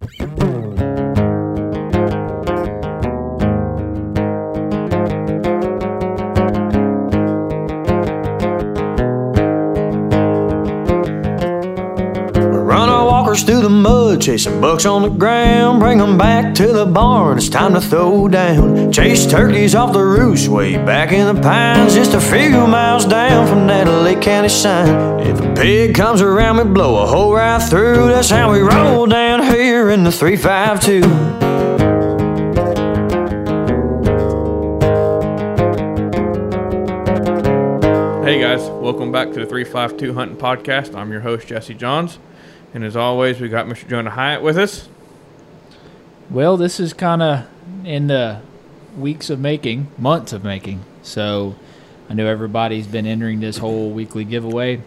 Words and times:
Thank 0.00 0.42
you. 0.42 0.69
Chasing 14.20 14.60
bucks 14.60 14.84
on 14.84 15.02
the 15.02 15.08
ground. 15.08 15.80
Bring 15.80 16.00
'em 16.00 16.18
back 16.18 16.54
to 16.54 16.66
the 16.66 16.84
barn, 16.84 17.38
it's 17.38 17.48
time 17.48 17.72
to 17.72 17.80
throw 17.80 18.28
down. 18.28 18.92
Chase 18.92 19.26
turkeys 19.26 19.74
off 19.74 19.92
the 19.94 20.04
roost, 20.04 20.48
way 20.48 20.76
back 20.76 21.12
in 21.12 21.34
the 21.34 21.40
pines, 21.40 21.94
just 21.94 22.12
a 22.12 22.20
few 22.20 22.66
miles 22.66 23.06
down 23.06 23.46
from 23.46 23.66
that 23.68 23.88
Lake 23.88 24.20
County 24.20 24.50
sign. 24.50 25.20
If 25.20 25.40
a 25.40 25.54
pig 25.54 25.94
comes 25.94 26.20
around, 26.20 26.58
we 26.58 26.64
blow 26.64 27.02
a 27.02 27.06
hole 27.06 27.34
right 27.34 27.62
through. 27.62 28.08
That's 28.08 28.30
how 28.30 28.52
we 28.52 28.60
roll 28.60 29.06
down 29.06 29.42
here 29.42 29.88
in 29.88 30.04
the 30.04 30.12
352. 30.12 31.00
Hey 38.22 38.40
guys, 38.40 38.60
welcome 38.68 39.10
back 39.10 39.32
to 39.32 39.40
the 39.40 39.46
352 39.46 40.14
Hunting 40.14 40.36
Podcast. 40.36 40.94
I'm 40.94 41.10
your 41.10 41.22
host, 41.22 41.48
Jesse 41.48 41.74
Johns. 41.74 42.18
And 42.74 42.84
as 42.84 42.96
always, 42.96 43.40
we 43.40 43.48
got 43.48 43.66
Mr. 43.66 43.88
Jonah 43.88 44.10
Hyatt 44.10 44.42
with 44.42 44.56
us. 44.58 44.88
Well, 46.30 46.56
this 46.56 46.78
is 46.78 46.92
kind 46.92 47.22
of 47.22 47.46
in 47.84 48.06
the 48.06 48.40
weeks 48.96 49.30
of 49.30 49.40
making, 49.40 49.88
months 49.98 50.32
of 50.32 50.44
making. 50.44 50.84
So 51.02 51.56
I 52.08 52.14
know 52.14 52.26
everybody's 52.26 52.86
been 52.86 53.06
entering 53.06 53.40
this 53.40 53.58
whole 53.58 53.90
weekly 53.90 54.24
giveaway 54.24 54.82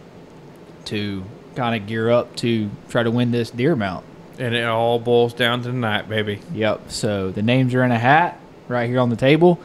to 0.86 1.24
kind 1.56 1.80
of 1.80 1.86
gear 1.86 2.10
up 2.10 2.34
to 2.36 2.70
try 2.88 3.02
to 3.02 3.10
win 3.10 3.30
this 3.30 3.50
deer 3.50 3.76
mount. 3.76 4.04
And 4.38 4.54
it 4.54 4.64
all 4.64 4.98
boils 4.98 5.34
down 5.34 5.62
to 5.62 5.70
tonight, 5.70 6.08
baby. 6.08 6.40
Yep. 6.54 6.90
So 6.90 7.30
the 7.30 7.42
names 7.42 7.74
are 7.74 7.84
in 7.84 7.92
a 7.92 7.98
hat 7.98 8.40
right 8.68 8.88
here 8.88 8.98
on 8.98 9.10
the 9.10 9.16
table. 9.16 9.60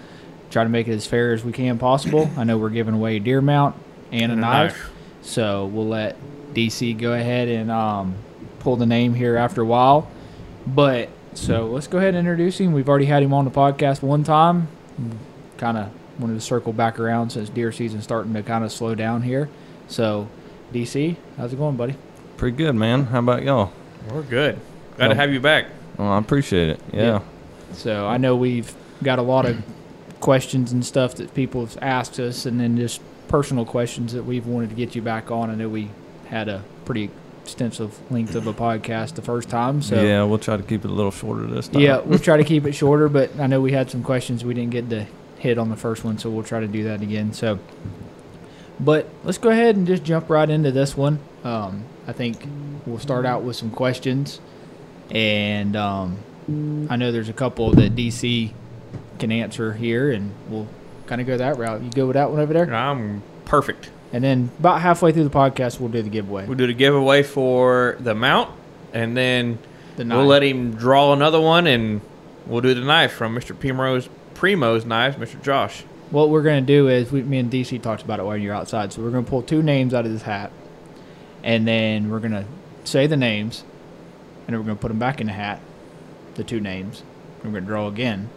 Try 0.51 0.63
to 0.63 0.69
make 0.69 0.87
it 0.87 0.93
as 0.93 1.07
fair 1.07 1.33
as 1.33 1.43
we 1.43 1.51
can 1.51 1.77
possible. 1.79 2.29
I 2.37 2.43
know 2.43 2.57
we're 2.57 2.69
giving 2.69 2.93
away 2.95 3.15
a 3.15 3.19
deer 3.19 3.41
mount 3.41 3.75
and, 4.11 4.21
a, 4.21 4.23
And 4.23 4.31
a 4.33 4.35
knife. 4.35 4.73
knife. 4.73 4.91
So 5.21 5.65
we'll 5.67 5.87
let 5.87 6.17
DC 6.53 6.97
go 6.97 7.13
ahead 7.13 7.47
and 7.47 7.71
um, 7.71 8.15
pull 8.59 8.75
the 8.75 8.85
name 8.85 9.13
here 9.13 9.35
after 9.35 9.61
a 9.61 9.65
while. 9.65 10.09
But 10.65 11.09
so 11.33 11.67
let's 11.67 11.87
go 11.87 11.97
ahead 11.97 12.09
and 12.15 12.19
introduce 12.19 12.59
him. 12.59 12.73
We've 12.73 12.89
already 12.89 13.05
had 13.05 13.23
him 13.23 13.33
on 13.33 13.45
the 13.45 13.51
podcast 13.51 14.01
one 14.01 14.23
time. 14.23 14.67
Kind 15.57 15.77
of 15.77 15.91
wanted 16.19 16.33
to 16.33 16.41
circle 16.41 16.73
back 16.73 16.99
around 16.99 17.31
since 17.31 17.49
deer 17.49 17.71
season's 17.71 18.03
starting 18.03 18.33
to 18.33 18.43
kind 18.43 18.63
of 18.63 18.71
slow 18.71 18.95
down 18.95 19.21
here. 19.21 19.49
So 19.87 20.27
DC, 20.73 21.15
how's 21.37 21.53
it 21.53 21.57
going, 21.57 21.77
buddy? 21.77 21.95
Pretty 22.37 22.57
good, 22.57 22.75
man. 22.75 23.05
How 23.05 23.19
about 23.19 23.43
y'all? 23.43 23.71
We're 24.11 24.21
good. 24.23 24.59
Glad 24.97 25.09
to 25.09 25.15
have 25.15 25.31
you 25.31 25.39
back. 25.39 25.67
Well, 25.97 26.09
I 26.09 26.17
appreciate 26.17 26.69
it. 26.69 26.79
Yeah. 26.93 27.01
Yeah. 27.01 27.21
So 27.73 28.07
I 28.07 28.17
know 28.17 28.35
we've 28.35 28.73
got 29.03 29.19
a 29.19 29.21
lot 29.21 29.45
of 29.45 29.61
questions 30.19 30.71
and 30.71 30.85
stuff 30.85 31.15
that 31.15 31.33
people 31.33 31.65
have 31.65 31.77
asked 31.81 32.19
us, 32.19 32.45
and 32.45 32.59
then 32.59 32.77
just 32.77 33.01
personal 33.27 33.65
questions 33.65 34.13
that 34.13 34.23
we've 34.23 34.45
wanted 34.45 34.69
to 34.69 34.75
get 34.75 34.95
you 34.95 35.01
back 35.01 35.31
on. 35.31 35.49
I 35.49 35.55
know 35.55 35.69
we 35.69 35.89
had 36.29 36.47
a 36.47 36.63
pretty 36.85 37.09
extensive 37.43 37.99
length 38.11 38.35
of 38.35 38.45
a 38.45 38.53
podcast 38.53 39.15
the 39.15 39.21
first 39.21 39.49
time, 39.49 39.81
so 39.81 40.01
yeah, 40.01 40.23
we'll 40.23 40.37
try 40.37 40.55
to 40.55 40.63
keep 40.63 40.85
it 40.85 40.91
a 40.91 40.93
little 40.93 41.11
shorter 41.11 41.47
this 41.47 41.67
time. 41.67 41.81
yeah, 41.81 41.99
we'll 41.99 42.19
try 42.19 42.37
to 42.37 42.43
keep 42.43 42.65
it 42.65 42.73
shorter. 42.73 43.09
But 43.09 43.37
I 43.39 43.47
know 43.47 43.59
we 43.61 43.71
had 43.71 43.89
some 43.89 44.03
questions 44.03 44.43
we 44.45 44.53
didn't 44.53 44.71
get 44.71 44.89
to 44.91 45.07
hit 45.37 45.57
on 45.57 45.69
the 45.69 45.75
first 45.75 46.03
one, 46.03 46.17
so 46.17 46.29
we'll 46.29 46.43
try 46.43 46.59
to 46.59 46.67
do 46.67 46.83
that 46.83 47.01
again. 47.01 47.33
So, 47.33 47.59
but 48.79 49.07
let's 49.23 49.37
go 49.37 49.49
ahead 49.49 49.75
and 49.75 49.87
just 49.87 50.03
jump 50.03 50.29
right 50.29 50.49
into 50.49 50.71
this 50.71 50.95
one. 50.95 51.19
Um, 51.43 51.85
I 52.07 52.13
think 52.13 52.45
we'll 52.85 52.99
start 52.99 53.25
out 53.25 53.43
with 53.43 53.55
some 53.55 53.71
questions, 53.71 54.39
and 55.09 55.75
um, 55.75 56.17
I 56.89 56.95
know 56.97 57.11
there's 57.11 57.29
a 57.29 57.33
couple 57.33 57.71
that 57.71 57.95
DC 57.95 58.51
can 59.17 59.31
answer 59.31 59.73
here, 59.73 60.11
and 60.11 60.31
we'll 60.49 60.67
kind 61.07 61.19
of 61.21 61.27
go 61.27 61.37
that 61.37 61.57
route. 61.57 61.81
You 61.81 61.89
go 61.89 62.07
with 62.07 62.13
that 62.13 62.29
one 62.29 62.39
over 62.39 62.53
there, 62.53 62.71
I'm 62.73 63.23
perfect. 63.45 63.89
And 64.13 64.23
then 64.23 64.49
about 64.59 64.81
halfway 64.81 65.11
through 65.11 65.23
the 65.25 65.29
podcast, 65.29 65.79
we'll 65.79 65.89
do 65.89 66.01
the 66.01 66.09
giveaway. 66.09 66.45
We'll 66.45 66.57
do 66.57 66.67
the 66.67 66.73
giveaway 66.73 67.23
for 67.23 67.97
the 67.99 68.15
mount, 68.15 68.49
and 68.93 69.15
then 69.15 69.59
The 69.97 70.05
we'll 70.05 70.25
let 70.25 70.43
him 70.43 70.71
draw 70.75 71.13
another 71.13 71.39
one, 71.41 71.67
and 71.67 72.01
we'll 72.47 72.61
do 72.61 72.73
the 72.73 72.81
knife 72.81 73.11
from 73.13 73.35
Mr. 73.35 73.55
Primo's, 73.55 74.09
Primo's 74.35 74.85
knives, 74.85 75.17
Mr. 75.17 75.41
Josh. 75.41 75.83
What 76.11 76.29
we're 76.29 76.41
gonna 76.41 76.61
do 76.61 76.87
is 76.87 77.11
we, 77.11 77.21
me 77.21 77.37
and 77.37 77.51
DC 77.51 77.81
talked 77.83 78.01
about 78.01 78.19
it 78.19 78.23
while 78.23 78.35
you're 78.37 78.55
outside. 78.55 78.91
So 78.93 79.01
we're 79.03 79.11
gonna 79.11 79.23
pull 79.23 79.43
two 79.43 79.61
names 79.61 79.93
out 79.93 80.05
of 80.05 80.11
this 80.11 80.23
hat, 80.23 80.51
and 81.43 81.67
then 81.67 82.09
we're 82.09 82.19
gonna 82.19 82.45
say 82.83 83.05
the 83.05 83.17
names, 83.17 83.63
and 84.47 84.53
then 84.55 84.59
we're 84.59 84.65
gonna 84.65 84.75
put 84.79 84.87
them 84.87 84.97
back 84.99 85.21
in 85.21 85.27
the 85.27 85.33
hat, 85.33 85.59
the 86.35 86.43
two 86.43 86.59
names. 86.59 87.03
and 87.43 87.53
We're 87.53 87.59
gonna 87.59 87.67
draw 87.69 87.87
again, 87.87 88.29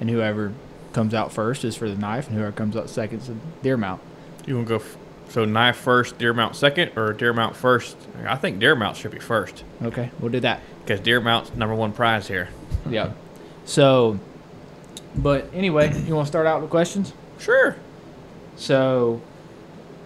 and 0.00 0.10
whoever 0.10 0.52
comes 0.92 1.14
out 1.14 1.32
first 1.32 1.64
is 1.64 1.74
for 1.76 1.88
the 1.88 1.96
knife, 1.96 2.28
and 2.28 2.36
whoever 2.36 2.52
comes 2.52 2.76
out 2.76 2.90
second 2.90 3.20
is 3.20 3.28
the 3.28 3.36
deer 3.62 3.76
mount. 3.78 4.00
You 4.46 4.56
want 4.56 4.68
to 4.68 4.78
go 4.78 4.84
f- 4.84 4.96
so 5.28 5.44
knife 5.44 5.76
first, 5.76 6.18
deer 6.18 6.32
mount 6.32 6.54
second, 6.56 6.92
or 6.96 7.12
deer 7.12 7.32
mount 7.32 7.56
first? 7.56 7.96
I 8.26 8.36
think 8.36 8.58
deer 8.58 8.74
mount 8.76 8.96
should 8.96 9.10
be 9.10 9.18
first 9.18 9.64
Okay, 9.82 10.10
we'll 10.20 10.30
do 10.32 10.40
that. 10.40 10.60
because 10.84 11.00
deer 11.00 11.20
mount's 11.20 11.54
number 11.54 11.74
one 11.74 11.92
prize 11.92 12.28
here. 12.28 12.48
Yeah. 12.88 13.12
So, 13.64 14.18
but 15.16 15.48
anyway, 15.54 15.92
you 16.06 16.14
want 16.14 16.26
to 16.26 16.30
start 16.30 16.46
out 16.46 16.60
with 16.60 16.70
questions? 16.70 17.12
Sure. 17.38 17.76
So, 18.56 19.20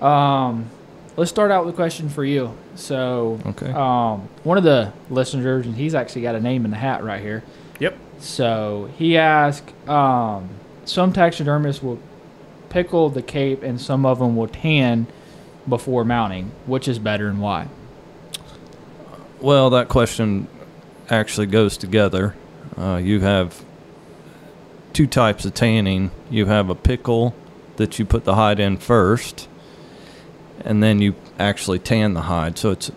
um, 0.01 0.71
let's 1.17 1.31
start 1.31 1.51
out 1.51 1.65
with 1.67 1.75
a 1.75 1.77
question 1.77 2.09
for 2.09 2.25
you. 2.25 2.55
So, 2.77 3.41
Okay. 3.47 3.73
um, 3.73 4.29
one 4.45 4.57
of 4.59 4.65
the 4.65 4.93
listeners, 5.11 5.67
and 5.67 5.75
he's 5.77 5.95
actually 5.95 6.23
got 6.23 6.35
a 6.35 6.41
name 6.41 6.65
in 6.65 6.71
the 6.71 6.77
hat 6.77 7.03
right 7.05 7.21
here. 7.21 7.43
Yep. 7.81 7.97
So 8.21 8.89
he 8.97 9.17
asked, 9.17 9.73
um, 9.89 10.49
some 10.85 11.13
taxidermists 11.13 11.83
will 11.83 11.99
pickle 12.71 13.11
the 13.11 13.23
cape, 13.23 13.63
and 13.63 13.81
some 13.81 14.05
of 14.07 14.19
them 14.19 14.37
will 14.37 14.49
tan 14.49 15.07
before 15.69 16.05
mounting. 16.05 16.53
Which 16.67 16.89
is 16.89 16.99
better 16.99 17.29
and 17.29 17.41
why? 17.41 17.69
Well, 19.41 19.71
that 19.71 19.89
question 19.89 20.49
actually 21.09 21.47
goes 21.47 21.77
together. 21.77 22.35
Uh, 22.77 22.97
you 22.97 23.21
have 23.21 23.65
two 24.93 25.07
types 25.07 25.45
of 25.45 25.55
tanning. 25.55 26.11
You 26.31 26.47
have 26.47 26.71
a 26.71 26.75
pickle 26.75 27.35
that 27.77 27.99
you 27.99 28.05
put 28.05 28.25
the 28.25 28.35
hide 28.35 28.59
in 28.59 28.77
first, 28.79 29.49
and 30.65 30.83
then 30.83 31.01
you 31.01 31.15
actually 31.39 31.79
tan 31.79 32.15
the 32.15 32.23
hide. 32.23 32.59
So 32.59 32.73
it's 32.73 32.91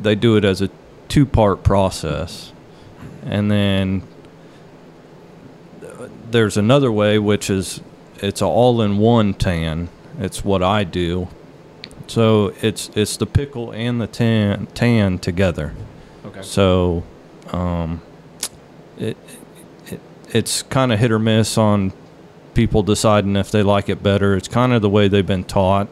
they 0.00 0.14
do 0.14 0.36
it 0.36 0.44
as 0.44 0.62
a 0.62 0.70
two-part 1.08 1.62
process, 1.62 2.52
and 3.24 3.50
then 3.50 4.02
uh, 5.84 6.08
there's 6.30 6.56
another 6.56 6.90
way, 6.90 7.18
which 7.18 7.50
is 7.50 7.80
it's 8.20 8.40
a 8.40 8.46
all-in-one 8.46 9.34
tan. 9.34 9.88
It's 10.18 10.44
what 10.44 10.62
I 10.62 10.84
do. 10.84 11.28
So 12.06 12.54
it's 12.62 12.90
it's 12.94 13.16
the 13.16 13.26
pickle 13.26 13.72
and 13.72 14.00
the 14.00 14.06
tan 14.06 14.66
tan 14.68 15.18
together. 15.18 15.74
Okay. 16.24 16.42
So, 16.42 17.04
um, 17.48 18.00
it, 18.96 19.16
it 19.86 20.00
it's 20.30 20.62
kind 20.62 20.92
of 20.92 20.98
hit 20.98 21.12
or 21.12 21.18
miss 21.18 21.58
on 21.58 21.92
people 22.54 22.82
deciding 22.82 23.36
if 23.36 23.50
they 23.50 23.62
like 23.62 23.88
it 23.88 24.02
better. 24.02 24.36
It's 24.36 24.48
kind 24.48 24.72
of 24.72 24.82
the 24.82 24.90
way 24.90 25.08
they've 25.08 25.26
been 25.26 25.44
taught 25.44 25.88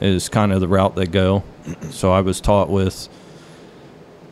is 0.00 0.28
kind 0.28 0.52
of 0.52 0.60
the 0.60 0.68
route 0.68 0.94
they 0.94 1.06
go. 1.06 1.42
So 1.90 2.12
I 2.12 2.22
was 2.22 2.40
taught 2.40 2.70
with 2.70 3.08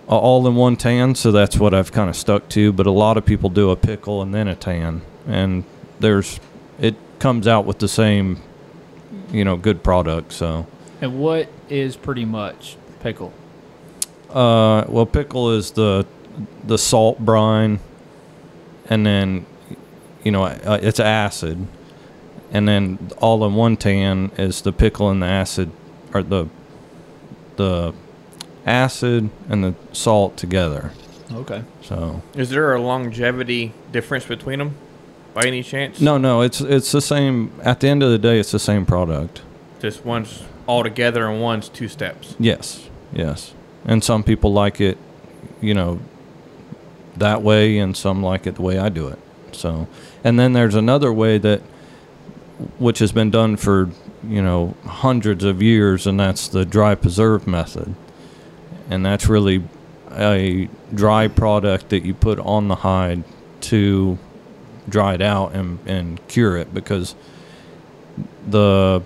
a 0.09 0.15
all-in-one 0.15 0.77
tan, 0.77 1.15
so 1.15 1.33
that's 1.33 1.59
what 1.59 1.75
I've 1.75 1.93
kind 1.93 2.09
of 2.09 2.17
stuck 2.17 2.49
to. 2.51 2.73
But 2.73 2.87
a 2.87 2.91
lot 2.91 3.19
of 3.19 3.27
people 3.27 3.51
do 3.51 3.71
a 3.71 3.77
pickle 3.77 4.23
and 4.23 4.33
then 4.33 4.49
a 4.49 4.55
tan, 4.55 5.03
and 5.27 5.65
there's 6.01 6.41
comes 7.19 7.47
out 7.47 7.65
with 7.65 7.79
the 7.79 7.89
same, 7.89 8.41
you 9.31 9.45
know, 9.45 9.57
good 9.57 9.83
product. 9.83 10.33
So. 10.33 10.67
And 11.01 11.19
what 11.19 11.49
is 11.69 11.97
pretty 11.97 12.25
much 12.25 12.77
pickle? 13.01 13.33
Uh, 14.31 14.85
well, 14.89 15.07
pickle 15.07 15.53
is 15.53 15.73
the 15.73 16.07
the 16.65 16.77
salt 16.77 17.19
brine, 17.19 17.81
and 18.91 19.07
then 19.07 19.47
you 20.25 20.31
know 20.31 20.45
uh, 20.45 20.79
it's 20.83 21.01
acid, 21.01 21.67
and 22.51 22.67
then 22.67 22.99
all 23.19 23.45
in 23.47 23.55
one 23.55 23.77
tan 23.77 24.31
is 24.37 24.63
the 24.63 24.73
pickle 24.73 25.11
and 25.11 25.23
the 25.23 25.27
acid, 25.27 25.71
or 26.13 26.23
the 26.23 26.49
the 27.57 27.95
acid 28.67 29.31
and 29.49 29.65
the 29.65 29.75
salt 29.93 30.37
together. 30.37 30.93
Okay. 31.33 31.65
So 31.83 32.23
Is 32.35 32.51
there 32.51 32.75
a 32.75 32.81
longevity 32.81 33.73
difference 33.93 34.27
between 34.27 34.59
them, 34.59 34.77
by 35.37 35.47
any 35.47 35.63
chance? 35.63 36.01
no, 36.01 36.17
no, 36.17 36.41
it's 36.41 36.63
it's 36.63 36.91
the 36.91 37.03
same. 37.03 37.53
At 37.63 37.81
the 37.81 37.89
end 37.89 38.03
of 38.03 38.11
the 38.11 38.19
day, 38.19 38.41
it's 38.41 38.53
the 38.53 38.59
same 38.59 38.87
product. 38.87 39.43
Just 39.79 40.03
one's 40.03 40.43
all 40.67 40.83
together 40.83 41.29
and 41.29 41.43
one's 41.43 41.69
two 41.69 41.89
steps. 41.89 42.35
Yes, 42.39 42.89
yes. 43.13 43.53
And 43.85 44.03
some 44.03 44.25
people 44.25 44.53
like 44.55 44.81
it, 44.81 44.97
you 45.61 45.75
know, 45.75 46.01
that 47.19 47.43
way, 47.43 47.77
and 47.77 47.95
some 47.95 48.23
like 48.23 48.47
it 48.47 48.55
the 48.55 48.63
way 48.63 48.79
I 48.79 48.89
do 48.89 49.09
it. 49.09 49.19
So, 49.53 49.89
and 50.25 50.41
then 50.41 50.55
there's 50.55 50.75
another 50.75 51.13
way 51.13 51.37
that, 51.37 51.61
which 52.79 52.99
has 53.01 53.13
been 53.13 53.31
done 53.31 53.59
for, 53.59 53.91
you 54.27 54.43
know, 54.43 54.75
hundreds 54.87 55.45
of 55.45 55.61
years, 55.63 56.07
and 56.07 56.19
that's 56.19 56.49
the 56.49 56.65
dry 56.65 56.95
preserve 56.95 57.47
method. 57.47 57.95
And 58.89 59.05
that's 59.05 59.27
really 59.27 59.65
a 60.13 60.71
dry 60.95 61.29
product 61.29 61.91
that 61.91 62.07
you 62.07 62.15
put 62.15 62.39
on 62.39 62.69
the 62.69 62.77
hide 62.77 63.23
to 63.63 64.19
dry 64.89 65.15
it 65.15 65.23
out 65.23 65.55
and, 65.55 65.79
and 65.87 66.27
cure 66.29 66.57
it 66.57 66.73
because 66.73 67.15
the 68.47 69.03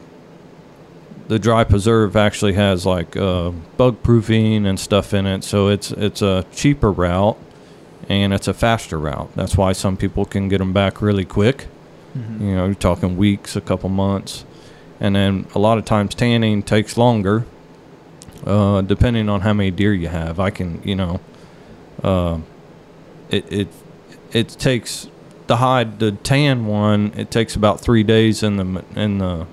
the 1.28 1.38
dry 1.38 1.62
preserve 1.64 2.16
actually 2.16 2.54
has 2.54 2.84
like 2.84 3.16
uh, 3.16 3.50
bug 3.76 4.02
proofing 4.02 4.66
and 4.66 4.78
stuff 4.80 5.14
in 5.14 5.26
it, 5.26 5.44
so 5.44 5.68
it's 5.68 5.92
it's 5.92 6.22
a 6.22 6.44
cheaper 6.52 6.90
route 6.90 7.36
and 8.08 8.32
it's 8.32 8.48
a 8.48 8.54
faster 8.54 8.98
route. 8.98 9.30
That's 9.36 9.56
why 9.56 9.72
some 9.72 9.96
people 9.96 10.24
can 10.24 10.48
get 10.48 10.58
them 10.58 10.72
back 10.72 11.00
really 11.00 11.24
quick. 11.24 11.68
Mhm. 12.18 12.40
You 12.40 12.56
know, 12.56 12.66
you're 12.66 12.74
talking 12.74 13.16
weeks, 13.16 13.54
a 13.54 13.60
couple 13.60 13.88
months, 13.88 14.44
and 14.98 15.14
then 15.14 15.46
a 15.54 15.60
lot 15.60 15.78
of 15.78 15.84
times 15.84 16.16
tanning 16.16 16.64
takes 16.64 16.96
longer, 16.96 17.46
uh, 18.44 18.80
depending 18.82 19.28
on 19.28 19.42
how 19.42 19.52
many 19.52 19.70
deer 19.70 19.94
you 19.94 20.08
have. 20.08 20.40
I 20.40 20.50
can, 20.50 20.82
you 20.84 20.96
know, 20.96 21.20
uh, 22.02 22.38
it 23.30 23.44
it 23.52 23.68
it 24.32 24.48
takes 24.48 25.06
the 25.50 25.56
hide 25.56 25.98
the 25.98 26.12
tan 26.12 26.64
one. 26.66 27.12
It 27.16 27.32
takes 27.32 27.56
about 27.56 27.80
three 27.80 28.04
days 28.04 28.44
in 28.44 28.56
the 28.56 28.84
in 28.94 29.18
the 29.18 29.46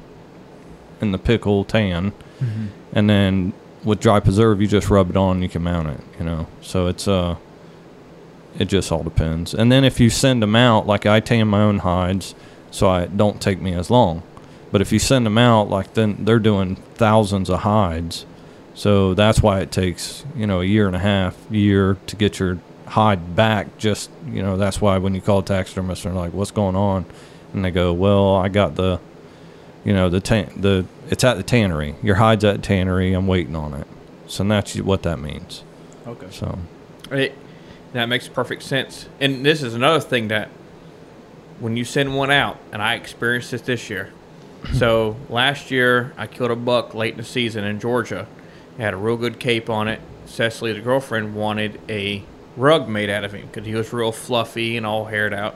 in 1.01 1.11
the 1.11 1.17
pickle 1.17 1.63
tan, 1.63 2.11
Mhm. 2.39 2.67
and 2.93 3.09
then 3.09 3.53
with 3.83 3.99
dry 3.99 4.19
preserve, 4.19 4.61
you 4.61 4.67
just 4.67 4.89
rub 4.91 5.09
it 5.09 5.17
on, 5.17 5.37
and 5.37 5.43
you 5.43 5.49
can 5.49 5.63
mount 5.63 5.87
it. 5.89 5.99
You 6.19 6.25
know, 6.25 6.45
so 6.61 6.85
it's 6.85 7.07
uh, 7.07 7.35
it 8.59 8.65
just 8.67 8.91
all 8.91 9.01
depends. 9.01 9.55
And 9.55 9.71
then 9.71 9.83
if 9.83 9.99
you 9.99 10.11
send 10.11 10.43
them 10.43 10.55
out, 10.55 10.85
like 10.85 11.07
I 11.07 11.19
tan 11.19 11.47
my 11.47 11.61
own 11.63 11.79
hides, 11.79 12.35
so 12.69 12.87
I 12.87 13.01
it 13.03 13.17
don't 13.17 13.41
take 13.41 13.59
me 13.59 13.73
as 13.73 13.89
long. 13.89 14.21
But 14.71 14.81
if 14.81 14.91
you 14.91 14.99
send 14.99 15.25
them 15.25 15.37
out, 15.39 15.67
like 15.69 15.95
then 15.95 16.17
they're 16.25 16.37
doing 16.51 16.77
thousands 16.93 17.49
of 17.49 17.61
hides, 17.61 18.25
so 18.75 19.15
that's 19.15 19.41
why 19.41 19.61
it 19.61 19.71
takes 19.71 20.25
you 20.35 20.45
know 20.45 20.61
a 20.61 20.65
year 20.65 20.85
and 20.85 20.95
a 20.95 20.99
half, 20.99 21.35
year 21.49 21.97
to 22.05 22.15
get 22.15 22.37
your 22.37 22.59
hide 22.87 23.35
back. 23.35 23.77
Just 23.77 24.09
you 24.27 24.41
know 24.41 24.57
that's 24.57 24.81
why 24.81 24.97
when 24.97 25.13
you 25.13 25.21
call 25.21 25.39
a 25.39 25.43
taxidermist, 25.43 26.03
they're 26.03 26.13
like, 26.13 26.33
"What's 26.33 26.51
going 26.51 26.75
on?" 26.75 27.05
And 27.53 27.63
they 27.63 27.71
go, 27.71 27.93
"Well, 27.93 28.35
I 28.35 28.49
got 28.49 28.75
the, 28.75 28.99
you 29.83 29.93
know, 29.93 30.09
the 30.09 30.19
tan 30.19 30.51
the 30.57 30.85
it's 31.09 31.23
at 31.23 31.37
the 31.37 31.43
tannery. 31.43 31.95
Your 32.01 32.15
hide's 32.15 32.43
at 32.43 32.57
the 32.57 32.61
tannery. 32.61 33.13
I'm 33.13 33.27
waiting 33.27 33.55
on 33.55 33.73
it." 33.73 33.87
So 34.27 34.43
that's 34.43 34.75
what 34.77 35.03
that 35.03 35.19
means. 35.19 35.63
Okay. 36.05 36.27
So 36.31 36.59
It, 37.11 37.37
that 37.93 38.07
makes 38.07 38.27
perfect 38.27 38.63
sense. 38.63 39.07
And 39.19 39.45
this 39.45 39.63
is 39.63 39.73
another 39.73 39.99
thing 39.99 40.27
that 40.29 40.49
when 41.59 41.77
you 41.77 41.85
send 41.85 42.15
one 42.15 42.31
out, 42.31 42.57
and 42.71 42.81
I 42.81 42.95
experienced 42.95 43.51
this 43.51 43.61
this 43.61 43.89
year. 43.89 44.11
so 44.73 45.15
last 45.29 45.71
year, 45.71 46.13
I 46.17 46.27
killed 46.27 46.51
a 46.51 46.55
buck 46.55 46.93
late 46.93 47.13
in 47.13 47.17
the 47.17 47.23
season 47.23 47.63
in 47.63 47.79
Georgia. 47.79 48.27
It 48.77 48.81
had 48.81 48.93
a 48.93 48.97
real 48.97 49.17
good 49.17 49.39
cape 49.39 49.69
on 49.69 49.87
it. 49.87 50.01
Cecily, 50.25 50.73
the 50.73 50.81
girlfriend, 50.81 51.35
wanted 51.35 51.79
a 51.87 52.23
rug 52.57 52.89
made 52.89 53.09
out 53.09 53.23
of 53.23 53.31
him 53.31 53.47
because 53.47 53.65
he 53.65 53.73
was 53.73 53.93
real 53.93 54.11
fluffy 54.11 54.75
and 54.75 54.85
all 54.85 55.05
haired 55.05 55.33
out. 55.33 55.55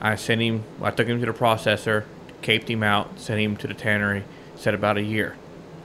I 0.00 0.16
sent 0.16 0.42
him. 0.42 0.64
I 0.82 0.90
took 0.90 1.06
him 1.06 1.20
to 1.20 1.26
the 1.26 1.32
processor, 1.32 2.04
caped 2.42 2.68
him 2.68 2.82
out, 2.82 3.18
sent 3.18 3.40
him 3.40 3.56
to 3.58 3.66
the 3.66 3.74
tannery. 3.74 4.24
Said 4.56 4.74
about 4.74 4.98
a 4.98 5.02
year. 5.02 5.36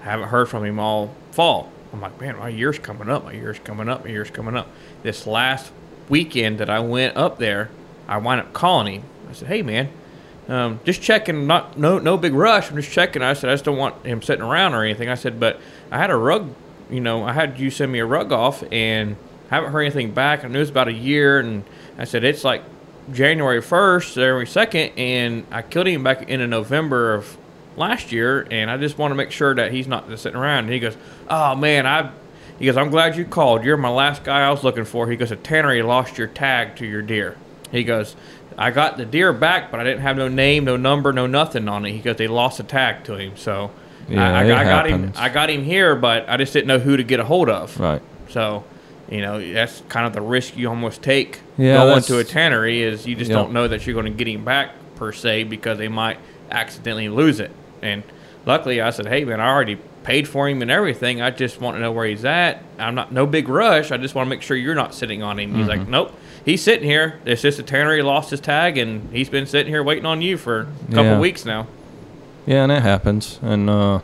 I 0.02 0.06
haven't 0.06 0.30
heard 0.30 0.50
from 0.50 0.66
him 0.66 0.80
all 0.80 1.14
fall. 1.32 1.72
I'm 1.94 2.02
like, 2.02 2.20
man, 2.20 2.38
my 2.38 2.50
year's 2.50 2.80
coming 2.80 3.08
up. 3.08 3.24
My 3.24 3.34
year's 3.34 3.60
coming 3.60 3.88
up. 3.88 4.04
My 4.04 4.10
year's 4.10 4.32
coming 4.32 4.58
up. 4.58 4.68
This 5.04 5.28
last 5.28 5.72
weekend 6.10 6.58
that 6.58 6.70
I 6.70 6.80
went 6.80 7.16
up 7.16 7.38
there, 7.38 7.70
I 8.08 8.18
wind 8.18 8.42
up 8.42 8.52
calling 8.52 8.96
him. 8.96 9.04
I 9.30 9.34
said, 9.34 9.48
hey, 9.48 9.62
man, 9.62 9.90
um, 10.48 10.80
just 10.84 11.02
checking. 11.02 11.48
Not 11.48 11.78
no 11.78 12.00
no 12.00 12.18
big 12.18 12.34
rush. 12.34 12.70
I'm 12.70 12.76
just 12.76 12.92
checking. 12.92 13.22
I 13.22 13.34
said 13.34 13.50
I 13.50 13.54
just 13.54 13.64
don't 13.64 13.78
want 13.78 14.06
him 14.06 14.22
sitting 14.22 14.44
around 14.44 14.74
or 14.74 14.84
anything. 14.84 15.08
I 15.08 15.16
said, 15.16 15.40
but 15.40 15.62
I 15.92 15.98
had 15.98 16.10
a 16.10 16.16
rug. 16.16 16.54
You 16.90 17.00
know, 17.00 17.24
I 17.24 17.32
had 17.32 17.60
you 17.60 17.70
send 17.70 17.92
me 17.92 18.00
a 18.00 18.06
rug 18.06 18.32
off, 18.32 18.64
and 18.72 19.16
haven't 19.54 19.72
heard 19.72 19.82
anything 19.82 20.12
back. 20.12 20.44
I 20.44 20.48
knew 20.48 20.58
it 20.58 20.62
was 20.62 20.70
about 20.70 20.88
a 20.88 20.94
year, 20.94 21.40
and 21.40 21.64
I 21.98 22.06
said 22.06 22.24
it's 22.24 22.44
like 22.44 22.62
January 23.12 23.62
1st, 23.62 24.14
January 24.16 24.46
2nd, 24.46 24.92
and 24.98 25.46
I 25.52 25.62
killed 25.62 25.88
him 25.88 26.04
back 26.04 26.30
in 26.30 26.50
November 26.50 27.14
of 27.14 27.38
last 27.76 28.12
year, 28.12 28.48
and 28.52 28.70
I 28.70 28.78
just 28.78 28.98
want 28.98 29.12
to 29.12 29.16
make 29.16 29.32
sure 29.32 29.54
that 29.56 29.72
he's 29.72 29.88
not 29.88 30.08
just 30.10 30.24
sitting 30.24 30.40
around. 30.40 30.66
And 30.66 30.74
he 30.74 30.80
goes, 30.80 30.96
"Oh 31.30 31.56
man, 31.56 31.86
I," 31.86 32.12
he 32.60 32.66
goes, 32.66 32.78
"I'm 32.78 32.90
glad 32.90 33.16
you 33.18 33.26
called. 33.26 33.64
You're 33.64 33.78
my 33.78 33.90
last 33.90 34.24
guy 34.24 34.46
I 34.46 34.52
was 34.52 34.64
looking 34.64 34.86
for." 34.86 35.10
He 35.10 35.16
goes, 35.16 35.32
"A 35.32 35.36
tannery 35.36 35.82
lost 35.82 36.18
your 36.18 36.28
tag 36.28 36.76
to 36.78 36.86
your 36.86 37.02
deer." 37.02 37.36
He 37.72 37.84
goes, 37.84 38.16
"I 38.58 38.72
got 38.72 38.98
the 38.98 39.06
deer 39.06 39.34
back, 39.34 39.72
but 39.72 39.80
I 39.80 39.84
didn't 39.84 40.02
have 40.02 40.16
no 40.18 40.28
name, 40.28 40.64
no 40.66 40.78
number, 40.78 41.12
no 41.12 41.26
nothing 41.28 41.68
on 41.68 41.86
it." 41.86 41.92
He 41.92 42.00
goes, 42.00 42.16
"They 42.18 42.28
lost 42.28 42.60
a 42.60 42.64
tag 42.64 43.04
to 43.06 43.16
him." 43.16 43.34
So, 43.36 43.72
Yeah, 44.08 44.24
I, 44.38 44.44
I, 44.44 44.62
I 44.62 44.64
got 44.64 44.86
him. 44.88 45.14
I 45.18 45.30
got 45.30 45.50
him 45.50 45.64
here, 45.64 45.96
but 45.96 46.30
I 46.30 46.38
just 46.38 46.54
didn't 46.54 46.68
know 46.68 46.80
who 46.80 46.96
to 46.96 47.04
get 47.04 47.20
a 47.20 47.26
hold 47.26 47.50
of. 47.50 47.80
right. 47.80 48.02
So, 48.30 48.64
you 49.14 49.22
know, 49.22 49.54
that's 49.54 49.82
kind 49.90 50.08
of 50.08 50.14
the 50.14 50.22
risk 50.22 50.58
you 50.58 50.68
almost 50.70 51.02
take 51.04 51.40
Yeah, 51.58 51.76
going 51.78 52.02
to 52.04 52.18
a 52.20 52.24
tannery 52.24 52.82
is 52.82 53.06
you 53.06 53.16
just 53.16 53.30
Yeah. 53.30 53.38
don't 53.38 53.54
know 53.54 53.68
that 53.68 53.86
you're 53.86 53.94
going 53.94 54.12
to 54.12 54.18
get 54.18 54.28
him 54.28 54.44
back 54.44 54.72
per 54.96 55.12
se 55.12 55.44
because 55.44 55.78
they 55.78 55.88
might 55.88 56.18
accidentally 56.50 57.10
lose 57.10 57.40
it. 57.40 57.52
And 57.82 58.04
luckily, 58.46 58.82
I 58.82 58.90
said, 58.90 59.06
"Hey, 59.08 59.24
man, 59.24 59.40
I 59.40 59.48
already 59.50 59.78
paid 60.04 60.28
for 60.28 60.50
him 60.50 60.62
and 60.62 60.72
everything. 60.72 61.22
I 61.22 61.30
just 61.30 61.62
want 61.62 61.78
to 61.78 61.82
know 61.82 61.92
where 61.92 62.06
he's 62.06 62.26
at. 62.26 62.64
I'm 62.80 62.96
not 62.96 63.12
no 63.12 63.26
big 63.26 63.48
rush. 63.50 63.92
I 63.92 63.98
just 63.98 64.16
want 64.16 64.26
to 64.28 64.30
make 64.30 64.42
sure 64.42 64.58
you're 64.58 64.76
not 64.76 64.94
sitting 64.96 65.22
on 65.24 65.40
him." 65.40 65.54
He's 65.56 65.68
like, 65.68 65.88
"Nope, 65.88 66.12
he's 66.44 66.62
sitting 66.64 66.84
here. 66.88 67.20
It's 67.26 67.42
just 67.42 67.60
a 67.60 67.64
tannery 67.64 68.02
lost 68.02 68.32
his 68.32 68.40
tag, 68.40 68.78
and 68.78 69.10
he's 69.14 69.30
been 69.30 69.46
sitting 69.46 69.72
here 69.72 69.84
waiting 69.84 70.06
on 70.06 70.22
you 70.22 70.38
for 70.38 70.62
a 70.62 70.92
couple 70.92 71.04
Yeah. 71.12 71.20
weeks 71.20 71.46
now." 71.46 71.68
Yeah, 72.46 72.64
and 72.64 72.72
it 72.72 72.82
happens, 72.84 73.40
and 73.42 73.70
uh, 73.70 74.00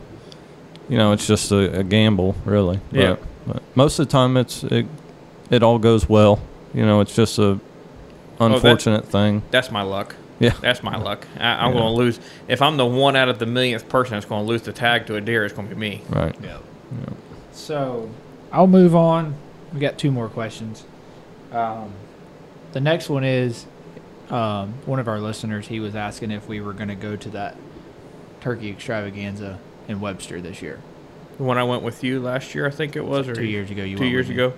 you 0.88 0.98
know, 0.98 1.12
it's 1.14 1.28
just 1.28 1.52
a, 1.52 1.80
a 1.80 1.84
gamble, 1.84 2.36
really. 2.46 2.80
Yeah. 2.92 3.16
But, 3.46 3.54
but 3.56 3.64
most 3.76 4.00
of 4.00 4.08
the 4.08 4.12
time, 4.12 4.38
it's 4.38 4.64
it, 4.64 4.86
it 5.50 5.64
all 5.64 5.80
goes 5.80 6.08
well. 6.10 6.40
You 6.74 6.86
know, 6.86 7.00
it's 7.02 7.16
just 7.16 7.38
a 7.40 7.60
that- 8.38 8.52
unfortunate 8.52 9.06
thing. 9.06 9.42
That's 9.52 9.72
my 9.72 9.82
luck. 9.82 10.16
Yeah. 10.40 10.54
That's 10.62 10.82
my 10.84 10.96
luck. 10.98 11.28
I, 11.38 11.66
I'm 11.66 11.74
Yeah. 11.74 11.80
going 11.82 11.94
to 11.94 11.98
lose. 11.98 12.20
If 12.48 12.62
I'm 12.62 12.78
the 12.78 12.86
one 12.86 13.16
out 13.18 13.28
of 13.28 13.40
the 13.40 13.46
millionth 13.46 13.90
person 13.90 14.14
that's 14.14 14.26
going 14.26 14.46
to 14.46 14.50
lose 14.50 14.62
the 14.62 14.72
tag 14.72 15.06
to 15.08 15.16
a 15.16 15.22
deer, 15.22 15.44
it's 15.44 15.54
going 15.54 15.68
to 15.68 15.76
be 15.76 15.80
me. 15.80 16.02
Right. 16.10 16.34
Yeah. 16.42 16.60
So 17.52 18.10
I'll 18.52 18.68
move 18.68 18.96
on. 18.96 19.36
We 19.74 19.80
got 19.80 19.98
two 19.98 20.12
more 20.12 20.30
questions. 20.30 20.86
Um, 21.52 21.92
the 22.72 22.80
next 22.80 23.10
one 23.10 23.24
is 23.24 23.66
um, 24.30 24.74
one 24.86 25.00
of 25.00 25.08
our 25.08 25.20
listeners. 25.20 25.68
He 25.68 25.80
was 25.80 25.96
asking 25.96 26.32
if 26.32 26.48
we 26.48 26.62
were 26.62 26.74
going 26.74 26.90
to 26.90 26.96
go 26.96 27.16
to 27.18 27.30
that 27.32 27.58
turkey 28.42 28.70
extravaganza 28.70 29.60
in 29.88 30.00
Webster 30.00 30.40
this 30.40 30.62
year. 30.62 30.80
When 31.38 31.58
I 31.58 31.64
went 31.64 31.84
with 31.84 32.04
you 32.04 32.20
last 32.22 32.54
year, 32.56 32.66
I 32.68 32.70
think 32.70 32.96
it 32.96 33.04
was, 33.06 33.28
or 33.28 33.34
Two 33.36 33.44
years 33.46 33.70
ago, 33.72 33.84
you 33.84 33.98
two 33.98 34.04
went 34.04 34.12
years 34.12 34.28
with 34.28 34.38
me. 34.38 34.44
ago. 34.44 34.54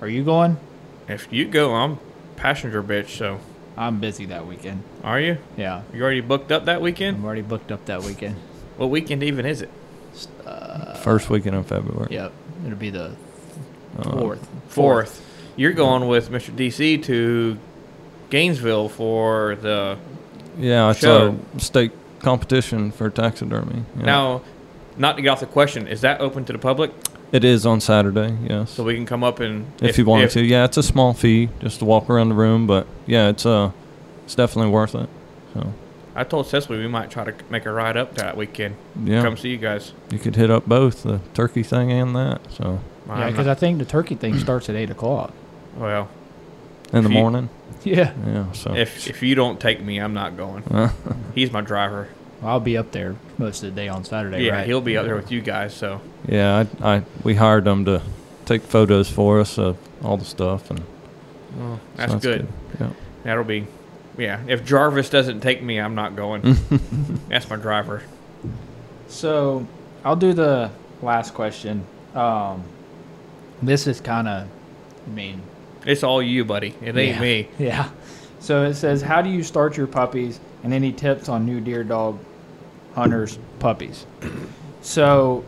Are 0.00 0.08
you 0.08 0.24
going? 0.24 0.56
If 1.08 1.28
you 1.32 1.46
go, 1.46 1.74
I'm 1.74 1.98
passenger 2.36 2.82
bitch. 2.82 3.08
So 3.10 3.40
I'm 3.76 4.00
busy 4.00 4.26
that 4.26 4.46
weekend. 4.46 4.82
are 5.02 5.20
you? 5.20 5.38
Yeah, 5.56 5.82
You 5.92 6.02
already 6.02 6.20
booked 6.20 6.52
up 6.52 6.64
that 6.66 6.80
weekend? 6.80 7.18
I'm 7.18 7.24
already 7.24 7.42
booked 7.42 7.72
up 7.72 7.84
that 7.86 8.02
weekend. 8.02 8.36
What 8.76 8.90
weekend 8.90 9.22
even 9.22 9.46
is 9.46 9.62
it? 9.62 9.70
First 11.02 11.28
weekend 11.28 11.56
of 11.56 11.66
February. 11.66 12.08
Yep, 12.10 12.32
it'll 12.66 12.78
be 12.78 12.90
the 12.90 13.12
Uh, 13.98 14.10
fourth. 14.18 14.48
Fourth. 14.68 15.20
You're 15.56 15.72
going 15.72 16.08
with 16.08 16.30
Mr. 16.30 16.50
DC 16.54 16.98
to 17.04 17.56
Gainesville 18.30 18.88
for 18.88 19.56
the 19.60 19.96
Yeah, 20.58 20.90
it's 20.90 21.00
Show. 21.00 21.36
a 21.56 21.60
state 21.60 21.92
competition 22.20 22.90
for 22.90 23.10
taxidermy. 23.10 23.84
yeah. 23.98 24.04
now. 24.04 24.40
Not 24.96 25.16
to 25.16 25.22
get 25.22 25.28
off 25.30 25.40
the 25.40 25.46
question, 25.46 25.88
is 25.88 26.00
that 26.02 26.20
open 26.20 26.44
to 26.44 26.52
the 26.52 26.58
public 26.58 26.92
it 27.32 27.44
is 27.44 27.66
on 27.66 27.80
Saturday. 27.80 28.36
Yes. 28.48 28.70
so 28.70 28.84
we 28.84 28.94
can 28.94 29.06
come 29.06 29.24
up 29.24 29.40
and 29.40 29.66
if, 29.82 29.98
you 29.98 30.04
wanted 30.04 30.30
to, 30.30 30.42
yeah, 30.42 30.64
it's 30.64 30.76
a 30.76 30.82
small 30.82 31.12
fee 31.14 31.48
just 31.60 31.78
to 31.80 31.84
walk 31.84 32.08
around 32.08 32.28
the 32.28 32.34
room, 32.34 32.66
but 32.66 32.86
yeah, 33.06 33.28
it's 33.28 33.44
uh, 33.46 33.70
it's 34.24 34.34
definitely 34.34 34.70
worth 34.70 34.94
it. 34.94 35.08
So 35.52 35.72
I 36.14 36.24
told 36.24 36.46
Cecily 36.46 36.78
we 36.78 36.86
might 36.88 37.10
try 37.10 37.24
to 37.24 37.34
make 37.50 37.66
a 37.66 37.72
ride 37.72 37.96
up 37.96 38.14
that 38.16 38.36
weekend. 38.36 38.76
yeah, 39.04 39.22
Come 39.22 39.36
see 39.36 39.50
you 39.50 39.56
guys. 39.58 39.92
you 40.10 40.18
could 40.18 40.36
hit 40.36 40.50
up 40.50 40.66
both 40.66 41.02
the 41.02 41.20
turkey 41.34 41.62
thing 41.62 41.90
and 41.90 42.14
that. 42.14 42.40
So 42.52 42.80
Yeah, 43.08 43.30
because 43.30 43.46
I 43.48 43.54
think 43.54 43.78
the 43.78 43.84
turkey 43.84 44.14
thing 44.14 44.38
starts 44.38 44.68
at 44.68 44.76
eight 44.76 44.90
o'clock. 44.90 45.32
well, 45.76 46.08
in 46.92 47.02
the 47.04 47.10
you- 47.10 47.14
morning, 47.16 47.48
Yeah, 47.84 48.12
yeah. 48.26 48.52
So 48.52 48.74
if 48.74 49.08
if 49.08 49.22
you 49.22 49.34
don't 49.34 49.58
take 49.60 49.82
me, 49.82 49.98
I'm 49.98 50.14
not 50.14 50.36
going. 50.36 50.62
He's 51.34 51.50
my 51.52 51.60
driver. 51.60 52.08
I'll 52.44 52.60
be 52.60 52.76
up 52.76 52.92
there 52.92 53.16
most 53.38 53.62
of 53.62 53.74
the 53.74 53.80
day 53.80 53.88
on 53.88 54.04
Saturday. 54.04 54.44
yeah, 54.44 54.56
right? 54.56 54.66
he'll 54.66 54.80
be 54.80 54.96
up 54.96 55.06
there 55.06 55.16
with 55.16 55.32
you 55.32 55.40
guys. 55.40 55.74
So 55.74 56.00
yeah, 56.28 56.64
I, 56.80 56.96
I 56.96 57.02
we 57.22 57.34
hired 57.34 57.64
them 57.64 57.84
to 57.86 58.02
take 58.44 58.62
photos 58.62 59.10
for 59.10 59.40
us 59.40 59.58
of 59.58 59.78
all 60.02 60.16
the 60.16 60.24
stuff, 60.24 60.70
and 60.70 60.82
so 61.56 61.80
that's, 61.96 62.14
good. 62.16 62.48
Yeah. 62.80 62.90
That'll 63.22 63.44
be, 63.44 63.66
yeah. 64.18 64.40
If 64.46 64.64
Jarvis 64.64 65.08
doesn't 65.08 65.40
take 65.40 65.62
me, 65.62 65.80
I'm 65.80 65.94
not 65.94 66.16
going. 66.16 66.56
that's 67.28 67.48
my 67.48 67.56
driver. 67.56 68.02
So 69.08 69.66
I'll 70.04 70.16
do 70.16 70.32
the 70.32 70.70
last 71.02 71.34
question. 71.34 71.86
Um, 72.14 72.64
this 73.62 73.86
is 73.86 74.00
kind 74.00 74.28
of, 74.28 74.48
I 75.06 75.10
mean, 75.10 75.42
It's 75.86 76.02
all 76.02 76.22
you, 76.22 76.44
buddy. 76.44 76.74
It 76.82 76.96
ain't 76.96 77.16
yeah, 77.16 77.20
me. 77.20 77.48
Yeah. 77.58 77.90
So 78.40 78.64
it 78.64 78.74
says, 78.74 79.00
how 79.00 79.22
do 79.22 79.30
you 79.30 79.42
start 79.42 79.76
your 79.76 79.86
puppies, 79.86 80.38
and 80.62 80.74
any 80.74 80.92
tips 80.92 81.30
on 81.30 81.46
new 81.46 81.60
deer 81.60 81.82
dog 81.82 82.18
hunters 82.94 83.38
puppies? 83.58 84.06
So 84.80 85.44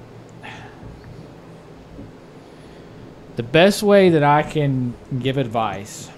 The 3.37 3.43
best 3.43 3.83
way 3.83 4.09
that 4.11 4.23
I 4.23 4.43
can 4.43 4.95
give 5.21 5.37
advice 5.37 6.11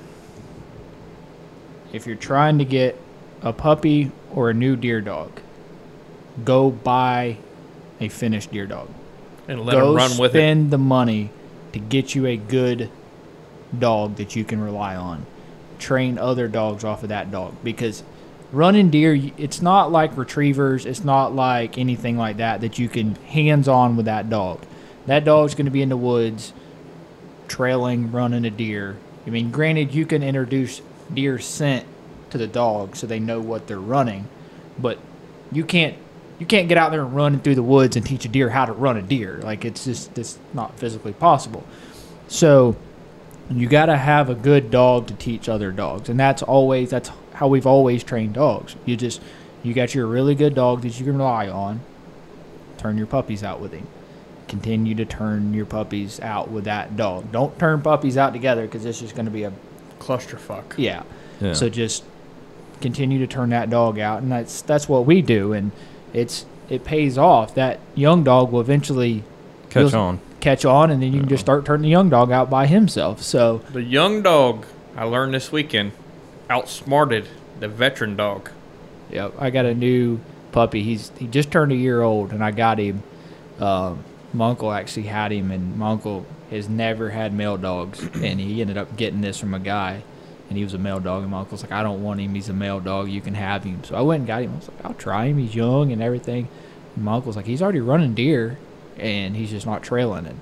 if 1.93 2.07
you're 2.07 2.17
trying 2.17 2.59
to 2.59 2.65
get 2.65 2.97
a 3.43 3.53
puppy 3.53 4.13
or 4.33 4.51
a 4.51 4.55
new 4.55 4.77
deer 4.77 5.01
dog, 5.01 5.41
go 6.45 6.71
buy 6.71 7.39
a 7.99 8.09
finished 8.09 8.53
deer 8.53 8.67
dog. 8.67 8.89
And 9.49 9.65
let 9.65 9.73
go 9.73 9.91
him 9.91 9.97
run 9.97 10.19
with 10.19 10.37
it. 10.37 10.39
spend 10.39 10.71
the 10.71 10.79
money 10.79 11.31
to 11.73 11.81
get 11.81 12.15
you 12.15 12.27
a 12.27 12.37
good 12.37 12.89
dog 13.77 14.17
that 14.17 14.37
you 14.37 14.45
can 14.45 14.61
rely 14.61 14.95
on. 14.95 15.27
Train 15.81 16.19
other 16.19 16.47
dogs 16.47 16.85
off 16.85 17.03
of 17.03 17.09
that 17.09 17.33
dog 17.33 17.55
because 17.65 18.05
running 18.52 18.90
deer 18.90 19.14
it's 19.37 19.61
not 19.61 19.93
like 19.93 20.17
retrievers. 20.17 20.87
It's 20.87 21.05
not 21.05 21.35
like 21.35 21.78
anything 21.78 22.17
like 22.17 22.38
that 22.38 22.61
that 22.62 22.78
you 22.78 22.88
can 22.88 23.14
hands 23.17 23.69
on 23.69 23.97
with 23.97 24.07
that 24.07 24.31
dog. 24.31 24.64
That 25.07 25.25
dog's 25.25 25.55
going 25.55 25.67
to 25.67 25.71
be 25.71 25.83
in 25.83 25.88
the 25.88 25.97
woods, 25.97 26.52
trailing, 27.47 28.12
running 28.12 28.45
a 28.45 28.50
deer. 28.50 28.97
I 29.26 29.31
mean, 29.31 29.50
granted, 29.50 29.95
you 29.95 30.07
can 30.07 30.23
introduce 30.23 30.83
deer 31.12 31.38
scent 31.38 31.87
to 32.31 32.38
the 32.38 32.47
dog 32.47 32.97
so 32.97 33.07
they 33.07 33.19
know 33.19 33.40
what 33.40 33.67
they're 33.67 33.81
running, 33.81 34.28
but 34.78 34.99
you 35.50 35.64
can't 35.64 35.97
you 36.38 36.47
can't 36.47 36.69
get 36.69 36.78
out 36.78 36.93
there 36.93 37.02
and 37.02 37.17
run 37.17 37.40
through 37.40 37.57
the 37.57 37.62
woods 37.62 37.97
and 37.97 38.07
teach 38.07 38.25
a 38.25 38.28
deer 38.28 38.49
how 38.50 38.64
to 38.64 38.73
run 38.73 38.97
a 38.97 39.02
deer. 39.02 39.40
Like 39.43 39.64
it's 39.64 39.85
just 39.85 40.17
it's 40.17 40.38
not 40.55 40.78
physically 40.78 41.12
possible. 41.12 41.64
So 42.28 42.76
you 43.50 43.67
got 43.67 43.87
to 43.87 43.97
have 43.97 44.28
a 44.28 44.35
good 44.35 44.71
dog 44.71 45.07
to 45.09 45.14
teach 45.14 45.49
other 45.49 45.73
dogs, 45.73 46.09
and 46.09 46.21
that's 46.21 46.43
always 46.43 46.90
that's 46.90 47.11
how 47.38 47.47
we've 47.49 47.66
always 47.66 48.02
trained 48.02 48.35
dogs. 48.35 48.75
You 48.85 48.97
just 48.97 49.21
you 49.62 49.73
got 49.75 49.95
your 49.95 50.07
really 50.07 50.35
good 50.35 50.54
dog 50.54 50.83
that 50.83 50.99
you 50.99 51.04
can 51.04 51.16
rely 51.18 51.49
on. 51.49 51.80
Turn 52.78 52.97
your 52.99 53.07
puppies 53.07 53.42
out 53.42 53.61
with 53.61 53.73
him. 53.73 53.87
Continue 54.47 54.95
to 54.95 55.04
turn 55.04 55.52
your 55.52 55.66
puppies 55.66 56.21
out 56.21 56.50
with 56.50 56.64
that 56.64 56.97
dog. 56.97 57.30
Don't 57.33 57.59
turn 57.59 57.83
puppies 57.83 58.16
out 58.16 58.33
together 58.33 58.62
because 58.62 58.85
it's 58.85 59.00
just 59.00 59.14
going 59.14 59.26
to 59.26 59.30
be 59.33 59.45
a 59.45 59.52
Clusterfuck. 59.99 60.75
yeah. 60.76 61.02
Yeah. 61.40 61.52
So 61.52 61.68
just 61.68 62.02
continue 62.80 63.18
to 63.21 63.26
turn 63.26 63.50
that 63.50 63.71
dog 63.71 63.99
out, 63.99 64.23
and 64.23 64.30
that's 64.33 64.62
that's 64.62 64.88
what 64.88 65.07
we 65.07 65.23
do, 65.23 65.52
and 65.52 65.71
it's 66.12 66.47
it 66.68 66.83
pays 66.85 67.16
off. 67.18 67.54
That 67.54 67.78
young 67.95 68.25
dog 68.25 68.50
will 68.52 68.61
eventually 68.61 69.23
Catch 69.71 69.95
on. 69.95 70.18
catch 70.40 70.64
on, 70.64 70.90
and 70.90 71.00
then 71.02 71.12
you 71.12 71.21
can 71.21 71.28
just 71.28 71.42
start 71.42 71.64
turning 71.64 71.83
the 71.83 71.88
young 71.90 72.09
dog 72.11 72.33
out 72.33 72.49
by 72.50 72.66
himself. 72.66 73.23
So 73.23 73.59
The 73.73 73.83
young 73.83 74.23
dog, 74.23 74.66
I 74.97 75.04
learned 75.04 75.35
this 75.35 75.52
weekend, 75.52 75.92
outsmarted 76.50 77.28
the 77.61 77.69
veteran 77.69 78.17
dog. 78.17 78.50
yeah, 79.11 79.31
I 79.38 79.50
got 79.50 79.64
a 79.64 79.75
new 79.75 80.21
puppy. 80.52 80.83
He's 80.83 81.11
he 81.19 81.26
just 81.26 81.50
turned 81.50 81.73
a 81.73 81.76
year 81.76 82.02
old, 82.02 82.33
and 82.33 82.43
I 82.43 82.50
got 82.50 82.78
him. 82.78 83.02
Um, 83.59 84.05
my 84.33 84.50
uncle 84.50 84.73
actually 84.73 85.05
had 85.05 85.33
him, 85.33 85.50
and 85.50 85.76
my 85.76 85.90
uncle 85.90 86.26
has 86.50 86.69
never 86.69 87.11
had 87.11 87.33
male 87.33 87.57
dogs, 87.57 88.02
and 88.14 88.40
he 88.40 88.61
ended 88.61 88.76
up 88.78 88.97
getting 88.97 89.21
this 89.21 89.38
from 89.38 89.55
a 89.55 89.59
guy, 89.59 90.02
and 90.49 90.59
he 90.59 90.64
was 90.64 90.75
a 90.75 90.78
male 90.78 91.00
dog. 91.00 91.23
And 91.23 91.31
my 91.31 91.40
uncle's 91.40 91.62
like, 91.62 91.73
I 91.73 91.83
don't 91.83 92.02
want 92.02 92.21
him. 92.21 92.35
He's 92.35 92.49
a 92.49 92.55
male 92.55 92.81
dog. 92.81 93.09
You 93.09 93.21
can 93.21 93.35
have 93.35 93.64
him. 93.64 93.85
So 93.85 93.97
I 93.97 94.00
went 94.02 94.21
and 94.21 94.26
got 94.26 94.43
him. 94.43 94.52
I 94.52 94.57
was 94.57 94.69
like, 94.69 94.85
I'll 94.85 94.95
try 94.95 95.26
him. 95.26 95.38
He's 95.38 95.55
young 95.55 95.93
and 95.93 96.02
everything. 96.02 96.49
And 96.95 97.05
my 97.05 97.14
uncle's 97.14 97.37
like, 97.37 97.47
he's 97.47 97.62
already 97.62 97.81
running 97.81 98.14
deer, 98.14 98.59
and 98.97 99.37
he's 99.37 99.50
just 99.50 99.67
not 99.67 99.83
trailing. 99.83 100.26
And 100.26 100.40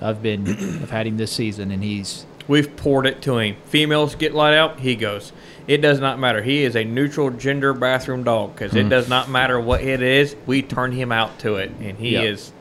I've 0.00 0.22
been, 0.22 0.48
I've 0.82 0.90
had 0.90 1.06
him 1.06 1.16
this 1.16 1.32
season, 1.32 1.70
and 1.70 1.82
he's 1.82 2.26
We've 2.52 2.76
poured 2.76 3.06
it 3.06 3.22
to 3.22 3.38
him. 3.38 3.56
Females 3.64 4.14
get 4.14 4.34
let 4.34 4.52
out, 4.52 4.80
he 4.80 4.94
goes. 4.94 5.32
It 5.66 5.78
does 5.78 6.00
not 6.00 6.18
matter. 6.18 6.42
He 6.42 6.64
is 6.64 6.76
a 6.76 6.84
neutral 6.84 7.30
gender 7.30 7.72
bathroom 7.72 8.24
dog 8.24 8.54
because 8.54 8.76
it 8.76 8.84
mm. 8.84 8.90
does 8.90 9.08
not 9.08 9.30
matter 9.30 9.58
what 9.58 9.80
it 9.80 10.02
is. 10.02 10.36
We 10.44 10.60
turn 10.60 10.92
him 10.92 11.12
out 11.12 11.38
to 11.38 11.56
it, 11.56 11.70
and 11.80 11.96
he 11.96 12.10
Yep. 12.10 12.24
is. 12.24 12.52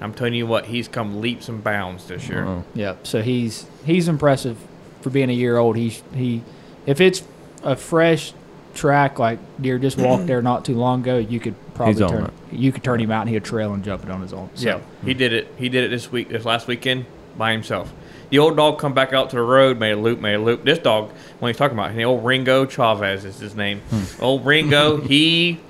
I'm 0.00 0.14
telling 0.14 0.34
you 0.34 0.46
what, 0.46 0.66
he's 0.66 0.86
come 0.86 1.20
leaps 1.20 1.48
and 1.48 1.64
bounds 1.64 2.06
this 2.06 2.28
year. 2.28 2.44
Uh-uh. 2.44 2.62
Yep. 2.76 3.04
So 3.04 3.20
he's 3.20 3.66
he's 3.84 4.06
impressive 4.06 4.58
for 5.00 5.10
being 5.10 5.28
a 5.28 5.32
year 5.32 5.56
old. 5.56 5.74
He's 5.74 6.04
he 6.14 6.42
if 6.86 7.00
it's 7.00 7.24
a 7.64 7.74
fresh 7.74 8.34
track 8.74 9.18
like 9.18 9.40
deer 9.60 9.80
just 9.80 9.98
walked 9.98 10.28
there 10.28 10.40
not 10.40 10.64
too 10.64 10.76
long 10.76 11.00
ago, 11.00 11.18
you 11.18 11.40
could 11.40 11.56
probably 11.74 12.00
on 12.00 12.10
turn 12.10 12.32
you 12.52 12.70
could 12.70 12.84
turn 12.84 13.00
him 13.00 13.10
out 13.10 13.22
and 13.22 13.30
he'd 13.30 13.42
trail 13.42 13.74
and 13.74 13.82
jump 13.82 14.04
it 14.04 14.10
on 14.10 14.22
his 14.22 14.32
own. 14.32 14.50
So 14.54 14.68
Yeah, 14.68 14.80
he 15.04 15.14
did 15.14 15.32
it. 15.32 15.52
He 15.56 15.68
did 15.68 15.82
it 15.82 15.88
this 15.88 16.12
week, 16.12 16.28
this 16.28 16.44
last 16.44 16.68
weekend 16.68 17.06
by 17.36 17.50
himself. 17.50 17.92
The 18.32 18.38
old 18.38 18.56
dog 18.56 18.78
come 18.78 18.94
back 18.94 19.12
out 19.12 19.28
to 19.30 19.36
the 19.36 19.42
road, 19.42 19.78
made 19.78 19.90
a 19.90 19.96
loop, 19.96 20.18
made 20.18 20.36
a 20.36 20.38
loop. 20.38 20.64
This 20.64 20.78
dog, 20.78 21.12
when 21.38 21.50
he's 21.50 21.58
talking 21.58 21.76
about, 21.76 21.94
the 21.94 22.06
old 22.06 22.24
Ringo 22.24 22.64
Chavez 22.64 23.26
is 23.26 23.38
his 23.38 23.54
name. 23.54 23.82
Hmm. 23.90 24.24
Old 24.24 24.46
Ringo, 24.46 24.96
he 25.02 25.60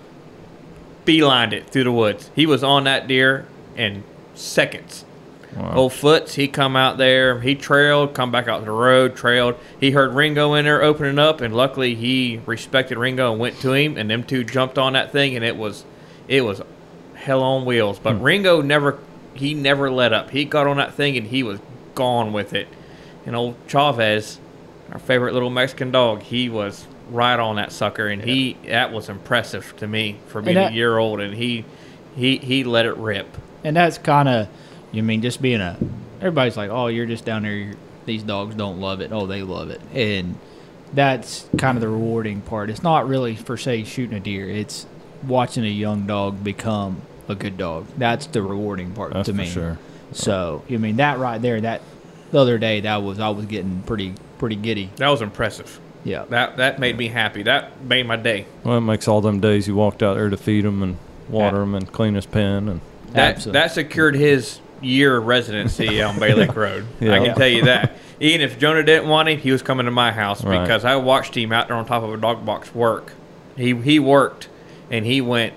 beelined 1.04 1.52
it 1.52 1.68
through 1.68 1.82
the 1.82 1.90
woods. 1.90 2.30
He 2.36 2.46
was 2.46 2.62
on 2.62 2.84
that 2.84 3.08
deer 3.08 3.48
in 3.74 4.04
seconds. 4.36 5.04
Wow. 5.56 5.74
Old 5.74 5.92
Foots, 5.92 6.34
he 6.36 6.46
come 6.46 6.76
out 6.76 6.98
there, 6.98 7.40
he 7.40 7.56
trailed, 7.56 8.14
come 8.14 8.30
back 8.30 8.46
out 8.46 8.60
to 8.60 8.66
the 8.66 8.70
road, 8.70 9.16
trailed. 9.16 9.56
He 9.80 9.90
heard 9.90 10.14
Ringo 10.14 10.54
in 10.54 10.64
there 10.64 10.84
opening 10.84 11.18
up, 11.18 11.40
and 11.40 11.56
luckily 11.56 11.96
he 11.96 12.42
respected 12.46 12.96
Ringo 12.96 13.32
and 13.32 13.40
went 13.40 13.58
to 13.62 13.72
him, 13.72 13.96
and 13.96 14.08
them 14.08 14.22
two 14.22 14.44
jumped 14.44 14.78
on 14.78 14.92
that 14.92 15.10
thing, 15.10 15.34
and 15.34 15.44
it 15.44 15.56
was, 15.56 15.84
it 16.28 16.42
was 16.42 16.62
hell 17.14 17.42
on 17.42 17.64
wheels. 17.64 17.98
But 17.98 18.18
hmm. 18.18 18.22
Ringo 18.22 18.62
never, 18.62 19.00
he 19.34 19.52
never 19.52 19.90
let 19.90 20.12
up. 20.12 20.30
He 20.30 20.44
got 20.44 20.68
on 20.68 20.76
that 20.76 20.94
thing 20.94 21.16
and 21.16 21.26
he 21.26 21.42
was 21.42 21.58
gone 21.94 22.32
with 22.32 22.52
it. 22.54 22.68
And 23.26 23.36
old 23.36 23.54
Chavez, 23.68 24.38
our 24.92 24.98
favorite 24.98 25.32
little 25.34 25.50
Mexican 25.50 25.90
dog, 25.90 26.22
he 26.22 26.48
was 26.48 26.86
right 27.10 27.38
on 27.38 27.56
that 27.56 27.72
sucker, 27.72 28.08
and 28.08 28.22
he 28.22 28.56
that 28.66 28.92
was 28.92 29.08
impressive 29.08 29.74
to 29.78 29.86
me 29.86 30.16
for 30.26 30.42
being 30.42 30.56
that- 30.56 30.72
a 30.72 30.74
year 30.74 30.98
old, 30.98 31.20
and 31.20 31.34
he, 31.34 31.64
he 32.16 32.38
he 32.38 32.64
let 32.64 32.86
it 32.86 32.96
rip. 32.96 33.26
and 33.64 33.76
that's 33.76 33.98
kind 33.98 34.28
of 34.28 34.48
you 34.90 35.02
mean 35.02 35.22
just 35.22 35.40
being 35.40 35.60
a 35.60 35.78
everybody's 36.20 36.56
like 36.56 36.70
oh 36.70 36.86
you're 36.88 37.06
just 37.06 37.24
down 37.24 37.42
there 37.42 37.54
you're, 37.54 37.74
these 38.06 38.22
dogs 38.22 38.54
don't 38.54 38.80
love 38.80 39.00
it. 39.00 39.12
Oh 39.12 39.26
they 39.26 39.42
love 39.42 39.70
it. 39.70 39.80
And 39.94 40.36
that's 40.92 41.48
kind 41.56 41.76
of 41.78 41.80
the 41.80 41.88
rewarding 41.88 42.40
part. 42.42 42.68
It's 42.70 42.82
not 42.82 43.06
really 43.08 43.34
for 43.36 43.56
say 43.56 43.84
shooting 43.84 44.16
a 44.16 44.20
deer. 44.20 44.48
It's 44.48 44.86
watching 45.26 45.64
a 45.64 45.68
young 45.68 46.06
dog 46.06 46.42
become 46.44 47.00
a 47.28 47.34
good 47.34 47.56
dog. 47.56 47.86
That's 47.96 48.26
the 48.26 48.42
rewarding 48.42 48.92
part 48.92 49.12
That's 49.12 49.26
to 49.26 49.32
for 49.32 49.38
me. 49.38 49.46
sure. 49.46 49.78
So 50.12 50.62
you 50.68 50.78
mean 50.78 50.96
that 50.96 51.18
right 51.18 51.40
there 51.40 51.60
that 51.60 51.80
the 52.30 52.38
other 52.38 52.58
day 52.58 52.80
that 52.80 53.02
was 53.02 53.18
i 53.20 53.28
was 53.28 53.46
getting 53.46 53.82
pretty 53.82 54.14
pretty 54.38 54.56
giddy 54.56 54.90
That 54.96 55.08
was 55.08 55.22
impressive. 55.22 55.78
yeah 56.04 56.24
That 56.30 56.56
that 56.56 56.78
made 56.80 56.96
me 56.98 57.08
happy. 57.08 57.42
That 57.44 57.80
made 57.84 58.06
my 58.06 58.16
day. 58.16 58.46
Well, 58.64 58.78
it 58.78 58.80
makes 58.80 59.06
all 59.06 59.20
them 59.20 59.38
days 59.40 59.68
you 59.68 59.74
walked 59.76 60.02
out 60.02 60.14
there 60.14 60.30
to 60.30 60.36
feed 60.36 60.64
him 60.64 60.82
and 60.82 60.96
water 61.28 61.62
him 61.62 61.74
and 61.76 61.90
clean 61.92 62.14
his 62.14 62.26
pen 62.26 62.68
and 62.68 62.80
That 63.12 63.36
Absolutely. 63.36 63.60
that 63.60 63.70
secured 63.72 64.14
his 64.16 64.58
year 64.80 65.18
residency 65.20 66.02
on 66.02 66.18
Bay 66.18 66.34
Lake 66.34 66.56
Road. 66.64 66.86
I 67.00 67.04
Yeah. 67.04 67.24
can 67.24 67.36
tell 67.36 67.46
you 67.48 67.64
that. 67.66 67.92
Even 68.18 68.40
if 68.40 68.58
Jonah 68.58 68.82
didn't 68.82 69.08
want 69.08 69.28
him, 69.28 69.38
he 69.38 69.52
was 69.52 69.62
coming 69.62 69.84
to 69.86 69.92
my 69.92 70.10
house 70.10 70.42
Right. 70.42 70.60
because 70.62 70.84
I 70.84 70.96
watched 70.96 71.36
him 71.36 71.52
out 71.52 71.68
there 71.68 71.76
on 71.76 71.84
top 71.86 72.02
of 72.02 72.12
a 72.12 72.16
dog 72.16 72.44
box 72.44 72.74
work. 72.74 73.12
He 73.56 73.72
he 73.76 74.00
worked 74.00 74.48
and 74.90 75.06
he 75.06 75.20
went. 75.20 75.52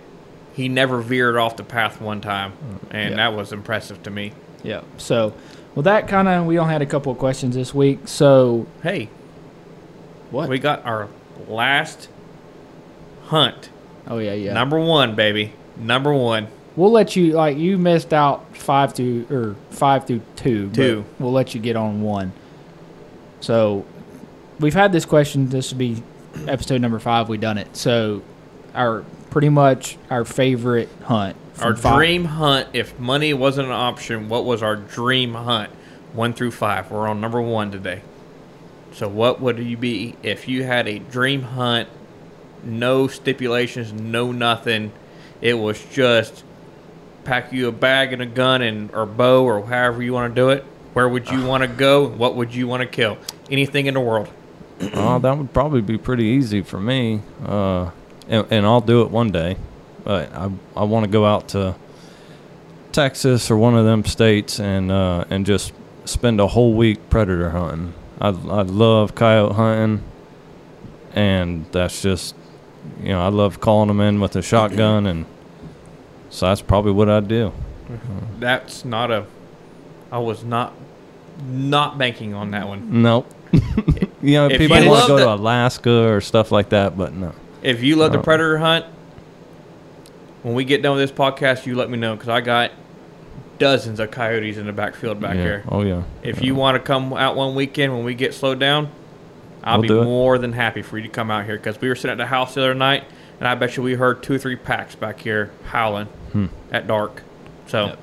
He 0.53 0.69
never 0.69 1.01
veered 1.01 1.37
off 1.37 1.57
the 1.57 1.63
path 1.63 1.99
one 1.99 2.21
time, 2.21 2.53
and 2.91 3.11
Yeah. 3.11 3.15
that 3.17 3.33
was 3.35 3.51
impressive 3.51 4.03
to 4.03 4.11
me. 4.11 4.33
Yeah 4.65 4.81
so 4.97 5.33
well 5.75 5.83
that 5.83 6.07
kind 6.07 6.27
of 6.27 6.45
we 6.45 6.57
only 6.59 6.73
had 6.73 6.81
a 6.81 6.85
couple 6.85 7.11
of 7.11 7.17
questions 7.17 7.55
this 7.55 7.73
week 7.73 7.99
so 8.07 8.65
Hey, 8.83 9.09
what 10.31 10.49
we 10.49 10.59
got 10.59 10.85
our 10.85 11.07
last 11.47 12.09
hunt. 13.27 13.69
oh 14.07 14.17
yeah 14.17 14.33
yeah 14.33 14.53
Number 14.53 14.79
one, 14.79 15.15
baby. 15.15 15.53
Number 15.77 16.13
one. 16.13 16.47
We'll 16.75 16.91
let 16.91 17.15
you 17.15 17.33
like 17.33 17.57
you 17.57 17.77
missed 17.77 18.13
out 18.13 18.55
five 18.57 18.93
through 18.93 19.27
or 19.29 19.55
five 19.69 20.05
through 20.07 20.21
two. 20.35 20.69
Two. 20.71 21.05
We'll 21.19 21.31
let 21.31 21.53
you 21.55 21.61
get 21.61 21.75
on 21.75 22.01
one. 22.01 22.33
So 23.41 23.85
we've 24.59 24.73
had 24.73 24.91
this 24.91 25.05
question. 25.05 25.49
This 25.49 25.71
will 25.71 25.79
be 25.79 26.03
episode 26.47 26.81
number 26.81 26.99
five. 26.99 27.29
We 27.29 27.37
done 27.37 27.57
it. 27.57 27.75
So 27.77 28.23
our 28.73 29.03
pretty 29.29 29.49
much 29.49 29.97
our 30.09 30.25
favorite 30.25 30.89
hunt. 31.03 31.35
From 31.55 31.67
Our 31.67 31.75
five- 31.75 31.95
dream 31.97 32.25
hunt, 32.25 32.67
if 32.73 32.97
money 32.99 33.33
wasn't 33.33 33.67
an 33.67 33.73
option, 33.73 34.29
what 34.29 34.45
was 34.45 34.61
our 34.61 34.75
dream 34.75 35.33
hunt? 35.33 35.69
One 36.13 36.33
through 36.33 36.51
five. 36.51 36.91
We're 36.91 37.07
on 37.07 37.19
number 37.19 37.41
one 37.41 37.71
today. 37.71 38.01
So, 38.93 39.07
what 39.09 39.41
would 39.41 39.59
you 39.59 39.75
be 39.75 40.15
if 40.23 40.47
you 40.47 40.63
had 40.63 40.87
a 40.87 40.99
dream 40.99 41.41
hunt? 41.43 41.89
No 42.63 43.07
stipulations, 43.07 43.91
no 43.91 44.31
nothing. 44.31 44.91
It 45.41 45.55
was 45.55 45.83
just 45.91 46.43
pack 47.25 47.51
you 47.51 47.67
a 47.67 47.71
bag 47.71 48.13
and 48.13 48.21
a 48.21 48.25
gun 48.25 48.61
and 48.61 48.89
or 48.93 49.05
bow 49.05 49.43
or 49.43 49.65
however 49.65 50.01
you 50.01 50.13
want 50.13 50.33
to 50.33 50.41
do 50.41 50.49
it. 50.49 50.63
Where 50.93 51.09
would 51.09 51.29
you 51.29 51.45
want 51.45 51.61
to 51.63 51.67
go? 51.67 52.07
What 52.07 52.35
would 52.35 52.55
you 52.55 52.67
want 52.67 52.81
to 52.81 52.87
kill? 52.87 53.17
Anything 53.51 53.87
in 53.87 53.95
the 53.95 53.99
world. 53.99 54.29
Oh, 54.93 55.19
that 55.19 55.37
would 55.37 55.51
probably 55.53 55.81
be 55.81 55.97
pretty 55.97 56.23
easy 56.23 56.61
for 56.61 56.79
me. 56.79 57.21
Uh, 57.45 57.89
and, 58.29 58.47
and 58.49 58.65
I'll 58.65 58.79
do 58.81 59.01
it 59.01 59.11
one 59.11 59.29
day. 59.31 59.57
But 60.05 60.31
I, 60.33 60.49
I 60.77 60.83
want 60.85 61.03
to 61.05 61.11
go 61.11 61.25
out 61.25 61.49
to 61.49 61.75
Texas 62.93 63.51
or 63.51 63.57
one 63.57 63.75
of 63.75 63.83
them 63.85 64.05
states 64.05 64.59
and 64.59 64.91
uh, 64.91 65.25
and 65.29 65.45
just 65.45 65.73
spend 66.05 66.39
a 66.39 66.47
whole 66.47 66.73
week 66.73 67.09
predator 67.09 67.49
hunting. 67.49 67.93
I 68.21 68.29
I 68.29 68.61
love 68.61 69.15
coyote 69.15 69.55
hunting, 69.55 70.03
and 71.13 71.65
that's 71.71 72.01
just 72.01 72.35
you 73.01 73.09
know 73.09 73.21
I 73.21 73.27
love 73.29 73.59
calling 73.59 73.87
them 73.89 73.99
in 73.99 74.19
with 74.21 74.35
a 74.35 74.41
shotgun, 74.41 75.05
and 75.07 75.25
so 76.29 76.45
that's 76.47 76.61
probably 76.61 76.91
what 76.93 77.09
I'd 77.09 77.27
do. 77.27 77.51
That's 78.39 78.85
not 78.85 79.11
a. 79.11 79.25
I 80.11 80.19
was 80.19 80.43
not 80.43 80.73
not 81.45 81.97
banking 81.97 82.33
on 82.33 82.51
that 82.51 82.67
one. 82.67 83.01
Nope. 83.01 83.29
you 84.21 84.33
know, 84.33 84.47
If 84.47 84.57
people 84.59 84.77
want 84.87 85.01
to 85.03 85.07
go 85.07 85.17
to 85.17 85.33
Alaska 85.33 86.07
or 86.13 86.21
stuff 86.21 86.51
like 86.51 86.69
that, 86.69 86.97
but 86.97 87.13
no. 87.13 87.33
If 87.61 87.83
you 87.83 87.95
love 87.95 88.11
the 88.11 88.19
Uh, 88.19 88.23
predator 88.23 88.57
hunt, 88.57 88.85
when 90.45 90.53
we 90.53 90.63
get 90.63 90.83
done 90.83 90.95
with 90.95 91.09
this 91.09 91.17
podcast, 91.17 91.65
you 91.65 91.75
let 91.75 91.89
me 91.89 91.97
know 91.97 92.13
because 92.13 92.29
I 92.29 92.39
got 92.39 92.69
dozens 93.57 93.99
of 93.99 94.11
coyotes 94.11 94.57
in 94.57 94.67
the 94.67 94.71
backfield 94.73 95.19
back 95.19 95.35
yeah. 95.37 95.41
here. 95.41 95.63
Oh 95.69 95.81
yeah. 95.81 96.03
If 96.21 96.43
you 96.43 96.53
want 96.53 96.75
to 96.75 96.79
come 96.79 97.13
out 97.13 97.35
one 97.35 97.55
weekend 97.55 97.95
when 97.95 98.05
we 98.05 98.13
get 98.13 98.35
slowed 98.35 98.59
down, 98.59 98.91
I'll 99.63 99.79
We'll 99.79 99.81
be 99.81 99.87
do 99.87 100.03
more 100.03 100.37
than 100.37 100.53
happy 100.53 100.83
for 100.83 100.97
you 100.99 101.03
to 101.03 101.09
come 101.09 101.31
out 101.31 101.45
here 101.45 101.57
because 101.57 101.81
we 101.81 101.89
were 101.89 101.95
sitting 101.95 102.11
at 102.11 102.17
the 102.19 102.27
house 102.27 102.53
the 102.53 102.61
other 102.61 102.75
night, 102.75 103.05
and 103.39 103.47
I 103.47 103.55
bet 103.55 103.75
you 103.75 103.81
we 103.81 103.95
heard 103.95 104.21
two 104.21 104.35
or 104.35 104.37
three 104.37 104.55
packs 104.55 104.93
back 104.93 105.19
here 105.19 105.49
howling 105.65 106.05
Hmm. 106.31 106.45
at 106.71 106.85
dark. 106.85 107.23
So 107.65 107.85
Yep. 107.87 107.99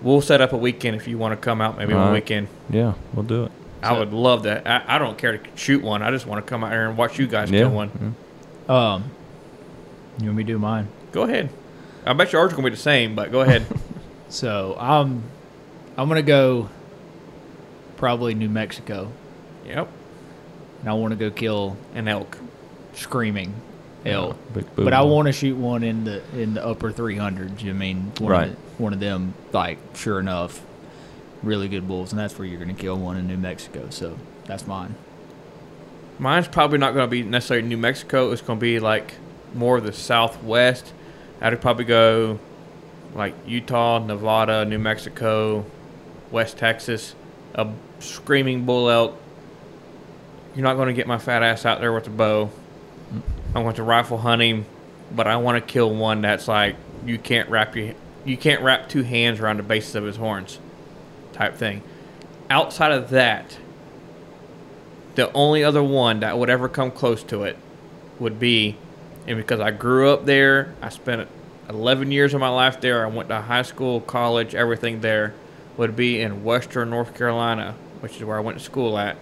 we'll 0.00 0.20
set 0.22 0.40
up 0.40 0.52
a 0.52 0.56
weekend 0.56 0.94
if 0.94 1.08
you 1.08 1.18
want 1.18 1.32
to 1.32 1.36
come 1.44 1.60
out 1.60 1.76
maybe 1.76 1.92
one 1.92 2.02
Alright. 2.04 2.22
weekend. 2.22 2.46
Yeah, 2.70 2.92
we'll 3.14 3.24
do 3.24 3.46
it. 3.46 3.52
I 3.82 3.98
would 3.98 4.12
love 4.12 4.44
that. 4.44 4.64
I, 4.64 4.84
I 4.94 4.98
don't 4.98 5.18
care 5.18 5.38
to 5.38 5.50
shoot 5.56 5.82
one. 5.82 6.02
I 6.04 6.12
just 6.12 6.24
want 6.24 6.46
to 6.46 6.48
come 6.48 6.62
out 6.62 6.70
here 6.70 6.86
and 6.88 6.96
watch 6.96 7.18
you 7.18 7.26
guys 7.26 7.50
Yeah. 7.50 7.62
kill 7.62 7.70
one. 7.70 8.14
yeah. 8.68 8.94
Um, 8.94 9.04
you 10.20 10.26
want 10.26 10.36
me 10.36 10.44
to 10.44 10.52
do 10.52 10.58
mine? 10.60 10.86
Go 11.10 11.22
ahead. 11.22 11.48
I 12.06 12.12
bet 12.12 12.32
yours 12.32 12.52
are 12.52 12.56
gonna 12.56 12.68
be 12.70 12.74
the 12.74 12.80
same, 12.80 13.14
but 13.14 13.30
go 13.32 13.40
ahead. 13.40 13.66
So 14.28 14.76
I'm, 14.78 15.24
I'm 15.96 16.06
gonna 16.06 16.22
go. 16.22 16.68
Probably 17.96 18.32
New 18.32 18.48
Mexico, 18.48 19.10
yep. 19.66 19.88
and 20.80 20.88
I 20.88 20.92
want 20.92 21.10
to 21.10 21.16
go 21.16 21.32
kill 21.32 21.76
An 21.96 22.06
elk. 22.06 22.38
screaming 22.94 23.52
elk. 24.06 24.36
Big 24.54 24.66
But 24.76 24.92
I 24.94 25.02
want 25.02 25.26
to 25.26 25.32
shoot 25.32 25.56
one 25.56 25.82
in 25.82 26.04
the 26.04 26.22
in 26.32 26.54
the 26.54 26.64
upper 26.64 26.92
300s. 26.92 27.68
I 27.68 27.72
mean, 27.72 28.12
one 28.18 28.30
Right. 28.30 28.48
Of 28.50 28.54
the, 28.76 28.82
one 28.82 28.92
of 28.92 29.00
them, 29.00 29.34
like 29.52 29.78
sure 29.96 30.20
enough, 30.20 30.62
really 31.42 31.66
good 31.68 31.88
bulls, 31.88 32.12
and 32.12 32.18
that's 32.20 32.38
where 32.38 32.46
you're 32.46 32.62
going 32.62 32.74
to 32.74 32.80
kill 32.80 32.96
one 32.96 33.16
in 33.16 33.26
New 33.26 33.36
Mexico. 33.36 33.88
So 33.90 34.16
that's 34.46 34.64
mine. 34.66 34.94
Mine's 36.20 36.46
probably 36.48 36.78
not 36.78 36.94
going 36.94 37.04
to 37.06 37.10
be 37.10 37.22
necessarily 37.24 37.66
New 37.66 37.76
Mexico. 37.76 38.30
It's 38.30 38.42
going 38.42 38.58
to 38.58 38.62
be 38.62 38.78
like 38.78 39.14
more 39.54 39.78
of 39.78 39.84
the 39.84 39.92
Southwest. 39.92 40.92
I'd 41.40 41.60
probably 41.60 41.84
go 41.84 42.38
like 43.14 43.34
Utah, 43.46 43.98
Nevada, 43.98 44.64
New 44.64 44.78
Mexico, 44.78 45.64
West 46.30 46.58
Texas. 46.58 47.14
A 47.54 47.68
screaming 47.98 48.64
bull 48.64 48.88
elk. 48.88 49.20
You're 50.54 50.62
not 50.62 50.74
going 50.74 50.88
to 50.88 50.94
get 50.94 51.06
my 51.06 51.18
fat 51.18 51.42
ass 51.42 51.66
out 51.66 51.80
there 51.80 51.92
with 51.92 52.06
a 52.06 52.10
bow. 52.10 52.50
Mm. 53.12 53.22
I 53.54 53.58
want 53.60 53.76
to 53.76 53.82
rifle 53.82 54.18
hunt 54.18 54.42
him, 54.42 54.66
but 55.10 55.26
I 55.26 55.36
want 55.36 55.64
to 55.64 55.72
kill 55.72 55.92
one 55.92 56.20
that's 56.20 56.46
like 56.46 56.76
you 57.04 57.18
can't 57.18 57.48
wrap 57.48 57.74
your 57.74 57.94
you 58.24 58.36
can't 58.36 58.62
wrap 58.62 58.88
two 58.88 59.02
hands 59.02 59.40
around 59.40 59.56
the 59.56 59.62
bases 59.62 59.94
of 59.94 60.04
his 60.04 60.16
horns, 60.16 60.58
type 61.32 61.56
thing. 61.56 61.82
Outside 62.48 62.92
of 62.92 63.10
that, 63.10 63.58
the 65.14 65.32
only 65.32 65.64
other 65.64 65.82
one 65.82 66.20
that 66.20 66.38
would 66.38 66.50
ever 66.50 66.68
come 66.68 66.90
close 66.90 67.22
to 67.24 67.44
it 67.44 67.56
would 68.18 68.38
be, 68.38 68.76
and 69.26 69.36
because 69.36 69.60
I 69.60 69.70
grew 69.70 70.10
up 70.10 70.24
there, 70.24 70.74
I 70.80 70.88
spent 70.88 71.28
11 71.68 72.10
years 72.10 72.34
of 72.34 72.40
my 72.40 72.48
life 72.48 72.80
there. 72.80 73.04
I 73.04 73.08
went 73.08 73.28
to 73.28 73.40
high 73.40 73.62
school, 73.62 74.00
college, 74.00 74.54
everything 74.54 75.00
there. 75.00 75.34
Would 75.76 75.96
be 75.96 76.20
in 76.20 76.44
Western 76.44 76.90
North 76.90 77.16
Carolina, 77.16 77.74
which 78.00 78.16
is 78.16 78.24
where 78.24 78.36
I 78.36 78.40
went 78.40 78.58
to 78.58 78.64
school 78.64 78.98
at. 78.98 79.16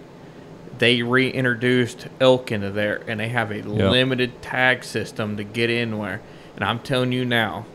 They 0.77 1.03
reintroduced 1.03 2.07
elk 2.19 2.51
into 2.51 2.71
there, 2.71 3.01
and 3.07 3.19
they 3.19 3.29
have 3.29 3.51
a 3.51 3.61
limited 3.61 4.41
tag 4.41 4.83
system 4.83 5.37
to 5.37 5.43
get 5.43 5.69
in 5.69 5.97
where. 5.97 6.21
And 6.55 6.65
I'm 6.65 6.79
telling 6.79 7.11
you 7.11 7.23
now, 7.23 7.65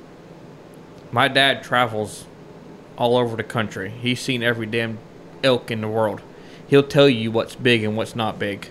my 1.12 1.28
dad 1.28 1.62
travels 1.62 2.26
all 2.99 3.16
over 3.16 3.37
the 3.37 3.45
country. 3.45 3.90
He's 3.90 4.21
seen 4.21 4.43
every 4.43 4.66
damn 4.66 4.99
elk 5.43 5.71
in 5.71 5.81
the 5.81 5.88
world. 5.88 6.21
He'll 6.66 6.83
tell 6.83 7.09
you 7.09 7.31
what's 7.31 7.54
big 7.54 7.85
and 7.85 7.97
what's 7.97 8.16
not 8.16 8.38
big 8.38 8.69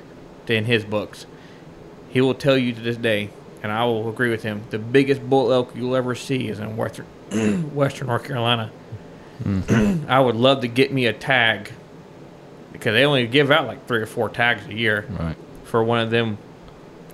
in 0.48 0.66
his 0.66 0.84
books. 0.84 1.26
He 2.10 2.22
will 2.22 2.36
tell 2.36 2.58
you 2.58 2.74
to 2.74 2.82
this 2.82 2.98
day, 2.98 3.30
and 3.64 3.72
I 3.72 3.86
will 3.86 4.10
agree 4.10 4.30
with 4.30 4.44
him, 4.44 4.62
the 4.70 4.78
biggest 4.78 5.28
bull 5.28 5.52
elk 5.52 5.72
you'll 5.76 5.96
ever 5.96 6.14
see 6.16 6.50
is 6.50 6.60
in 6.60 6.76
Western, 6.78 7.06
Western 7.74 8.08
North 8.08 8.26
Carolina. 8.26 8.70
Mm-hmm. 9.44 10.06
I 10.12 10.20
would 10.20 10.36
love 10.36 10.62
to 10.62 10.68
get 10.68 10.92
me 10.94 11.06
a 11.06 11.14
tag 11.14 11.72
because 12.74 12.94
they 12.94 13.06
only 13.06 13.26
give 13.26 13.50
out 13.52 13.66
like 13.66 13.88
three 13.88 14.02
or 14.02 14.06
four 14.06 14.30
tags 14.30 14.68
a 14.68 14.74
year 14.74 15.06
Right. 15.18 15.36
for 15.64 15.84
one 15.84 16.00
of 16.00 16.10
them 16.12 16.38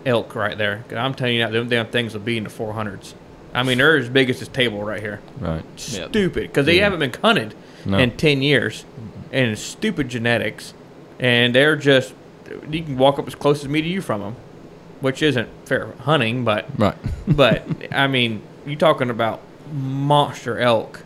elk 0.05 0.33
right 0.35 0.57
there. 0.57 0.83
'Cause 0.89 0.97
I'm 0.97 1.13
telling 1.13 1.35
you 1.35 1.43
now, 1.45 1.51
them 1.51 1.69
damn 1.69 1.85
things 1.87 2.13
will 2.13 2.21
be 2.21 2.37
in 2.37 2.43
the 2.45 2.49
400s. 2.49 3.13
I 3.53 3.63
mean, 3.63 3.77
they're 3.77 3.97
as 3.97 4.09
big 4.09 4.29
as 4.29 4.39
this 4.39 4.47
table 4.47 4.83
right 4.83 5.01
here. 5.01 5.19
Right. 5.39 5.63
Stupid, 5.75 6.43
because 6.43 6.65
they 6.65 6.77
haven't 6.79 6.99
been 6.99 7.13
hunted 7.21 7.53
No. 7.85 7.97
in 7.97 8.11
10 8.11 8.41
years, 8.41 8.85
and 9.31 9.57
stupid 9.57 10.09
genetics, 10.09 10.73
and 11.19 11.53
they're 11.53 11.75
just 11.75 12.13
you 12.71 12.81
can 12.83 12.97
walk 12.97 13.19
up 13.19 13.27
as 13.27 13.35
close 13.35 13.61
as 13.63 13.69
me 13.69 13.79
to 13.81 13.87
you 13.87 14.01
from 14.01 14.21
them, 14.21 14.35
which 15.01 15.21
isn't 15.21 15.49
fair 15.65 15.93
hunting, 16.01 16.43
but 16.43 16.65
Right. 16.77 16.95
but 17.27 17.63
I 17.91 18.07
mean, 18.07 18.41
you're 18.65 18.77
talking 18.77 19.09
about 19.09 19.41
monster 19.71 20.59
elk 20.59 21.03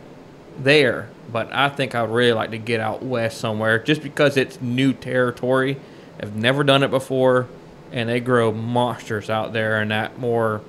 there, 0.58 1.08
but 1.30 1.52
I 1.52 1.68
think 1.68 1.94
I'd 1.94 2.10
really 2.10 2.32
like 2.32 2.50
to 2.50 2.58
get 2.58 2.80
out 2.80 3.02
west 3.02 3.38
somewhere 3.38 3.78
just 3.78 4.02
because 4.02 4.36
it's 4.36 4.60
new 4.60 4.92
territory. 4.92 5.78
I've 6.20 6.36
never 6.36 6.64
done 6.64 6.82
it 6.82 6.90
before, 6.90 7.48
and 7.92 8.08
they 8.08 8.20
grow 8.20 8.52
monsters 8.52 9.28
out 9.28 9.52
there 9.52 9.80
in 9.82 9.88
that 9.88 10.18
more, 10.18 10.62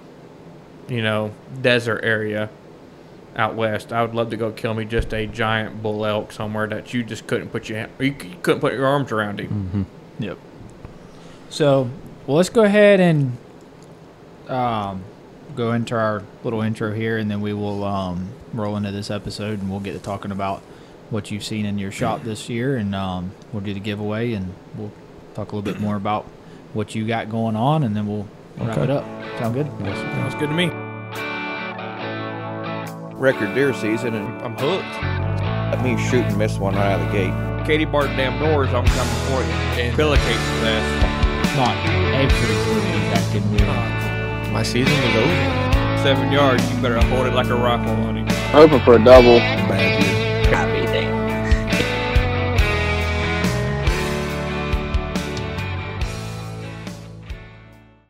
you 0.87 1.01
know, 1.01 1.31
desert 1.61 2.01
area 2.03 2.49
out 3.35 3.55
west. 3.55 3.91
I 3.91 4.01
would 4.01 4.15
love 4.15 4.29
to 4.29 4.37
go 4.37 4.51
kill 4.51 4.73
me 4.73 4.85
just 4.85 5.13
a 5.13 5.27
giant 5.27 5.83
bull 5.83 6.05
elk 6.05 6.31
somewhere 6.31 6.67
that 6.67 6.93
you 6.93 7.03
just 7.03 7.27
couldn't 7.27 7.49
put 7.49 7.69
your 7.69 7.87
you, 7.99 8.05
you 8.05 8.37
couldn't 8.41 8.61
put 8.61 8.73
your 8.73 8.85
arms 8.85 9.11
around 9.11 9.39
him. 9.39 9.49
Mm-hmm. 9.49 10.23
Yep. 10.23 10.37
So, 11.49 11.89
well, 12.27 12.37
let's 12.37 12.49
go 12.49 12.63
ahead 12.63 12.99
and 12.99 13.37
um, 14.49 15.03
go 15.55 15.71
into 15.73 15.95
our 15.95 16.23
little 16.43 16.61
intro 16.61 16.93
here, 16.93 17.17
and 17.17 17.29
then 17.29 17.41
we 17.41 17.53
will 17.53 17.83
um, 17.83 18.29
roll 18.53 18.75
into 18.77 18.91
this 18.91 19.09
episode, 19.11 19.59
and 19.61 19.69
we'll 19.69 19.79
get 19.79 19.93
to 19.93 19.99
talking 19.99 20.31
about 20.31 20.61
what 21.09 21.29
you've 21.31 21.43
seen 21.43 21.65
in 21.65 21.77
your 21.77 21.91
shop 21.91 22.23
this 22.23 22.49
year, 22.49 22.75
and 22.77 22.95
um, 22.95 23.31
we'll 23.53 23.61
do 23.63 23.73
the 23.73 23.79
giveaway, 23.79 24.33
and 24.33 24.53
we'll 24.75 24.91
talk 25.35 25.51
a 25.51 25.55
little 25.55 25.71
bit 25.71 25.79
more 25.81 25.95
about 25.95 26.23
what 26.73 26.95
you 26.95 27.05
got 27.07 27.29
going 27.29 27.55
on, 27.55 27.83
and 27.83 27.95
then 27.95 28.07
we'll 28.07 28.27
wrap 28.57 28.71
Okay. 28.77 28.83
it 28.83 28.89
up. 28.89 29.03
Sound 29.39 29.53
good? 29.53 29.67
Sounds 29.67 30.35
good 30.35 30.49
to 30.49 30.53
me. 30.55 30.71
record 33.15 33.53
deer 33.55 33.73
season, 33.73 34.13
and 34.15 34.27
I'm 34.41 34.55
hooked. 34.57 34.83
let 35.71 35.81
me 35.83 35.95
shoot 36.09 36.25
and 36.25 36.37
miss 36.37 36.57
one 36.57 36.75
right 36.75 36.91
out 36.93 36.99
of 36.99 37.07
the 37.07 37.13
gate. 37.13 37.65
Katie 37.65 37.85
barred 37.85 38.09
damn 38.17 38.37
doors. 38.39 38.67
I'm 38.69 38.85
coming 38.85 39.15
for 39.25 39.41
you. 39.41 39.81
And 39.81 39.95
pillowcase 39.95 40.23
for 40.35 40.61
that. 40.65 41.14
Not 41.55 41.75
every 42.13 42.55
that 43.11 43.31
can 43.31 43.49
win. 43.49 44.51
My 44.51 44.61
season 44.61 44.93
was 44.93 45.15
over. 45.15 46.03
Seven 46.03 46.29
yards. 46.31 46.69
You 46.69 46.81
better 46.81 46.99
hold 47.07 47.27
it 47.27 47.33
like 47.33 47.47
a 47.47 47.55
rifle 47.55 47.91
on 47.91 48.17
him. 48.17 48.27
Hoping 48.51 48.81
for 48.81 48.95
a 48.95 49.03
double. 49.03 49.37
Bad 49.37 50.03
year. 50.03 50.15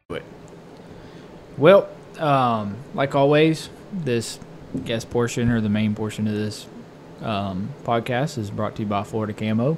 But 0.07 0.23
Well, 1.57 1.87
um, 2.17 2.77
like 2.95 3.13
always, 3.13 3.69
this 3.93 4.39
guest 4.83 5.11
portion 5.11 5.51
or 5.51 5.61
the 5.61 5.69
main 5.69 5.93
portion 5.93 6.27
of 6.27 6.33
this 6.33 6.65
um, 7.21 7.69
podcast 7.83 8.39
is 8.39 8.49
brought 8.49 8.75
to 8.77 8.81
you 8.81 8.87
by 8.87 9.03
Florida 9.03 9.33
Camo. 9.33 9.77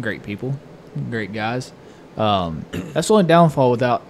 Great 0.00 0.24
people, 0.24 0.58
great 1.10 1.32
guys. 1.32 1.72
Um, 2.16 2.64
that's 2.72 3.08
the 3.08 3.14
only 3.14 3.26
downfall 3.26 3.70
without 3.70 4.02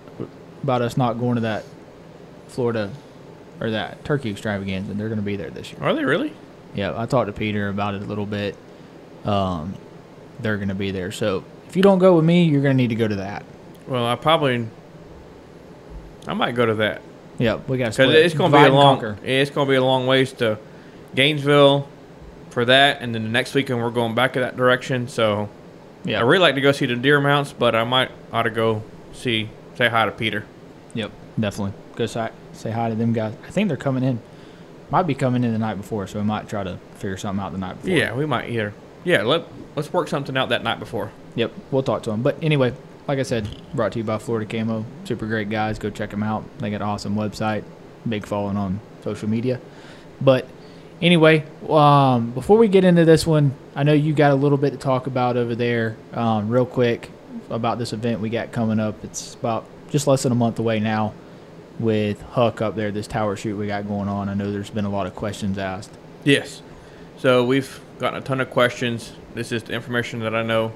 about 0.63 0.83
us 0.83 0.97
not 0.97 1.15
going 1.19 1.37
to 1.37 1.41
that 1.43 1.65
Florida 2.49 2.91
or 3.61 3.71
that 3.71 4.05
turkey 4.05 4.31
extravaganza. 4.31 4.95
They're 4.95 5.09
going 5.09 5.19
to 5.21 5.25
be 5.25 5.37
there 5.37 5.51
this 5.51 5.73
year. 5.73 5.83
are 5.83 5.95
they 5.95 6.05
really? 6.05 6.33
Yeah, 6.75 6.93
I 7.01 7.07
talked 7.07 7.27
to 7.29 7.33
Peter 7.33 7.69
about 7.69 7.95
it 7.95 8.03
a 8.03 8.05
little 8.05 8.27
bit. 8.27 8.57
Um, 9.25 9.75
they're 10.41 10.57
going 10.57 10.69
to 10.69 10.75
be 10.75 10.91
there. 10.91 11.11
So 11.11 11.43
if 11.69 11.75
you 11.77 11.83
don't 11.83 11.99
go 11.99 12.15
with 12.17 12.25
me, 12.25 12.45
you're 12.45 12.63
going 12.63 12.77
to 12.77 12.83
need 12.83 12.89
to 12.91 12.95
go 12.97 13.09
to 13.09 13.17
that. 13.17 13.45
Well, 13.87 14.05
I 14.07 14.15
probably. 14.17 14.69
I 16.29 16.35
might 16.35 16.57
go 16.57 16.67
to 16.67 16.75
that 16.75 17.03
Yeah, 17.39 17.55
we 17.69 17.79
got 17.79 17.93
because 17.93 18.13
it's 18.15 18.35
going 18.35 18.51
to 18.53 18.59
be 18.59 18.65
a 18.65 18.69
long. 18.73 18.99
conquer. 19.01 19.17
It's 19.25 19.51
going 19.51 19.67
to 19.67 19.71
be 19.71 19.77
a 19.77 19.85
long 19.85 20.07
ways 20.07 20.33
to 20.35 20.59
Gainesville 21.15 21.89
for 22.51 22.65
that, 22.65 23.01
and 23.01 23.15
then 23.15 23.23
the 23.23 23.29
next 23.29 23.55
weekend 23.55 23.81
we're 23.81 23.91
going 23.91 24.15
back 24.15 24.37
in 24.37 24.43
that 24.43 24.57
direction. 24.57 25.07
So 25.09 25.49
Yeah, 26.07 26.21
I 26.21 26.23
really 26.23 26.43
like 26.43 26.55
to 26.55 26.61
go 26.61 26.73
see 26.73 26.87
the 26.87 26.97
deer 26.97 27.21
mounts, 27.21 27.53
but 27.53 27.75
I 27.75 27.85
might 27.85 28.11
ought 28.33 28.45
to 28.45 28.51
go 28.51 28.83
see 29.13 29.51
say 29.75 29.89
hi 29.89 30.07
to 30.07 30.13
Peter. 30.13 30.45
Yep, 30.95 31.11
definitely. 31.39 31.73
Go 31.97 32.07
say, 32.07 32.31
say 32.53 32.71
hi 32.71 32.89
to 32.89 32.95
them 32.95 33.13
guys. 33.13 33.35
I 33.47 33.51
think 33.51 33.69
they're 33.69 33.77
coming 33.77 34.05
in. 34.05 34.21
Might 34.91 35.03
be 35.03 35.15
coming 35.15 35.43
in 35.43 35.53
the 35.53 35.59
night 35.59 35.75
before, 35.75 36.07
so 36.07 36.21
we 36.21 36.25
might 36.25 36.49
try 36.49 36.63
to 36.63 36.79
figure 36.95 37.17
something 37.17 37.45
out 37.45 37.53
the 37.53 37.59
night 37.59 37.75
before. 37.75 37.97
Yeah, 37.97 38.15
we 38.15 38.25
might 38.25 38.51
either. 38.51 38.73
Yeah, 39.05 39.23
let 39.23 39.45
let's 39.75 39.93
work 39.93 40.09
something 40.09 40.37
out 40.37 40.51
that 40.51 40.63
night 40.63 40.79
before. 40.79 41.11
Yep, 41.35 41.53
we'll 41.71 41.83
talk 41.83 42.03
to 42.05 42.11
them. 42.11 42.23
But 42.23 42.39
anyway, 42.41 42.73
like 43.09 43.19
I 43.19 43.23
said, 43.23 43.49
brought 43.75 43.93
to 43.93 43.99
you 43.99 44.05
by 44.05 44.19
Florida 44.19 44.47
Camo. 44.47 44.85
Super 45.05 45.27
great 45.27 45.51
guys. 45.51 45.79
Go 45.79 45.91
check 45.91 46.11
them 46.11 46.23
out. 46.23 46.45
They 46.59 46.71
got 46.71 46.77
an 46.77 46.89
awesome 46.89 47.17
website, 47.17 47.65
big 48.09 48.27
following 48.27 48.57
on 48.57 48.81
social 49.03 49.29
media. 49.29 49.61
But 50.21 50.49
anyway, 51.01 51.45
um, 51.69 52.31
before 52.33 52.59
we 52.59 52.69
get 52.69 52.85
into 52.85 53.05
this 53.05 53.27
one, 53.27 53.55
I 53.75 53.83
know 53.83 53.93
you 53.93 54.13
got 54.13 54.33
a 54.33 54.35
little 54.35 54.59
bit 54.59 54.71
to 54.71 54.79
talk 54.79 55.07
about 55.07 55.37
over 55.37 55.55
there, 55.55 55.97
um, 56.13 56.49
real 56.49 56.67
quick 56.67 57.11
about 57.51 57.79
this 57.79 57.93
event 57.93 58.21
we 58.21 58.31
got 58.31 58.53
coming 58.53 58.81
up. 58.81 59.03
It's 59.05 59.35
about 59.35 59.67
just 59.91 60.07
less 60.07 60.23
than 60.25 60.33
a 60.33 60.37
month 60.37 60.59
away 60.59 60.81
now 60.81 61.13
with 61.79 62.21
Huck 62.23 62.61
up 62.61 62.75
there, 62.75 62.91
this 62.91 63.07
tower 63.07 63.37
shoot 63.37 63.57
we 63.57 63.67
got 63.67 63.87
going 63.87 64.09
on. 64.09 64.29
I 64.29 64.35
know 64.35 64.51
there's 64.51 64.71
been 64.71 64.85
a 64.85 64.91
lot 64.91 65.07
of 65.07 65.15
questions 65.15 65.59
asked. 65.59 65.93
Yes. 66.25 66.63
So 67.19 67.45
we've 67.45 67.81
gotten 67.99 68.19
a 68.19 68.23
ton 68.23 68.41
of 68.41 68.51
questions. 68.51 69.13
This 69.35 69.53
is 69.53 69.63
the 69.65 69.75
information 69.75 70.21
that 70.21 70.35
I 70.35 70.43
know. 70.43 70.73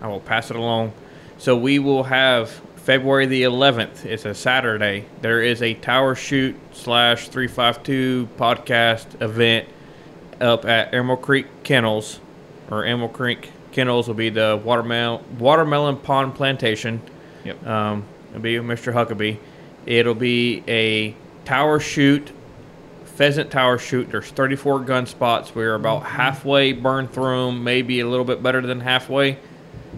I 0.00 0.08
will 0.08 0.20
pass 0.20 0.50
it 0.50 0.56
along. 0.56 0.92
So 1.38 1.56
we 1.56 1.78
will 1.78 2.04
have 2.04 2.60
February 2.88 3.26
the 3.26 3.42
11th. 3.42 4.06
It's 4.06 4.24
a 4.24 4.32
Saturday. 4.32 5.04
There 5.20 5.42
is 5.42 5.60
a 5.60 5.74
tower 5.74 6.14
shoot 6.14 6.56
slash 6.72 7.28
352 7.28 8.30
podcast 8.38 9.20
event 9.20 9.68
up 10.40 10.64
at 10.64 10.94
Emerald 10.94 11.20
Creek 11.20 11.64
Kennels, 11.64 12.18
or 12.70 12.86
Emerald 12.86 13.12
Creek 13.12 13.50
Kennels 13.72 14.08
will 14.08 14.14
be 14.14 14.30
the 14.30 14.58
watermelon 14.64 15.22
watermelon 15.38 15.98
pond 15.98 16.34
plantation. 16.34 17.02
Yep. 17.44 17.66
Um, 17.66 18.04
it'll 18.30 18.40
be 18.40 18.54
Mr. 18.54 18.94
Huckabee. 18.94 19.36
It'll 19.84 20.14
be 20.14 20.64
a 20.66 21.14
tower 21.44 21.80
shoot, 21.80 22.32
pheasant 23.04 23.50
tower 23.50 23.76
shoot. 23.76 24.10
There's 24.10 24.30
34 24.30 24.80
gun 24.80 25.04
spots. 25.04 25.54
We're 25.54 25.74
about 25.74 26.04
halfway 26.04 26.72
burned 26.72 27.12
through 27.12 27.48
them, 27.48 27.64
maybe 27.64 28.00
a 28.00 28.08
little 28.08 28.24
bit 28.24 28.42
better 28.42 28.62
than 28.62 28.80
halfway. 28.80 29.36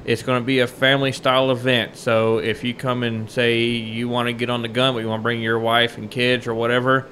It's 0.05 0.23
going 0.23 0.41
to 0.41 0.45
be 0.45 0.61
a 0.61 0.67
family 0.67 1.13
style 1.13 1.51
event. 1.51 1.97
So 1.97 2.39
if 2.39 2.65
you 2.65 2.73
come 2.73 3.03
and 3.03 3.31
say 3.31 3.61
you 3.61 4.09
want 4.09 4.29
to 4.29 4.33
get 4.33 4.49
on 4.49 4.63
the 4.63 4.69
gun, 4.69 4.95
but 4.95 5.01
you 5.01 5.09
want 5.09 5.21
to 5.21 5.23
bring 5.23 5.43
your 5.43 5.59
wife 5.59 5.99
and 5.99 6.11
kids 6.11 6.47
or 6.47 6.55
whatever, 6.55 7.07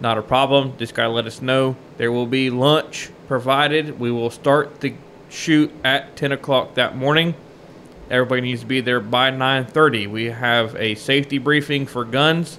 not 0.00 0.18
a 0.18 0.22
problem. 0.22 0.76
Just 0.76 0.94
got 0.94 1.04
to 1.04 1.10
let 1.10 1.26
us 1.26 1.40
know. 1.40 1.76
There 1.98 2.10
will 2.10 2.26
be 2.26 2.50
lunch 2.50 3.10
provided. 3.28 4.00
We 4.00 4.10
will 4.10 4.30
start 4.30 4.80
the 4.80 4.94
shoot 5.28 5.72
at 5.84 6.16
10 6.16 6.32
o'clock 6.32 6.74
that 6.74 6.96
morning. 6.96 7.34
Everybody 8.10 8.42
needs 8.42 8.62
to 8.62 8.66
be 8.66 8.80
there 8.80 9.00
by 9.00 9.30
9:30. 9.30 10.08
We 10.08 10.26
have 10.26 10.74
a 10.76 10.96
safety 10.96 11.38
briefing 11.38 11.86
for 11.86 12.04
guns 12.04 12.58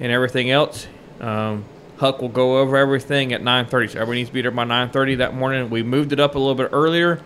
and 0.00 0.10
everything 0.10 0.50
else. 0.50 0.88
Um, 1.20 1.64
Huck 1.98 2.20
will 2.20 2.30
go 2.30 2.58
over 2.58 2.76
everything 2.76 3.32
at 3.32 3.42
9:30. 3.42 3.88
So 3.88 4.00
everybody 4.00 4.20
needs 4.20 4.30
to 4.30 4.34
be 4.34 4.42
there 4.42 4.50
by 4.50 4.64
9:30 4.64 5.16
that 5.16 5.34
morning. 5.34 5.70
We 5.70 5.82
moved 5.82 6.12
it 6.12 6.18
up 6.18 6.34
a 6.34 6.38
little 6.38 6.56
bit 6.56 6.70
earlier 6.72 7.20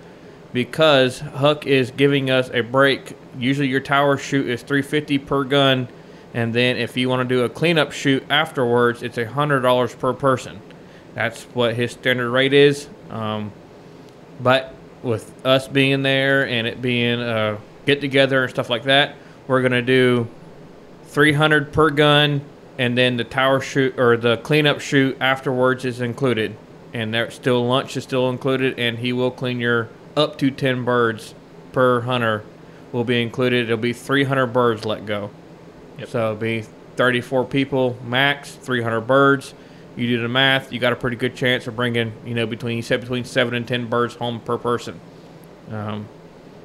because 0.57 1.21
Huck 1.21 1.67
is 1.67 1.91
giving 1.91 2.31
us 2.31 2.49
a 2.51 2.63
break. 2.63 3.15
Usually 3.39 3.69
your 3.69 3.81
tower 3.81 4.17
shoot 4.17 4.49
is 4.49 4.63
350 4.63 5.19
per 5.19 5.45
gun, 5.45 5.87
and 6.33 6.55
then 6.55 6.79
if 6.79 6.97
you 6.97 7.11
want 7.11 7.29
to 7.29 7.35
do 7.35 7.45
a 7.45 7.49
cleanup 7.51 7.93
shoot 7.93 8.25
afterwards, 8.31 9.03
it's 9.03 9.19
a 9.19 9.27
hundred 9.27 9.61
dollars 9.61 9.95
per 9.95 10.15
person. 10.15 10.63
That's 11.13 11.43
what 11.53 11.75
his 11.75 11.93
standard 11.93 12.31
rate 12.31 12.55
is. 12.55 12.89
Um, 13.11 13.53
but 14.41 14.75
with 15.03 15.31
us 15.45 15.69
being 15.69 16.01
there 16.03 16.49
and 16.49 16.67
it 16.67 16.81
being 16.81 17.21
a 17.21 17.59
get 17.85 18.01
together 18.01 18.43
and 18.43 18.51
stuff 18.51 18.71
like 18.71 18.85
that, 18.85 19.15
we're 19.49 19.61
gonna 19.61 19.83
do 19.83 20.27
300 21.09 21.71
per 21.71 21.91
gun, 21.91 22.41
and 22.79 22.97
then 22.97 23.19
the 23.19 23.25
tower 23.25 23.61
shoot 23.61 23.99
or 23.99 24.17
the 24.17 24.39
cleanup 24.39 24.81
shoot 24.81 25.19
afterwards 25.21 25.85
is 25.85 26.01
included, 26.01 26.57
and 26.95 27.13
there 27.13 27.31
still 27.31 27.67
lunch 27.67 27.95
is 27.95 28.05
still 28.05 28.31
included, 28.31 28.79
and 28.79 29.01
he 29.01 29.13
will 29.13 29.31
clean 29.31 29.61
your 29.61 29.91
up 30.17 30.39
to 30.39 30.51
10 30.51 30.85
birds 30.85 31.35
per 31.73 32.01
hunter 32.01 32.43
will 32.93 33.05
be 33.05 33.21
included. 33.23 33.65
It'll 33.65 33.77
be 33.77 33.93
300 33.93 34.47
birds 34.47 34.85
let 34.85 35.07
go. 35.07 35.31
So 36.09 36.19
it'll 36.19 36.37
be 36.37 36.65
34 36.97 37.45
people 37.45 37.97
max, 38.05 38.53
300 38.55 39.03
birds. 39.03 39.55
You 39.97 40.07
do 40.07 40.23
the 40.23 40.29
math, 40.29 40.73
you 40.73 40.79
got 40.79 40.93
a 40.93 40.97
pretty 40.97 41.17
good 41.17 41.35
chance 41.37 41.67
of 41.67 41.77
bringing, 41.77 42.13
you 42.25 42.35
know, 42.35 42.47
between 42.47 42.77
you 42.77 42.83
said 42.83 43.01
between 43.01 43.25
seven 43.25 43.55
and 43.55 43.67
10 43.67 43.87
birds 43.87 44.15
home 44.15 44.41
per 44.41 44.59
person. 44.59 45.01
Um, 45.71 46.07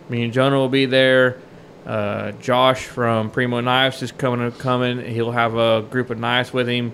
me 0.10 0.24
and 0.24 0.34
Jonah 0.34 0.58
will 0.58 0.70
be 0.70 0.86
there. 0.86 1.40
Uh, 1.86 2.34
Josh 2.34 2.86
from 2.86 3.32
Primo 3.32 3.62
Knives 3.62 4.04
is 4.04 4.12
coming. 4.12 4.52
Coming. 4.52 5.04
He'll 5.06 5.32
have 5.32 5.56
a 5.56 5.82
group 5.82 6.10
of 6.10 6.20
knives 6.20 6.54
with 6.54 6.68
him. 6.68 6.94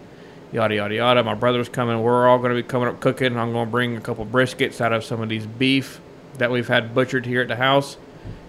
Yada 0.52 0.76
yada 0.76 0.96
yada. 0.96 1.24
My 1.24 1.34
brother's 1.34 1.67
coming. 1.67 2.02
We're 2.02 2.28
all 2.28 2.38
going 2.38 2.56
to 2.56 2.56
be 2.56 2.63
coming 2.63 2.88
up 2.88 3.00
cooking. 3.00 3.36
I'm 3.36 3.52
going 3.52 3.65
to 3.65 3.72
bring 3.72 3.98
a 3.98 4.02
couple 4.02 4.26
briskets 4.26 4.80
out 4.80 4.93
of 4.93 5.04
some 5.04 5.22
of 5.22 5.28
these 5.28 5.46
beef 5.46 6.00
that 6.38 6.52
we've 6.52 6.67
had 6.67 6.93
butchered 6.93 7.26
here 7.26 7.41
at 7.41 7.47
the 7.47 7.56
house. 7.56 7.97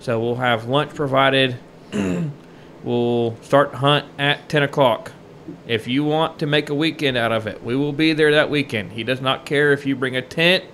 So 0.01 0.21
we'll 0.21 0.37
have 0.37 0.67
lunch 0.67 0.95
provided. 0.95 1.57
we'll 2.85 3.37
start 3.43 3.75
hunt 3.75 4.07
at 4.19 4.49
10 4.49 4.63
o'clock. 4.63 5.13
If 5.67 5.89
you 5.89 6.05
want 6.05 6.39
to 6.41 6.47
make 6.47 6.69
a 6.69 6.75
weekend 6.75 7.17
out 7.17 7.33
of 7.33 7.47
it, 7.47 7.63
we 7.63 7.75
will 7.75 7.93
be 7.93 8.13
there 8.13 8.33
that 8.33 8.51
weekend. 8.51 8.93
He 8.93 9.03
does 9.03 9.21
not 9.21 9.47
care 9.47 9.73
if 9.73 9.87
you 9.87 9.97
bring 9.97 10.17
a 10.17 10.23
tent, 10.23 10.65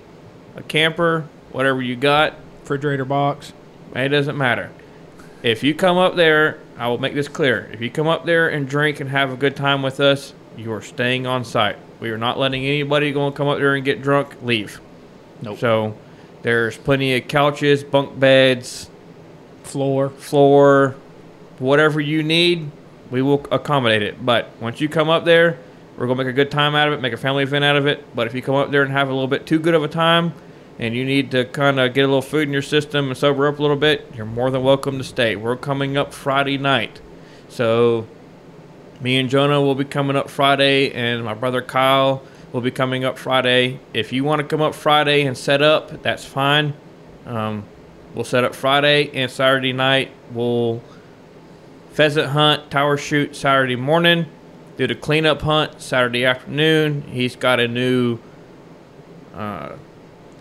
a 0.57 0.63
camper, 0.63 1.29
whatever 1.53 1.81
you 1.81 1.97
got. 1.97 2.35
Refrigerator 2.61 3.05
box. 3.05 3.53
It 3.95 4.09
doesn't 4.09 4.37
matter. 4.37 4.71
If 5.43 5.63
you 5.63 5.75
come 5.75 5.99
up 5.99 6.17
there, 6.17 6.59
I 6.79 6.89
will 6.89 6.99
make 6.99 7.15
this 7.15 7.29
clear. 7.29 7.69
If 7.73 7.81
you 7.81 7.91
come 7.91 8.09
up 8.09 8.25
there 8.25 8.49
and 8.49 8.69
drink 8.69 9.01
and 9.01 9.11
have 9.11 9.31
a 9.31 9.37
good 9.37 9.55
time 9.55 9.83
with 9.83 10.01
us, 10.01 10.33
you 10.57 10.73
are 10.73 10.81
staying 10.81 11.27
on 11.27 11.45
site. 11.45 11.77
We 12.01 12.11
are 12.11 12.19
not 12.19 12.39
letting 12.39 12.65
anybody 12.65 13.13
go 13.13 13.27
and 13.27 13.37
come 13.37 13.49
up 13.49 13.59
there 13.59 13.75
and 13.75 13.85
get 13.85 14.03
drunk 14.03 14.43
leave. 14.43 14.81
Nope. 15.43 15.59
So 15.59 15.97
there's 16.45 16.77
plenty 16.77 17.17
of 17.17 17.27
couches, 17.27 17.83
bunk 17.83 18.21
beds, 18.21 18.91
Floor. 19.63 20.11
floor, 20.11 20.95
whatever 21.59 22.01
you 22.01 22.23
need, 22.23 22.71
we 23.11 23.23
will 23.23 23.47
accommodate 23.51 24.03
it. 24.03 24.25
But 24.25 24.51
once 24.61 24.79
you 24.79 24.91
come 24.91 25.09
up 25.09 25.25
there, 25.25 25.59
we're 25.97 26.07
gonna 26.07 26.23
make 26.23 26.31
a 26.31 26.35
good 26.35 26.51
time 26.51 26.75
out 26.75 26.87
of 26.87 26.95
it, 26.95 27.01
make 27.01 27.15
a 27.15 27.17
family 27.17 27.45
event 27.45 27.65
out 27.65 27.77
of 27.77 27.87
it. 27.87 28.05
But 28.15 28.27
if 28.27 28.35
you 28.35 28.43
come 28.43 28.57
up 28.57 28.71
there 28.71 28.83
and 28.83 28.93
have 28.93 29.09
a 29.09 29.13
little 29.13 29.27
bit 29.27 29.47
too 29.47 29.59
good 29.59 29.75
of 29.75 29.83
a 29.83 29.89
time, 29.89 30.35
and 30.79 30.95
you 30.95 31.05
need 31.05 31.31
to 31.31 31.47
kind 31.47 31.81
of 31.81 31.95
get 31.95 32.03
a 32.03 32.09
little 32.09 32.21
food 32.21 32.47
in 32.47 32.53
your 32.53 32.63
system 32.63 33.09
and 33.09 33.17
sober 33.17 33.49
up 33.49 33.59
a 33.59 33.63
little 33.63 33.77
bit, 33.77 34.13
you're 34.15 34.27
more 34.27 34.51
than 34.51 34.63
welcome 34.63 34.99
to 34.99 35.05
stay. 35.05 35.37
We're 35.37 35.57
coming 35.57 35.97
up 35.97 36.13
Friday 36.13 36.59
night, 36.59 37.01
so 37.49 38.07
me 39.01 39.17
and 39.17 39.31
Jonah 39.31 39.63
will 39.63 39.75
be 39.75 39.87
coming 39.87 40.15
up 40.15 40.29
Friday, 40.29 40.93
and 40.93 41.25
my 41.25 41.35
brother 41.35 41.63
Kyle 41.63 42.23
will 42.55 42.61
be 42.61 42.71
coming 42.71 43.05
up 43.05 43.19
Friday. 43.19 43.81
If 43.93 44.13
you 44.13 44.23
want 44.23 44.41
to 44.41 44.47
come 44.47 44.63
up 44.63 44.77
Friday 44.77 45.27
and 45.27 45.37
set 45.37 45.61
up, 45.61 46.01
that's 46.05 46.25
fine. 46.25 46.73
Um, 47.27 47.65
we'll 48.15 48.25
set 48.25 48.45
up 48.45 48.55
Friday 48.55 49.11
and 49.13 49.29
Saturday 49.29 49.73
night. 49.73 50.13
We'll 50.31 50.81
pheasant 51.95 52.29
hunt, 52.29 52.71
tower 52.71 52.97
shoot 52.97 53.35
Saturday 53.35 53.75
morning. 53.75 54.27
Do 54.77 54.87
the 54.87 54.95
cleanup 54.95 55.43
hunt 55.43 55.83
Saturday 55.83 56.25
afternoon. 56.25 57.03
He's 57.03 57.35
got 57.35 57.59
a 57.59 57.67
new 57.67 58.21
uh, 59.35 59.73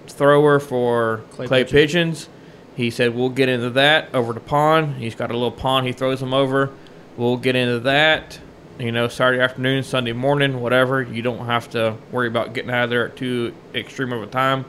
thrower 0.05 0.59
for 0.59 1.23
Clay 1.31 1.47
clay, 1.47 1.63
pigeon. 1.63 2.11
pigeons. 2.11 2.29
He 2.75 2.91
said 2.91 3.15
we'll 3.15 3.29
get 3.29 3.49
into 3.49 3.71
that 3.71 4.13
over 4.13 4.33
the 4.33 4.39
pond. 4.39 4.97
He's 4.97 5.15
got 5.15 5.31
a 5.31 5.33
little 5.33 5.51
pond 5.51 5.87
he 5.87 5.93
throws 5.93 6.19
them 6.19 6.33
over. 6.33 6.69
We'll 7.17 7.37
get 7.37 7.55
into 7.55 7.79
that. 7.79 8.39
You 8.79 8.91
know, 8.91 9.07
Saturday 9.07 9.39
afternoon, 9.39 9.83
Sunday 9.83 10.13
morning, 10.13 10.59
whatever. 10.59 11.03
You 11.03 11.21
don't 11.21 11.45
have 11.45 11.69
to 11.71 11.95
worry 12.11 12.27
about 12.27 12.53
getting 12.53 12.71
out 12.71 12.85
of 12.85 12.89
there 12.89 13.05
at 13.05 13.15
too 13.15 13.53
extreme 13.75 14.11
of 14.11 14.23
a 14.23 14.27
time. 14.27 14.65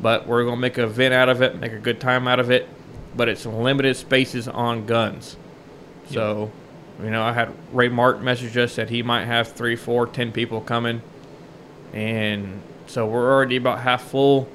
But 0.00 0.28
we're 0.28 0.44
gonna 0.44 0.60
make 0.60 0.78
an 0.78 0.84
event 0.84 1.12
out 1.12 1.28
of 1.28 1.42
it, 1.42 1.58
make 1.58 1.72
a 1.72 1.78
good 1.78 1.98
time 2.00 2.28
out 2.28 2.38
of 2.38 2.52
it. 2.52 2.68
But 3.16 3.28
it's 3.28 3.44
limited 3.44 3.96
spaces 3.96 4.46
on 4.46 4.86
guns. 4.86 5.36
So, 6.10 6.52
you 7.02 7.10
know, 7.10 7.24
I 7.24 7.32
had 7.32 7.52
Ray 7.72 7.88
Martin 7.88 8.24
message 8.24 8.56
us 8.56 8.76
that 8.76 8.90
he 8.90 9.02
might 9.02 9.24
have 9.24 9.50
three, 9.50 9.74
four, 9.74 10.06
ten 10.06 10.30
people 10.30 10.60
coming, 10.60 11.02
and 11.92 12.62
so 12.86 13.06
we're 13.06 13.28
already 13.28 13.56
about 13.56 13.80
half 13.80 14.04
full. 14.04 14.48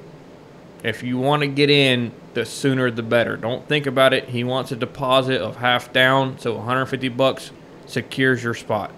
If 0.82 1.02
you 1.02 1.18
want 1.18 1.42
to 1.42 1.46
get 1.46 1.68
in, 1.68 2.12
the 2.32 2.46
sooner 2.46 2.90
the 2.90 3.02
better. 3.02 3.36
Don't 3.36 3.68
think 3.68 3.86
about 3.86 4.14
it. 4.14 4.30
He 4.30 4.44
wants 4.44 4.72
a 4.72 4.76
deposit 4.76 5.42
of 5.42 5.56
half 5.56 5.92
down, 5.92 6.38
so 6.38 6.54
150 6.54 7.08
bucks 7.10 7.50
secures 7.86 8.42
your 8.42 8.54
spot. 8.54 8.90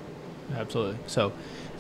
Absolutely. 0.57 0.99
So, 1.07 1.33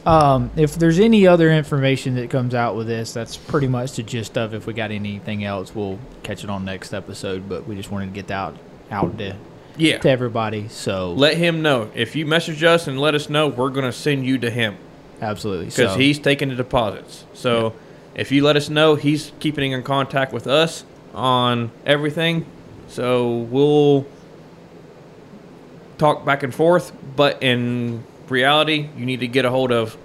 um, 0.04 0.50
if 0.56 0.74
there's 0.76 0.98
any 1.00 1.26
other 1.26 1.50
information 1.52 2.14
that 2.16 2.30
comes 2.30 2.54
out 2.54 2.76
with 2.76 2.86
this, 2.86 3.12
that's 3.12 3.36
pretty 3.36 3.68
much 3.68 3.92
the 3.96 4.02
gist 4.02 4.36
of. 4.38 4.54
If 4.54 4.66
we 4.66 4.72
got 4.72 4.90
anything 4.90 5.44
else, 5.44 5.74
we'll 5.74 5.98
catch 6.22 6.44
it 6.44 6.50
on 6.50 6.64
next 6.64 6.92
episode. 6.94 7.48
But 7.48 7.66
we 7.66 7.74
just 7.76 7.90
wanted 7.90 8.06
to 8.06 8.12
get 8.12 8.28
that 8.28 8.34
out, 8.34 8.56
out 8.90 9.18
to, 9.18 9.34
Yeah. 9.76 9.98
to 9.98 10.08
everybody. 10.10 10.68
So, 10.68 11.12
Let 11.12 11.36
him 11.36 11.62
know. 11.62 11.90
If 11.94 12.14
you 12.16 12.26
message 12.26 12.62
us 12.62 12.86
and 12.86 13.00
let 13.00 13.14
us 13.14 13.28
know, 13.28 13.48
we're 13.48 13.70
going 13.70 13.84
to 13.86 13.92
send 13.92 14.24
you 14.26 14.38
to 14.38 14.50
him 14.50 14.76
absolutely. 15.20 15.66
because 15.66 15.92
So, 15.92 15.98
he's 15.98 16.18
taking 16.18 16.48
the 16.50 16.54
deposits. 16.54 17.24
So 17.34 17.72
if 18.14 18.30
you 18.32 18.44
let 18.44 18.56
us 18.56 18.68
know, 18.68 18.94
he's 18.94 19.32
keeping 19.40 19.72
in 19.72 19.82
contact 19.82 20.32
with 20.32 20.46
us 20.46 20.84
on 21.14 21.70
everything. 21.84 22.46
So 22.88 23.38
we'll 23.50 24.06
talk 25.98 26.24
back 26.24 26.42
and 26.42 26.54
forth. 26.54 26.92
But 27.16 27.42
in 27.42 28.04
reality, 28.28 28.88
you 28.96 29.06
need 29.06 29.20
to 29.20 29.28
get 29.28 29.44
a 29.44 29.50
hold 29.50 29.72
of 29.72 29.96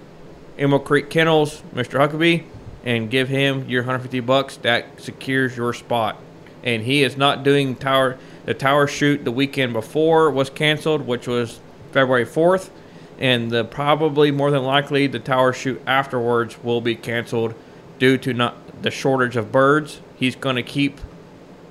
Emerald 0.58 0.84
Creek 0.84 1.10
Kennels, 1.10 1.62
Mr. 1.74 1.98
Huckabee, 1.98 2.44
and 2.84 3.10
give 3.10 3.28
him 3.28 3.68
your 3.68 3.82
150 3.82 4.20
bucks. 4.20 4.56
That 4.58 5.00
secures 5.00 5.56
your 5.56 5.72
spot. 5.72 6.16
And 6.62 6.82
he 6.82 7.02
is 7.02 7.16
not 7.16 7.42
doing 7.42 7.74
tower. 7.74 8.18
The 8.44 8.54
tower 8.54 8.86
shoot 8.86 9.24
the 9.24 9.32
weekend 9.32 9.72
before 9.72 10.30
was 10.30 10.50
canceled, 10.50 11.06
which 11.06 11.26
was 11.26 11.60
February 11.92 12.26
4th, 12.26 12.70
and 13.18 13.50
the 13.50 13.64
probably 13.64 14.30
more 14.30 14.50
than 14.50 14.64
likely 14.64 15.06
the 15.06 15.18
tower 15.18 15.52
shoot 15.52 15.80
afterwards 15.86 16.62
will 16.62 16.80
be 16.80 16.94
canceled 16.94 17.54
due 17.98 18.18
to 18.18 18.32
not 18.32 18.82
the 18.82 18.90
shortage 18.90 19.36
of 19.36 19.52
birds. 19.52 20.00
He's 20.16 20.34
going 20.34 20.56
to 20.56 20.62
keep 20.62 21.00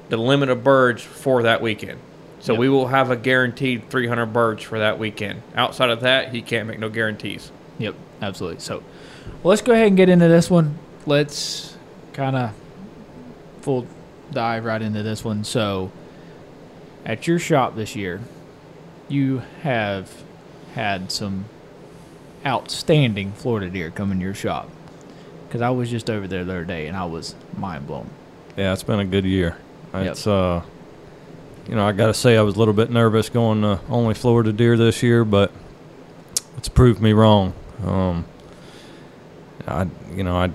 the 0.10 0.17
limit 0.17 0.49
of 0.49 0.63
birds 0.63 1.01
for 1.01 1.43
that 1.43 1.62
weekend. 1.62 1.99
So 2.41 2.54
Yep. 2.54 2.60
we 2.60 2.69
will 2.69 2.88
have 2.88 3.12
a 3.12 3.15
guaranteed 3.15 3.89
300 3.89 4.27
birds 4.27 4.63
for 4.63 4.80
that 4.80 4.97
weekend. 4.99 5.41
Outside 5.56 5.89
of 5.89 6.01
that, 6.01 6.34
he 6.34 6.41
can't 6.41 6.67
make 6.67 6.80
no 6.80 6.89
guarantees. 6.89 7.51
Yep, 7.77 7.95
absolutely. 8.21 8.60
So, 8.60 8.84
well, 9.43 9.51
let's 9.51 9.62
go 9.62 9.73
ahead 9.73 9.88
and 9.88 9.97
get 9.97 10.10
into 10.10 10.27
this 10.27 10.49
one. 10.49 10.77
Let's 11.06 11.77
kind 12.13 12.36
of 12.36 12.51
full 13.62 13.86
dive 14.32 14.65
right 14.65 14.82
into 14.82 15.04
this 15.04 15.23
one. 15.23 15.43
So, 15.43 15.91
at 17.06 17.27
your 17.27 17.38
shop 17.39 17.75
this 17.75 17.95
year, 17.95 18.21
you 19.08 19.41
have 19.62 20.10
had 20.73 21.12
some 21.12 21.45
outstanding 22.45 23.34
Florida 23.34 23.69
deer 23.69 23.91
come 23.91 24.12
in 24.12 24.19
your 24.19 24.34
shop. 24.34 24.69
Because 25.47 25.62
I 25.62 25.69
was 25.69 25.89
just 25.91 26.10
over 26.10 26.27
there 26.27 26.43
the 26.43 26.51
other 26.51 26.63
day 26.65 26.88
and 26.88 26.95
I 26.95 27.06
was 27.06 27.36
mind 27.58 27.86
blown. 27.86 28.10
Yeah, 28.58 28.73
it's 28.73 28.84
been 28.84 28.99
a 28.99 29.06
good 29.06 29.25
year. 29.25 29.58
Yep. 29.93 30.06
It's 30.08 30.25
uh, 30.25 30.62
you 31.67 31.76
know, 31.76 31.86
I 31.88 31.91
got 31.91 32.08
to 32.08 32.13
say 32.13 32.38
I 32.38 32.41
was 32.41 32.56
a 32.56 32.60
little 32.60 32.74
bit 32.74 32.89
nervous 32.89 33.30
going 33.30 33.62
to 33.62 33.80
only 33.89 34.13
Florida 34.13 34.52
deer 34.52 34.78
this 34.78 35.04
year, 35.04 35.24
but 35.24 35.52
it's 36.58 36.69
proved 36.69 37.02
me 37.02 37.13
wrong. 37.13 37.54
Um, 37.86 38.26
I, 39.67 39.88
you 40.13 40.24
know, 40.24 40.36
I, 40.36 40.52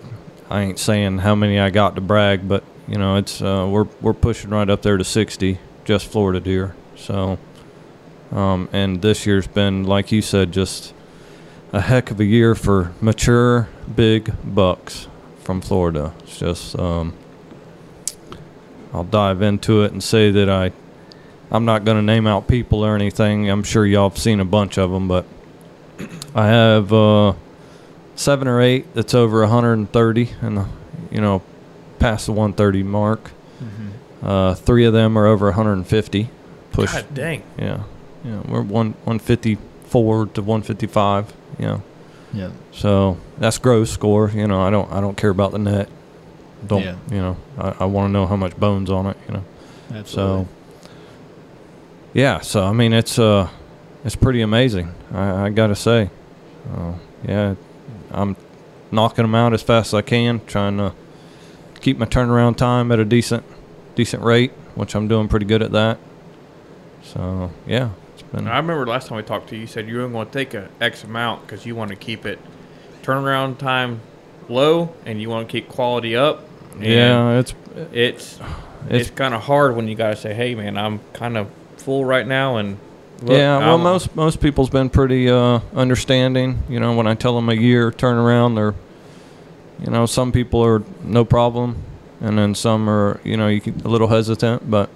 I 0.50 0.62
ain't 0.62 0.78
saying 0.78 1.18
how 1.18 1.34
many 1.34 1.58
I 1.58 1.70
got 1.70 1.94
to 1.94 2.00
brag, 2.00 2.48
but 2.48 2.64
you 2.88 2.98
know, 2.98 3.16
it's 3.16 3.42
uh, 3.42 3.66
we're 3.68 3.88
we're 4.00 4.14
pushing 4.14 4.50
right 4.50 4.68
up 4.68 4.82
there 4.82 4.96
to 4.96 5.04
60 5.04 5.58
just 5.84 6.06
Florida 6.06 6.40
deer. 6.40 6.74
So, 6.96 7.38
um, 8.30 8.68
and 8.72 9.02
this 9.02 9.26
year's 9.26 9.46
been 9.46 9.84
like 9.84 10.12
you 10.12 10.22
said, 10.22 10.52
just 10.52 10.92
a 11.72 11.80
heck 11.80 12.10
of 12.10 12.20
a 12.20 12.24
year 12.24 12.54
for 12.54 12.92
mature 13.00 13.68
big 13.94 14.32
bucks 14.44 15.08
from 15.40 15.60
Florida. 15.60 16.14
It's 16.20 16.38
just 16.38 16.78
um, 16.78 17.14
I'll 18.92 19.04
dive 19.04 19.42
into 19.42 19.82
it 19.82 19.92
and 19.92 20.02
say 20.02 20.30
that 20.30 20.48
I 20.48 20.72
I'm 21.50 21.64
not 21.64 21.84
going 21.84 21.96
to 21.96 22.02
name 22.02 22.26
out 22.26 22.48
people 22.48 22.84
or 22.84 22.94
anything. 22.96 23.48
I'm 23.48 23.62
sure 23.62 23.86
y'all 23.86 24.08
have 24.10 24.18
seen 24.18 24.40
a 24.40 24.44
bunch 24.44 24.78
of 24.78 24.90
them, 24.90 25.06
but 25.08 25.24
I 26.34 26.48
have 26.48 26.92
uh, 26.92 27.34
seven 28.16 28.48
or 28.48 28.60
eight 28.60 28.92
that's 28.94 29.14
over 29.14 29.40
130 29.40 30.30
and 30.42 30.58
uh, 30.58 30.64
you 31.10 31.20
know 31.20 31.42
past 31.98 32.26
the 32.26 32.32
130 32.32 32.82
mark. 32.82 33.30
Uh, 34.22 34.54
three 34.54 34.84
of 34.86 34.92
them 34.92 35.16
are 35.16 35.26
over 35.26 35.46
150. 35.46 36.30
Push. 36.72 36.92
God 36.92 37.06
dang. 37.14 37.42
Yeah, 37.58 37.84
yeah. 38.24 38.40
We're 38.48 38.62
one 38.62 38.92
154 39.04 40.26
to 40.26 40.42
155. 40.42 41.32
Yeah. 41.58 41.80
Yep. 42.32 42.52
So 42.72 43.18
that's 43.38 43.58
gross 43.58 43.90
score. 43.90 44.30
You 44.30 44.46
know, 44.48 44.60
I 44.62 44.70
don't 44.70 44.90
I 44.92 45.00
don't 45.00 45.16
care 45.16 45.30
about 45.30 45.52
the 45.52 45.58
net. 45.58 45.88
Don't 46.66 46.82
Yeah. 46.82 46.96
you 47.10 47.18
know? 47.18 47.36
I, 47.56 47.76
I 47.80 47.84
want 47.84 48.08
to 48.08 48.12
know 48.12 48.26
how 48.26 48.36
much 48.36 48.56
bones 48.58 48.90
on 48.90 49.06
it. 49.06 49.16
You 49.28 49.34
know. 49.34 49.44
Absolutely. 49.94 50.44
So 50.44 50.48
yeah. 52.16 52.40
So 52.40 52.64
I 52.64 52.72
mean, 52.72 52.94
it's 52.94 53.18
uh, 53.18 53.48
it's 54.04 54.16
pretty 54.16 54.40
amazing. 54.40 54.94
I, 55.12 55.46
I 55.46 55.50
gotta 55.50 55.76
say. 55.76 56.10
Uh, 56.74 56.94
yeah, 57.28 57.54
I'm 58.10 58.36
knocking 58.90 59.24
them 59.24 59.34
out 59.34 59.52
as 59.52 59.62
fast 59.62 59.88
as 59.88 59.94
I 59.94 60.02
can, 60.02 60.40
trying 60.46 60.78
to 60.78 60.94
keep 61.80 61.98
my 61.98 62.06
turnaround 62.06 62.56
time 62.56 62.90
at 62.90 62.98
a 62.98 63.04
decent 63.04 63.44
decent 63.94 64.22
rate, 64.22 64.52
which 64.74 64.94
I'm 64.94 65.08
doing 65.08 65.28
pretty 65.28 65.44
good 65.44 65.62
at 65.62 65.72
that. 65.72 65.98
So 67.02 67.52
yeah, 67.66 67.90
it's 68.14 68.22
been 68.22 68.48
I 68.48 68.56
remember 68.56 68.86
last 68.86 69.08
time 69.08 69.16
we 69.16 69.22
talked 69.22 69.50
to 69.50 69.54
you, 69.54 69.62
you 69.62 69.66
said 69.66 69.86
you 69.86 69.98
were 69.98 70.08
going 70.08 70.26
to 70.26 70.32
take 70.32 70.54
an 70.54 70.70
X 70.80 71.04
amount 71.04 71.42
because 71.42 71.66
you 71.66 71.74
want 71.74 71.90
to 71.90 71.96
keep 71.96 72.24
it 72.24 72.38
turnaround 73.02 73.58
time 73.58 74.00
low 74.48 74.94
and 75.04 75.20
you 75.20 75.28
want 75.28 75.46
to 75.46 75.52
keep 75.52 75.68
quality 75.68 76.16
up. 76.16 76.48
Yeah, 76.80 77.38
it's 77.38 77.54
it's 77.92 77.92
it's 77.92 78.40
it's 78.88 79.10
kind 79.10 79.34
of 79.34 79.42
hard 79.42 79.76
when 79.76 79.86
you 79.86 79.94
got 79.94 80.10
to 80.10 80.16
say, 80.16 80.32
"Hey, 80.32 80.54
man, 80.54 80.78
I'm 80.78 81.00
kind 81.12 81.36
of 81.36 81.50
full 81.86 82.04
right 82.04 82.26
now," 82.26 82.56
and 82.58 82.76
look, 83.22 83.38
yeah, 83.38 83.58
well, 83.58 83.70
I'm- 83.70 83.82
most 83.82 84.14
most 84.16 84.40
people's 84.40 84.68
been 84.70 84.90
pretty 84.90 85.30
uh, 85.30 85.60
understanding. 85.74 86.58
You 86.68 86.80
know, 86.80 86.92
when 86.94 87.06
I 87.06 87.14
tell 87.14 87.34
them 87.36 87.48
a 87.48 87.54
year 87.54 87.90
turnaround, 87.92 88.56
they're, 88.56 88.74
you 89.84 89.90
know, 89.90 90.04
some 90.06 90.32
people 90.32 90.62
are 90.64 90.82
no 91.04 91.24
problem, 91.24 91.76
and 92.20 92.36
then 92.38 92.54
some 92.54 92.90
are, 92.90 93.20
you 93.24 93.36
know, 93.36 93.48
you 93.48 93.60
can, 93.60 93.80
a 93.84 93.88
little 93.88 94.08
hesitant. 94.08 94.70
But, 94.70 94.90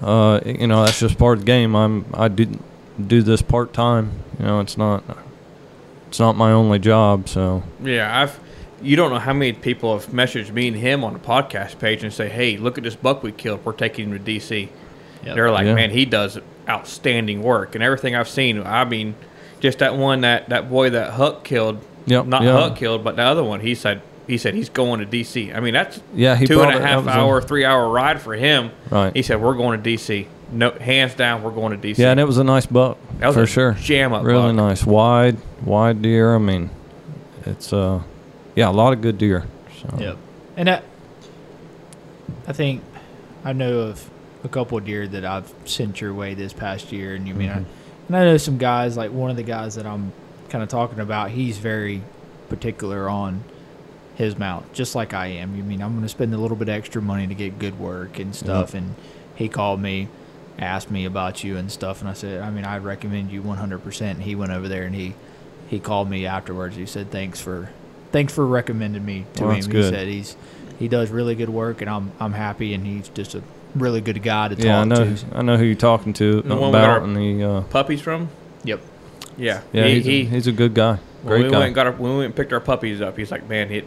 uh, 0.00 0.40
you 0.44 0.66
know, 0.66 0.84
that's 0.84 0.98
just 1.00 1.18
part 1.18 1.38
of 1.38 1.40
the 1.44 1.46
game. 1.46 1.74
I'm 1.76 2.04
I 2.14 2.28
do 2.28 2.46
do 3.06 3.22
this 3.22 3.42
part 3.42 3.72
time. 3.72 4.10
You 4.38 4.46
know, 4.46 4.60
it's 4.60 4.76
not 4.76 5.02
it's 6.08 6.18
not 6.20 6.36
my 6.36 6.52
only 6.52 6.78
job. 6.78 7.28
So 7.28 7.62
Yeah, 7.82 8.20
I've. 8.22 8.38
You 8.82 8.96
don't 8.96 9.10
know 9.10 9.20
how 9.20 9.32
many 9.32 9.52
people 9.52 9.96
have 9.96 10.08
messaged 10.08 10.50
me 10.52 10.66
and 10.66 10.76
him 10.76 11.04
on 11.04 11.12
the 11.12 11.20
podcast 11.20 11.78
page 11.78 12.02
and 12.02 12.12
say, 12.12 12.28
"Hey, 12.28 12.56
look 12.56 12.78
at 12.78 12.82
this 12.84 12.96
buck 12.96 13.22
we 13.22 13.30
killed. 13.30 13.60
We're 13.64 13.74
taking 13.74 14.10
him 14.10 14.18
to 14.18 14.18
DC." 14.18 14.70
Yep. 15.24 15.34
They're 15.34 15.50
like, 15.50 15.66
Yeah. 15.66 15.74
"Man, 15.74 15.90
he 15.90 16.04
does 16.04 16.38
outstanding 16.68 17.42
work." 17.42 17.74
And 17.74 17.82
everything 17.84 18.14
I've 18.16 18.28
seen, 18.28 18.62
I 18.64 18.84
mean, 18.84 19.14
just 19.60 19.78
that 19.78 19.96
one 19.96 20.22
that 20.22 20.48
that 20.48 20.68
boy 20.70 20.90
that 20.90 21.12
Huck 21.12 21.44
killed. 21.44 21.78
Yep, 22.06 22.26
Not 22.26 22.42
yeah. 22.42 22.52
Huck 22.52 22.76
killed, 22.76 23.04
but 23.04 23.16
the 23.16 23.22
other 23.22 23.44
one. 23.44 23.60
He 23.60 23.74
said 23.74 24.02
he 24.26 24.36
said 24.38 24.54
he's 24.54 24.68
going 24.68 25.00
to 25.00 25.06
DC. 25.06 25.54
I 25.54 25.60
mean, 25.60 25.74
that's 25.74 26.00
yeah, 26.14 26.34
he 26.36 26.46
two 26.46 26.60
and 26.60 26.72
a 26.72 26.76
it- 26.76 26.80
that 26.80 27.06
a- 27.06 27.10
hour, 27.10 27.40
three 27.40 27.64
hour 27.64 27.88
ride 27.88 28.20
for 28.20 28.34
him. 28.34 28.70
Right. 28.90 29.14
He 29.14 29.22
said, 29.22 29.40
"We're 29.40 29.54
going 29.54 29.80
to 29.82 29.90
DC. 29.90 30.26
No, 30.50 30.70
hands 30.72 31.14
down, 31.14 31.42
we're 31.42 31.50
going 31.50 31.78
to 31.80 31.88
DC." 31.88 31.98
Yeah, 31.98 32.10
and 32.10 32.20
it 32.20 32.24
was 32.26 32.38
a 32.38 32.44
nice 32.44 32.66
buck 32.66 32.98
That 33.20 33.28
was 33.28 33.36
for 33.36 33.42
a 33.42 33.46
sure. 33.46 33.72
jam 33.80 34.12
up 34.12 34.22
Really 34.24 34.48
buck. 34.48 34.56
nice, 34.56 34.84
wide, 34.84 35.36
wide 35.64 36.02
deer. 36.02 36.34
I 36.34 36.38
mean, 36.38 36.68
it's 37.46 37.72
uh, 37.72 38.00
yeah, 38.56 38.68
a 38.68 38.72
lot 38.72 38.92
of 38.92 39.00
good 39.00 39.16
deer. 39.18 39.44
So. 39.80 39.96
Yep. 39.98 40.16
And 40.56 40.68
I, 40.68 40.82
I 42.46 42.52
think 42.52 42.82
I 43.44 43.52
know 43.52 43.78
of 43.80 44.10
a 44.44 44.48
couple 44.48 44.78
of 44.78 44.84
deer 44.84 45.06
that 45.08 45.24
I've 45.24 45.52
sent 45.64 46.00
your 46.00 46.14
way 46.14 46.34
this 46.34 46.52
past 46.52 46.92
year, 46.92 47.14
and 47.14 47.26
you 47.26 47.34
mean 47.34 47.50
I, 47.50 47.58
mm-hmm. 47.58 48.06
and 48.08 48.16
I 48.16 48.24
know 48.24 48.36
some 48.36 48.58
guys 48.58 48.96
like 48.96 49.10
one 49.12 49.30
of 49.30 49.36
the 49.36 49.42
guys 49.42 49.76
that 49.76 49.86
I'm 49.86 50.12
kind 50.48 50.62
of 50.62 50.68
talking 50.68 51.00
about. 51.00 51.30
He's 51.30 51.58
very 51.58 52.02
particular 52.48 53.08
on 53.08 53.44
his 54.16 54.38
mount, 54.38 54.72
just 54.72 54.94
like 54.94 55.14
I 55.14 55.26
am. 55.26 55.56
You 55.56 55.62
mean 55.62 55.82
I'm 55.82 55.92
going 55.92 56.02
to 56.02 56.08
spend 56.08 56.34
a 56.34 56.38
little 56.38 56.56
bit 56.56 56.68
extra 56.68 57.00
money 57.00 57.26
to 57.26 57.34
get 57.34 57.58
good 57.58 57.78
work 57.78 58.18
and 58.18 58.32
mm-hmm. 58.32 58.44
stuff, 58.44 58.74
and 58.74 58.94
he 59.34 59.48
called 59.48 59.80
me. 59.80 60.08
Asked 60.58 60.90
me 60.90 61.06
about 61.06 61.42
you 61.42 61.56
and 61.56 61.72
stuff, 61.72 62.02
and 62.02 62.10
I 62.10 62.12
said, 62.12 62.42
I 62.42 62.50
mean, 62.50 62.66
I 62.66 62.76
recommend 62.76 63.32
you 63.32 63.40
100%. 63.40 64.02
And 64.02 64.22
he 64.22 64.34
went 64.34 64.52
over 64.52 64.68
there 64.68 64.84
and 64.84 64.94
he, 64.94 65.14
he 65.66 65.80
called 65.80 66.10
me 66.10 66.26
afterwards. 66.26 66.76
He 66.76 66.84
said, 66.84 67.10
thanks 67.10 67.40
for, 67.40 67.70
thanks 68.12 68.34
for 68.34 68.46
recommending 68.46 69.02
me 69.02 69.24
to 69.36 69.44
Well, 69.44 69.54
him. 69.54 69.70
He 69.70 69.82
said 69.82 70.08
he's, 70.08 70.36
he 70.78 70.88
does 70.88 71.08
really 71.08 71.34
good 71.34 71.48
work, 71.48 71.80
and 71.80 71.88
I'm, 71.88 72.12
I'm 72.20 72.34
happy, 72.34 72.74
and 72.74 72.86
he's 72.86 73.08
just 73.08 73.34
a 73.34 73.42
really 73.74 74.00
good 74.00 74.22
guy 74.22 74.48
to 74.48 74.54
Yeah, 74.54 74.82
I 74.82 74.84
talk 74.84 74.88
know. 74.88 75.14
to. 75.16 75.24
I 75.34 75.42
know 75.42 75.56
who 75.56 75.64
you're 75.64 75.74
talking 75.74 76.12
to 76.14 76.42
The 76.42 76.48
one 76.56 76.58
we 76.58 76.60
got 76.60 76.68
about, 76.70 76.88
our- 76.90 77.04
and 77.04 77.16
he. 77.16 77.42
Uh, 77.42 77.60
Puppies 77.62 78.00
from? 78.00 78.28
Yep. 78.64 78.80
Yeah. 79.38 79.60
yeah, 79.72 79.86
he, 79.86 79.94
he's, 79.94 80.04
he, 80.04 80.20
a, 80.20 80.24
he's 80.26 80.46
a 80.46 80.52
good 80.52 80.74
guy. 80.74 80.98
when 81.22 81.26
Great 81.26 81.44
we 81.44 81.50
guy. 81.50 81.56
went 81.58 81.66
and 81.68 81.74
got 81.74 81.86
our, 81.86 81.92
when 81.92 82.10
we 82.12 82.16
went 82.18 82.26
and 82.26 82.36
picked 82.36 82.52
our 82.52 82.60
puppies 82.60 83.00
up, 83.00 83.16
he's 83.16 83.30
like, 83.30 83.48
"Man, 83.48 83.68
he, 83.70 83.82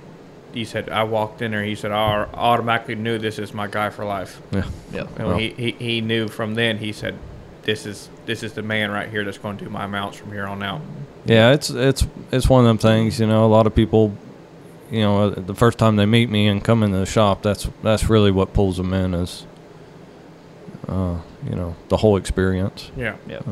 he 0.54 0.66
said 0.66 0.90
I 0.90 1.04
walked 1.04 1.42
in 1.42 1.52
there. 1.52 1.64
He 1.64 1.76
said 1.76 1.92
I 1.92 2.26
automatically 2.34 2.96
knew 2.96 3.18
this 3.20 3.38
is 3.40 3.54
my 3.54 3.68
guy 3.68 3.90
for 3.92 4.06
life." 4.06 4.42
yeah. 4.52 4.66
Yep. 4.94 5.20
And 5.20 5.28
Well. 5.28 5.38
he, 5.38 5.50
he 5.52 5.72
he 5.72 6.02
knew 6.02 6.28
from 6.28 6.56
then. 6.56 6.80
He 6.80 6.92
said, 6.92 7.16
"This 7.64 7.86
is 7.86 8.10
this 8.26 8.42
is 8.42 8.54
the 8.54 8.64
man 8.64 8.90
right 8.90 9.08
here 9.10 9.24
that's 9.24 9.38
going 9.38 9.58
to 9.58 9.64
do 9.66 9.70
my 9.70 9.86
mounts 9.86 10.18
from 10.18 10.32
here 10.32 10.48
on 10.48 10.64
out." 10.64 10.82
Yeah, 11.26 11.52
it's 11.54 11.70
it's 11.70 12.08
it's 12.32 12.50
one 12.50 12.62
of 12.62 12.68
them 12.68 12.78
things. 12.80 13.20
You 13.20 13.28
know, 13.28 13.46
a 13.46 13.48
lot 13.48 13.68
of 13.68 13.76
people, 13.76 14.16
you 14.90 15.02
know, 15.02 15.30
uh, 15.30 15.40
the 15.40 15.56
first 15.56 15.78
time 15.78 15.96
they 15.96 16.06
meet 16.08 16.30
me 16.32 16.48
and 16.48 16.64
come 16.64 16.82
into 16.84 16.98
the 16.98 17.06
shop, 17.06 17.44
that's 17.44 17.70
that's 17.84 18.10
really 18.10 18.32
what 18.32 18.52
pulls 18.54 18.78
them 18.78 18.94
in 18.94 19.14
is, 19.14 19.46
uh, 20.88 21.20
you 21.48 21.56
know, 21.56 21.76
the 21.90 21.98
whole 21.98 22.18
experience. 22.18 22.92
Yeah. 22.96 23.16
Yep. 23.28 23.46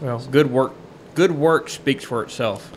Well, 0.00 0.18
good 0.30 0.50
work. 0.50 0.74
Good 1.14 1.32
work 1.32 1.68
speaks 1.70 2.04
for 2.04 2.22
itself, 2.22 2.70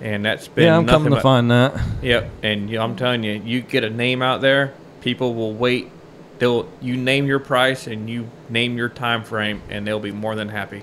and 0.00 0.24
that's 0.24 0.46
been 0.48 0.66
yeah, 0.66 0.76
I'm 0.76 0.86
nothing 0.86 1.04
coming 1.04 1.16
to 1.16 1.20
find 1.20 1.50
that. 1.50 1.80
Yep, 2.02 2.30
and 2.42 2.70
you 2.70 2.76
know, 2.76 2.84
I'm 2.84 2.96
telling 2.96 3.24
you, 3.24 3.32
you 3.32 3.60
get 3.60 3.82
a 3.82 3.90
name 3.90 4.22
out 4.22 4.40
there, 4.40 4.74
people 5.00 5.34
will 5.34 5.54
wait. 5.54 5.90
They'll 6.38 6.68
you 6.80 6.96
name 6.96 7.26
your 7.26 7.38
price 7.38 7.86
and 7.86 8.08
you 8.08 8.28
name 8.48 8.76
your 8.76 8.88
time 8.88 9.24
frame, 9.24 9.62
and 9.68 9.86
they'll 9.86 10.00
be 10.00 10.12
more 10.12 10.34
than 10.34 10.48
happy. 10.48 10.82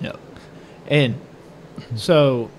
Yep. 0.00 0.18
And 0.88 1.20
so, 1.94 2.50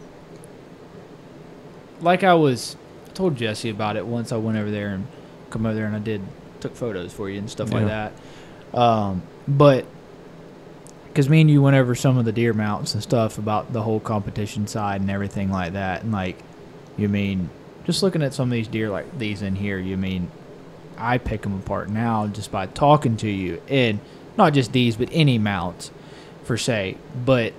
like 2.02 2.24
I 2.24 2.34
was 2.34 2.78
I 3.08 3.12
told 3.12 3.36
Jesse 3.36 3.70
about 3.70 3.96
it 3.98 4.06
once 4.06 4.32
I 4.32 4.38
went 4.38 4.58
over 4.58 4.72
there 4.72 4.90
and 4.90 5.08
come 5.50 5.66
over 5.66 5.76
there 5.76 5.86
and 5.86 5.96
I 5.96 6.00
did 6.00 6.22
took 6.60 6.76
photos 6.76 7.14
for 7.14 7.30
you 7.30 7.38
and 7.38 7.50
stuff 7.50 7.72
like 7.72 7.86
that. 7.86 8.14
Um, 8.74 9.24
but 9.48 9.86
because 11.08 11.30
me 11.30 11.42
and 11.42 11.50
you 11.50 11.62
went 11.62 11.76
over 11.76 11.94
some 11.94 12.18
of 12.18 12.26
the 12.26 12.32
deer 12.32 12.54
mounts 12.54 12.94
and 12.94 13.04
stuff 13.04 13.38
about 13.38 13.72
the 13.72 13.84
whole 13.84 14.00
competition 14.00 14.66
side 14.66 15.02
and 15.02 15.12
everything 15.12 15.52
like 15.52 15.74
that, 15.74 16.04
and 16.04 16.12
like 16.12 16.38
you 16.98 17.08
mean 17.08 17.50
just 17.86 18.02
looking 18.02 18.24
at 18.24 18.34
some 18.34 18.50
of 18.50 18.52
these 18.52 18.68
deer 18.68 18.90
like 18.90 19.18
these 19.20 19.42
in 19.42 19.56
here, 19.56 19.78
you 19.78 19.98
mean 19.98 20.32
I 20.98 21.18
pick 21.18 21.42
them 21.42 21.56
apart 21.56 21.90
now 21.90 22.28
just 22.28 22.52
by 22.52 22.66
talking 22.68 23.18
to 23.18 23.30
you, 23.30 23.62
and 23.68 24.00
not 24.38 24.54
just 24.54 24.72
these, 24.72 24.96
but 24.96 25.10
any 25.12 25.38
mounts, 25.38 25.92
for 26.44 26.58
say. 26.58 26.98
But 27.26 27.54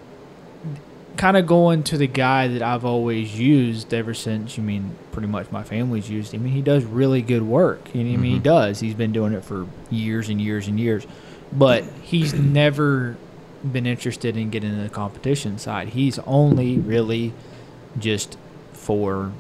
kind 1.17 1.37
of 1.37 1.47
going 1.47 1.83
to 1.85 1.97
the 1.97 2.07
guy 2.07 2.49
that 2.49 2.63
I've 2.63 2.85
always 2.85 3.39
used 3.39 3.95
ever 3.95 4.15
since. 4.15 4.57
You 4.57 4.63
mean 4.65 4.95
pretty 5.13 5.29
much 5.29 5.51
my 5.53 5.63
family's 5.63 6.11
used 6.11 6.33
him. 6.33 6.41
I 6.43 6.45
mean, 6.45 6.53
he 6.55 6.63
does 6.63 6.85
really 6.85 7.23
good 7.23 7.43
work. 7.43 7.95
You 7.95 8.03
know, 8.05 8.13
I 8.13 8.17
mean, 8.17 8.33
he 8.35 8.41
Mhm. 8.41 8.45
does. 8.45 8.81
He's 8.81 8.95
been 8.95 9.13
doing 9.13 9.33
it 9.33 9.45
for 9.45 9.67
years 9.91 10.29
and 10.29 10.41
years 10.41 10.67
and 10.69 10.79
years, 10.81 11.07
but 11.53 11.85
he's 12.03 12.35
never 12.39 13.17
been 13.65 13.87
interested 13.87 14.37
in 14.37 14.51
getting 14.51 14.71
into 14.71 14.83
the 14.83 14.89
competition 14.91 15.57
side. 15.59 15.89
He's 15.89 16.19
only 16.27 16.79
really 16.79 17.33
just 17.99 18.37
for 18.73 19.31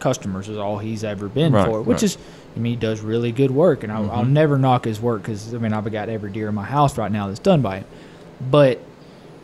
customers 0.00 0.48
is 0.48 0.58
all 0.58 0.78
he's 0.78 1.04
ever 1.04 1.28
been 1.28 1.52
Right, 1.52 1.64
for, 1.64 1.80
which 1.80 1.96
right. 1.96 2.02
is. 2.02 2.18
I 2.54 2.58
mean, 2.58 2.72
he 2.74 2.76
does 2.76 3.00
really 3.00 3.32
good 3.32 3.50
work, 3.50 3.82
and 3.82 3.90
I'll, 3.90 4.10
I'll 4.10 4.24
Mhm. 4.26 4.30
never 4.32 4.58
knock 4.58 4.84
his 4.84 5.00
work 5.00 5.22
because 5.22 5.54
I 5.54 5.58
mean, 5.58 5.72
I've 5.72 5.90
got 5.90 6.10
every 6.10 6.30
deer 6.30 6.48
in 6.48 6.54
my 6.54 6.64
house 6.64 6.98
right 6.98 7.10
now 7.10 7.28
that's 7.28 7.38
done 7.38 7.62
by 7.62 7.76
him. 7.78 7.84
But 8.50 8.78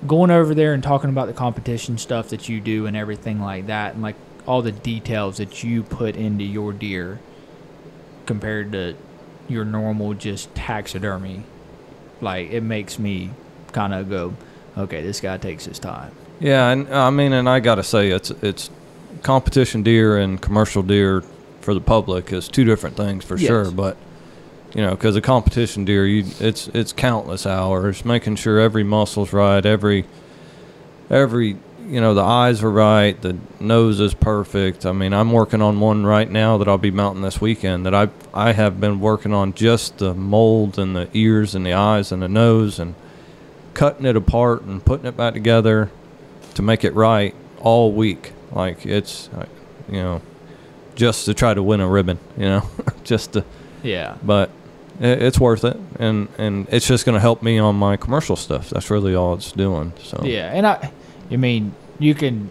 going 0.07 0.31
over 0.31 0.55
there 0.55 0.73
and 0.75 0.83
talking 0.83 1.11
about 1.11 1.27
the 1.27 1.33
competition 1.33 1.99
stuff 1.99 2.29
that 2.29 2.49
you 2.49 2.61
do 2.61 2.87
and 2.87 2.97
everything 2.97 3.41
like 3.41 3.67
that, 3.67 3.95
and 3.95 4.03
like 4.03 4.17
all 4.47 4.63
the 4.63 4.73
details 4.73 5.39
that 5.39 5.63
you 5.63 5.83
put 5.83 6.17
into 6.17 6.45
your 6.45 6.73
deer 6.73 7.19
compared 8.27 8.73
to 8.73 8.95
your 9.49 9.65
normal 9.65 10.15
just 10.15 10.55
taxidermy, 10.55 11.43
like 12.21 12.51
it 12.51 12.63
makes 12.63 12.99
me 12.99 13.31
kind 13.73 13.93
of 13.95 14.09
go, 14.09 14.35
okay, 14.77 15.03
this 15.03 15.21
guy 15.21 15.37
takes 15.37 15.65
his 15.65 15.79
time. 15.79 16.13
Yeah, 16.41 16.69
and 16.71 16.89
I 16.95 17.11
mean, 17.11 17.33
and 17.33 17.49
I 17.49 17.61
gotta 17.61 17.83
say, 17.83 18.11
it's 18.11 18.31
it's 18.31 18.71
competition 19.23 19.83
deer 19.83 20.17
and 20.17 20.41
commercial 20.41 20.83
deer 20.83 21.23
for 21.61 21.75
the 21.75 21.81
public 21.81 22.33
is 22.33 22.49
two 22.49 22.65
different 22.65 22.97
things 22.97 23.25
for 23.25 23.37
Yes. 23.37 23.49
sure. 23.49 23.71
But 23.71 23.97
you 24.75 24.83
know, 24.83 24.91
because 24.91 25.17
a 25.17 25.21
competition 25.21 25.85
deer, 25.85 26.07
you 26.07 26.25
it's 26.41 26.69
it's 26.69 26.93
countless 26.93 27.47
hours 27.47 28.05
making 28.05 28.37
sure 28.37 28.61
every 28.61 28.85
muscle's 28.85 29.33
right, 29.33 29.65
every 29.65 30.05
every 31.11 31.57
you 31.87 32.01
know 32.01 32.15
the 32.15 32.23
eyes 32.23 32.63
are 32.63 32.71
right, 32.71 33.21
the 33.21 33.37
nose 33.61 34.01
is 34.01 34.15
perfect. 34.15 34.85
I 34.85 34.93
mean, 34.93 35.13
I'm 35.13 35.33
working 35.33 35.63
on 35.63 35.81
one 35.81 36.05
right 36.05 36.31
now 36.31 36.59
that 36.59 36.69
I'll 36.69 36.79
be 36.79 36.91
mounting 36.91 37.23
this 37.23 37.41
weekend 37.41 37.87
that 37.87 37.95
I 37.95 38.09
I 38.35 38.53
have 38.53 38.81
been 38.81 39.01
working 39.01 39.33
on 39.33 39.55
just 39.55 39.99
the 39.99 40.15
mold 40.15 40.79
and 40.79 40.95
the 40.95 41.09
ears 41.15 41.55
and 41.55 41.65
the 41.65 41.73
eyes 41.73 42.13
and 42.13 42.23
the 42.23 42.29
nose 42.29 42.79
and 42.79 42.95
cutting 43.79 44.07
it 44.07 44.17
apart 44.17 44.63
and 44.63 44.85
putting 44.85 45.07
it 45.07 45.17
back 45.17 45.35
together 45.35 45.89
to 46.55 46.63
make 46.63 46.83
it 46.83 46.93
right 46.95 47.33
all 47.61 47.93
week. 47.93 48.33
Like 48.51 48.85
it's, 48.85 49.29
uh, 49.29 49.47
you 49.89 50.03
know, 50.03 50.21
just 50.97 51.27
to 51.27 51.35
try 51.35 51.55
to 51.55 51.63
win 51.63 51.81
a 51.81 51.89
ribbon, 51.89 52.19
you 52.37 52.47
know, 52.47 52.69
just 53.05 53.35
to, 53.35 53.45
Yeah. 53.83 54.17
but 54.23 54.51
it, 55.01 55.23
it's 55.23 55.39
worth 55.39 55.65
it. 55.65 55.77
And, 55.99 56.29
and 56.39 56.67
it's 56.71 56.87
just 56.87 57.05
going 57.05 57.15
to 57.15 57.21
help 57.21 57.43
me 57.43 57.59
on 57.59 57.77
my 57.77 57.97
commercial 57.97 58.37
stuff. 58.37 58.71
That's 58.71 58.91
really 58.91 59.15
all 59.15 59.35
it's 59.35 59.53
doing. 59.53 59.93
So, 60.03 60.23
Yeah, 60.25 60.53
and 60.53 60.67
I, 60.67 60.93
I 61.31 61.37
mean, 61.37 61.75
you 61.99 62.15
can 62.15 62.51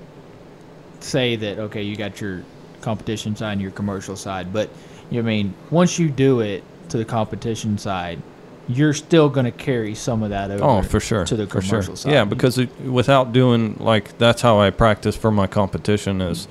say 1.00 1.36
that 1.36 1.60
okay, 1.60 1.84
you 1.84 1.96
got 1.96 2.20
your 2.20 2.44
competition 2.82 3.36
side 3.36 3.54
and 3.54 3.62
your 3.62 3.72
commercial 3.72 4.16
side, 4.16 4.52
but 4.54 4.70
you 5.10 5.24
mean 5.24 5.54
once 5.70 5.98
you 6.00 6.10
do 6.10 6.42
it 6.42 6.64
to 6.90 6.98
the 6.98 7.06
competition 7.06 7.78
side, 7.78 8.22
you're 8.68 8.94
still 8.94 9.30
going 9.30 9.46
to 9.46 9.52
carry 9.52 9.96
some 9.96 10.24
of 10.24 10.30
that 10.32 10.52
over. 10.52 10.64
Oh, 10.64 10.82
for 10.82 11.00
sure. 11.00 11.26
to 11.26 11.36
the 11.36 11.48
for 11.48 11.62
sure. 11.62 11.70
commercial 11.70 11.96
side. 11.96 12.12
Yeah, 12.12 12.26
because 12.26 12.58
it, 12.58 12.70
without 12.82 13.32
doing 13.32 13.78
like 13.80 14.18
that's 14.18 14.42
how 14.42 14.60
I 14.60 14.70
practice 14.72 15.16
for 15.16 15.32
my 15.32 15.48
competition 15.48 16.22
is 16.22 16.48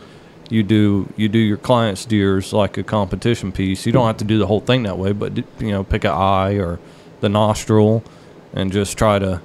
you 0.49 0.63
do 0.63 1.13
you 1.17 1.29
do 1.29 1.39
your 1.39 1.57
client's 1.57 2.05
deers 2.05 2.53
like 2.53 2.79
a 2.79 2.83
competition 2.83 3.53
piece. 3.53 3.87
You 3.87 3.93
don't 3.93 4.07
have 4.07 4.19
to 4.19 4.25
do 4.25 4.39
the 4.39 4.47
whole 4.47 4.61
thing 4.61 4.85
that 4.85 4.99
way, 4.99 5.13
but 5.13 5.37
you 5.37 5.73
know, 5.73 5.85
pick 5.85 6.05
an 6.05 6.13
eye 6.13 6.55
or 6.55 6.79
the 7.21 7.29
nostril 7.29 8.05
and 8.53 8.73
just 8.73 8.97
try 8.97 9.19
to 9.19 9.41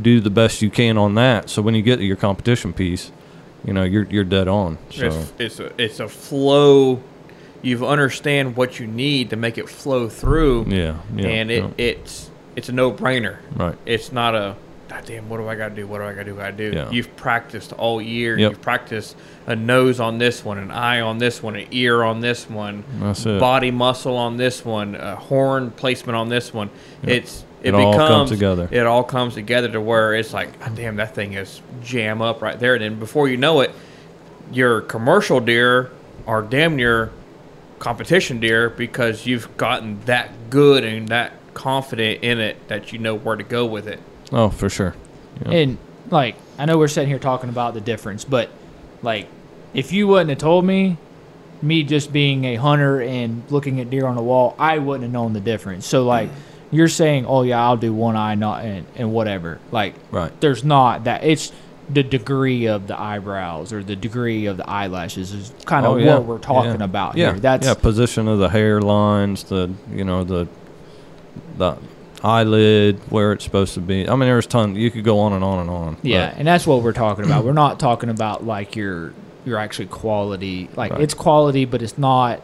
do 0.00 0.20
the 0.20 0.30
best 0.30 0.62
you 0.62 0.70
can 0.70 0.98
on 0.98 1.14
that. 1.16 1.50
So 1.50 1.62
when 1.62 1.74
you 1.74 1.82
get 1.82 1.96
to 1.96 2.04
your 2.04 2.16
competition 2.16 2.72
piece, 2.72 3.10
you 3.64 3.72
know, 3.72 3.82
you're 3.82 4.04
you're 4.04 4.24
dead 4.24 4.48
on. 4.48 4.78
So 4.90 5.06
It's, 5.06 5.32
it's 5.38 5.60
a 5.60 5.82
it's 5.82 6.00
a 6.00 6.08
flow. 6.08 7.02
You 7.60 7.86
understand 7.86 8.56
what 8.56 8.78
you 8.78 8.86
need 8.86 9.30
to 9.30 9.36
make 9.36 9.58
it 9.58 9.68
flow 9.68 10.08
through, 10.08 10.66
yeah, 10.68 10.98
yeah, 11.16 11.26
and 11.26 11.50
it, 11.50 11.64
yeah. 11.64 11.70
it's 11.76 12.30
it's 12.54 12.68
a 12.68 12.72
no 12.72 12.92
brainer. 12.92 13.38
right. 13.56 13.76
It's 13.84 14.12
not 14.12 14.36
a 14.36 14.54
God 14.88 15.04
damn. 15.04 15.28
What 15.28 15.36
do 15.36 15.48
I 15.48 15.54
got 15.54 15.68
to 15.68 15.74
do? 15.74 15.86
What 15.86 15.98
do 15.98 16.04
I 16.04 16.12
got 16.12 16.20
to 16.20 16.24
do? 16.24 16.34
What 16.36 16.46
I 16.46 16.50
do? 16.50 16.72
Yeah. 16.74 16.90
You've 16.90 17.14
practiced 17.16 17.72
all 17.74 18.00
year. 18.00 18.38
Yep. 18.38 18.50
You've 18.50 18.62
practiced 18.62 19.16
a 19.46 19.54
nose 19.54 20.00
on 20.00 20.18
this 20.18 20.44
one, 20.44 20.58
an 20.58 20.70
eye 20.70 21.00
on 21.00 21.18
this 21.18 21.42
one, 21.42 21.56
an 21.56 21.68
ear 21.70 22.02
on 22.02 22.20
this 22.20 22.48
one, 22.48 22.84
body 23.38 23.70
muscle 23.70 24.16
on 24.16 24.36
this 24.36 24.64
one, 24.64 24.94
a 24.94 25.16
horn 25.16 25.70
placement 25.70 26.16
on 26.16 26.28
this 26.28 26.54
one. 26.54 26.70
It's 27.02 27.44
it, 27.62 27.68
It 27.68 27.74
all 27.74 27.92
becomes 27.92 28.08
comes 28.08 28.30
together. 28.30 28.68
It 28.70 28.86
all 28.86 29.04
comes 29.04 29.34
together 29.34 29.68
to 29.72 29.80
where 29.80 30.14
it's 30.14 30.32
like, 30.32 30.58
God 30.60 30.74
damn, 30.74 30.96
that 30.96 31.14
thing 31.14 31.34
is 31.34 31.60
jam 31.82 32.22
up 32.22 32.40
right 32.40 32.58
there. 32.58 32.74
And 32.74 32.82
then 32.82 32.98
before 32.98 33.28
you 33.28 33.36
know 33.36 33.60
it, 33.60 33.74
your 34.52 34.80
commercial 34.82 35.40
deer 35.40 35.90
are 36.26 36.42
damn 36.42 36.76
near 36.76 37.10
competition 37.78 38.40
deer 38.40 38.70
because 38.70 39.26
you've 39.26 39.56
gotten 39.56 40.00
that 40.06 40.50
good 40.50 40.84
and 40.84 41.08
that 41.08 41.32
confident 41.54 42.22
in 42.22 42.38
it 42.38 42.68
that 42.68 42.92
you 42.92 42.98
know 42.98 43.14
where 43.14 43.36
to 43.36 43.42
go 43.42 43.66
with 43.66 43.86
it. 43.86 44.00
Oh, 44.32 44.50
for 44.50 44.68
sure. 44.68 44.94
Yeah. 45.44 45.52
And 45.52 45.78
like, 46.10 46.36
I 46.58 46.64
know 46.66 46.78
we're 46.78 46.88
sitting 46.88 47.08
here 47.08 47.18
talking 47.18 47.48
about 47.48 47.74
the 47.74 47.80
difference, 47.80 48.24
but 48.24 48.50
like, 49.02 49.28
if 49.74 49.92
you 49.92 50.08
wouldn't 50.08 50.30
have 50.30 50.38
told 50.38 50.64
me, 50.64 50.96
me 51.60 51.82
just 51.82 52.12
being 52.12 52.44
a 52.44 52.54
hunter 52.56 53.00
and 53.00 53.42
looking 53.50 53.80
at 53.80 53.90
deer 53.90 54.06
on 54.06 54.16
the 54.16 54.22
wall, 54.22 54.54
I 54.58 54.78
wouldn't 54.78 55.02
have 55.02 55.12
known 55.12 55.32
the 55.32 55.40
difference. 55.40 55.86
So 55.86 56.04
like, 56.04 56.30
mm. 56.30 56.34
you're 56.70 56.88
saying, 56.88 57.26
oh 57.26 57.42
yeah, 57.42 57.62
I'll 57.62 57.76
do 57.76 57.92
one 57.92 58.16
eye, 58.16 58.34
not 58.34 58.64
and, 58.64 58.86
and 58.96 59.12
whatever. 59.12 59.60
Like, 59.70 59.94
Right. 60.10 60.32
There's 60.40 60.64
not 60.64 61.04
that. 61.04 61.24
It's 61.24 61.52
the 61.90 62.02
degree 62.02 62.66
of 62.66 62.86
the 62.86 63.00
eyebrows 63.00 63.72
or 63.72 63.82
the 63.82 63.96
degree 63.96 64.46
of 64.46 64.56
the 64.56 64.68
eyelashes 64.68 65.32
is 65.32 65.52
kind 65.64 65.86
of 65.86 65.92
Oh, 65.92 65.96
yeah, 65.96 66.14
what 66.14 66.24
we're 66.24 66.38
talking 66.38 66.80
yeah. 66.80 66.84
about 66.84 67.16
yeah, 67.16 67.32
here. 67.32 67.40
That's 67.40 67.66
yeah, 67.66 67.74
position 67.74 68.28
of 68.28 68.38
the 68.38 68.48
hairlines, 68.48 69.48
the 69.48 69.72
you 69.94 70.04
know 70.04 70.24
the 70.24 70.48
the 71.56 71.78
eyelid 72.22 72.98
where 73.10 73.32
it's 73.32 73.44
supposed 73.44 73.74
to 73.74 73.80
be. 73.80 74.08
I 74.08 74.12
mean, 74.12 74.28
there's 74.28 74.46
ton. 74.46 74.74
You 74.74 74.90
could 74.90 75.04
go 75.04 75.20
on 75.20 75.32
and 75.32 75.44
on 75.44 75.58
and 75.60 75.70
on. 75.70 75.96
Yeah, 76.02 76.30
but- 76.30 76.38
and 76.38 76.48
that's 76.48 76.66
what 76.66 76.82
we're 76.82 76.92
talking 76.92 77.24
about. 77.24 77.44
We're 77.44 77.52
not 77.52 77.78
talking 77.78 78.08
about 78.10 78.44
like 78.44 78.76
your 78.76 79.12
your 79.44 79.58
actually 79.58 79.86
quality. 79.86 80.68
Like 80.76 80.92
Right. 80.92 81.00
it's 81.00 81.14
quality, 81.14 81.64
but 81.64 81.80
it's 81.82 81.96
not 81.98 82.40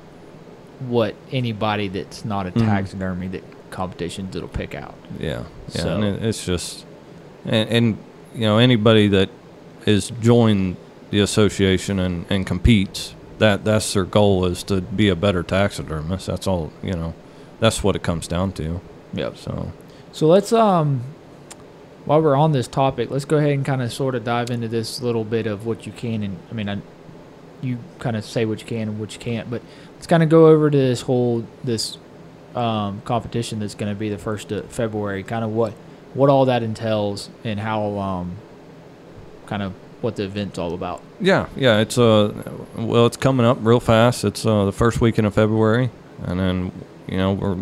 what 0.89 1.15
anybody 1.33 1.89
that's 1.89 2.25
not 2.25 2.47
a 2.47 2.51
Mhm. 2.51 2.65
taxidermy 2.67 3.29
that 3.29 3.45
competitions 3.71 4.35
it'll 4.37 4.49
pick 4.49 4.75
out. 4.75 4.95
yeah, 5.19 5.43
yeah. 5.75 5.81
So- 5.83 5.95
and 5.97 6.05
it, 6.05 6.23
it's 6.25 6.45
just 6.47 6.85
and, 7.45 7.69
and 7.69 7.99
you 8.35 8.43
know 8.43 8.59
anybody 8.59 9.09
that 9.09 9.29
is 9.87 10.11
joined 10.21 10.77
the 11.11 11.21
association 11.21 11.99
and 11.99 12.25
and 12.31 12.47
competes 12.47 13.15
that 13.39 13.65
that's 13.65 13.93
their 13.93 14.05
goal 14.05 14.45
is 14.47 14.63
to 14.63 14.81
be 14.81 15.09
a 15.09 15.17
better 15.17 15.43
taxidermist. 15.43 16.27
That's 16.27 16.47
all. 16.47 16.71
You 16.83 16.93
know, 16.93 17.15
that's 17.61 17.83
what 17.83 17.97
it 17.97 18.03
comes 18.05 18.29
down 18.29 18.53
to. 18.53 18.81
Yep. 19.15 19.37
So 19.37 19.73
So 20.13 20.27
let's 20.27 20.53
um 20.53 21.03
while 22.05 22.21
we're 22.21 22.37
on 22.37 22.53
this 22.53 22.69
topic, 22.69 23.11
let's 23.11 23.25
go 23.25 23.39
ahead 23.39 23.53
and 23.53 23.65
kind 23.65 23.81
of 23.81 23.91
sort 23.93 24.15
of 24.15 24.25
dive 24.25 24.51
into 24.51 24.69
this 24.69 25.01
little 25.01 25.25
bit 25.25 25.47
of 25.47 25.65
what 25.65 25.87
you 25.87 25.93
can 25.93 26.23
and 26.23 26.39
I 26.51 26.55
mean 26.55 26.69
I 26.69 26.79
you 27.63 27.79
kind 27.99 28.17
of 28.17 28.25
say 28.25 28.45
what 28.45 28.61
you 28.61 28.67
can 28.67 28.89
and 28.89 29.01
what 29.01 29.15
you 29.15 29.21
can't, 29.21 29.51
but 29.51 29.63
let's 29.95 30.07
kind 30.07 30.23
of 30.23 30.29
go 30.29 30.49
over 30.49 30.71
to 30.71 30.77
this 30.77 31.03
whole 31.03 31.47
this 31.63 31.99
um, 32.55 33.03
competition 33.05 33.59
that's 33.59 33.75
going 33.75 33.93
to 33.93 33.99
be 33.99 34.09
the 34.09 34.19
first 34.19 34.53
of 34.53 34.71
February. 34.71 35.23
Kind 35.23 35.45
of 35.45 35.51
what 35.51 35.73
what 36.13 36.31
all 36.31 36.45
that 36.45 36.63
entails 36.63 37.31
and 37.43 37.59
how 37.59 37.99
um, 37.99 38.37
kind 39.47 39.63
of 39.63 39.73
what 40.01 40.17
the 40.17 40.25
event's 40.25 40.59
all 40.59 40.75
about. 40.75 41.03
Yeah, 41.21 41.49
yeah, 41.57 41.79
it's 41.79 41.99
uh, 41.99 42.33
well, 42.77 43.07
it's 43.07 43.17
coming 43.17 43.47
up 43.47 43.59
real 43.61 43.81
fast. 43.81 44.25
It's 44.25 44.45
uh, 44.45 44.67
the 44.67 44.73
first 44.73 45.01
weekend 45.01 45.27
of 45.27 45.35
February, 45.35 45.91
and 46.23 46.39
then 46.39 46.73
you 47.09 47.17
know 47.17 47.33
we're, 47.33 47.59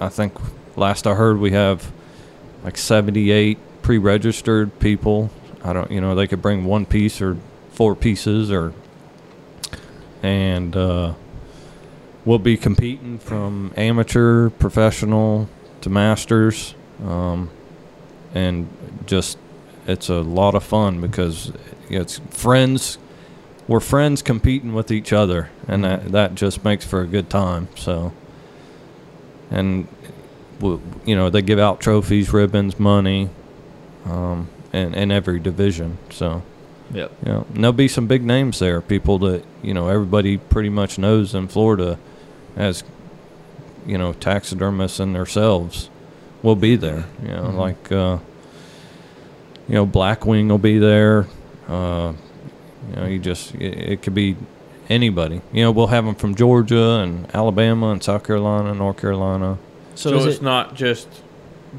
I 0.00 0.08
think 0.08 0.34
last 0.80 1.06
I 1.06 1.14
heard 1.14 1.38
we 1.38 1.52
have 1.52 1.92
like 2.64 2.76
seventy-eight 2.76 3.58
pre-registered 3.82 4.78
people. 4.80 5.30
I 5.62 5.72
don't, 5.72 5.90
you 5.90 6.00
know, 6.00 6.14
they 6.14 6.26
could 6.26 6.42
bring 6.42 6.64
one 6.64 6.86
piece 6.86 7.20
or 7.20 7.36
four 7.70 7.94
pieces 7.94 8.50
or, 8.50 8.72
and 10.22 10.74
uh, 10.74 11.14
we'll 12.24 12.38
be 12.38 12.56
competing 12.56 13.18
from 13.18 13.72
amateur, 13.76 14.50
professional 14.50 15.48
to 15.82 15.90
masters, 15.90 16.74
um, 17.04 17.50
and 18.34 18.68
just 19.06 19.38
it's 19.86 20.08
a 20.08 20.20
lot 20.20 20.54
of 20.54 20.64
fun 20.64 21.00
because 21.00 21.52
it's 21.88 22.20
friends. 22.30 22.98
We're 23.68 23.80
friends 23.80 24.22
competing 24.22 24.74
with 24.74 24.90
each 24.90 25.12
other, 25.12 25.50
and 25.68 25.84
that 25.84 26.12
that 26.12 26.34
just 26.34 26.64
makes 26.64 26.84
for 26.84 27.02
a 27.02 27.06
good 27.06 27.30
time. 27.30 27.68
So, 27.76 28.12
and 29.50 29.86
you 30.62 31.16
know 31.16 31.30
they 31.30 31.42
give 31.42 31.58
out 31.58 31.80
trophies, 31.80 32.32
ribbons, 32.32 32.78
money, 32.78 33.28
um, 34.04 34.48
in 34.72 34.94
in 34.94 35.10
every 35.10 35.38
division. 35.40 35.98
So, 36.10 36.42
Yep. 36.92 37.12
you 37.24 37.32
know, 37.32 37.46
there'll 37.54 37.72
be 37.72 37.88
some 37.88 38.06
big 38.06 38.24
names 38.24 38.58
there. 38.58 38.80
People 38.80 39.18
that 39.20 39.44
you 39.62 39.74
know 39.74 39.88
everybody 39.88 40.36
pretty 40.38 40.68
much 40.70 40.98
knows 40.98 41.34
in 41.34 41.48
Florida 41.48 41.98
as 42.56 42.82
you 43.86 43.96
know 43.98 44.12
taxidermists 44.12 45.00
and 45.00 45.14
themselves 45.14 45.88
will 46.42 46.56
be 46.56 46.76
there. 46.76 47.04
You 47.22 47.28
know, 47.28 47.42
Mhm. 47.44 47.56
like 47.56 47.92
uh, 47.92 48.18
you 49.68 49.74
know 49.74 49.86
Blackwing 49.86 50.48
will 50.48 50.58
be 50.58 50.78
there. 50.78 51.26
Uh, 51.68 52.12
you 52.90 52.96
know, 52.96 53.06
you 53.06 53.18
just 53.18 53.54
it, 53.54 53.92
it 53.92 54.02
could 54.02 54.14
be 54.14 54.36
anybody. 54.88 55.40
You 55.52 55.62
know, 55.64 55.70
we'll 55.70 55.86
have 55.88 56.04
them 56.04 56.14
from 56.16 56.34
Georgia 56.34 57.00
and 57.02 57.26
Alabama 57.34 57.90
and 57.90 58.02
South 58.02 58.24
Carolina, 58.24 58.74
North 58.74 58.96
Carolina. 58.96 59.58
So, 60.00 60.16
is 60.16 60.26
it's 60.26 60.36
it- 60.36 60.42
not 60.42 60.74
just 60.74 61.08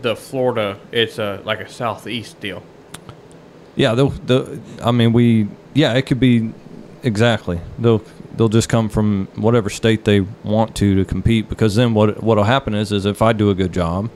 the 0.01 0.15
Florida; 0.15 0.80
it's 0.91 1.17
a 1.17 1.41
like 1.43 1.59
a 1.59 1.69
southeast 1.69 2.39
deal. 2.39 2.63
Yeah, 3.76 3.95
they'll, 3.95 4.09
they'll. 4.09 4.59
I 4.84 4.91
mean, 4.91 5.13
we. 5.13 5.47
Yeah, 5.74 5.93
it 5.93 6.03
could 6.03 6.19
be 6.19 6.53
exactly. 7.03 7.59
They'll 7.80 8.03
they'll 8.36 8.49
just 8.49 8.69
come 8.69 8.89
from 8.89 9.28
whatever 9.36 9.69
state 9.69 10.05
they 10.05 10.22
want 10.43 10.76
to 10.76 10.95
to 10.95 11.05
compete. 11.05 11.49
Because 11.49 11.76
then 11.76 11.93
what 11.93 12.22
what'll 12.22 12.43
happen 12.43 12.76
is 12.76 12.91
is 12.91 13.05
if 13.05 13.22
I 13.22 13.34
do 13.34 13.49
a 13.49 13.55
good 13.55 13.74
job, 13.74 14.09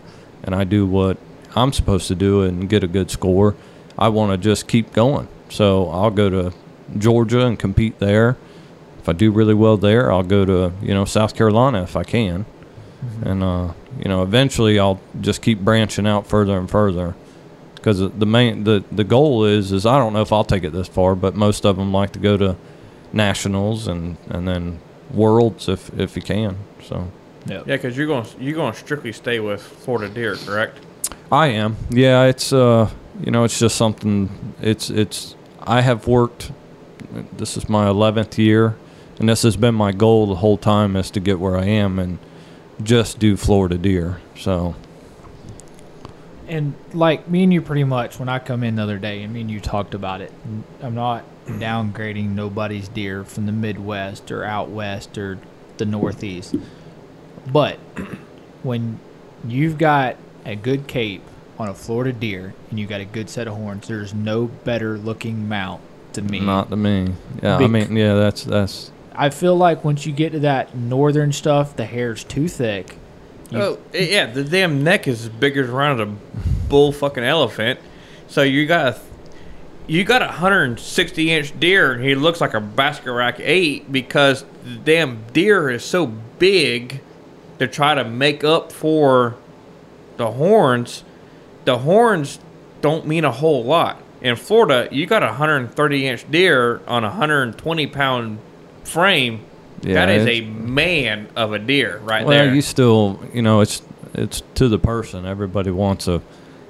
and 0.44 0.54
I 0.54 0.66
do 0.66 0.86
what 0.86 1.18
I'm 1.56 1.74
supposed 1.74 2.08
to 2.10 2.16
do 2.16 2.44
and 2.44 2.70
get 2.70 2.84
a 2.84 2.88
good 2.88 3.10
score, 3.10 3.56
I 3.98 4.10
want 4.10 4.32
to 4.34 4.38
just 4.38 4.68
keep 4.68 4.94
going. 4.94 5.28
So 5.50 5.90
I'll 5.90 6.12
go 6.12 6.30
to 6.30 6.54
Georgia 6.98 7.46
and 7.46 7.58
compete 7.58 7.98
there. 8.00 8.38
If 9.00 9.10
I 9.10 9.14
do 9.14 9.32
really 9.32 9.54
well 9.54 9.78
there, 9.78 10.12
I'll 10.12 10.24
go 10.24 10.46
to 10.46 10.74
you 10.82 10.94
know 10.94 11.06
South 11.06 11.36
Carolina 11.36 11.82
if 11.84 11.96
I 11.96 12.04
can, 12.04 12.46
and 13.24 13.42
uh, 13.42 13.74
you 14.00 14.06
know 14.06 14.24
eventually 14.24 14.80
I'll 14.80 15.00
just 15.22 15.42
keep 15.42 15.60
branching 15.60 16.08
out 16.08 16.28
further 16.28 16.58
and 16.58 16.70
further 16.70 17.16
because 17.86 18.00
the 18.00 18.26
main 18.26 18.64
the 18.64 18.84
the 18.92 19.04
goal 19.04 19.46
is 19.46 19.72
is 19.72 19.86
I 19.86 20.00
don't 20.00 20.12
know 20.14 20.22
if 20.22 20.34
I'll 20.34 20.44
take 20.44 20.64
it 20.64 20.72
this 20.72 20.88
far, 20.88 21.14
but 21.16 21.36
most 21.36 21.66
of 21.66 21.78
them 21.78 21.92
like 21.92 22.14
to 22.14 22.20
go 22.20 22.36
to 22.36 22.56
nationals 23.14 23.88
and 23.88 24.18
and 24.30 24.48
then 24.48 24.80
worlds 25.12 25.70
if 25.70 25.98
if 26.00 26.16
you 26.16 26.22
can. 26.24 26.58
So 26.84 27.08
Yeah, 27.46 27.62
because 27.64 27.96
you're 27.96 28.08
going 28.08 28.26
you're 28.40 28.56
going 28.56 28.74
to 28.74 28.80
strictly 28.80 29.14
stay 29.14 29.40
with 29.40 29.62
Florida 29.62 30.12
deer, 30.12 30.36
correct? 30.36 30.80
I 31.32 31.48
am. 31.48 31.78
Yeah, 31.92 32.24
it's 32.24 32.52
uh 32.52 32.90
you 33.22 33.32
know 33.32 33.44
it's 33.44 33.60
just 33.60 33.76
something. 33.76 34.56
It's 34.62 34.90
it's 34.90 35.36
I 35.60 35.82
have 35.82 36.08
worked. 36.08 36.52
This 37.38 37.56
is 37.56 37.70
my 37.70 37.88
eleventh 37.88 38.40
year, 38.40 38.76
and 39.20 39.30
this 39.30 39.44
has 39.44 39.58
been 39.58 39.76
my 39.76 39.92
goal 39.92 40.26
the 40.26 40.36
whole 40.36 40.58
time 40.58 40.96
is 40.96 41.12
to 41.12 41.20
get 41.20 41.40
where 41.40 41.56
I 41.56 41.66
am 41.66 42.00
and 42.00 42.18
just 42.84 43.20
do 43.20 43.38
Florida 43.38 43.78
deer. 43.78 44.22
So 44.38 44.76
And 46.48 46.74
like 46.94 47.28
me 47.28 47.44
and 47.44 47.54
you, 47.54 47.62
pretty 47.62 47.84
much 47.84 48.20
when 48.20 48.30
I 48.30 48.40
come 48.40 48.64
in 48.64 48.76
the 48.76 48.84
other 48.84 49.00
day, 49.00 49.24
and 49.24 49.34
me 49.34 49.42
and 49.42 49.52
you 49.52 49.60
talked 49.60 49.94
about 49.94 50.22
it. 50.22 50.32
I'm 50.82 50.96
not 50.96 51.24
downgrading 51.46 52.30
nobody's 52.32 52.88
deer 52.88 53.24
from 53.24 53.46
the 53.46 53.52
Midwest 53.52 54.32
or 54.32 54.44
out 54.44 54.70
west 54.70 55.18
or 55.18 55.40
the 55.78 55.86
Northeast, 55.86 56.56
but 57.52 57.78
when 58.64 59.00
you've 59.48 59.78
got 59.78 60.16
a 60.46 60.56
good 60.56 60.88
cape 60.88 61.22
on 61.60 61.68
a 61.70 61.74
Florida 61.74 62.12
deer 62.12 62.54
and 62.70 62.80
you've 62.80 62.90
got 62.90 63.02
a 63.02 63.06
good 63.06 63.30
set 63.30 63.48
of 63.48 63.56
horns, 63.56 63.88
there's 63.88 64.14
no 64.14 64.46
better 64.46 64.98
looking 64.98 65.48
mount 65.48 65.82
to 66.14 66.22
me. 66.22 66.40
not 66.40 66.70
to 66.70 66.76
me. 66.76 67.14
Yeah, 67.44 67.58
I 67.58 67.68
mean 67.68 67.96
yeah, 67.96 68.16
that's 68.16 68.44
that's 68.44 68.92
I 69.18 69.30
feel 69.30 69.56
like 69.56 69.84
once 69.84 70.06
you 70.06 70.14
get 70.14 70.32
to 70.34 70.40
that 70.40 70.76
northern 70.76 71.32
stuff, 71.32 71.76
the 71.76 71.86
hair's 71.86 72.24
too 72.24 72.48
thick. 72.48 72.98
You- 73.52 73.60
Oh 73.62 73.78
eh, 73.94 74.08
yeah, 74.12 74.26
the 74.28 74.44
damn 74.44 74.84
neck 74.84 75.08
is 75.08 75.24
as 75.24 75.30
big 75.30 75.58
as 75.58 75.70
around 75.70 76.02
a 76.02 76.08
bull 76.68 76.92
fucking 76.92 77.24
elephant. 77.24 77.80
So 78.28 78.42
you 78.42 78.66
got 78.66 78.88
a 78.96 79.00
you 79.88 80.04
got 80.04 80.24
a 80.24 80.28
160 80.28 81.32
inch 81.32 81.60
deer, 81.60 81.94
and 81.94 82.04
he 82.04 82.16
looks 82.16 82.42
like 82.42 82.54
a 82.56 82.60
basket 82.60 83.14
eight 83.40 83.92
because 83.92 84.44
the 84.64 84.76
damn 84.78 85.24
deer 85.32 85.70
is 85.70 85.86
so 85.86 86.08
big 86.08 87.02
to 87.60 87.68
try 87.68 87.94
to 87.94 88.04
make 88.04 88.44
up 88.44 88.72
for 88.72 89.36
the 90.18 90.32
horns. 90.32 91.04
The 91.66 91.80
horns 91.80 92.40
don't 92.82 93.06
mean 93.06 93.26
a 93.26 93.32
whole 93.32 93.64
lot. 93.64 94.02
In 94.22 94.36
Florida, 94.36 94.88
you 94.92 95.06
got 95.06 95.22
a 95.22 95.28
130 95.28 96.08
inch 96.08 96.32
deer 96.32 96.82
on 96.88 97.04
a 97.04 97.10
120 97.10 97.86
pound 97.88 98.40
frame. 98.86 99.42
Yeah, 99.82 100.06
that 100.06 100.10
is 100.10 100.26
a 100.28 100.42
man 100.42 101.28
of 101.36 101.54
a 101.54 101.60
deer 101.60 102.00
right 102.00 102.26
well, 102.26 102.46
there. 102.46 102.54
you 102.54 102.62
still, 102.62 103.20
you 103.34 103.42
know, 103.42 103.60
it's 103.62 103.82
it's 104.14 104.42
to 104.56 104.68
the 104.70 104.80
person. 104.80 105.26
Everybody 105.26 105.72
wants 105.72 106.08
a. 106.08 106.22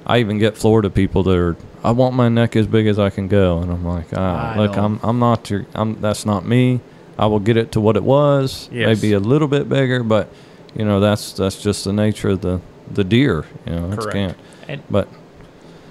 I 0.06 0.20
even 0.20 0.38
get 0.38 0.58
Florida 0.58 0.90
people 0.90 1.24
that 1.24 1.38
are. 1.38 1.56
I 1.84 1.92
want 1.92 2.16
my 2.16 2.30
neck 2.30 2.56
as 2.56 2.68
big 2.68 2.88
as 2.88 2.98
I 3.00 3.10
can 3.12 3.28
go, 3.28 3.60
and 3.60 3.72
I'm 3.72 3.86
like, 3.86 4.08
ah, 4.14 4.54
I 4.54 4.58
look, 4.58 4.74
don't. 4.74 5.00
I'm 5.04 5.10
I'm 5.10 5.20
not 5.20 5.50
your. 5.50 5.66
I'm 5.76 6.02
that's 6.02 6.26
not 6.26 6.46
me. 6.46 6.82
I 7.18 7.28
will 7.28 7.40
get 7.40 7.56
it 7.58 7.72
to 7.74 7.80
what 7.80 7.96
it 7.96 8.04
was, 8.04 8.68
Yes. 8.74 9.02
maybe 9.02 9.14
a 9.14 9.20
little 9.20 9.48
bit 9.48 9.70
bigger, 9.70 10.04
but 10.04 10.28
you 10.76 10.84
know 10.84 11.00
that's 11.00 11.32
that's 11.34 11.62
just 11.62 11.86
the 11.86 11.94
nature 11.94 12.30
of 12.30 12.42
the 12.42 12.60
the 12.92 13.04
deer. 13.04 13.46
You 13.66 13.74
know, 13.74 13.88
it's 13.92 14.04
Correct. 14.06 14.14
can't. 14.14 14.38
And 14.68 14.84
But 14.90 15.08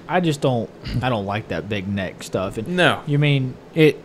I 0.06 0.20
just 0.20 0.40
don't. 0.42 0.68
I 1.00 1.08
don't 1.08 1.24
like 1.24 1.48
that 1.48 1.68
big 1.68 1.88
neck 1.88 2.22
stuff. 2.22 2.58
And 2.58 2.76
no. 2.76 3.02
you 3.06 3.18
mean 3.18 3.56
it? 3.74 3.98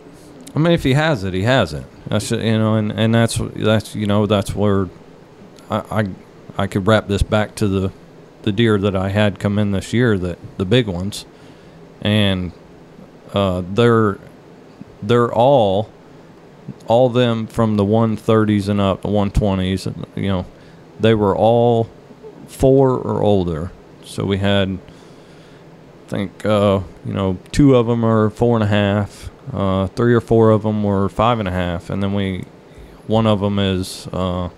I 0.54 0.58
mean, 0.58 0.72
if 0.72 0.82
he 0.84 0.94
has 0.94 1.22
it, 1.24 1.34
he 1.34 1.42
has 1.42 1.74
it. 1.74 1.84
That's 2.10 2.30
you 2.32 2.58
know, 2.58 2.74
and, 2.74 2.92
and 2.92 3.14
that's 3.14 3.38
that's 3.38 3.94
you 3.94 4.06
know 4.06 4.26
that's 4.26 4.54
where 4.54 4.88
I, 5.70 5.78
I 5.90 6.08
I 6.64 6.66
could 6.66 6.86
wrap 6.86 7.06
this 7.08 7.22
back 7.22 7.54
to 7.56 7.68
the 7.68 7.92
the 8.42 8.52
deer 8.52 8.78
that 8.78 8.96
I 8.96 9.10
had 9.10 9.38
come 9.38 9.58
in 9.58 9.70
this 9.70 9.92
year, 9.92 10.18
that 10.18 10.38
the 10.58 10.64
big 10.64 10.88
ones, 10.88 11.24
and 12.02 12.52
uh, 13.32 13.62
they're 13.72 14.18
they're 15.02 15.32
all 15.32 15.90
all 16.86 17.08
them 17.08 17.46
from 17.46 17.76
the 17.76 17.84
130s 17.84 18.68
and 18.68 18.80
up, 18.80 19.02
the 19.02 19.08
120s. 19.08 20.06
You 20.16 20.28
know, 20.28 20.46
they 20.98 21.14
were 21.14 21.36
all 21.36 21.88
four 22.46 22.90
or 22.90 23.22
older. 23.22 23.70
So 24.04 24.24
we 24.24 24.38
had 24.38 24.78
I 26.06 26.08
think 26.08 26.44
uh, 26.44 26.80
you 27.06 27.14
know 27.14 27.38
two 27.52 27.76
of 27.76 27.86
them 27.86 28.04
are 28.04 28.30
four 28.30 28.56
and 28.56 28.64
a 28.64 28.68
half, 28.68 29.29
uh, 29.52 29.86
three 29.88 30.14
or 30.14 30.20
four 30.20 30.50
of 30.50 30.62
them 30.62 30.82
were 30.82 31.08
five 31.08 31.38
and 31.38 31.48
a 31.48 31.52
half, 31.52 31.90
and 31.90 32.02
then 32.02 32.14
we 32.14 32.44
one 33.06 33.26
of 33.26 33.40
them 33.40 33.58
is 33.58 34.06
uh, 34.12 34.48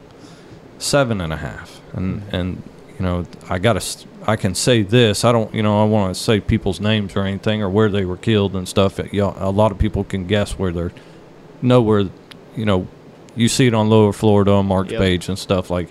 seven 0.79 1.21
and 1.21 1.33
a 1.33 1.37
half, 1.37 1.81
and 1.93 2.23
and 2.33 2.63
you 2.99 3.05
know 3.05 3.25
I 3.49 3.59
got 3.59 3.81
to 3.81 4.07
I 4.27 4.37
can 4.37 4.55
say 4.55 4.83
this 4.83 5.25
I 5.25 5.33
don't 5.33 5.53
you 5.55 5.63
know 5.63 5.83
I 5.83 5.87
want 5.87 6.15
to 6.15 6.21
say 6.21 6.41
people's 6.41 6.81
names 6.81 7.17
or 7.17 7.21
anything 7.23 7.63
or 7.63 7.71
where 7.71 7.89
they 7.89 8.05
were 8.05 8.17
killed 8.19 8.55
and 8.55 8.69
stuff. 8.69 8.99
You 9.13 9.21
know, 9.23 9.35
a 9.39 9.51
lot 9.51 9.73
of 9.73 9.79
people 9.79 10.05
can 10.05 10.27
guess 10.27 10.59
where 10.59 10.73
they're 10.73 10.93
know 11.63 11.81
where 11.81 12.09
you 12.57 12.65
know 12.67 12.87
you 13.35 13.49
see 13.49 13.67
it 13.67 13.75
on 13.75 13.89
Lower 13.89 14.13
Florida 14.13 14.53
on 14.53 14.67
Mark's 14.67 14.93
Yep. 14.93 15.01
page 15.01 15.29
and 15.29 15.39
stuff 15.39 15.71
like. 15.71 15.89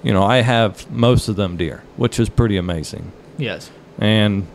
You 0.00 0.12
know, 0.12 0.22
I 0.22 0.42
have 0.42 0.88
most 0.92 1.26
of 1.28 1.34
them 1.34 1.56
deer, 1.56 1.82
which 1.96 2.20
is 2.20 2.28
pretty 2.28 2.56
amazing 2.56 3.10
Yes. 3.36 3.68
and 3.98 4.46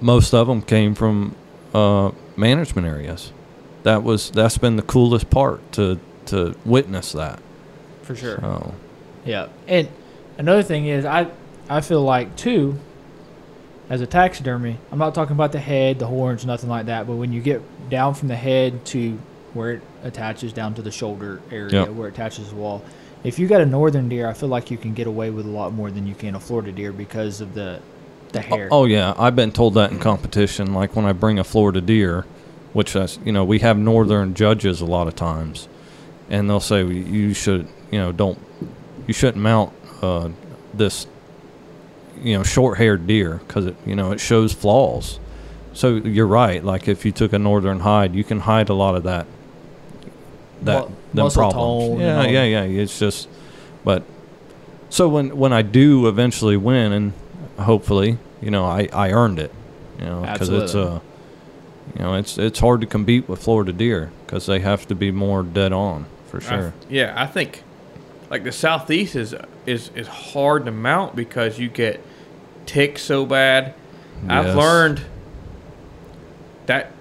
most 0.00 0.34
of 0.34 0.48
them 0.48 0.60
came 0.60 0.96
from 0.96 1.36
uh, 1.72 2.10
management 2.36 2.86
areas. 2.86 3.32
That 3.82 4.02
was 4.02 4.30
that's 4.30 4.58
been 4.58 4.76
the 4.76 4.82
coolest 4.82 5.30
part 5.30 5.60
to 5.72 5.98
to 6.26 6.54
witness 6.64 7.12
that. 7.12 7.40
For 8.02 8.14
sure. 8.16 8.38
So 8.40 8.74
Yeah. 9.24 9.48
And 9.68 9.88
another 10.38 10.62
thing 10.62 10.86
is, 10.86 11.04
I 11.04 11.28
I 11.68 11.80
feel 11.80 12.02
like 12.02 12.34
too, 12.36 12.78
as 13.90 14.00
a 14.00 14.06
taxidermy, 14.06 14.78
I'm 14.90 14.98
not 14.98 15.14
talking 15.14 15.34
about 15.34 15.52
the 15.52 15.58
head, 15.60 15.98
the 15.98 16.06
horns, 16.06 16.44
nothing 16.46 16.70
like 16.70 16.86
that. 16.86 17.06
But 17.06 17.16
when 17.16 17.32
you 17.32 17.40
get 17.40 17.62
down 17.90 18.14
from 18.14 18.28
the 18.28 18.36
head 18.36 18.84
to 18.86 19.18
where 19.52 19.72
it 19.74 19.82
attaches 20.02 20.52
down 20.52 20.74
to 20.74 20.82
the 20.82 20.90
shoulder 20.90 21.40
area, 21.52 21.82
Yep. 21.82 21.88
where 21.90 22.08
it 22.08 22.14
attaches 22.14 22.48
the 22.48 22.56
wall, 22.56 22.82
if 23.22 23.38
you 23.38 23.46
got 23.46 23.60
a 23.60 23.66
northern 23.66 24.08
deer, 24.08 24.28
I 24.28 24.32
feel 24.32 24.48
like 24.48 24.70
you 24.70 24.76
can 24.76 24.94
get 24.94 25.06
away 25.06 25.30
with 25.30 25.46
a 25.46 25.50
lot 25.50 25.72
more 25.72 25.90
than 25.90 26.06
you 26.06 26.14
can 26.14 26.34
a 26.34 26.40
Florida 26.40 26.72
deer 26.72 26.92
because 26.92 27.40
of 27.40 27.54
the 27.54 27.78
the 28.34 28.40
hair. 28.42 28.68
oh 28.70 28.84
yeah, 28.84 29.14
I've 29.16 29.34
been 29.34 29.50
told 29.52 29.74
that 29.74 29.90
in 29.90 29.98
competition. 29.98 30.74
Like 30.74 30.94
when 30.94 31.06
I 31.06 31.12
bring 31.12 31.38
a 31.38 31.44
Florida 31.44 31.80
deer, 31.80 32.26
which 32.74 32.92
that's 32.92 33.18
you 33.24 33.32
know 33.32 33.44
we 33.44 33.60
have 33.60 33.78
northern 33.78 34.34
judges 34.34 34.80
a 34.82 34.86
lot 34.86 35.08
of 35.08 35.16
times, 35.16 35.68
and 36.28 36.48
they'll 36.50 36.60
say 36.60 36.84
you 36.84 37.32
should 37.32 37.66
you 37.90 37.98
know 37.98 38.12
don't 38.12 38.38
you 39.06 39.14
shouldn't 39.14 39.42
mount 39.42 39.72
uh, 40.02 40.28
this 40.74 41.06
you 42.22 42.36
know 42.36 42.42
short-haired 42.42 43.06
deer 43.06 43.40
because 43.46 43.66
it 43.66 43.76
you 43.86 43.96
know 43.96 44.12
it 44.12 44.20
shows 44.20 44.52
flaws. 44.52 45.18
So 45.72 45.96
you're 45.96 46.26
right. 46.26 46.62
Like 46.64 46.86
if 46.86 47.04
you 47.04 47.10
took 47.12 47.32
a 47.32 47.38
northern 47.38 47.80
hide, 47.80 48.14
you 48.14 48.22
can 48.24 48.40
hide 48.40 48.68
a 48.68 48.74
lot 48.74 48.94
of 48.94 49.02
that. 49.04 49.26
That 50.62 50.88
Mu- 50.88 50.94
them 51.14 51.24
muscle 51.24 51.42
problems. 51.50 51.84
tone 51.88 52.00
and 52.00 52.30
Yeah, 52.32 52.44
yeah, 52.44 52.62
yeah. 52.64 52.82
It's 52.82 52.98
just, 52.98 53.28
but 53.84 54.04
so 54.88 55.08
when 55.08 55.36
when 55.36 55.52
I 55.52 55.62
do 55.62 56.06
eventually 56.06 56.56
win, 56.56 56.92
and 56.92 57.12
hopefully, 57.58 58.18
you 58.40 58.50
know, 58.50 58.64
I 58.64 58.88
I 58.92 59.10
earned 59.12 59.38
it. 59.38 59.52
You 59.98 60.06
know, 60.06 60.20
because 60.22 60.48
it's 60.48 60.62
Absolutely. 60.74 60.96
uh, 60.96 61.00
you 61.96 62.02
know, 62.02 62.14
it's 62.14 62.38
it's 62.38 62.58
hard 62.58 62.80
to 62.80 62.86
compete 62.86 63.28
with 63.28 63.42
Florida 63.42 63.72
deer 63.72 64.10
because 64.26 64.46
they 64.46 64.60
have 64.60 64.86
to 64.88 64.94
be 64.94 65.10
more 65.10 65.42
dead 65.42 65.72
on 65.72 66.06
for 66.26 66.38
I- 66.38 66.40
sure. 66.40 66.74
yeah, 66.88 67.12
I 67.16 67.26
think 67.26 67.62
like 68.30 68.42
the 68.44 68.52
southeast 68.52 69.14
is 69.16 69.34
is 69.66 69.90
is 69.94 70.06
hard 70.08 70.64
to 70.66 70.72
mount 70.72 71.14
because 71.14 71.58
you 71.58 71.68
get 71.68 72.00
ticks 72.66 73.02
so 73.02 73.24
bad. 73.24 73.74
I've 74.28 74.56
learned 74.56 75.02
that 76.66 76.92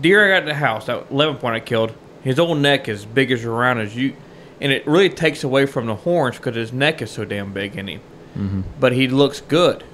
deer 0.00 0.24
I 0.26 0.36
got 0.36 0.42
in 0.42 0.48
the 0.48 0.54
house, 0.54 0.86
that 0.86 1.06
11 1.10 1.36
point 1.36 1.54
I 1.54 1.60
killed, 1.60 1.92
his 2.22 2.38
old 2.38 2.58
neck 2.58 2.88
is 2.88 3.04
big 3.04 3.30
as 3.30 3.44
around 3.44 3.78
as 3.80 3.94
you, 3.94 4.16
and 4.60 4.72
it 4.72 4.86
really 4.86 5.10
takes 5.10 5.44
away 5.44 5.66
from 5.66 5.86
the 5.86 5.94
horns 5.94 6.36
because 6.36 6.56
his 6.56 6.72
neck 6.72 7.02
is 7.02 7.10
so 7.10 7.24
damn 7.24 7.52
big 7.52 7.76
in 7.76 7.88
him. 7.88 8.00
Mm-hmm. 8.36 8.60
But 8.78 8.92
he 8.92 9.08
looks 9.08 9.40
good 9.42 9.84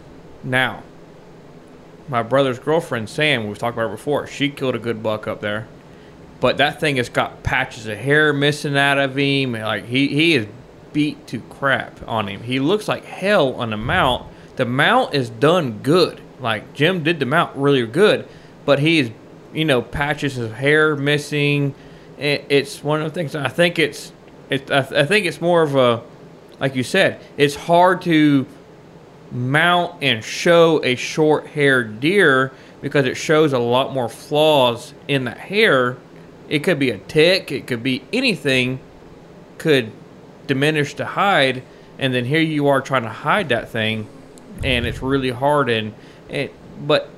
now. 0.46 0.82
my 2.08 2.22
brother's 2.22 2.58
girlfriend 2.58 3.08
Sam, 3.08 3.46
we've 3.46 3.58
talked 3.58 3.76
about 3.76 3.90
before. 3.90 4.26
She 4.26 4.48
killed 4.48 4.74
a 4.74 4.78
good 4.78 5.02
buck 5.02 5.26
up 5.26 5.40
there, 5.40 5.66
but 6.40 6.56
that 6.58 6.80
thing 6.80 6.96
has 6.96 7.08
got 7.08 7.42
patches 7.42 7.86
of 7.86 7.98
hair 7.98 8.32
missing 8.32 8.76
out 8.76 8.98
of 8.98 9.16
him. 9.16 9.52
Like 9.52 9.86
he 9.86 10.08
he 10.08 10.34
is 10.34 10.46
beat 10.92 11.26
to 11.26 11.40
crap 11.40 12.00
on 12.08 12.28
him. 12.28 12.42
He 12.42 12.60
looks 12.60 12.88
like 12.88 13.04
hell 13.04 13.54
on 13.54 13.70
the 13.70 13.76
mount. 13.76 14.26
The 14.56 14.64
mount 14.64 15.14
is 15.14 15.28
done 15.28 15.80
good. 15.82 16.20
Like 16.40 16.72
Jim 16.74 17.02
did 17.02 17.20
the 17.20 17.26
mount 17.26 17.56
really 17.56 17.86
good, 17.86 18.26
but 18.64 18.78
he's 18.78 19.10
you 19.52 19.64
know 19.64 19.82
patches 19.82 20.38
of 20.38 20.54
hair 20.54 20.96
missing. 20.96 21.74
It's 22.18 22.82
one 22.82 23.02
of 23.02 23.12
the 23.12 23.14
things. 23.14 23.34
I 23.34 23.48
think 23.48 23.78
it's 23.78 24.12
it. 24.48 24.70
I, 24.70 24.78
I 24.78 25.04
think 25.04 25.26
it's 25.26 25.40
more 25.40 25.62
of 25.62 25.74
a 25.74 26.02
like 26.60 26.74
you 26.74 26.82
said. 26.82 27.20
It's 27.36 27.54
hard 27.54 28.02
to 28.02 28.46
mount 29.32 30.02
and 30.02 30.22
show 30.24 30.82
a 30.84 30.94
short 30.94 31.46
haired 31.48 32.00
deer 32.00 32.52
because 32.80 33.06
it 33.06 33.16
shows 33.16 33.52
a 33.52 33.58
lot 33.58 33.92
more 33.92 34.08
flaws 34.08 34.94
in 35.08 35.24
that 35.24 35.38
hair. 35.38 35.96
It 36.48 36.60
could 36.60 36.78
be 36.78 36.90
a 36.90 36.98
tick, 36.98 37.50
it 37.50 37.66
could 37.66 37.82
be 37.82 38.02
anything, 38.12 38.78
could 39.58 39.90
diminish 40.46 40.94
the 40.94 41.04
hide, 41.04 41.62
and 41.98 42.14
then 42.14 42.24
here 42.24 42.40
you 42.40 42.68
are 42.68 42.80
trying 42.80 43.02
to 43.02 43.08
hide 43.08 43.48
that 43.48 43.68
thing, 43.70 44.06
and 44.62 44.86
it's 44.86 45.02
really 45.02 45.30
hard. 45.30 45.68
And 45.70 45.92
it, 46.28 46.52
but 46.86 47.08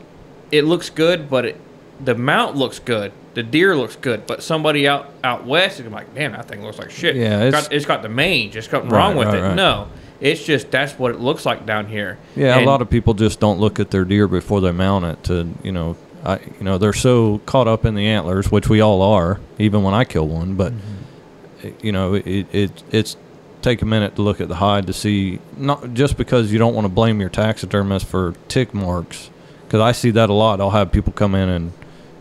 it 0.50 0.62
looks 0.64 0.88
good, 0.88 1.28
but 1.28 1.44
it, 1.44 1.60
the 2.02 2.14
mount 2.14 2.56
looks 2.56 2.78
good, 2.78 3.12
the 3.34 3.42
deer 3.42 3.76
looks 3.76 3.96
good, 3.96 4.26
but 4.26 4.42
somebody 4.42 4.88
out 4.88 5.10
out 5.22 5.44
west 5.44 5.80
is 5.80 5.86
like, 5.88 6.14
damn, 6.14 6.32
that 6.32 6.48
thing 6.48 6.62
looks 6.64 6.78
like 6.78 6.90
shit. 6.90 7.16
Yeah, 7.16 7.42
it's 7.42 7.60
got, 7.62 7.72
it's 7.72 7.84
got 7.86 8.02
the 8.02 8.08
mange. 8.08 8.56
It's 8.56 8.68
got 8.68 8.84
Right, 8.84 8.92
wrong 8.92 9.16
with 9.16 9.28
right, 9.28 9.38
it. 9.38 9.42
right. 9.42 9.54
No, 9.54 9.88
it's 10.20 10.44
just 10.44 10.70
that's 10.70 10.98
what 10.98 11.12
it 11.12 11.20
looks 11.20 11.46
like 11.46 11.64
down 11.66 11.86
here. 11.86 12.18
Yeah, 12.34 12.56
And- 12.56 12.66
a 12.66 12.70
lot 12.70 12.82
of 12.82 12.90
people 12.90 13.14
just 13.14 13.40
don't 13.40 13.58
look 13.58 13.78
at 13.78 13.90
their 13.90 14.04
deer 14.04 14.28
before 14.28 14.60
they 14.60 14.72
mount 14.72 15.04
it. 15.04 15.24
To 15.24 15.48
you 15.62 15.72
know, 15.72 15.96
I 16.24 16.38
you 16.58 16.64
know 16.64 16.78
they're 16.78 16.92
so 16.92 17.38
caught 17.46 17.68
up 17.68 17.84
in 17.84 17.94
the 17.94 18.06
antlers, 18.06 18.50
which 18.50 18.68
we 18.68 18.80
all 18.80 19.02
are, 19.02 19.40
even 19.58 19.82
when 19.82 19.94
I 19.94 20.04
kill 20.04 20.26
one. 20.26 20.54
But 20.54 20.72
mm-hmm. 20.72 21.86
you 21.86 21.92
know, 21.92 22.14
it, 22.14 22.46
it 22.52 22.82
it's 22.90 23.16
take 23.62 23.82
a 23.82 23.86
minute 23.86 24.16
to 24.16 24.22
look 24.22 24.40
at 24.40 24.48
the 24.48 24.56
hide 24.56 24.86
to 24.86 24.92
see 24.92 25.40
not 25.56 25.94
just 25.94 26.16
because 26.16 26.52
you 26.52 26.58
don't 26.58 26.74
want 26.74 26.84
to 26.84 26.92
blame 26.92 27.20
your 27.20 27.28
taxidermist 27.30 28.06
for 28.06 28.34
tick 28.48 28.72
marks, 28.74 29.30
because 29.64 29.80
I 29.80 29.92
see 29.92 30.10
that 30.12 30.30
a 30.30 30.34
lot. 30.34 30.60
I'll 30.60 30.70
have 30.70 30.92
people 30.92 31.12
come 31.12 31.34
in 31.34 31.48
and 31.48 31.72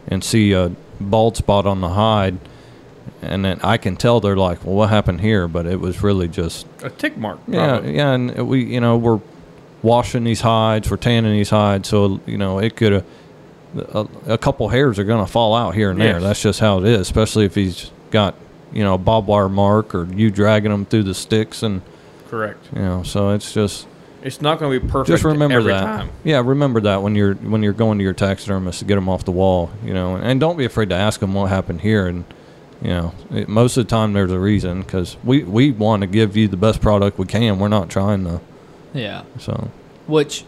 and 0.08 0.24
see 0.24 0.54
a 0.54 0.72
bald 1.00 1.38
spot 1.38 1.66
on 1.66 1.82
the 1.82 1.90
hide. 1.90 2.38
And 3.28 3.44
then 3.46 3.60
I 3.64 3.78
can 3.78 3.96
tell 3.96 4.20
they're 4.20 4.36
like, 4.38 4.64
well, 4.66 4.76
what 4.76 4.90
happened 4.90 5.22
here? 5.22 5.48
But 5.48 5.66
it 5.66 5.80
was 5.80 6.02
really 6.04 6.28
just 6.28 6.66
a 6.84 6.90
tick 6.90 7.18
mark. 7.18 7.40
yeah, 7.48 7.68
probably. 7.68 7.96
yeah, 7.96 8.12
and 8.14 8.48
we, 8.48 8.64
you 8.66 8.80
know, 8.82 8.98
we're 8.98 9.20
washing 9.84 10.24
these 10.24 10.42
hides, 10.42 10.90
we're 10.90 10.98
tanning 10.98 11.32
these 11.34 11.50
hides, 11.52 11.88
so 11.88 12.20
you 12.26 12.38
know, 12.38 12.60
it 12.60 12.76
could, 12.76 13.04
a, 13.76 14.08
a 14.26 14.38
couple 14.38 14.68
hairs 14.70 14.98
are 15.00 15.04
gonna 15.04 15.28
fall 15.28 15.54
out 15.56 15.76
here 15.76 15.92
and 15.92 16.02
there. 16.02 16.14
Yes. 16.14 16.22
That's 16.24 16.42
just 16.42 16.60
how 16.60 16.80
it 16.80 16.86
is, 16.86 17.02
especially 17.02 17.46
if 17.46 17.54
he's 17.56 17.92
got, 18.12 18.34
you 18.74 18.84
know, 18.84 18.96
a 18.96 18.98
barbed 18.98 19.28
wire 19.28 19.50
mark 19.50 19.94
or 19.94 20.06
you 20.06 20.32
dragging 20.32 20.72
him 20.72 20.86
through 20.86 21.04
the 21.04 21.14
sticks, 21.14 21.62
and 21.64 21.82
correct. 22.30 22.66
you 22.74 22.82
know, 22.82 23.04
so 23.04 23.30
it's 23.32 23.54
just, 23.54 23.88
It's 24.24 24.42
not 24.42 24.60
going 24.60 24.74
to 24.74 24.80
be 24.86 24.92
perfect 24.92 25.10
just 25.10 25.24
remember 25.24 25.58
every 25.60 25.72
that. 25.72 25.82
time. 25.84 26.10
Yeah, 26.24 26.42
remember 26.44 26.82
that 26.82 27.02
when 27.04 27.14
you're 27.16 27.36
when 27.36 27.62
you're 27.64 27.74
going 27.74 27.98
to 28.00 28.04
your 28.04 28.14
taxidermist 28.14 28.80
to 28.80 28.86
get 28.86 28.96
them 28.96 29.08
off 29.08 29.26
the 29.26 29.32
wall, 29.32 29.70
you 29.86 29.94
know, 29.94 30.16
and 30.16 30.40
don't 30.40 30.58
be 30.58 30.66
afraid 30.66 30.90
to 30.90 30.96
ask 30.96 31.20
them 31.20 31.34
what 31.36 31.50
happened 31.50 31.82
here, 31.82 32.08
and 32.08 32.26
you 32.82 32.90
know, 32.90 33.14
it, 33.32 33.48
most 33.50 33.78
of 33.78 33.86
the 33.86 33.90
time 33.90 34.14
there's 34.14 34.32
a 34.32 34.40
reason 34.40 34.82
because 34.82 35.18
we 35.24 35.44
we 35.44 35.72
want 35.72 36.02
to 36.02 36.08
give 36.08 36.38
you 36.38 36.48
the 36.48 36.58
best 36.58 36.82
product 36.82 37.18
we 37.18 37.26
can. 37.26 37.60
We're 37.60 37.68
not 37.68 37.90
trying 37.90 38.24
to, 38.26 38.40
Yeah. 38.94 39.24
so. 39.40 39.70
Which, 40.06 40.46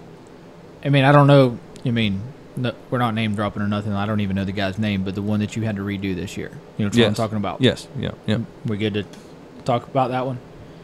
I 0.85 0.89
mean, 0.89 1.03
I 1.03 1.11
don't 1.11 1.27
know. 1.27 1.57
I 1.85 1.91
mean, 1.91 2.21
no, 2.55 2.73
we're 2.89 2.99
not 2.99 3.13
name 3.13 3.35
dropping 3.35 3.61
or 3.61 3.67
nothing. 3.67 3.93
I 3.93 4.05
don't 4.05 4.19
even 4.21 4.35
know 4.35 4.45
the 4.45 4.51
guy's 4.51 4.77
name, 4.77 5.03
but 5.03 5.15
the 5.15 5.21
one 5.21 5.39
that 5.39 5.55
you 5.55 5.63
had 5.63 5.75
to 5.77 5.81
redo 5.81 6.15
this 6.15 6.37
year. 6.37 6.51
You 6.77 6.85
know 6.85 6.89
what 6.91 7.07
I'm 7.07 7.13
talking 7.13 7.37
about? 7.37 7.61
Yes. 7.61 7.87
Yeah. 7.97 8.11
Yeah. 8.27 8.39
We 8.65 8.77
good 8.77 8.93
to 8.95 9.05
talk 9.65 9.87
about 9.87 10.11
that 10.11 10.25
one? 10.25 10.39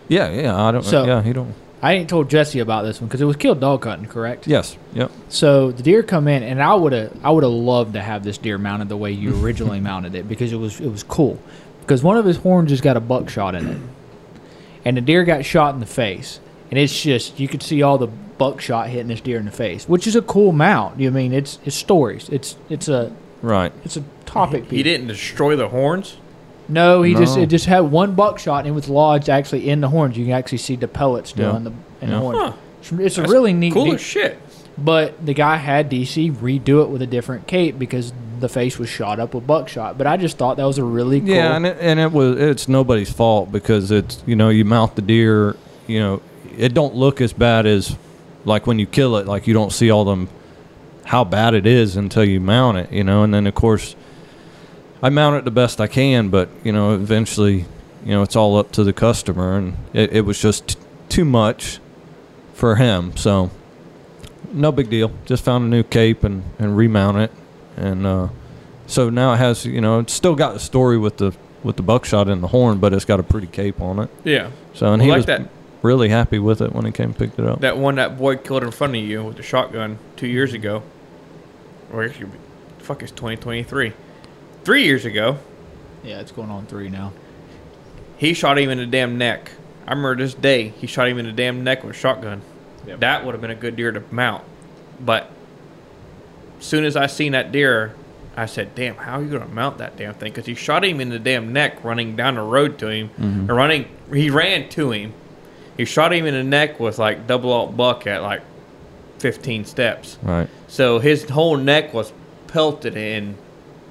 Yeah. 0.08 0.30
Yeah. 0.32 0.56
I 0.62 0.72
don't. 0.72 0.84
So- 0.84 1.06
yeah. 1.06 1.22
He 1.22 1.32
don't. 1.34 1.54
I 1.86 1.94
ain't 1.94 2.10
told 2.10 2.30
Jesse 2.30 2.60
about 2.60 2.84
this 2.84 3.00
one 3.00 3.08
because 3.08 3.22
it 3.22 3.26
was 3.26 3.36
killed 3.36 3.60
dog 3.60 3.84
hunting, 3.84 4.08
correct? 4.08 4.48
Yes. 4.48 4.76
Yep. 4.94 5.12
So 5.30 5.72
the 5.72 5.84
deer 5.84 6.02
come 6.04 6.28
in, 6.28 6.42
and 6.42 6.62
I 6.62 6.74
would 6.74 6.94
have, 6.94 7.16
I 7.24 7.30
would 7.30 7.44
have 7.44 7.52
loved 7.52 7.94
to 7.94 8.02
have 8.02 8.24
this 8.24 8.38
deer 8.40 8.58
mounted 8.58 8.90
the 8.90 8.98
way 8.98 9.12
you 9.12 9.40
originally 9.44 9.80
mounted 9.80 10.16
it 10.16 10.28
because 10.28 10.52
it 10.52 10.56
was, 10.58 10.80
it 10.80 10.90
was 10.90 11.04
cool. 11.04 11.40
Because 11.82 12.02
one 12.02 12.18
of 12.18 12.26
his 12.26 12.38
horns 12.38 12.72
has 12.72 12.82
got 12.82 12.98
a 12.98 13.00
buckshot 13.00 13.54
in 13.54 13.68
it, 13.68 13.78
and 14.84 14.98
the 14.98 15.02
deer 15.02 15.24
got 15.24 15.46
shot 15.46 15.74
in 15.76 15.80
the 15.80 15.86
face, 15.86 16.40
and 16.72 16.80
it's 16.80 17.00
just 17.04 17.40
you 17.40 17.48
could 17.48 17.62
see 17.62 17.84
all 17.84 18.00
the 18.00 18.08
buckshot 18.08 18.90
hitting 18.90 19.08
this 19.08 19.22
deer 19.22 19.38
in 19.38 19.46
the 19.46 19.52
face, 19.52 19.88
which 19.88 20.08
is 20.08 20.16
a 20.16 20.22
cool 20.24 20.52
mount. 20.52 21.00
You 21.00 21.12
mean 21.12 21.32
it's 21.34 21.60
it's 21.66 21.76
stories. 21.76 22.28
It's 22.30 22.56
it's 22.70 22.88
a 22.88 23.16
Right. 23.44 23.72
it's 23.84 23.96
a 23.98 24.04
topic 24.26 24.64
He 24.64 24.70
piece. 24.78 24.84
didn't 24.86 25.08
destroy 25.08 25.56
the 25.56 25.68
horns. 25.70 26.18
No, 26.68 27.02
he 27.04 27.14
just 27.14 27.36
No. 27.38 27.44
it 27.44 27.48
just 27.48 27.66
had 27.66 27.82
one 27.82 28.14
buckshot 28.16 28.60
and 28.60 28.68
it 28.68 28.72
was 28.72 28.90
lodged 28.90 29.30
actually 29.30 29.70
in 29.70 29.82
the 29.82 29.90
horns. 29.90 30.18
You 30.18 30.26
can 30.26 30.34
actually 30.34 30.58
see 30.60 30.76
the 30.76 30.88
pellets 30.88 31.30
still 31.30 31.52
Yeah. 31.52 31.58
in 31.58 31.64
the 31.66 31.72
in 32.02 32.10
Yeah. 32.10 32.16
the 32.16 32.20
horns. 32.20 32.38
Huh. 32.40 32.52
It's, 32.82 32.92
it's 32.92 33.18
a 33.18 33.22
That's 33.22 33.32
really 33.32 33.54
neat. 33.54 33.74
Cool 33.74 33.86
deal. 33.86 33.94
as 33.96 34.02
shit. 34.02 34.40
But 34.78 35.26
the 35.26 35.34
guy 35.34 35.56
had 35.58 35.90
DC 35.90 36.32
redo 36.32 36.84
it 36.84 36.90
with 36.90 37.02
a 37.02 37.08
different 37.08 37.48
cape 37.48 37.80
because 37.80 38.12
the 38.42 38.50
face 38.50 38.78
was 38.78 38.90
shot 38.90 39.20
up 39.20 39.34
with 39.34 39.48
buckshot. 39.48 39.98
But 39.98 40.06
I 40.08 40.18
just 40.18 40.38
thought 40.38 40.58
that 40.58 40.66
was 40.66 40.78
a 40.78 40.84
really 40.84 41.22
cool. 41.22 41.30
Yeah, 41.30 41.56
and 41.56 41.66
it, 41.66 41.78
and 41.80 42.00
it 42.00 42.12
was 42.12 42.38
it's 42.40 42.68
nobody's 42.68 43.12
fault 43.12 43.52
because 43.52 43.92
it's 43.92 44.22
you 44.26 44.36
know 44.36 44.50
you 44.50 44.66
mount 44.66 44.96
the 44.96 45.02
deer, 45.02 45.56
you 45.88 46.00
know, 46.00 46.22
it 46.58 46.74
don't 46.74 46.94
look 46.96 47.22
as 47.22 47.32
bad 47.32 47.66
as 47.66 47.96
like 48.44 48.68
when 48.68 48.78
you 48.78 48.86
kill 48.86 49.16
it. 49.18 49.26
Like 49.28 49.48
you 49.48 49.54
don't 49.54 49.72
see 49.72 49.90
all 49.90 50.04
them 50.04 50.28
how 51.06 51.24
bad 51.24 51.54
it 51.54 51.66
is 51.66 51.96
until 51.96 52.26
you 52.26 52.42
mount 52.42 52.78
it, 52.78 52.92
you 52.92 53.04
know. 53.04 53.24
And 53.24 53.34
then 53.34 53.48
of 53.48 53.56
course, 53.56 53.96
I 55.06 55.10
mount 55.10 55.36
it 55.36 55.46
the 55.46 55.52
best 55.52 55.80
I 55.80 55.86
can, 55.86 56.30
but 56.30 56.50
you 56.64 56.72
know, 56.72 56.96
eventually, 56.96 57.58
you 58.04 58.12
know, 58.12 58.24
it's 58.24 58.36
all 58.36 58.58
up 58.58 58.72
to 58.72 58.84
the 58.84 58.92
customer, 58.92 59.56
and 59.56 59.78
it, 59.94 60.14
it 60.14 60.22
was 60.22 60.42
just 60.42 60.68
t- 60.70 60.80
too 61.10 61.26
much 61.26 61.80
for 62.56 62.76
him. 62.78 63.16
So 63.16 63.52
no 64.52 64.72
big 64.72 64.90
deal. 64.90 65.12
Just 65.26 65.44
found 65.46 65.64
a 65.66 65.68
new 65.68 65.84
cape 65.84 66.24
and 66.24 66.42
and 66.58 66.76
remount 66.76 67.18
it, 67.18 67.32
and 67.78 68.08
uh, 68.08 68.30
so 68.88 69.12
now 69.12 69.34
it 69.34 69.38
has 69.38 69.64
you 69.64 69.80
know 69.80 70.00
it's 70.00 70.12
still 70.14 70.34
got 70.34 70.54
the 70.54 70.60
story 70.60 70.98
with 70.98 71.18
the 71.18 71.34
with 71.64 71.76
the 71.76 71.84
buckshot 71.84 72.28
in 72.28 72.42
the 72.42 72.48
horn, 72.48 72.80
but 72.80 72.92
it's 72.92 73.06
got 73.06 73.20
a 73.20 73.24
pretty 73.24 73.48
cape 73.48 73.80
on 73.82 74.00
it. 74.00 74.10
Yeah. 74.24 74.50
So 74.74 74.92
and 74.92 75.02
Well, 75.02 75.06
he 75.06 75.12
like 75.12 75.18
was 75.18 75.26
that- 75.28 75.50
really 75.84 76.10
happy 76.10 76.40
with 76.40 76.62
it 76.62 76.74
when 76.74 76.84
he 76.84 76.92
came 76.92 77.10
and 77.10 77.18
picked 77.18 77.38
it 77.38 77.46
up. 77.46 77.60
That 77.62 77.78
one 77.78 77.94
that 77.96 78.18
boy 78.18 78.38
killed 78.38 78.64
in 78.64 78.72
front 78.72 78.96
of 78.96 79.04
you 79.04 79.24
with 79.24 79.38
the 79.38 79.44
shotgun 79.44 80.00
two 80.16 80.26
years 80.26 80.54
ago. 80.56 80.82
Or 81.94 82.04
actually, 82.04 82.32
fuck, 82.80 83.04
it's 83.04 83.12
2023. 83.12 83.64
Three 83.64 83.94
years 84.74 85.06
ago, 85.06 85.38
yeah, 86.04 86.20
it's 86.20 86.32
going 86.32 86.50
on 86.50 86.66
three 86.66 86.90
now. 86.90 87.14
he 88.18 88.34
shot 88.34 88.58
him 88.58 88.70
in 88.70 88.78
the 88.78 88.86
damn 88.86 89.18
neck. 89.18 89.52
I 89.88 89.92
remember 89.92 90.16
this 90.16 90.34
day, 90.34 90.70
he 90.70 90.88
shot 90.88 91.08
him 91.08 91.20
in 91.20 91.26
the 91.26 91.32
damn 91.32 91.64
neck 91.64 91.84
with 91.84 91.96
a 91.96 92.00
shotgun. 92.00 92.42
Yep. 92.88 93.00
That 93.02 93.26
would 93.26 93.34
have 93.34 93.42
been 93.42 93.52
a 93.52 93.56
good 93.56 93.76
deer 93.76 93.92
to 93.92 94.04
mount. 94.12 94.44
But 95.00 95.30
as 96.60 96.66
soon 96.66 96.86
as 96.86 96.96
I 96.96 97.08
seen 97.08 97.34
that 97.34 97.52
deer, 97.52 97.96
I 98.38 98.48
said, 98.48 98.74
damn, 98.76 98.96
how 98.96 99.20
are 99.20 99.24
you 99.24 99.30
going 99.30 99.48
to 99.48 99.54
mount 99.54 99.78
that 99.78 99.96
damn 99.98 100.14
thing? 100.14 100.32
Because 100.32 100.46
he 100.46 100.56
shot 100.56 100.84
him 100.84 101.00
in 101.00 101.10
the 101.10 101.20
damn 101.20 101.54
neck 101.54 101.84
running 101.84 102.16
down 102.16 102.36
the 102.36 102.42
road 102.42 102.78
to 102.80 102.90
him. 102.90 103.10
Mm-hmm. 103.10 103.52
Or 103.52 103.56
running, 103.56 103.88
he 104.12 104.30
ran 104.30 104.70
to 104.70 104.92
him. 104.92 105.14
He 105.78 105.86
shot 105.86 106.14
him 106.14 106.26
in 106.26 106.34
the 106.34 106.44
neck 106.44 106.80
with 106.80 106.98
like 107.00 107.28
double 107.28 107.52
aught 107.52 107.76
buck 107.78 108.08
at 108.08 108.22
like 108.22 108.42
15 109.20 109.66
steps. 109.66 110.18
Right. 110.22 110.48
So 110.68 111.00
his 111.00 111.30
whole 111.30 111.58
neck 111.58 111.94
was 111.94 112.12
pelted 112.48 112.98
in 112.98 113.38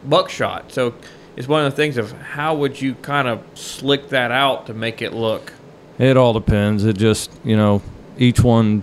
buckshot. 0.08 0.72
So 0.72 0.94
it's 1.36 1.48
one 1.48 1.64
of 1.64 1.72
the 1.72 1.76
things 1.76 1.96
of 1.96 2.12
how 2.12 2.54
would 2.54 2.80
you 2.80 2.94
kind 2.96 3.26
of 3.28 3.42
slick 3.54 4.08
that 4.10 4.30
out 4.30 4.66
to 4.66 4.74
make 4.74 5.02
it 5.02 5.12
look. 5.12 5.52
It 5.98 6.16
all 6.16 6.32
depends. 6.32 6.84
It 6.84 6.96
just 6.98 7.30
you 7.44 7.56
know 7.56 7.82
each 8.18 8.40
one. 8.40 8.82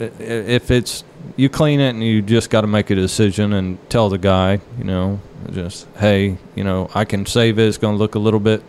i- 0.00 0.04
i- 0.04 0.22
If 0.22 0.70
it's 0.70 1.04
you 1.36 1.48
clean 1.48 1.80
it 1.80 1.90
and 1.90 2.02
you 2.04 2.22
just 2.22 2.50
got 2.50 2.60
to 2.62 2.66
make 2.66 2.90
a 2.90 2.94
decision 2.94 3.52
and 3.52 3.78
tell 3.90 4.08
the 4.08 4.18
guy, 4.18 4.60
you 4.78 4.84
know, 4.84 5.20
just 5.52 5.86
hey, 5.98 6.36
you 6.54 6.62
know, 6.64 6.88
I 6.94 7.04
can 7.04 7.26
save 7.26 7.58
it. 7.58 7.66
It's 7.66 7.78
going 7.78 7.94
to 7.94 7.98
look 7.98 8.14
a 8.14 8.18
little 8.18 8.40
bit 8.40 8.62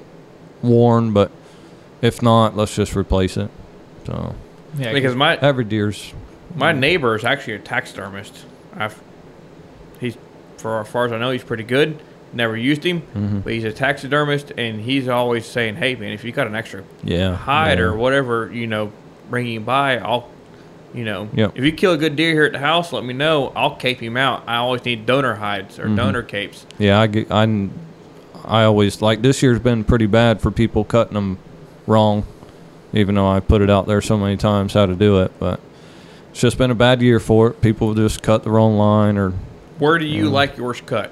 worn, 0.61 1.11
but 1.13 1.31
if 2.01 2.21
not, 2.21 2.55
let's 2.57 2.75
just 2.75 2.95
replace 2.95 3.37
it. 3.37 3.49
So 4.05 4.35
Yeah, 4.77 4.91
Because 4.93 5.15
my 5.15 5.35
every 5.37 5.63
deer's 5.65 6.13
my 6.55 6.71
neighbor 6.71 7.15
is 7.15 7.23
actually 7.23 7.53
a 7.53 7.59
taxidermist. 7.59 8.33
I've 8.75 8.93
he's 8.93 9.01
for 10.57 10.81
as 10.81 10.87
far 10.87 11.05
as 11.05 11.11
I 11.11 11.17
know 11.17 11.31
he's 11.31 11.43
pretty 11.43 11.63
good. 11.63 11.97
Never 12.33 12.57
used 12.57 12.83
him, 12.83 13.03
Mhm. 13.15 13.43
but 13.43 13.53
he's 13.53 13.63
a 13.63 13.71
taxidermist, 13.71 14.51
and 14.57 14.81
he's 14.81 15.07
always 15.07 15.45
saying, 15.45 15.75
"Hey 15.77 15.95
man, 15.95 16.11
if 16.11 16.23
you 16.25 16.31
got 16.31 16.45
an 16.47 16.55
extra 16.55 16.83
yeah 17.03 17.33
hide 17.35 17.77
yeah. 17.79 17.85
or 17.85 17.95
whatever, 17.95 18.49
you 18.53 18.67
know, 18.67 18.91
bring 19.29 19.47
him 19.47 19.63
by. 19.63 19.97
I'll, 19.97 20.27
you 20.93 21.05
know, 21.05 21.29
Yep. 21.33 21.53
if 21.55 21.63
you 21.63 21.71
kill 21.71 21.93
a 21.93 21.97
good 21.97 22.15
deer 22.17 22.33
here 22.33 22.43
at 22.45 22.51
the 22.51 22.59
house, 22.59 22.91
let 22.91 23.05
me 23.05 23.13
know. 23.13 23.51
I'll 23.55 23.75
cape 23.75 24.01
him 24.01 24.17
out. 24.17 24.43
I 24.47 24.57
always 24.57 24.83
need 24.83 25.05
donor 25.05 25.35
hides 25.35 25.79
or 25.79 25.85
Mhm. 25.87 25.95
donor 25.95 26.21
capes. 26.21 26.65
Yeah, 26.77 26.99
I, 26.99 27.07
get- 27.07 27.31
I, 27.31 27.67
I 28.45 28.63
always 28.63 29.01
like 29.01 29.21
this 29.21 29.41
year's 29.41 29.59
been 29.59 29.83
pretty 29.85 30.05
bad 30.05 30.41
for 30.41 30.51
people 30.51 30.83
cutting 30.83 31.13
them 31.13 31.37
wrong, 31.85 32.23
even 32.93 33.15
though 33.15 33.27
I 33.27 33.39
put 33.39 33.61
it 33.61 33.69
out 33.69 33.87
there 33.87 34.01
so 34.01 34.17
many 34.17 34.35
times 34.37 34.73
how 34.73 34.85
to 34.85 34.95
do 34.95 35.19
it. 35.21 35.31
But 35.39 35.59
It's 36.31 36.41
just 36.41 36.57
been 36.57 36.69
a 36.71 36.75
bad 36.75 37.01
year 37.01 37.19
for 37.19 37.47
it. 37.47 37.61
People 37.61 37.93
just 37.95 38.21
cut 38.21 38.43
the 38.43 38.51
wrong 38.51 38.77
line, 38.77 39.17
or 39.17 39.33
Where 39.79 39.97
do 39.99 40.05
you 40.05 40.29
like 40.29 40.57
yours 40.57 40.81
cut? 40.81 41.11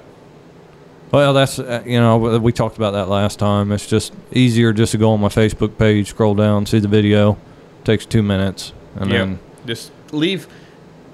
well, 1.12 1.32
that's 1.32 1.58
uh, 1.58 1.82
you 1.86 2.00
know 2.00 2.16
we- 2.18 2.38
we 2.38 2.52
talked 2.52 2.76
about 2.76 2.92
that 2.92 3.08
last 3.08 3.38
time. 3.38 3.70
It's 3.72 3.86
just 3.86 4.12
easier 4.32 4.72
just 4.72 4.92
to 4.92 4.98
go 4.98 5.12
on 5.12 5.20
my 5.20 5.28
Facebook 5.28 5.78
page, 5.78 6.08
scroll 6.08 6.34
down, 6.34 6.66
see 6.66 6.78
the 6.80 6.88
video. 6.88 7.38
Takes 7.84 8.04
two 8.06 8.22
minutes, 8.22 8.72
and 8.96 9.10
Yep. 9.10 9.18
then 9.18 9.38
Just 9.66 9.92
leave, 10.12 10.48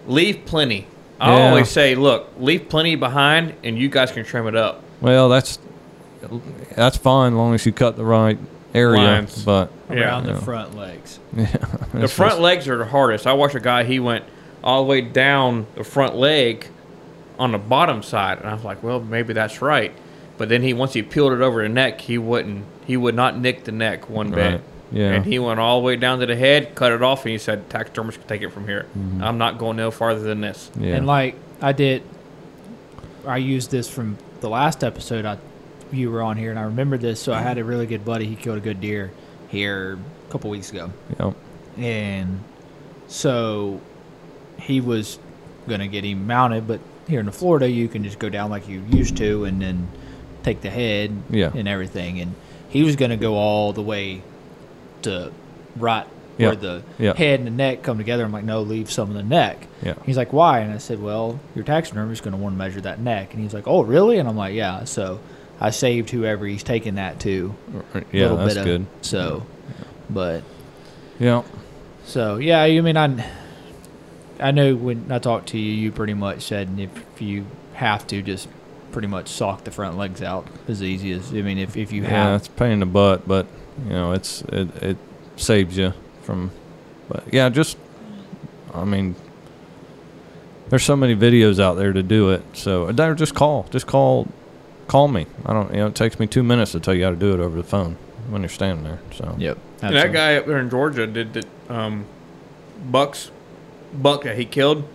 leave 0.07 0.45
plenty. 0.47 0.87
I 1.21 1.37
Yeah. 1.37 1.49
always 1.51 1.69
say, 1.69 1.95
look, 1.95 2.31
leave 2.39 2.69
plenty 2.71 2.97
behind, 2.97 3.53
and 3.63 3.79
you 3.79 3.89
guys 3.89 4.11
can 4.11 4.25
trim 4.25 4.47
it 4.49 4.57
up. 4.57 4.83
well, 5.01 5.29
that's 5.29 5.59
that's 6.77 6.97
fine 6.97 7.33
as 7.33 7.37
long 7.37 7.53
as 7.55 7.67
you 7.67 7.73
cut 7.73 7.97
the 7.97 8.05
right 8.05 8.39
area. 8.75 9.01
Lines. 9.03 9.43
But 9.45 9.71
Yeah. 9.91 10.01
around 10.01 10.27
the 10.27 10.37
front 10.37 10.77
legs. 10.77 11.19
Yeah, 11.37 11.47
The 11.95 12.09
front 12.09 12.33
just- 12.33 12.41
legs 12.41 12.69
are 12.69 12.79
the 12.79 12.87
hardest. 12.87 13.27
I 13.27 13.35
watched 13.35 13.55
a 13.55 13.61
guy; 13.61 13.85
he 13.85 13.99
went 14.01 14.25
all 14.65 14.83
the 14.85 14.89
way 14.89 15.01
down 15.03 15.67
the 15.77 15.85
front 15.85 16.17
leg 16.17 16.67
on 17.43 17.53
the 17.53 17.59
bottom 17.59 18.03
side, 18.03 18.39
and 18.39 18.49
I 18.49 18.55
was 18.55 18.65
like, 18.65 18.83
well, 18.83 19.01
maybe 19.01 19.33
that's 19.33 19.61
right. 19.61 19.93
But 20.39 20.49
then 20.49 20.63
he 20.63 20.73
once 20.73 20.93
he 20.93 21.03
peeled 21.03 21.33
it 21.33 21.41
over 21.41 21.63
the 21.63 21.69
neck, 21.69 22.01
he 22.01 22.19
wouldn't. 22.19 22.65
He 22.87 22.97
would 22.97 23.15
not 23.15 23.37
nick 23.39 23.65
the 23.65 23.73
neck 23.73 24.09
one 24.09 24.31
bit. 24.31 24.53
Right. 24.53 24.61
Yeah. 24.91 25.13
And 25.13 25.25
he 25.25 25.39
went 25.39 25.59
all 25.59 25.81
the 25.81 25.85
way 25.87 25.97
down 25.97 26.21
to 26.21 26.27
the 26.27 26.37
head, 26.37 26.75
cut 26.75 26.93
it 26.93 27.03
off, 27.03 27.25
and 27.25 27.33
he 27.33 27.39
said, 27.39 27.69
"Taxidermist 27.71 28.19
can 28.21 28.29
take 28.29 28.43
it 28.43 28.51
from 28.51 28.67
here. 28.67 28.87
Mm-hmm. 28.97 29.23
I'm 29.23 29.39
not 29.39 29.59
going 29.59 29.77
no 29.77 29.91
farther 29.91 30.21
than 30.21 30.41
this." 30.41 30.71
yeah. 30.79 30.97
And 30.97 31.07
like 31.07 31.35
I 31.61 31.73
did, 31.73 32.03
I 33.27 33.39
used 33.39 33.71
this 33.71 33.89
from 33.89 34.19
the 34.41 34.49
last 34.49 34.83
episode 34.85 35.25
I 35.25 35.39
you 35.93 36.11
were 36.11 36.23
on 36.23 36.37
here, 36.37 36.51
and 36.51 36.59
I 36.59 36.63
remember 36.65 36.97
this. 36.99 37.21
So 37.21 37.33
I 37.33 37.41
had 37.43 37.59
a 37.59 37.65
really 37.65 37.87
good 37.87 38.05
buddy. 38.05 38.27
He 38.27 38.37
killed 38.37 38.59
a 38.59 38.61
good 38.61 38.81
deer 38.81 39.13
here 39.49 39.99
a 40.29 40.33
couple 40.33 40.51
weeks 40.51 40.71
ago, 40.71 40.91
Yep. 41.21 41.35
and 41.77 42.41
so 43.09 43.81
he 44.59 44.81
was 44.81 45.19
gonna 45.69 45.89
get 45.89 46.05
him 46.05 46.27
mounted. 46.27 46.67
But 46.67 46.81
here 47.13 47.21
in 47.21 47.31
Florida, 47.31 47.69
you 47.71 47.87
can 47.89 48.03
just 48.03 48.19
go 48.19 48.29
down 48.29 48.51
like 48.51 48.69
you 48.69 48.83
used 48.91 49.17
to, 49.19 49.45
and 49.45 49.61
then 49.63 49.89
take 50.43 50.61
the 50.63 50.71
head 50.71 51.13
Yeah. 51.31 51.51
and 51.55 51.69
everything. 51.69 52.21
And 52.21 52.35
he 52.69 52.83
was 52.83 52.97
gonna 52.97 53.17
go 53.17 53.35
all 53.35 53.73
the 53.73 53.83
way 53.83 54.23
to 55.03 55.31
right 55.77 56.07
Yeah. 56.39 56.49
where 56.49 56.57
the 56.57 56.83
Yeah. 56.99 57.15
head 57.15 57.39
and 57.41 57.47
the 57.47 57.51
neck 57.53 57.83
come 57.83 57.99
together. 57.99 58.25
I'm 58.25 58.33
like, 58.33 58.45
no, 58.45 58.63
leave 58.63 58.91
some 58.91 59.09
of 59.09 59.15
the 59.15 59.23
neck. 59.23 59.67
Yeah. 59.85 59.95
He's 60.05 60.17
like, 60.17 60.33
why? 60.33 60.61
And 60.61 60.73
I 60.73 60.79
said, 60.79 61.01
well, 61.03 61.39
your 61.55 61.65
taxidermist 61.65 62.21
is 62.21 62.25
going 62.25 62.33
to 62.37 62.43
want 62.43 62.55
to 62.55 62.59
measure 62.59 62.81
that 62.81 62.99
neck. 63.01 63.33
And 63.35 63.43
he's 63.43 63.53
like, 63.55 63.69
oh, 63.69 63.83
really? 63.83 64.19
And 64.19 64.29
I'm 64.29 64.37
like, 64.37 64.55
yeah. 64.55 64.85
So 64.85 65.21
I 65.61 65.71
saved 65.71 66.11
whoever 66.11 66.47
he's 66.47 66.63
taking 66.63 66.95
that 66.97 67.21
to. 67.21 67.55
Yeah, 68.11 68.23
little 68.23 68.37
that's 68.39 68.55
bit 68.55 68.57
of- 68.61 68.65
good. 68.65 68.87
So, 69.03 69.43
but 70.11 70.43
Yeah. 71.21 71.43
so 72.05 72.37
yeah, 72.39 72.65
you 72.65 72.83
mean, 72.83 72.97
I 72.97 73.09
I 74.41 74.51
know 74.51 74.75
when 74.75 75.11
I 75.11 75.19
talked 75.19 75.49
to 75.51 75.59
you, 75.59 75.73
you 75.73 75.93
pretty 75.93 76.15
much 76.15 76.43
said 76.43 76.69
if 76.79 77.21
you 77.21 77.47
have 77.75 78.07
to, 78.09 78.23
just 78.23 78.49
pretty 78.91 79.09
much 79.09 79.29
sock 79.29 79.65
the 79.65 79.71
front 79.71 79.97
legs 79.97 80.23
out 80.23 80.47
as 80.69 80.83
easy 80.83 81.13
as 81.13 81.33
I 81.33 81.43
mean, 81.43 81.59
if 81.59 81.77
if 81.77 81.93
you 81.93 82.03
Yeah, 82.03 82.09
have. 82.09 82.41
it's 82.41 82.49
a 82.49 82.51
pain 82.51 82.73
in 82.73 82.81
the 82.81 82.87
butt, 82.87 83.27
but 83.27 83.47
you 83.85 83.91
know, 83.91 84.13
it's 84.13 84.43
it, 84.43 84.83
it 84.83 84.97
saves 85.37 85.77
you 85.77 85.93
from. 86.23 86.51
But 87.09 87.25
yeah, 87.33 87.49
just 87.49 87.77
I 88.75 88.85
mean, 88.85 89.15
there's 90.69 90.85
so 90.85 90.97
many 90.97 91.15
videos 91.15 91.61
out 91.61 91.75
there 91.75 91.93
to 91.93 92.03
do 92.03 92.31
it. 92.31 92.43
So 92.55 92.87
or 92.87 93.15
just 93.15 93.35
call, 93.35 93.67
just 93.71 93.87
call, 93.87 94.29
call 94.89 95.09
me. 95.09 95.27
I 95.45 95.53
don't. 95.53 95.71
You 95.73 95.81
know, 95.81 95.87
it 95.89 95.95
takes 95.95 96.19
me 96.19 96.27
two 96.27 96.43
minutes 96.43 96.73
to 96.73 96.81
tell 96.81 96.95
you 96.95 97.05
how 97.05 97.11
to 97.11 97.17
do 97.17 97.33
it 97.33 97.41
over 97.41 97.57
the 97.57 97.65
phone 97.65 97.97
when 98.29 98.43
you're 98.43 98.49
standing 98.49 98.85
there. 98.85 99.01
So 99.15 99.35
Yep. 99.39 99.59
And 99.83 99.97
that 99.97 100.13
guy 100.13 100.37
up 100.37 100.47
there 100.47 100.59
in 100.59 100.71
Georgia 100.71 101.07
did 101.07 101.35
the 101.35 101.45
um, 101.69 102.07
bucks 102.91 103.31
buck 103.93 104.25
that 104.25 104.37
he 104.37 104.45
killed. 104.45 104.89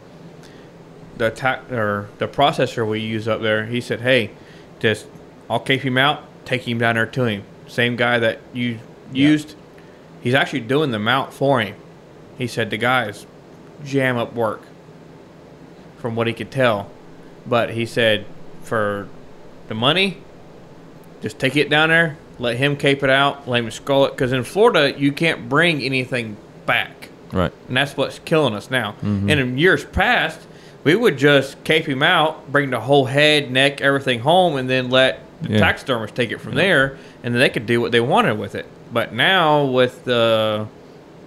The 1.18 1.32
ta- 1.32 1.62
or 1.72 2.10
the 2.20 2.28
processor 2.28 2.88
we 2.88 3.00
use 3.00 3.28
up 3.28 3.42
there. 3.42 3.66
He 3.66 3.82
said, 3.82 4.02
"Hey, 4.02 4.32
just 4.80 5.08
I'll 5.50 5.60
cape 5.60 5.82
him 5.82 5.98
out, 5.98 6.24
take 6.46 6.68
him 6.68 6.78
down 6.78 6.96
there 6.96 7.06
to 7.06 7.26
him. 7.26 7.44
Same 7.68 7.96
guy 7.96 8.20
that 8.20 8.40
you 8.54 8.80
used. 9.12 9.56
He's 10.22 10.34
actually 10.34 10.62
doing 10.62 10.92
the 10.92 11.00
mount 11.00 11.34
for 11.34 11.62
him. 11.62 11.76
He 12.38 12.48
said 12.48 12.70
the 12.70 12.78
guy 12.78 13.08
is 13.10 13.26
jam 13.84 14.18
up 14.18 14.34
work, 14.34 14.62
from 15.98 16.16
what 16.16 16.28
he 16.28 16.34
could 16.34 16.52
tell. 16.52 16.90
But 17.46 17.72
he 17.72 17.86
said 17.86 18.26
for 18.62 19.08
the 19.68 19.74
money, 19.74 20.18
just 21.22 21.40
take 21.40 21.56
it 21.56 21.70
down 21.70 21.90
there, 21.90 22.18
let 22.40 22.58
him 22.58 22.76
cape 22.76 23.04
it 23.04 23.10
out, 23.10 23.48
let 23.48 23.64
him 23.64 23.72
skull 23.72 24.06
it. 24.06 24.12
Because 24.12 24.32
in 24.32 24.44
Florida, 24.44 24.98
you 24.98 25.12
can't 25.12 25.48
bring 25.50 25.82
anything 25.82 26.38
back, 26.66 26.97
right. 27.32 27.52
and 27.68 27.78
that's 27.78 27.96
what's 27.98 28.20
killing 28.20 28.54
us 28.54 28.70
now. 28.72 28.92
Mm-hmm. 29.02 29.30
And 29.30 29.40
in 29.40 29.58
years 29.58 29.84
past, 29.86 30.40
we 30.84 30.96
would 30.96 31.18
just 31.18 31.64
cape 31.64 31.86
him 31.86 32.02
out, 32.04 32.52
bring 32.52 32.70
the 32.70 32.80
whole 32.80 33.06
head, 33.06 33.52
neck, 33.52 33.82
everything 33.82 34.20
home, 34.20 34.56
and 34.58 34.70
then 34.70 34.90
let 34.90 35.20
the 35.42 35.54
Yeah. 35.54 35.60
taxidermist 35.60 36.16
take 36.16 36.32
it 36.32 36.40
from 36.42 36.56
there, 36.56 36.98
and 37.24 37.34
then 37.34 37.40
they 37.40 37.50
could 37.50 37.66
do 37.66 37.80
what 37.82 37.92
they 37.92 38.00
wanted 38.00 38.40
with 38.40 38.56
it. 38.56 38.66
But 38.92 39.14
now 39.14 39.66
with 39.66 40.06
the 40.06 40.68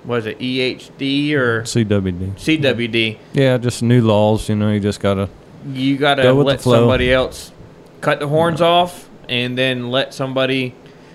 was 0.04 0.24
it 0.24 0.38
EHD 0.40 1.34
or 1.34 1.62
CWD. 1.64 2.32
CWD, 2.36 3.18
Yeah, 3.34 3.58
just 3.58 3.82
new 3.82 4.00
laws. 4.00 4.48
You 4.48 4.56
know, 4.56 4.70
you 4.70 4.80
just 4.80 4.98
gotta. 5.00 5.28
you 5.70 5.98
got 5.98 6.14
to 6.14 6.22
Go 6.22 6.34
let 6.36 6.62
somebody 6.62 7.12
else 7.12 7.52
cut 8.00 8.18
the 8.18 8.26
horns 8.28 8.62
off 8.62 9.10
and 9.28 9.58
then 9.58 9.90
let 9.90 10.14
somebody 10.14 10.74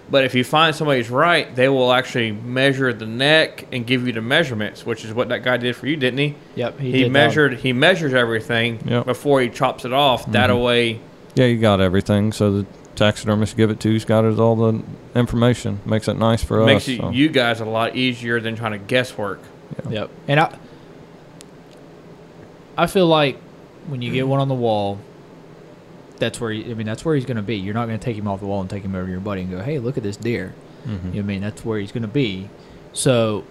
but 0.09 0.23
if 0.23 0.35
you 0.35 0.43
find 0.43 0.75
somebody's 0.75 1.09
right 1.09 1.55
they 1.55 1.67
will 1.69 1.91
actually 1.91 2.31
measure 2.31 2.93
the 2.93 3.05
neck 3.05 3.67
and 3.71 3.85
give 3.87 4.05
you 4.05 4.13
the 4.13 4.21
measurements 4.21 4.85
which 4.85 5.03
is 5.05 5.13
what 5.13 5.29
that 5.29 5.43
guy 5.43 5.57
did 5.57 5.75
for 5.75 5.87
you 5.87 5.95
didn't 5.97 6.19
he 6.19 6.35
Yep. 6.55 6.79
he, 6.79 6.91
did 6.91 7.05
that. 7.05 7.11
measured 7.11 7.53
he 7.57 7.73
measures 7.73 8.13
everything 8.13 8.75
Yep. 8.75 8.83
Mm-hmm. 8.83 9.07
before 9.09 9.41
he 9.41 9.49
chops 9.49 9.83
it 9.85 9.93
off 9.93 10.25
that 10.31 10.55
way 10.57 10.99
Yeah, 11.35 11.45
you 11.45 11.59
got 11.59 11.81
everything. 11.81 12.31
So 12.31 12.51
the 12.61 12.65
taxidermist 12.95 13.57
give 13.57 13.69
it 13.71 13.79
to 13.81 13.89
you's 13.89 14.05
got 14.05 14.23
it 14.23 14.39
all 14.39 14.55
the 14.55 14.81
information. 15.15 15.81
Makes 15.85 16.07
it 16.07 16.13
nice 16.17 16.41
for 16.43 16.65
makes 16.65 16.83
us. 16.83 16.89
it, 16.89 16.97
so. 17.01 17.09
you 17.09 17.27
guys 17.27 17.59
a 17.59 17.65
lot 17.65 17.95
easier 17.97 18.39
than 18.39 18.55
trying 18.55 18.71
to 18.71 18.77
guesswork 18.77 19.39
Yep. 19.89 20.09
And 20.29 20.39
I 20.39 20.57
I 22.77 22.87
feel 22.87 23.07
like 23.07 23.37
when 23.87 24.01
you 24.01 24.11
get 24.11 24.27
one 24.27 24.39
on 24.39 24.47
the 24.47 24.55
wall, 24.55 24.99
that's 26.19 26.39
where 26.39 26.51
he, 26.51 26.69
I 26.69 26.73
mean 26.73 26.85
that's 26.87 27.03
where 27.05 27.15
he's 27.15 27.25
going 27.25 27.37
to 27.37 27.43
be. 27.43 27.57
You're 27.57 27.73
not 27.73 27.87
going 27.87 27.99
to 27.99 28.03
take 28.03 28.15
him 28.15 28.27
off 28.27 28.39
the 28.39 28.45
wall 28.45 28.61
and 28.61 28.69
take 28.69 28.83
him 28.83 28.95
over 28.95 29.05
to 29.05 29.11
your 29.11 29.19
buddy 29.19 29.41
and 29.41 29.51
go, 29.51 29.61
"Hey, 29.61 29.79
look 29.79 29.97
at 29.97 30.03
this 30.03 30.17
deer." 30.17 30.53
Mhm. 30.87 31.07
You 31.07 31.13
know 31.13 31.19
I 31.19 31.21
mean 31.23 31.41
that's 31.41 31.63
where 31.65 31.79
he's 31.79 31.91
going 31.91 32.03
to 32.03 32.07
be. 32.07 32.49
So, 32.93 33.43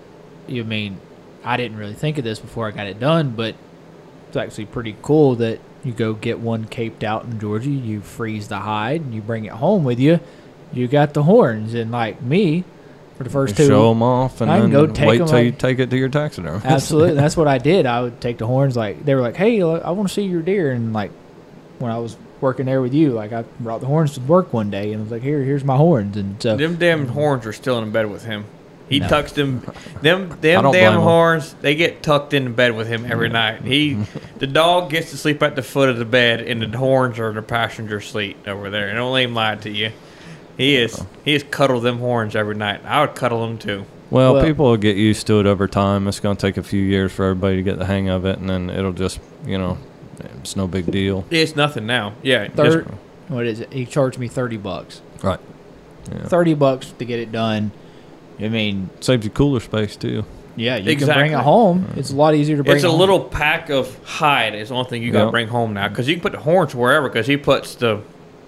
you 0.46 0.64
mean 0.64 0.98
I 1.44 1.56
didn't 1.56 1.76
really 1.76 1.94
think 1.94 2.16
of 2.18 2.24
this 2.24 2.38
before 2.38 2.66
I 2.66 2.70
got 2.70 2.86
it 2.86 2.98
done, 2.98 3.30
but 3.36 3.54
it's 4.28 4.36
actually 4.36 4.66
pretty 4.66 4.96
cool 5.02 5.34
that 5.36 5.60
you 5.84 5.92
go 5.92 6.14
get 6.14 6.38
one 6.40 6.64
caped 6.64 7.04
out 7.04 7.24
in 7.24 7.38
Georgia, 7.38 7.68
you 7.68 8.00
freeze 8.00 8.48
the 8.48 8.58
hide, 8.60 9.02
and 9.02 9.14
you 9.14 9.20
bring 9.20 9.44
it 9.44 9.52
home 9.52 9.84
with 9.84 10.00
you. 10.00 10.18
You 10.72 10.88
got 10.88 11.12
the 11.12 11.22
horns, 11.24 11.74
and 11.74 11.90
like 11.90 12.22
me, 12.22 12.64
for 13.16 13.24
the 13.24 13.30
first 13.30 13.56
two, 13.56 13.66
show 13.66 13.90
them 13.90 14.02
off 14.02 14.40
and 14.40 14.50
I 14.50 14.60
then 14.60 14.70
go 14.70 14.86
take 14.86 15.06
wait 15.06 15.18
till 15.28 15.40
you 15.40 15.52
take 15.52 15.78
it 15.78 15.90
to 15.90 15.96
your 15.96 16.08
taxidermist. 16.08 16.64
Absolutely, 16.66 17.14
that's 17.14 17.36
what 17.36 17.46
I 17.46 17.58
did. 17.58 17.86
I 17.86 18.00
would 18.02 18.20
take 18.20 18.38
the 18.38 18.46
horns. 18.46 18.76
Like 18.76 19.04
they 19.04 19.14
were 19.14 19.20
like, 19.20 19.36
"Hey, 19.36 19.60
I 19.62 19.90
want 19.90 20.08
to 20.08 20.14
see 20.14 20.22
your 20.24 20.42
deer." 20.42 20.72
And 20.72 20.92
like 20.92 21.12
when 21.78 21.92
I 21.92 21.98
was 21.98 22.16
working 22.44 22.66
there 22.66 22.80
with 22.82 22.94
you, 22.94 23.10
like 23.10 23.32
I 23.32 23.42
brought 23.58 23.80
the 23.80 23.86
horns 23.88 24.12
to 24.14 24.20
work 24.20 24.52
one 24.52 24.70
day, 24.70 24.92
and 24.92 25.00
I 25.00 25.02
was 25.02 25.10
like, 25.10 25.22
"Here, 25.22 25.42
here's 25.42 25.64
my 25.64 25.76
horns." 25.76 26.16
And 26.16 26.40
so 26.40 26.56
them 26.56 26.76
damn 26.76 27.08
horns 27.08 27.44
are 27.46 27.52
still 27.52 27.78
in 27.82 27.90
bed 27.90 28.08
with 28.10 28.24
him. 28.24 28.44
He 28.88 29.00
No. 29.00 29.08
tucks 29.08 29.32
them 29.32 29.62
them 30.02 30.28
them 30.28 30.38
damn 30.42 30.62
blame 30.64 30.92
him. 30.92 31.00
horns 31.00 31.56
they 31.62 31.74
get 31.74 32.02
tucked 32.02 32.34
in 32.34 32.52
bed 32.52 32.76
with 32.76 32.86
him 32.86 33.10
every 33.10 33.30
night. 33.30 33.62
He 33.62 33.94
the 34.38 34.46
dog 34.46 34.90
gets 34.90 35.10
to 35.10 35.16
sleep 35.16 35.42
at 35.42 35.56
the 35.56 35.62
foot 35.62 35.88
of 35.88 35.96
the 35.98 36.04
bed 36.04 36.42
and 36.42 36.60
the 36.60 36.76
horns 36.78 37.18
are 37.18 37.30
in 37.30 37.34
the 37.34 37.42
passenger 37.42 38.00
seat 38.02 38.36
over 38.46 38.68
there. 38.68 38.88
And 38.88 38.96
don't 38.98 39.10
let 39.12 39.24
him 39.24 39.34
lie 39.34 39.56
to 39.56 39.70
you. 39.70 39.90
He 40.58 40.76
is 40.76 41.02
he 41.24 41.34
is 41.34 41.42
cuddle 41.44 41.80
them 41.80 41.98
horns 41.98 42.36
every 42.36 42.54
night. 42.56 42.82
I 42.84 43.00
would 43.00 43.14
cuddle 43.14 43.40
them 43.46 43.56
too. 43.56 43.86
Well, 44.10 44.34
Well- 44.34 44.44
people 44.44 44.66
will 44.66 44.76
get 44.76 44.96
used 44.96 45.26
to 45.28 45.40
it 45.40 45.46
over 45.46 45.66
time. 45.66 46.06
It's 46.06 46.20
going 46.20 46.36
to 46.36 46.40
take 46.46 46.58
a 46.58 46.62
few 46.62 46.82
years 46.82 47.10
for 47.10 47.24
everybody 47.24 47.56
to 47.56 47.62
get 47.62 47.78
the 47.78 47.86
hang 47.86 48.10
of 48.10 48.26
it, 48.26 48.38
and 48.38 48.48
then 48.50 48.68
it'll 48.70 48.92
just, 48.92 49.18
you 49.46 49.56
know, 49.58 49.78
it's 50.40 50.56
no 50.56 50.66
big 50.66 50.90
deal. 50.90 51.24
it's 51.30 51.56
nothing 51.56 51.86
now 51.86 52.12
yeah 52.22 52.46
just- 52.48 52.56
third, 52.56 52.88
what 53.28 53.46
is 53.46 53.60
it? 53.60 53.72
He 53.72 53.86
charged 53.86 54.18
me 54.18 54.28
thirty 54.28 54.56
bucks. 54.58 55.00
Right. 55.22 55.40
Yeah. 56.12 56.24
Thirty 56.26 56.52
bucks 56.54 56.92
to 56.98 57.04
get 57.06 57.18
it 57.20 57.32
done. 57.32 57.72
I 58.38 58.48
mean, 58.48 58.90
Saves 59.00 59.24
you 59.24 59.30
cooler 59.30 59.60
space 59.60 59.96
too. 59.96 60.24
yeah, 60.56 60.76
you 60.76 60.94
can 60.96 61.06
bring 61.06 61.32
it 61.32 61.38
home. 61.38 61.86
It's 61.96 62.10
a 62.10 62.16
lot 62.16 62.34
easier 62.34 62.58
to 62.58 62.64
bring. 62.64 62.76
it's 62.76 62.84
a 62.84 62.90
home. 62.90 63.00
little 63.00 63.20
pack 63.24 63.70
of 63.70 63.96
hide 64.04 64.54
is 64.54 64.68
the 64.68 64.74
only 64.74 64.90
thing 64.90 65.02
you 65.02 65.10
got 65.12 65.20
to 65.20 65.24
Yeah. 65.26 65.30
bring 65.30 65.48
home 65.48 65.72
now 65.72 65.88
because 65.88 66.06
you 66.06 66.14
can 66.16 66.22
put 66.22 66.32
the 66.32 66.38
horns 66.40 66.74
wherever 66.74 67.08
because 67.08 67.26
he 67.26 67.36
puts 67.38 67.74
the 67.76 68.00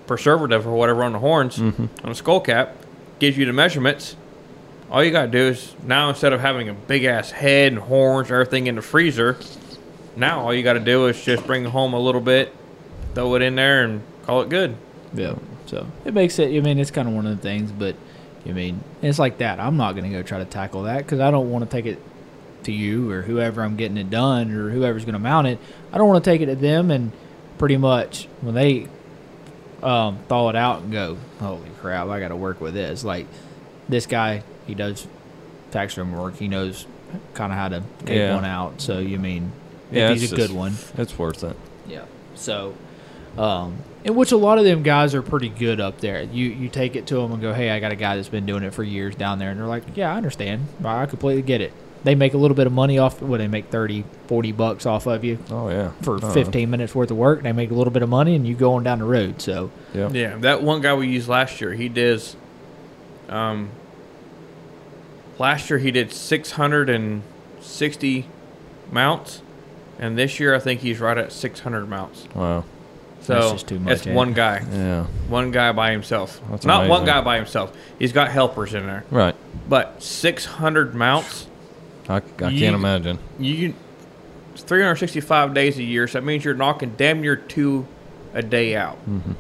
preservative 0.07 0.67
or 0.67 0.73
whatever 0.75 1.03
on 1.05 1.13
the 1.13 1.19
horns 1.19 1.57
Mm-hmm. 1.59 1.83
on 2.05 2.09
the 2.11 2.15
skull 2.15 2.41
cap 2.41 2.77
gives 3.19 3.37
you 3.39 3.47
the 3.47 3.53
measurements 3.53 4.15
all 4.91 5.03
you 5.03 5.11
got 5.11 5.23
to 5.23 5.29
do 5.33 5.39
is 5.49 5.75
now 5.85 6.11
instead 6.11 6.33
of 6.33 6.41
having 6.41 6.69
a 6.69 6.75
big 6.75 7.05
ass 7.05 7.31
head 7.31 7.73
and 7.73 7.81
horns 7.81 8.29
and 8.29 8.35
everything 8.35 8.67
in 8.69 8.75
the 8.77 8.83
freezer 8.83 9.37
now 10.17 10.41
all 10.41 10.55
you 10.55 10.63
got 10.63 10.75
to 10.75 10.81
do 10.81 11.07
is 11.07 11.23
just 11.23 11.47
bring 11.47 11.65
home 11.65 11.93
a 11.95 12.01
little 12.01 12.21
bit 12.21 12.53
throw 13.15 13.35
it 13.35 13.43
in 13.43 13.55
there 13.55 13.85
and 13.85 14.03
call 14.25 14.43
it 14.43 14.49
good 14.49 14.77
Yeah. 15.15 15.35
So 15.67 15.87
it 16.05 16.15
makes 16.15 16.39
it. 16.39 16.55
I 16.57 16.61
mean, 16.61 16.79
it's 16.79 16.91
kind 16.91 17.09
of 17.09 17.15
one 17.15 17.27
of 17.27 17.35
the 17.37 17.43
things, 17.43 17.73
but 17.73 17.97
I 18.47 18.53
mean, 18.53 18.81
it's 19.03 19.19
like 19.19 19.39
that. 19.39 19.59
I'm 19.59 19.77
not 19.77 19.95
gonna 19.97 20.11
go 20.11 20.23
try 20.23 20.39
to 20.39 20.45
tackle 20.45 20.85
that 20.85 20.99
because 20.99 21.19
I 21.21 21.31
don't 21.33 21.51
want 21.51 21.65
to 21.65 21.71
take 21.71 21.87
it 21.87 21.99
to 22.65 22.73
you 22.73 23.11
or 23.11 23.23
whoever 23.23 23.63
I'm 23.63 23.77
getting 23.77 23.97
it 23.97 24.11
done 24.11 24.51
or 24.53 24.71
whoever's 24.71 25.05
going 25.05 25.13
to 25.15 25.19
mount 25.21 25.47
it. 25.47 25.59
I 25.93 25.99
don't 25.99 26.09
want 26.09 26.25
to 26.25 26.29
take 26.31 26.41
it 26.41 26.47
to 26.47 26.57
them 26.57 26.91
and 26.91 27.13
pretty 27.59 27.77
much 27.77 28.27
when 28.41 28.55
they 28.57 28.89
um, 29.85 30.19
thaw 30.29 30.49
it 30.51 30.57
out 30.57 30.83
and 30.83 30.91
go, 30.93 31.17
holy 31.39 31.69
crap, 31.81 32.09
I 32.09 32.19
got 32.19 32.29
to 32.29 32.37
work 32.37 32.61
with 32.61 32.75
this. 32.75 33.05
Like 33.05 33.27
this 33.89 34.07
guy, 34.07 34.43
he 34.67 34.75
does 34.75 35.07
taxidermy 35.71 36.17
work. 36.17 36.37
He 36.37 36.49
knows 36.49 36.87
kind 37.35 37.53
of 37.53 37.59
how 37.59 37.69
to 37.69 37.83
take 38.05 38.19
Yeah. 38.19 38.35
one 38.35 38.45
out. 38.45 38.81
So 38.81 38.99
you 38.99 39.19
mean, 39.19 39.53
Yeah, 39.93 40.11
he's 40.13 40.25
it's 40.25 40.33
a 40.33 40.37
good 40.37 40.51
one. 40.53 40.75
It's 40.99 41.17
worth 41.19 41.45
it. 41.45 41.57
Yeah. 41.89 42.05
So, 42.35 42.75
um, 43.39 43.77
in 44.05 44.15
which 44.15 44.33
a 44.33 44.37
lot 44.37 44.59
of 44.59 44.65
them 44.65 44.83
guys 44.83 45.15
are 45.15 45.23
pretty 45.23 45.49
good 45.49 45.81
up 45.81 46.01
there. 46.01 46.23
You 46.23 46.47
you 46.47 46.69
take 46.69 46.97
it 46.97 47.07
to 47.09 47.17
them 47.17 47.33
and 47.33 47.41
go, 47.41 47.53
hey, 47.53 47.71
I 47.71 47.81
got 47.81 47.93
a 47.93 47.97
guy 47.97 48.17
that's 48.17 48.29
been 48.29 48.47
doing 48.47 48.63
it 48.63 48.75
for 48.75 48.83
years 48.83 49.15
down 49.15 49.39
there, 49.39 49.51
and 49.51 49.59
they're 49.61 49.67
like, 49.67 49.85
yeah, 49.97 50.13
I 50.13 50.17
understand. 50.17 50.67
I 50.85 51.07
completely 51.07 51.43
get 51.43 51.61
it. 51.61 51.73
They 52.05 52.15
make 52.15 52.35
a 52.35 52.39
little 52.39 52.55
bit 52.55 52.67
of 52.69 52.73
money 52.73 52.99
off. 52.99 53.21
What 53.21 53.39
they 53.39 53.49
make 53.49 53.67
30, 53.67 54.05
40 54.29 54.53
bucks 54.53 54.87
off 54.87 55.07
of 55.07 55.25
you 55.25 55.39
Oh 55.51 55.69
yeah. 55.71 55.91
for 56.03 56.25
Uh, 56.25 56.31
15 56.31 56.71
minutes 56.71 56.95
worth 56.95 57.11
of 57.11 57.17
work. 57.17 57.43
They 57.43 57.51
make 57.53 57.71
a 57.73 57.75
little 57.75 57.93
bit 57.93 58.03
of 58.05 58.09
money, 58.09 58.37
and 58.37 58.47
you 58.47 58.55
go 58.55 58.75
on 58.75 58.85
down 58.85 59.01
the 59.01 59.05
road. 59.07 59.43
So, 59.43 59.71
Yeah. 59.93 60.09
Yeah, 60.11 60.37
that 60.39 60.63
one 60.63 60.81
guy 60.83 60.95
we 60.95 61.09
used 61.09 61.29
last 61.29 61.61
year, 61.61 61.73
he 61.73 61.89
does. 61.89 62.37
Um, 63.29 63.71
last 65.39 65.69
year 65.69 65.81
he 65.81 65.91
did 65.91 66.13
660 66.13 68.27
mounts, 68.93 69.43
and 69.99 70.17
this 70.19 70.39
year 70.41 70.55
I 70.55 70.59
think 70.59 70.81
he's 70.81 71.01
right 71.01 71.17
at 71.19 71.33
600 71.33 71.89
mounts. 71.89 72.27
Wow. 72.35 72.65
So 73.23 73.35
That's 73.35 73.53
just 73.53 73.69
too 73.69 73.81
much, 73.81 73.93
It's 73.95 74.07
eh? 74.07 74.13
one 74.15 74.33
guy, 74.35 74.63
Yeah. 74.73 75.05
one 75.29 75.51
guy 75.51 75.73
by 75.73 75.91
himself. 75.91 76.41
That's 76.51 76.65
Not 76.65 76.89
one 76.89 77.05
guy 77.05 77.21
by 77.23 77.37
himself. 77.37 77.77
He's 77.99 78.13
got 78.13 78.29
helpers 78.31 78.73
in 78.75 78.87
there, 78.87 79.05
Right. 79.11 79.35
but 79.69 80.01
600 80.03 80.95
mounts. 80.95 81.47
I, 82.09 82.17
I 82.41 82.49
You- 82.51 82.61
can't 82.61 82.77
imagine. 82.77 83.19
You, 83.41 83.75
it's 84.55 84.63
365 84.63 85.55
days 85.55 85.77
a 85.79 85.83
year, 85.83 86.07
so 86.07 86.21
that 86.21 86.25
means 86.25 86.45
you're 86.45 86.55
knocking 86.55 86.95
damn 86.97 87.21
near 87.21 87.35
two 87.37 87.87
a 88.33 88.43
day 88.43 88.77
out, 88.77 88.99
Mm-hmm. 89.11 89.33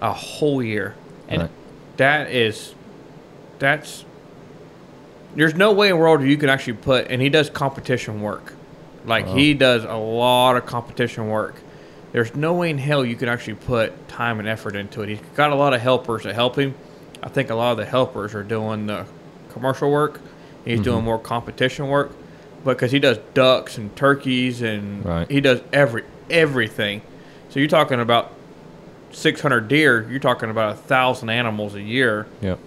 a 0.00 0.12
whole 0.12 0.62
year. 0.62 0.94
and 1.28 1.42
Right. 1.42 1.50
That 1.98 2.30
is, 2.30 2.74
that's. 3.58 4.04
There's 5.34 5.54
no 5.54 5.72
way 5.72 5.88
in 5.88 5.96
the 5.96 6.00
world 6.00 6.22
you 6.22 6.36
can 6.38 6.48
actually 6.48 6.74
put, 6.74 7.08
and 7.10 7.20
he 7.20 7.28
does 7.28 7.50
competition 7.50 8.22
work. 8.22 8.54
Like 9.04 9.26
uh-huh. 9.26 9.36
he 9.36 9.54
does 9.54 9.84
a 9.84 9.96
lot 9.96 10.56
of 10.56 10.66
competition 10.66 11.28
work. 11.28 11.56
There's 12.12 12.34
no 12.34 12.54
way 12.54 12.70
in 12.70 12.78
hell 12.78 13.04
you 13.04 13.16
can 13.16 13.28
actually 13.28 13.54
put 13.54 14.08
time 14.08 14.38
and 14.38 14.48
effort 14.48 14.76
into 14.76 15.02
it. 15.02 15.08
He's 15.08 15.20
got 15.34 15.52
a 15.52 15.54
lot 15.54 15.74
of 15.74 15.80
helpers 15.80 16.22
that 16.22 16.34
help 16.34 16.58
him. 16.58 16.74
I 17.22 17.28
think 17.28 17.50
a 17.50 17.54
lot 17.54 17.72
of 17.72 17.78
the 17.78 17.84
helpers 17.84 18.34
are 18.34 18.42
doing 18.42 18.86
the 18.86 19.04
commercial 19.50 19.90
work. 19.90 20.20
He's 20.64 20.80
doing 20.80 20.98
mm-hmm. 20.98 21.06
more 21.06 21.18
competition 21.18 21.88
work, 21.88 22.12
but 22.64 22.74
because 22.74 22.92
he 22.92 22.98
does 22.98 23.18
ducks 23.34 23.78
and 23.78 23.94
turkeys 23.96 24.62
and 24.62 25.04
Right. 25.04 25.30
he 25.30 25.40
does 25.40 25.62
every 25.72 26.04
everything. 26.30 27.00
So 27.48 27.58
you're 27.58 27.68
talking 27.68 28.00
about 28.00 28.32
600 29.12 29.68
deer. 29.68 30.06
You're 30.10 30.20
talking 30.20 30.50
about 30.50 30.72
a 30.72 30.76
thousand 30.76 31.30
animals 31.30 31.74
a 31.74 31.80
year. 31.80 32.26
Yep. 32.42 32.58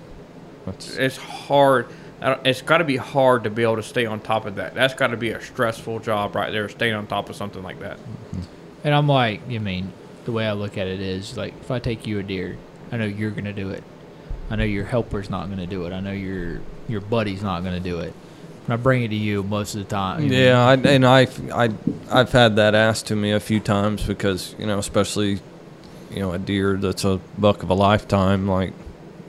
That's 0.66 0.98
It's 0.98 1.18
hard. 1.18 1.88
I 2.22 2.30
don't- 2.30 2.46
It's 2.46 2.62
got 2.62 2.78
to 2.80 2.84
be 2.84 2.98
hard 2.98 3.44
to 3.46 3.50
be 3.50 3.64
able 3.64 3.78
to 3.78 3.84
stay 3.84 4.06
on 4.06 4.20
top 4.20 4.46
of 4.46 4.56
that. 4.56 4.76
That's 4.76 4.94
got 4.94 5.08
to 5.08 5.18
be 5.18 5.32
a 5.32 5.42
stressful 5.42 6.00
job 6.00 6.36
right 6.36 6.52
there, 6.52 6.70
staying 6.70 6.94
on 6.94 7.08
top 7.08 7.30
of 7.30 7.36
something 7.36 7.64
like 7.64 7.80
that. 7.80 7.98
Mm-hmm. 7.98 8.42
And 8.84 8.94
I'm 8.96 9.08
like, 9.08 9.42
you 9.50 9.60
mean, 9.60 9.92
the 10.26 10.32
way 10.32 10.46
I 10.46 10.54
look 10.54 10.78
at 10.78 10.88
it 10.88 11.00
is 11.02 11.36
like, 11.38 11.54
if 11.62 11.72
I 11.72 11.80
take 11.80 12.06
you 12.06 12.20
a 12.20 12.24
deer, 12.24 12.58
I 12.92 12.98
know 12.98 13.06
you're 13.06 13.32
gonna 13.32 13.54
do 13.54 13.70
it. 13.70 13.84
I 14.50 14.56
know 14.56 14.64
your 14.64 14.86
helper's 14.86 15.30
not 15.30 15.50
gonna 15.50 15.66
do 15.68 15.86
it. 15.86 15.94
I 15.94 16.00
know 16.00 16.12
your 16.12 16.60
your 16.88 17.02
buddy's 17.02 17.42
not 17.42 17.64
gonna 17.64 17.80
do 17.80 18.00
it. 18.00 18.14
And 18.66 18.74
I 18.74 18.76
bring 18.78 19.02
it 19.04 19.08
to 19.10 19.16
you 19.16 19.44
most 19.44 19.76
of 19.76 19.80
the 19.80 19.90
time. 19.90 20.28
Yeah, 20.28 20.64
I, 20.64 20.74
and 20.74 21.06
I, 21.06 21.28
I, 21.54 21.70
I've 22.12 22.32
had 22.32 22.58
that 22.58 22.76
asked 22.76 23.08
to 23.08 23.16
me 23.16 23.32
a 23.32 23.40
few 23.40 23.60
times 23.60 24.04
because 24.04 24.54
you 24.60 24.66
know, 24.68 24.78
especially, 24.78 25.40
you 26.12 26.20
know, 26.20 26.34
a 26.34 26.38
deer 26.40 26.76
that's 26.78 27.04
a 27.06 27.20
buck 27.40 27.64
of 27.64 27.70
a 27.70 27.74
lifetime. 27.74 28.48
Like, 28.48 28.74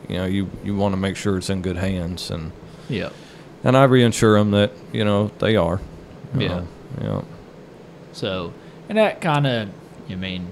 you 0.08 0.16
know, 0.16 0.26
you 0.26 0.50
you 0.64 0.74
want 0.76 0.92
to 0.92 0.98
make 1.00 1.16
sure 1.16 1.38
it's 1.38 1.48
in 1.50 1.62
good 1.62 1.76
hands, 1.76 2.30
and 2.30 2.52
Yeah. 2.92 3.10
and 3.64 3.76
I 3.76 3.84
reassure 3.84 4.38
them 4.38 4.50
that 4.52 4.72
you 4.92 5.04
know 5.04 5.30
they 5.38 5.56
are. 5.56 5.80
you 6.34 6.40
Yeah. 6.42 6.48
know, 6.48 6.66
yeah. 7.00 7.22
So, 8.12 8.52
and 8.88 8.98
that 8.98 9.20
kind 9.20 9.46
of, 9.46 9.68
you 10.08 10.16
mean, 10.16 10.46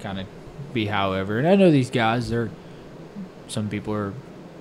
kind 0.00 0.20
of 0.20 0.26
be 0.72 0.86
however. 0.86 1.38
And 1.38 1.48
I 1.48 1.56
know 1.56 1.70
these 1.70 1.90
guys, 1.90 2.30
they're, 2.30 2.50
some 3.48 3.68
people 3.68 3.92
are, 3.94 4.12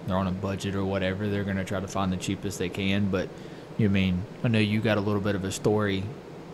they're 0.08 0.18
on 0.18 0.28
a 0.28 0.32
budget 0.32 0.74
or 0.76 0.84
whatever. 0.84 1.28
They're 1.28 1.44
going 1.44 1.58
to 1.58 1.64
try 1.64 1.80
to 1.80 1.88
find 1.88 2.12
the 2.12 2.18
cheapest 2.18 2.58
they 2.58 2.70
can. 2.70 3.10
But, 3.12 3.30
you 3.78 3.90
mean, 3.90 4.24
I 4.44 4.48
know 4.48 4.58
you 4.60 4.82
got 4.82 4.98
a 4.98 5.02
little 5.02 5.22
bit 5.22 5.36
of 5.36 5.44
a 5.44 5.52
story 5.52 6.04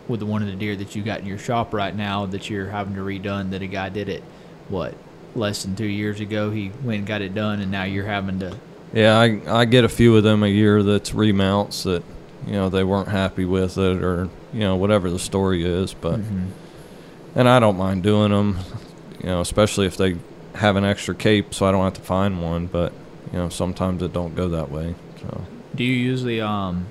with 0.08 0.20
the 0.20 0.26
one 0.26 0.42
of 0.42 0.48
the 0.48 0.54
deer 0.56 0.76
that 0.76 0.94
you 0.94 1.02
got 1.02 1.20
in 1.20 1.26
your 1.26 1.38
shop 1.38 1.72
right 1.72 1.94
now 1.96 2.26
that 2.26 2.50
you're 2.50 2.68
having 2.68 2.94
to 2.96 3.00
redone 3.00 3.50
that 3.50 3.62
a 3.62 3.66
guy 3.66 3.88
did 3.88 4.08
it, 4.10 4.22
what, 4.68 4.94
less 5.34 5.62
than 5.62 5.74
two 5.74 5.86
years 5.86 6.20
ago. 6.20 6.50
He 6.50 6.70
went 6.84 6.98
and 6.98 7.06
got 7.06 7.22
it 7.22 7.34
done, 7.34 7.60
and 7.60 7.70
now 7.70 7.84
you're 7.84 8.06
having 8.06 8.38
to, 8.40 8.56
Yeah, 8.92 9.18
I 9.18 9.40
I 9.46 9.64
get 9.64 9.84
a 9.84 9.88
few 9.88 10.16
of 10.16 10.22
them 10.22 10.42
a 10.42 10.48
year 10.48 10.82
that's 10.82 11.12
remounts 11.12 11.82
that 11.82 12.02
you 12.46 12.52
know 12.52 12.68
they 12.68 12.84
weren't 12.84 13.08
happy 13.08 13.44
with 13.44 13.76
it 13.78 14.02
or 14.02 14.28
you 14.52 14.60
know 14.60 14.76
whatever 14.76 15.10
the 15.10 15.18
story 15.18 15.64
is, 15.64 15.94
but 15.94 16.20
and 17.34 17.48
I 17.48 17.60
don't 17.60 17.76
mind 17.76 18.02
doing 18.02 18.30
them, 18.30 18.58
you 19.20 19.26
know, 19.26 19.40
especially 19.40 19.86
if 19.86 19.96
they 19.96 20.16
have 20.54 20.76
an 20.76 20.84
extra 20.84 21.14
cape, 21.14 21.54
so 21.54 21.66
I 21.66 21.72
don't 21.72 21.84
have 21.84 21.94
to 21.94 22.00
find 22.00 22.42
one. 22.42 22.66
But 22.66 22.92
you 23.32 23.38
know, 23.38 23.48
sometimes 23.50 24.02
it 24.02 24.12
don't 24.12 24.34
go 24.34 24.48
that 24.48 24.70
way. 24.70 24.94
So 25.20 25.44
do 25.74 25.84
you 25.84 25.94
usually, 25.94 26.40
um, 26.40 26.86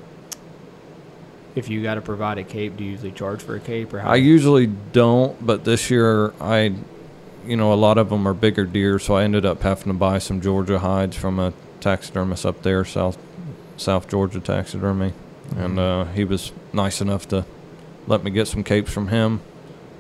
if 1.56 1.68
you 1.70 1.84
got 1.84 1.95
to 1.95 2.02
provide 2.02 2.38
a 2.38 2.43
cape, 2.43 2.78
do 2.78 2.84
you 2.84 2.91
usually 2.91 3.12
charge 3.12 3.41
for 3.41 3.56
a 3.56 3.60
cape 3.60 3.93
or 3.93 4.00
how? 4.00 4.12
I 4.12 4.16
usually 4.16 4.68
don't, 4.68 5.45
but 5.45 5.66
this 5.66 5.89
year 5.89 6.34
I, 6.39 6.74
you 7.45 7.58
know, 7.58 7.74
a 7.74 7.76
lot 7.76 7.98
of 7.98 8.10
them 8.10 8.28
are 8.28 8.34
bigger 8.34 8.66
deer, 8.66 9.00
so 9.00 9.16
I 9.16 9.24
ended 9.24 9.45
up 9.45 9.62
having 9.62 9.91
to 9.91 9.93
buy 9.93 10.20
some 10.20 10.39
Georgia 10.39 10.80
hides 10.80 11.18
from 11.18 11.39
a 11.39 11.52
taxidermist 11.80 12.45
up 12.45 12.61
there, 12.63 12.86
South 12.86 13.17
South 13.78 14.09
Georgia 14.09 14.39
taxidermy, 14.39 15.13
and 15.55 15.80
uh, 15.80 16.05
he 16.05 16.23
was 16.23 16.51
nice 16.73 17.01
enough 17.01 17.28
to 17.30 17.45
let 18.07 18.23
me 18.23 18.32
get 18.32 18.47
some 18.47 18.63
capes 18.63 18.91
from 18.91 19.09
him, 19.09 19.41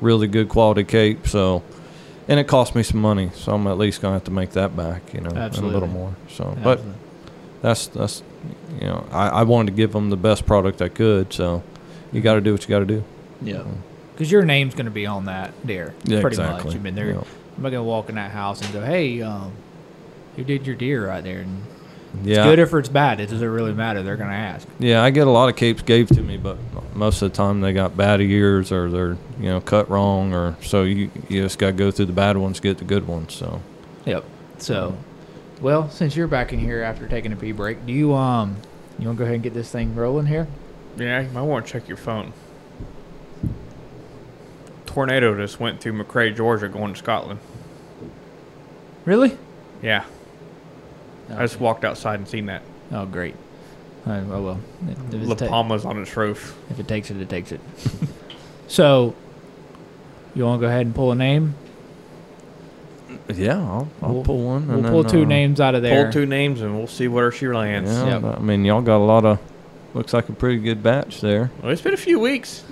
really 0.01 0.27
good 0.27 0.49
quality 0.49 0.83
cape. 0.83 1.27
So, 1.27 1.63
and 2.27 2.39
it 2.39 2.47
cost 2.47 2.75
me 2.75 2.83
some 2.83 3.01
money, 3.01 3.31
so 3.35 3.53
I'm 3.53 3.67
at 3.67 3.77
least 3.77 4.01
gonna 4.01 4.15
have 4.15 4.23
to 4.25 4.31
make 4.31 4.51
that 4.51 4.75
back, 4.75 5.13
you 5.13 5.21
know, 5.21 5.29
and 5.29 5.55
a 5.57 5.61
little 5.61 5.87
more. 5.87 6.15
So, 6.29 6.57
but 6.63 6.81
that's 7.61 7.87
that's, 7.87 8.23
you 8.79 8.87
know, 8.87 9.07
I, 9.11 9.29
I 9.29 9.43
wanted 9.43 9.71
to 9.71 9.77
give 9.77 9.91
them 9.91 10.09
the 10.09 10.17
best 10.17 10.45
product 10.45 10.81
I 10.81 10.89
could, 10.89 11.33
so 11.33 11.63
you 12.11 12.21
got 12.21 12.35
to 12.35 12.41
do 12.41 12.51
what 12.51 12.63
you 12.63 12.69
got 12.69 12.79
to 12.79 12.85
do. 12.85 13.03
Yeah. 13.41 13.63
Because 14.13 14.31
your 14.31 14.45
name's 14.45 14.73
going 14.73 14.85
to 14.85 14.91
be 14.91 15.05
on 15.05 15.25
that 15.25 15.65
deer. 15.65 15.93
Yeah, 16.03 16.21
pretty 16.21 16.35
exactly. 16.35 16.71
much. 16.71 16.75
I 16.75 16.79
mean, 16.79 16.95
they're, 16.95 17.11
Yeah. 17.11 17.23
I'm 17.55 17.63
not 17.63 17.69
going 17.69 17.83
to 17.83 17.83
walk 17.83 18.09
in 18.09 18.15
that 18.15 18.31
house 18.31 18.61
and 18.61 18.71
go, 18.73 18.83
hey, 18.83 19.21
um, 19.21 19.51
who 20.37 20.45
did 20.45 20.65
your 20.65 20.77
deer 20.77 21.07
right 21.07 21.21
there? 21.23 21.41
And 21.41 21.63
Yeah. 22.23 22.37
It's 22.37 22.45
good 22.45 22.59
if 22.59 22.73
it's 22.73 22.87
bad. 22.87 23.19
It 23.19 23.29
doesn't 23.29 23.47
really 23.47 23.73
matter. 23.73 24.01
They're 24.01 24.15
going 24.15 24.29
to 24.29 24.35
ask. 24.35 24.65
Yeah, 24.79 25.03
I 25.03 25.09
get 25.09 25.27
a 25.27 25.31
lot 25.31 25.49
of 25.49 25.57
capes 25.57 25.81
gave 25.81 26.07
to 26.09 26.21
me, 26.21 26.37
but 26.37 26.57
most 26.95 27.21
of 27.21 27.29
the 27.31 27.35
time 27.35 27.59
they 27.59 27.73
got 27.73 27.97
bad 27.97 28.21
ears 28.21 28.71
or 28.71 28.89
they're 28.89 29.17
you 29.39 29.49
know 29.49 29.59
cut 29.59 29.89
wrong 29.89 30.33
or 30.33 30.55
so 30.61 30.83
you 30.83 31.11
you 31.27 31.41
just 31.43 31.59
got 31.59 31.67
to 31.67 31.73
go 31.73 31.91
through 31.91 32.05
the 32.05 32.13
bad 32.13 32.37
ones, 32.37 32.61
get 32.61 32.77
the 32.77 32.85
good 32.85 33.05
ones. 33.05 33.33
So 33.33 33.61
Yep. 34.05 34.23
So, 34.59 34.97
well, 35.61 35.89
since 35.89 36.15
you're 36.15 36.27
back 36.27 36.53
in 36.53 36.59
here 36.59 36.81
after 36.81 37.07
taking 37.07 37.33
a 37.33 37.35
pee 37.35 37.51
break, 37.51 37.85
do 37.85 37.91
you, 37.91 38.13
um, 38.13 38.55
you 38.97 39.05
want 39.05 39.17
to 39.17 39.19
go 39.19 39.23
ahead 39.25 39.35
and 39.35 39.43
get 39.43 39.53
this 39.53 39.69
thing 39.69 39.93
rolling 39.95 40.27
here? 40.27 40.47
Yeah, 40.95 41.21
you 41.21 41.29
might 41.29 41.41
want 41.41 41.65
to 41.65 41.71
check 41.71 41.87
your 41.87 41.97
phone. 41.97 42.31
Tornado 44.85 45.35
just 45.35 45.59
went 45.59 45.79
through 45.81 45.93
McRae, 45.93 46.35
Georgia, 46.35 46.69
going 46.69 46.93
to 46.93 46.97
Scotland. 46.97 47.39
Really? 49.05 49.37
Yeah, 49.81 50.05
I 51.29 51.39
just 51.43 51.59
walked 51.59 51.83
outside 51.85 52.19
and 52.19 52.27
seen 52.27 52.45
that. 52.47 52.61
Oh, 52.91 53.05
great. 53.05 53.35
Oh, 54.05 54.23
well. 54.23 54.59
If, 54.89 55.13
if 55.13 55.27
La 55.27 55.31
it's 55.33 55.41
ta- 55.41 55.47
Palma's 55.49 55.83
on 55.85 56.01
its 56.01 56.15
roof. 56.15 56.57
if 56.69 56.79
it 56.79 56.87
takes 56.87 57.11
it, 57.11 57.17
it 57.19 57.29
takes 57.29 57.51
it. 57.51 57.59
so, 58.67 59.13
you 60.33 60.45
want 60.45 60.59
to 60.61 60.65
go 60.65 60.69
ahead 60.69 60.85
and 60.85 60.95
pull 60.95 61.11
a 61.11 61.15
name? 61.15 61.55
yeah, 63.33 63.57
I'll, 63.57 63.87
I'll 64.01 64.13
We'll- 64.13 64.23
pull 64.23 64.39
one. 64.43 64.67
We'll 64.67 64.77
and 64.79 64.87
pull 64.87 65.03
then, 65.03 65.11
two 65.11 65.21
uh, 65.23 65.25
names 65.25 65.59
out 65.59 65.75
of 65.75 65.81
there. 65.81 66.05
Pull 66.05 66.13
two 66.13 66.25
names 66.25 66.61
and 66.61 66.77
we'll 66.77 66.87
see 66.87 67.07
where 67.07 67.31
she 67.31 67.47
lands. 67.47 67.91
Yeah, 67.91 68.19
Yep. 68.19 68.37
I 68.37 68.39
mean 68.39 68.63
y'all 68.65 68.81
got 68.81 68.97
a 68.97 69.03
lot 69.03 69.25
of 69.25 69.39
looks 69.93 70.13
like 70.13 70.29
a 70.29 70.33
pretty 70.33 70.59
good 70.59 70.83
batch 70.83 71.21
there. 71.21 71.51
Well, 71.61 71.71
it's 71.71 71.81
been 71.81 71.93
a 71.93 71.97
few 71.97 72.19
weeks. 72.19 72.63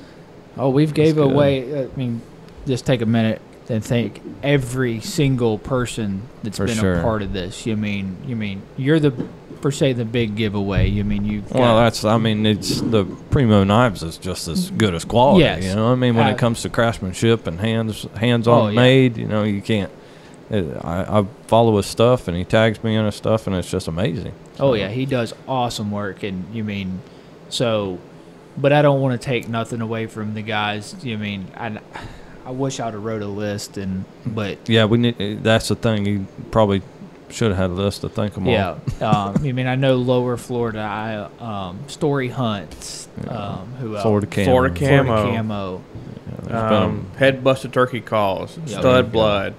Oh, 0.58 0.70
we've 0.70 0.94
gave 0.94 1.16
good. 1.16 1.32
away. 1.32 1.84
I 1.86 1.90
mean, 1.98 2.22
just 2.66 2.86
take 2.86 3.02
a 3.02 3.06
minute 3.06 3.42
and 3.70 3.84
thank 3.84 4.22
every 4.44 5.00
single 5.02 5.58
person 5.58 6.22
that's 6.44 6.58
For 6.58 6.68
been 6.68 6.78
sure. 6.78 7.00
a 7.00 7.02
part 7.02 7.22
of 7.22 7.34
this. 7.34 7.66
You 7.66 7.76
mean, 7.78 8.18
you 8.28 8.36
mean 8.36 8.62
you're 8.78 9.00
the 9.00 9.12
per 9.62 9.72
se 9.72 9.94
the 9.94 10.06
big 10.06 10.36
giveaway. 10.36 10.88
You 10.88 11.04
mean 11.04 11.26
you? 11.26 11.44
Well, 11.52 11.78
that's 11.78 12.06
I 12.06 12.18
mean 12.18 12.46
it's 12.46 12.82
the 12.82 13.06
Primo 13.32 13.64
knives 13.64 14.04
is 14.04 14.18
just 14.18 14.48
as 14.48 14.70
good 14.72 14.94
as 14.94 15.04
quality. 15.06 15.46
Yes. 15.46 15.64
You 15.64 15.76
know, 15.76 15.92
I 15.92 15.96
mean 15.96 16.16
when 16.16 16.28
Uh, 16.28 16.32
it 16.32 16.38
comes 16.38 16.62
to 16.62 16.70
craftsmanship 16.70 17.48
and 17.48 17.60
hands 17.60 18.06
hands 18.16 18.48
on 18.48 18.62
Oh, 18.62 18.68
yeah. 18.70 18.76
made, 18.76 19.18
you 19.18 19.28
know 19.28 19.44
you 19.44 19.62
can't. 19.62 19.92
It, 20.52 20.78
I, 20.84 21.20
I 21.22 21.26
follow 21.48 21.76
his 21.78 21.88
stuff 21.88 22.28
and 22.28 22.38
he 22.38 22.44
tags 22.44 22.84
me 22.84 22.96
in 22.96 23.04
his 23.06 23.16
stuff 23.16 23.48
and 23.48 23.56
it's 23.56 23.72
just 23.72 23.88
amazing. 23.88 24.34
oh 24.60 24.76
yeah, 24.76 24.90
he 24.90 25.08
does 25.08 25.34
awesome 25.48 25.90
work. 25.90 26.22
And 26.22 26.54
you 26.54 26.64
mean, 26.64 27.00
so 27.50 27.98
but 28.56 28.72
I 28.72 28.84
don't 28.84 29.02
want 29.02 29.20
to 29.20 29.26
take 29.26 29.50
nothing 29.50 29.82
away 29.82 30.06
from 30.06 30.36
the 30.36 30.44
guys. 30.44 30.96
You 31.04 31.18
know 31.18 31.20
what 31.22 31.26
I 31.26 31.30
mean, 31.30 31.48
I, 31.58 31.80
I 32.46 32.52
wish 32.52 32.80
I'd 32.80 32.94
have 32.94 33.04
wrote 33.04 33.22
a 33.22 33.28
list 33.28 33.78
and 33.78 34.06
but 34.26 34.70
Yeah, 34.70 34.86
we 34.86 34.98
need. 34.98 35.44
That's 35.44 35.68
the 35.68 35.76
thing. 35.76 36.06
You 36.06 36.28
probably 36.52 36.82
should 37.30 37.50
have 37.50 37.58
had 37.58 37.70
a 37.72 37.74
list 37.74 38.02
to 38.02 38.10
think 38.10 38.36
them 38.36 38.46
yeah. 38.46 38.78
all. 39.02 39.06
um, 39.30 39.36
I 39.38 39.52
mean, 39.52 39.68
I 39.68 39.76
know 39.76 39.96
Lower 39.96 40.38
Florida, 40.38 40.80
I, 40.80 41.68
um, 41.68 41.80
Story 41.88 42.30
Hunts, 42.30 43.08
um, 43.28 43.74
who 43.80 43.96
else? 43.96 44.04
Florida 44.04 44.28
Camo. 44.28 44.46
Florida 44.46 44.76
Florida 44.76 45.04
Camo. 45.08 45.36
Camo. 45.36 45.84
There's 46.44 46.70
been 46.70 46.84
Um, 46.84 47.08
head 47.18 47.44
busted 47.44 47.74
turkey 47.74 48.02
calls, 48.02 48.58
Yeah. 48.66 48.80
stud 48.80 49.06
Yeah. 49.06 49.12
blood. 49.12 49.54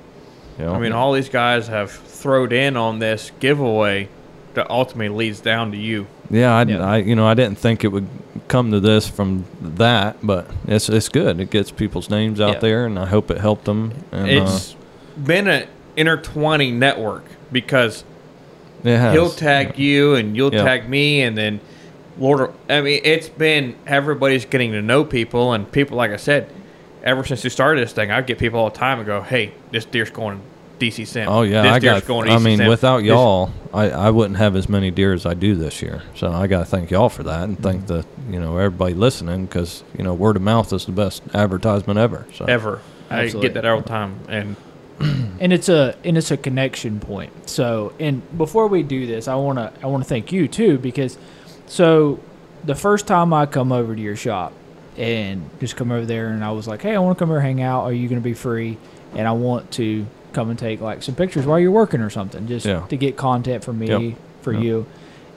yeah. 0.58 0.70
I 0.70 0.78
mean, 0.78 0.92
all 0.92 1.12
these 1.12 1.28
guys 1.28 1.66
have 1.68 1.90
throwed 1.90 2.52
in 2.52 2.76
on 2.76 3.00
this 3.00 3.32
giveaway 3.40 4.08
that 4.54 4.70
ultimately 4.70 5.08
leads 5.08 5.40
down 5.40 5.72
to 5.72 5.76
you. 5.76 6.06
Yeah, 6.30 6.54
I, 6.56 6.62
Yeah. 6.62 6.84
I, 6.84 6.96
you 6.98 7.16
know, 7.16 7.26
I 7.26 7.34
didn't 7.34 7.58
think 7.58 7.82
it 7.84 7.88
would 7.88 8.06
come 8.48 8.70
to 8.70 8.80
this 8.80 9.08
from 9.08 9.44
that, 9.60 10.16
but 10.22 10.50
it's 10.66 10.88
it's 10.88 11.08
good. 11.08 11.40
It 11.40 11.50
gets 11.50 11.70
people's 11.70 12.10
names 12.10 12.40
out 12.40 12.54
Yeah. 12.54 12.58
there, 12.60 12.86
and 12.86 12.98
I 12.98 13.06
hope 13.06 13.30
it 13.30 13.38
helped 13.38 13.64
them. 13.64 13.92
And, 14.12 14.28
It's 14.30 14.76
been 15.22 15.48
an 15.48 15.66
intertwining 15.96 16.78
network 16.78 17.24
because 17.52 18.02
uh, 18.84 18.88
it 18.90 18.96
has. 18.98 19.12
he'll 19.14 19.30
tag 19.30 19.78
you 19.78 20.14
and 20.14 20.36
you'll 20.36 20.52
Yeah. 20.54 20.64
tag 20.64 20.88
me, 20.88 21.22
and 21.22 21.36
then 21.36 21.60
Lord, 22.18 22.50
I 22.70 22.80
mean, 22.80 23.00
it's 23.04 23.28
been 23.28 23.74
everybody's 23.86 24.44
getting 24.46 24.72
to 24.72 24.80
know 24.82 25.04
people, 25.04 25.52
and 25.52 25.70
people, 25.70 25.96
like 25.98 26.10
I 26.12 26.16
said, 26.16 26.48
ever 27.04 27.24
since 27.24 27.44
we 27.44 27.50
started 27.50 27.82
this 27.82 27.92
thing, 27.92 28.10
I 28.10 28.20
get 28.22 28.38
people 28.38 28.58
all 28.60 28.70
the 28.70 28.76
time 28.76 28.98
and 28.98 29.06
go, 29.06 29.20
"Hey, 29.20 29.52
this 29.70 29.84
deer's 29.84 30.10
going 30.10 30.38
to 30.38 30.42
DC 30.78 31.06
Sim. 31.06 31.28
Oh 31.28 31.42
yeah, 31.42 31.62
this 31.62 31.72
I 31.72 31.78
got. 31.78 32.06
going 32.06 32.28
to 32.28 32.34
I 32.34 32.38
mean, 32.38 32.58
Sim. 32.58 32.68
without 32.68 33.02
y'all, 33.02 33.50
I, 33.72 33.90
I 33.90 34.10
wouldn't 34.10 34.38
have 34.38 34.56
as 34.56 34.68
many 34.68 34.90
deer 34.90 35.12
as 35.12 35.24
I 35.24 35.34
do 35.34 35.54
this 35.54 35.80
year. 35.80 36.02
So 36.14 36.30
I 36.30 36.46
got 36.46 36.60
to 36.60 36.64
thank 36.64 36.90
y'all 36.90 37.08
for 37.08 37.22
that, 37.22 37.44
and 37.44 37.58
thank 37.58 37.86
the 37.86 38.04
you 38.30 38.40
know 38.40 38.56
everybody 38.58 38.94
listening 38.94 39.46
because 39.46 39.84
you 39.96 40.04
know 40.04 40.14
word 40.14 40.36
of 40.36 40.42
mouth 40.42 40.72
is 40.72 40.86
the 40.86 40.92
best 40.92 41.22
advertisement 41.34 41.98
ever. 41.98 42.26
So 42.34 42.44
ever. 42.44 42.80
I 43.08 43.28
get 43.28 43.54
that 43.54 43.64
all 43.64 43.80
the 43.80 43.88
time, 43.88 44.20
and 44.28 44.56
and 45.00 45.52
it's 45.52 45.68
a 45.68 45.96
and 46.04 46.16
it's 46.16 46.30
a 46.30 46.36
connection 46.36 47.00
point. 47.00 47.48
So, 47.48 47.92
and 48.00 48.22
before 48.36 48.66
we 48.68 48.82
do 48.82 49.06
this, 49.06 49.28
I 49.28 49.34
want 49.36 49.58
to 49.58 49.72
I 49.82 49.86
want 49.86 50.02
to 50.02 50.08
thank 50.08 50.32
you 50.32 50.48
too 50.48 50.78
because 50.78 51.18
so 51.66 52.20
the 52.64 52.74
first 52.74 53.06
time 53.06 53.32
I 53.32 53.46
come 53.46 53.72
over 53.72 53.94
to 53.94 54.00
your 54.00 54.16
shop 54.16 54.52
and 54.96 55.48
just 55.60 55.76
come 55.76 55.92
over 55.92 56.06
there 56.06 56.28
and 56.28 56.42
I 56.42 56.50
was 56.52 56.66
like, 56.66 56.82
"Hey, 56.82 56.94
I 56.94 56.98
want 56.98 57.16
to 57.16 57.22
come 57.22 57.28
here 57.28 57.40
hang 57.40 57.62
out. 57.62 57.84
Are 57.84 57.92
you 57.92 58.08
going 58.08 58.20
to 58.20 58.24
be 58.24 58.34
free?" 58.34 58.78
And 59.14 59.28
I 59.28 59.32
want 59.32 59.70
to 59.72 60.06
come 60.36 60.50
and 60.50 60.58
take 60.58 60.80
like 60.80 61.02
some 61.02 61.14
pictures 61.16 61.46
while 61.46 61.58
you're 61.58 61.70
working 61.72 62.00
or 62.00 62.10
something 62.10 62.46
just 62.46 62.64
Yeah. 62.66 62.82
to 62.88 62.96
get 62.96 63.16
content 63.16 63.64
for 63.64 63.72
me 63.72 63.88
Yep. 63.88 64.18
for 64.42 64.52
Yep. 64.52 64.62
you. 64.62 64.86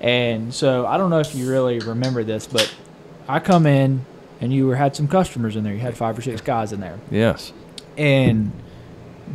And 0.02 0.54
so 0.54 0.86
I 0.86 0.98
don't 0.98 1.10
know 1.10 1.20
if 1.20 1.34
you 1.34 1.50
really 1.50 1.80
remember 1.80 2.24
this, 2.24 2.46
but 2.48 2.72
I 3.28 3.40
come 3.40 3.66
in 3.66 4.02
and 4.42 4.54
you 4.54 4.68
were 4.68 4.76
had 4.76 4.96
some 4.96 5.08
customers 5.08 5.56
in 5.56 5.64
there. 5.64 5.74
You 5.74 5.80
had 5.80 5.96
five 5.98 6.18
or 6.18 6.22
six 6.22 6.42
guys 6.42 6.72
in 6.72 6.80
there 6.82 7.00
yes, 7.12 7.52
and 7.98 8.52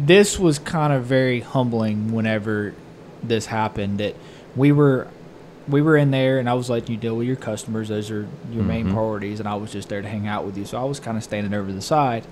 this 0.07 0.39
was 0.39 0.59
kind 0.59 0.93
of 0.93 1.05
very 1.05 1.41
humbling 1.41 2.13
whenever 2.13 2.73
this 3.23 3.47
happened 3.47 3.99
that 3.99 4.15
we 4.57 4.71
were 4.73 5.07
we 5.69 5.81
were 5.81 5.97
in 5.97 6.11
there 6.11 6.39
and 6.39 6.47
I 6.49 6.55
was 6.55 6.69
letting 6.69 6.91
you 6.91 6.97
deal 6.99 7.17
with 7.17 7.27
your 7.27 7.37
customers 7.37 7.89
those 7.89 8.11
are 8.11 8.27
your 8.53 8.65
main 8.65 8.87
Mhm. 8.89 8.93
priorities 8.93 9.41
and 9.41 9.49
I 9.49 9.55
was 9.55 9.71
just 9.73 9.89
there 9.89 10.03
to 10.03 10.09
hang 10.09 10.27
out 10.27 10.45
with 10.45 10.59
you 10.59 10.65
so 10.67 10.79
I 10.79 10.85
was 10.85 11.01
kind 11.01 11.17
of 11.17 11.23
standing 11.25 11.55
over 11.55 11.73
the 11.73 11.81
side 11.81 12.25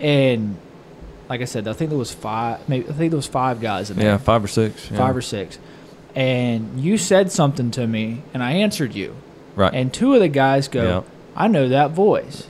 and 0.00 0.56
like 1.28 1.40
I 1.40 1.44
said 1.44 1.66
I 1.68 1.72
think 1.72 1.90
there 1.90 1.98
was 1.98 2.12
five 2.12 2.68
maybe 2.68 2.88
I 2.88 2.92
think 2.92 3.10
there 3.10 3.16
was 3.16 3.26
five 3.26 3.60
guys 3.60 3.90
in 3.90 3.96
there 3.96 4.06
yeah, 4.12 4.18
five 4.18 4.42
or 4.44 4.48
six, 4.48 4.90
yeah. 4.90 4.96
five 4.98 5.16
or 5.16 5.22
six 5.22 5.58
and 6.14 6.80
you 6.80 6.96
said 6.98 7.30
something 7.32 7.70
to 7.72 7.86
me 7.86 8.22
and 8.32 8.42
I 8.42 8.52
answered 8.52 8.94
you 8.94 9.14
right. 9.54 9.72
and 9.74 9.92
two 9.92 10.14
of 10.14 10.20
the 10.20 10.28
guys 10.28 10.68
go. 10.68 11.04
I 11.34 11.48
know 11.48 11.68
that 11.68 11.90
voice. 11.90 12.48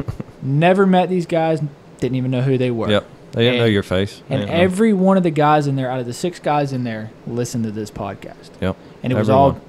Never 0.42 0.86
met 0.86 1.08
these 1.08 1.26
guys, 1.26 1.60
didn't 1.98 2.16
even 2.16 2.30
know 2.30 2.42
who 2.42 2.58
they 2.58 2.70
were. 2.70 2.88
Yep, 2.90 3.06
they 3.32 3.44
didn't 3.44 3.58
know 3.60 3.64
your 3.66 3.82
face. 3.82 4.22
They 4.28 4.34
And 4.34 4.42
didn't 4.46 4.56
know. 4.56 4.62
every 4.62 4.92
one 4.92 5.16
of 5.16 5.22
the 5.22 5.30
guys 5.30 5.66
in 5.66 5.76
there, 5.76 5.90
out 5.90 6.00
of 6.00 6.06
the 6.06 6.12
six 6.12 6.38
guys 6.38 6.72
in 6.72 6.84
there, 6.84 7.10
listened 7.26 7.64
to 7.64 7.70
this 7.70 7.90
podcast. 7.90 8.50
Yep, 8.60 8.76
And 9.02 9.12
it 9.12 9.16
was 9.16 9.28
all 9.28 9.60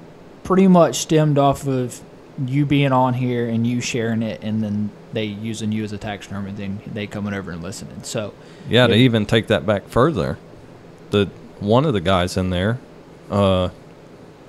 pretty 0.42 0.66
much 0.68 0.96
stemmed 0.98 1.38
off 1.38 1.66
of 1.66 2.00
you 2.44 2.64
being 2.66 2.92
on 2.92 3.14
here 3.14 3.48
and 3.48 3.66
you 3.66 3.80
sharing 3.80 4.22
it, 4.22 4.42
and 4.42 4.62
then 4.62 4.90
they 5.12 5.24
using 5.24 5.72
you 5.72 5.84
as 5.84 5.92
a 5.92 5.98
taxiderm, 5.98 6.46
and 6.46 6.56
then 6.56 6.80
they 6.92 7.06
coming 7.06 7.34
over 7.34 7.50
and 7.50 7.62
listening. 7.62 8.02
So, 8.02 8.32
Yeah, 8.68 8.86
to 8.86 8.94
even 8.94 9.26
take 9.26 9.48
that 9.48 9.66
back 9.66 9.88
further, 9.88 10.38
the 11.10 11.26
one 11.58 11.84
of 11.84 11.92
the 11.92 12.00
guys 12.00 12.36
in 12.36 12.50
there, 12.50 12.78
uh, 13.30 13.70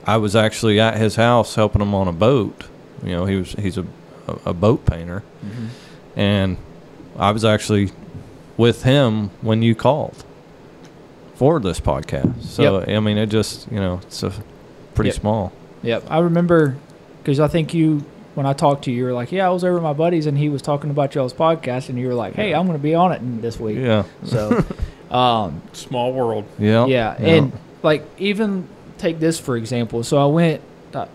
I 0.05 0.17
was 0.17 0.35
actually 0.35 0.79
at 0.79 0.97
his 0.97 1.15
house 1.15 1.55
helping 1.55 1.81
him 1.81 1.93
on 1.93 2.07
a 2.07 2.13
boat. 2.13 2.63
You 3.03 3.11
know, 3.11 3.25
he 3.25 3.35
was 3.35 3.53
he's 3.53 3.77
a 3.77 3.85
a, 4.27 4.49
a 4.49 4.53
boat 4.53 4.85
painter, 4.85 5.23
and 6.15 6.57
I 7.17 7.31
was 7.31 7.43
actually 7.43 7.91
with 8.57 8.83
him 8.83 9.29
when 9.41 9.61
you 9.61 9.73
called 9.75 10.23
for 11.35 11.59
this 11.59 11.79
podcast. 11.79 12.43
So 12.43 12.83
I 12.87 12.99
mean, 12.99 13.17
it 13.17 13.27
just 13.27 13.71
you 13.71 13.79
know 13.79 13.99
it's 14.03 14.23
a 14.23 14.31
pretty 14.93 15.09
Yep. 15.09 15.15
small. 15.19 15.53
Yep, 15.83 16.03
I 16.09 16.19
remember 16.19 16.77
because 17.19 17.39
I 17.39 17.47
think 17.47 17.73
you 17.73 18.05
when 18.35 18.45
I 18.45 18.53
talked 18.53 18.85
to 18.85 18.91
you, 18.91 18.97
you 18.97 19.03
were 19.05 19.13
like, 19.13 19.31
"Yeah, 19.31 19.47
I 19.47 19.49
was 19.49 19.63
over 19.63 19.75
with 19.75 19.83
my 19.83 19.93
buddies, 19.93 20.25
and 20.25 20.37
he 20.37 20.49
was 20.49 20.61
talking 20.61 20.89
about 20.89 21.15
y'all's 21.15 21.33
podcast, 21.33 21.89
and 21.89 21.99
you 21.99 22.07
were 22.07 22.13
like, 22.13 22.33
"Hey, 22.35 22.53
I'm 22.53 22.65
going 22.65 22.77
to 22.77 22.83
be 22.83 22.95
on 22.95 23.11
it 23.11 23.19
this 23.41 23.59
week." 23.59 23.77
Yeah, 23.77 24.03
So, 24.23 24.63
um, 25.11 25.61
small 25.73 26.13
world. 26.13 26.45
yeah, 26.57 26.85
yeah, 26.85 27.15
and 27.19 27.51
like 27.83 28.05
even 28.17 28.67
take 28.97 29.19
this 29.19 29.39
for 29.39 29.57
example. 29.57 30.03
So 30.03 30.17
I 30.17 30.25
went, 30.25 30.61
uh, 30.93 31.07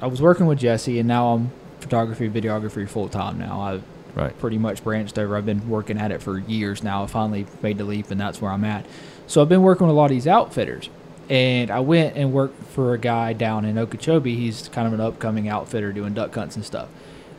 I 0.00 0.06
was 0.06 0.20
working 0.20 0.46
with 0.46 0.58
Jesse, 0.58 0.98
and 0.98 1.06
now 1.06 1.34
I'm 1.34 1.50
photography, 1.80 2.28
videography 2.28 2.88
full 2.88 3.08
time 3.08 3.38
now. 3.38 3.60
I've 3.60 3.82
right. 4.14 4.38
pretty 4.38 4.58
much 4.58 4.82
branched 4.82 5.18
over. 5.18 5.36
I've 5.36 5.46
been 5.46 5.68
working 5.68 5.98
at 5.98 6.10
it 6.10 6.22
for 6.22 6.38
years 6.38 6.82
now. 6.82 7.04
I 7.04 7.06
finally 7.06 7.46
made 7.60 7.78
the 7.78 7.84
leap, 7.84 8.10
and 8.10 8.20
that's 8.20 8.40
where 8.40 8.50
I'm 8.50 8.64
at. 8.64 8.86
So 9.26 9.42
I've 9.42 9.48
been 9.48 9.62
working 9.62 9.86
with 9.86 9.94
a 9.94 9.96
lot 9.96 10.06
of 10.06 10.10
these 10.10 10.26
outfitters, 10.26 10.88
and 11.32 11.70
I 11.70 11.80
went 11.80 12.14
and 12.14 12.30
worked 12.32 12.62
for 12.66 12.92
a 12.92 12.98
guy 12.98 13.32
down 13.32 13.64
in 13.64 13.78
Okeechobee. 13.78 14.36
He's 14.36 14.68
kind 14.68 14.86
of 14.86 14.92
an 14.92 15.00
upcoming 15.00 15.48
outfitter 15.48 15.90
doing 15.92 16.12
duck 16.12 16.34
hunts 16.34 16.56
and 16.56 16.64
stuff. 16.64 16.88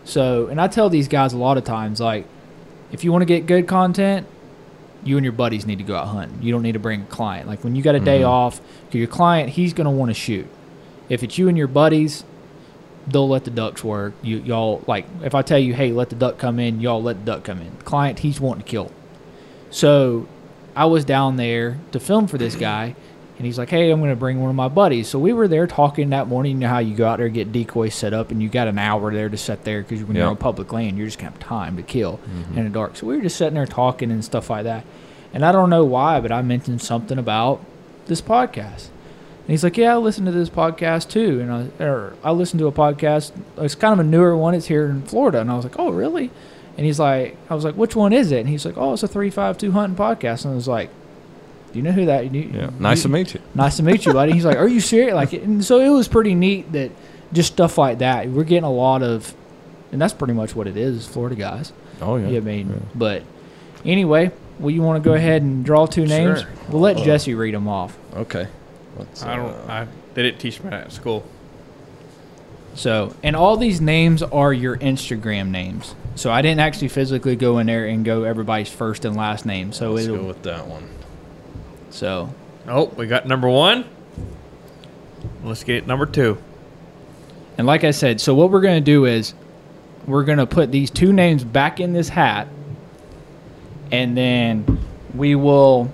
So, 0.03 0.47
and 0.47 0.59
I 0.59 0.67
tell 0.67 0.89
these 0.89 1.07
guys 1.07 1.31
a 1.33 1.37
lot 1.37 1.57
of 1.57 1.63
times, 1.63 1.99
like, 2.01 2.25
if 2.91 3.03
you 3.03 3.11
want 3.11 3.21
to 3.21 3.25
get 3.27 3.45
good 3.45 3.67
content, 3.67 4.25
you 5.03 5.15
and 5.17 5.23
your 5.23 5.31
buddies 5.33 5.65
need 5.67 5.77
to 5.77 5.83
go 5.83 5.95
out 5.95 6.07
hunting. 6.07 6.41
You 6.41 6.51
don't 6.51 6.63
need 6.63 6.71
to 6.71 6.79
bring 6.79 7.01
a 7.01 7.05
client. 7.05 7.47
Like 7.47 7.63
when 7.63 7.75
you 7.75 7.83
got 7.83 7.93
a 7.93 7.99
day 7.99 8.21
Mhm. 8.21 8.27
off, 8.29 8.61
your 8.91 9.05
client 9.07 9.49
he's 9.49 9.73
going 9.73 9.85
to 9.85 9.91
want 9.91 10.09
to 10.09 10.13
shoot. 10.13 10.47
If 11.09 11.23
it's 11.23 11.37
you 11.37 11.47
and 11.49 11.57
your 11.57 11.67
buddies, 11.67 12.23
they'll 13.07 13.27
let 13.27 13.43
the 13.43 13.51
ducks 13.51 13.83
work. 13.83 14.13
You 14.21 14.37
y'all 14.37 14.81
like 14.87 15.05
if 15.23 15.35
I 15.35 15.41
tell 15.41 15.59
you, 15.59 15.73
hey, 15.73 15.91
let 15.91 16.09
the 16.09 16.15
duck 16.15 16.37
come 16.37 16.57
in, 16.57 16.79
y'all 16.79 17.03
let 17.03 17.19
the 17.25 17.31
duck 17.33 17.43
come 17.43 17.59
in. 17.59 17.71
Client, 17.83 18.19
he's 18.19 18.39
wanting 18.39 18.63
to 18.63 18.69
kill. 18.69 18.91
So 19.69 20.25
I 20.75 20.85
was 20.85 21.03
down 21.03 21.35
there 21.35 21.77
to 21.91 21.99
film 21.99 22.27
for 22.27 22.37
this 22.37 22.55
guy, 22.55 22.95
and 23.43 23.47
he's 23.49 23.57
like, 23.57 23.71
hey, 23.71 23.91
I'm 23.91 23.99
going 23.99 24.09
to 24.09 24.15
bring 24.15 24.39
one 24.39 24.49
of 24.49 24.55
my 24.55 24.69
buddies. 24.69 25.09
So 25.09 25.19
we 25.19 25.33
were 25.33 25.49
there 25.49 25.67
talking 25.67 26.11
that 26.11 26.29
morning. 26.29 26.53
You 26.53 26.57
know 26.59 26.69
how 26.69 26.79
you 26.79 26.95
go 26.95 27.05
out 27.05 27.17
there 27.17 27.27
get 27.27 27.51
decoys 27.51 27.93
set 27.93 28.13
up, 28.13 28.31
and 28.31 28.41
you 28.41 28.47
got 28.47 28.69
an 28.69 28.79
hour 28.79 29.11
there 29.11 29.27
to 29.27 29.35
sit 29.35 29.65
there 29.65 29.81
because 29.81 30.01
when 30.01 30.15
you're 30.15 30.29
on 30.29 30.37
public 30.37 30.71
land, 30.71 30.97
you're 30.97 31.07
just 31.07 31.19
to 31.19 31.25
have 31.25 31.37
time 31.39 31.75
to 31.75 31.83
kill 31.83 32.19
mm-hmm. 32.19 32.57
in 32.57 32.63
the 32.63 32.69
dark. 32.69 32.95
So 32.95 33.05
we 33.05 33.17
were 33.17 33.21
just 33.21 33.35
sitting 33.35 33.55
there 33.55 33.65
talking 33.65 34.11
and 34.11 34.23
stuff 34.23 34.49
like 34.49 34.63
that. 34.63 34.85
And 35.33 35.43
I 35.43 35.51
don't 35.51 35.69
know 35.69 35.83
why, 35.83 36.21
but 36.21 36.31
I 36.31 36.41
mentioned 36.41 36.81
something 36.81 37.17
about 37.17 37.59
this 38.05 38.21
podcast. 38.21 38.87
And 39.41 39.49
he's 39.49 39.65
like, 39.65 39.75
"Yeah, 39.75 39.95
I 39.95 39.97
listen 39.97 40.23
to 40.23 40.31
this 40.31 40.49
podcast 40.49 41.09
too." 41.09 41.41
And 41.41 41.51
I, 41.51 41.83
or 41.83 42.15
I 42.23 42.31
listened 42.31 42.59
to 42.61 42.67
a 42.67 42.71
podcast. 42.71 43.33
It's 43.57 43.75
kind 43.75 43.91
of 43.91 43.99
a 43.99 44.09
newer 44.09 44.37
one. 44.37 44.53
It's 44.53 44.67
here 44.67 44.85
in 44.85 45.01
Florida. 45.01 45.41
And 45.41 45.51
I 45.51 45.55
was 45.57 45.65
like, 45.65 45.77
"Oh, 45.77 45.91
really?" 45.91 46.31
And 46.77 46.85
he's 46.85 46.97
like, 46.97 47.35
"I 47.49 47.55
was 47.55 47.65
like, 47.65 47.75
which 47.75 47.93
one 47.93 48.13
is 48.13 48.31
it?" 48.31 48.39
And 48.39 48.47
he's 48.47 48.65
like, 48.65 48.77
"Oh, 48.77 48.93
it's 48.93 49.03
a 49.03 49.07
three 49.09 49.29
five 49.29 49.57
two 49.57 49.73
hunting 49.73 49.97
podcast." 49.97 50.45
And 50.45 50.53
I 50.53 50.55
was 50.55 50.69
like, 50.69 50.89
"Do 51.73 51.79
you 51.79 51.83
know 51.83 51.91
who 51.91 52.05
that?" 52.05 52.33
You, 52.33 52.49
Yeah, 52.53 52.69
nice 52.79 52.99
you- 52.99 53.03
to 53.03 53.09
meet 53.09 53.33
you. 53.33 53.39
Nice 53.55 53.77
to 53.77 53.83
meet 53.83 54.05
you, 54.05 54.13
buddy. 54.13 54.31
He's 54.31 54.45
like, 54.45 54.57
"Are 54.57 54.67
you 54.67 54.79
serious?" 54.79 55.13
Like, 55.13 55.33
and 55.33 55.63
so 55.65 55.79
it 55.79 55.89
was 55.89 56.07
pretty 56.07 56.35
neat 56.35 56.71
that 56.71 56.91
just 57.33 57.51
stuff 57.53 57.77
like 57.77 57.99
that. 57.99 58.29
We're 58.29 58.43
getting 58.43 58.63
a 58.63 58.71
lot 58.71 59.01
of, 59.03 59.33
and 59.91 60.01
that's 60.01 60.13
pretty 60.13 60.33
much 60.33 60.55
what 60.55 60.67
it 60.67 60.77
is, 60.77 61.05
Florida 61.07 61.35
guys. 61.35 61.73
Oh 62.01 62.15
yeah, 62.17 62.27
Yeah, 62.29 62.37
I 62.37 62.41
mean, 62.41 62.69
yeah. 62.69 62.75
but 62.95 63.23
anyway, 63.85 64.31
well, 64.59 64.69
you 64.71 64.81
want 64.81 65.03
to 65.03 65.07
go 65.09 65.15
ahead 65.15 65.41
and 65.41 65.65
draw 65.65 65.85
two 65.85 66.05
names? 66.05 66.41
Sure. 66.41 66.49
We'll 66.69 66.81
let 66.81 66.97
Jesse 66.97 67.33
read 67.33 67.53
them 67.53 67.67
off. 67.67 67.97
okay. 68.15 68.47
Let's, 68.97 69.23
I 69.23 69.35
don't. 69.35 69.49
uh, 69.49 69.65
I 69.67 69.87
they 70.13 70.21
didn't 70.21 70.39
teach 70.39 70.61
me 70.63 70.69
that 70.69 70.85
at 70.85 70.91
school. 70.91 71.25
So, 72.75 73.15
and 73.21 73.35
all 73.35 73.57
these 73.57 73.79
names 73.81 74.23
are 74.23 74.51
your 74.51 74.77
Instagram 74.77 75.49
names. 75.49 75.93
So 76.15 76.31
I 76.31 76.41
didn't 76.41 76.59
actually 76.59 76.87
physically 76.89 77.35
go 77.35 77.59
in 77.59 77.67
there 77.67 77.85
and 77.87 78.03
go 78.03 78.23
everybody's 78.23 78.69
first 78.69 79.05
and 79.05 79.15
last 79.15 79.45
name. 79.45 79.71
So 79.73 79.91
let's 79.91 80.05
it'll. 80.05 80.17
go 80.17 80.23
with 80.27 80.43
that 80.43 80.67
one. 80.67 80.87
So 81.93 82.29
Oh, 82.67 82.85
we 82.85 83.07
got 83.07 83.27
number 83.27 83.49
one. 83.49 83.85
Let's 85.43 85.63
get 85.63 85.85
number 85.85 86.05
two. 86.05 86.37
And 87.57 87.67
like 87.67 87.83
I 87.83 87.91
said, 87.91 88.21
so 88.21 88.33
what 88.33 88.51
we're 88.51 88.61
going 88.61 88.81
to 88.81 88.85
do 88.85 89.05
is 89.05 89.33
we're 90.07 90.23
going 90.23 90.37
to 90.37 90.45
put 90.45 90.71
these 90.71 90.89
two 90.89 91.11
names 91.11 91.43
back 91.43 91.79
in 91.79 91.93
this 91.93 92.09
hat 92.09 92.47
and 93.91 94.17
then 94.17 94.79
we 95.13 95.35
will 95.35 95.93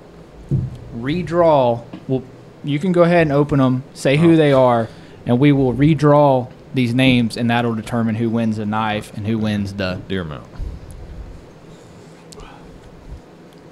redraw. 0.96 1.84
Well, 2.08 2.24
you 2.64 2.80
can 2.80 2.92
go 2.92 3.04
ahead 3.04 3.24
and 3.24 3.32
open 3.32 3.60
them, 3.60 3.84
say 3.94 4.16
who 4.16 4.34
oh. 4.34 4.36
they 4.36 4.54
are, 4.54 4.88
and 5.26 5.40
we 5.40 5.52
will 5.52 5.74
redraw 5.74 6.50
these 6.74 6.94
names, 6.94 7.36
and 7.36 7.50
that'll 7.50 7.76
determine 7.76 8.16
who 8.16 8.30
wins 8.30 8.58
the 8.58 8.66
knife 8.66 9.16
and 9.18 9.26
who 9.26 9.38
wins 9.38 9.74
the. 9.74 10.00
Deer 10.08 10.24
mount. 10.24 10.48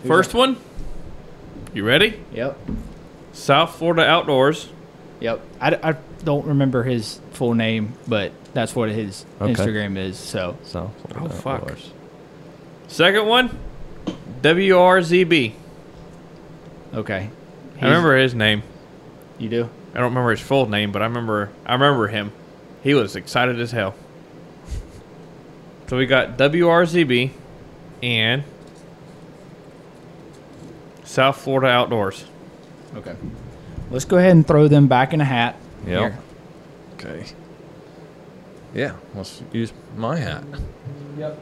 First 0.06 0.34
one. 0.34 0.58
You 1.78 1.84
ready? 1.84 2.20
Yep. 2.34 2.58
South 3.34 3.76
Florida 3.76 4.04
Outdoors. 4.04 4.68
Yep. 5.20 5.42
I, 5.62 5.76
I 5.92 5.92
don't 6.24 6.48
remember 6.48 6.82
his 6.82 7.22
full 7.34 7.54
name, 7.54 7.94
but 8.08 8.32
that's 8.56 8.76
what 8.76 8.90
his 8.90 9.28
Okay. 9.40 9.54
Instagram 9.54 9.96
is. 9.96 10.18
So 10.18 10.58
So. 10.64 10.92
Oh, 11.14 11.30
fuck. 11.30 11.72
Second 12.88 13.28
one. 13.28 13.60
WRZB. 14.42 15.54
okay. 16.96 17.30
I 17.80 17.86
remember 17.86 18.18
his 18.18 18.34
name. 18.34 18.64
You 19.38 19.50
do. 19.50 19.70
I 19.94 19.98
don't 19.98 20.06
remember 20.06 20.32
his 20.32 20.42
full 20.42 20.68
name, 20.68 20.92
but 20.92 21.04
I 21.04 21.06
remember 21.06 21.52
I 21.64 21.74
remember 21.74 22.08
him. 22.08 22.32
He 22.82 22.96
was 22.96 23.16
excited 23.16 23.60
as 23.60 23.70
hell. 23.70 23.94
So 25.86 25.98
we 25.98 26.08
got 26.08 26.40
WRZB 26.40 27.34
and 28.02 28.44
South 31.08 31.38
Florida 31.38 31.68
Outdoors. 31.68 32.26
Okay. 32.96 33.16
Let's 33.90 34.06
go 34.06 34.18
ahead 34.18 34.32
and 34.32 34.46
throw 34.46 34.68
them 34.68 34.88
back 34.88 35.14
in 35.14 35.22
a 35.22 35.26
hat. 35.26 35.56
Yep. 35.86 36.00
Here. 36.00 36.20
Okay. 36.96 37.26
Yeah, 38.74 38.96
let's 39.16 39.42
use 39.54 39.72
my 39.96 40.18
hat. 40.18 40.44
Yep. 41.18 41.42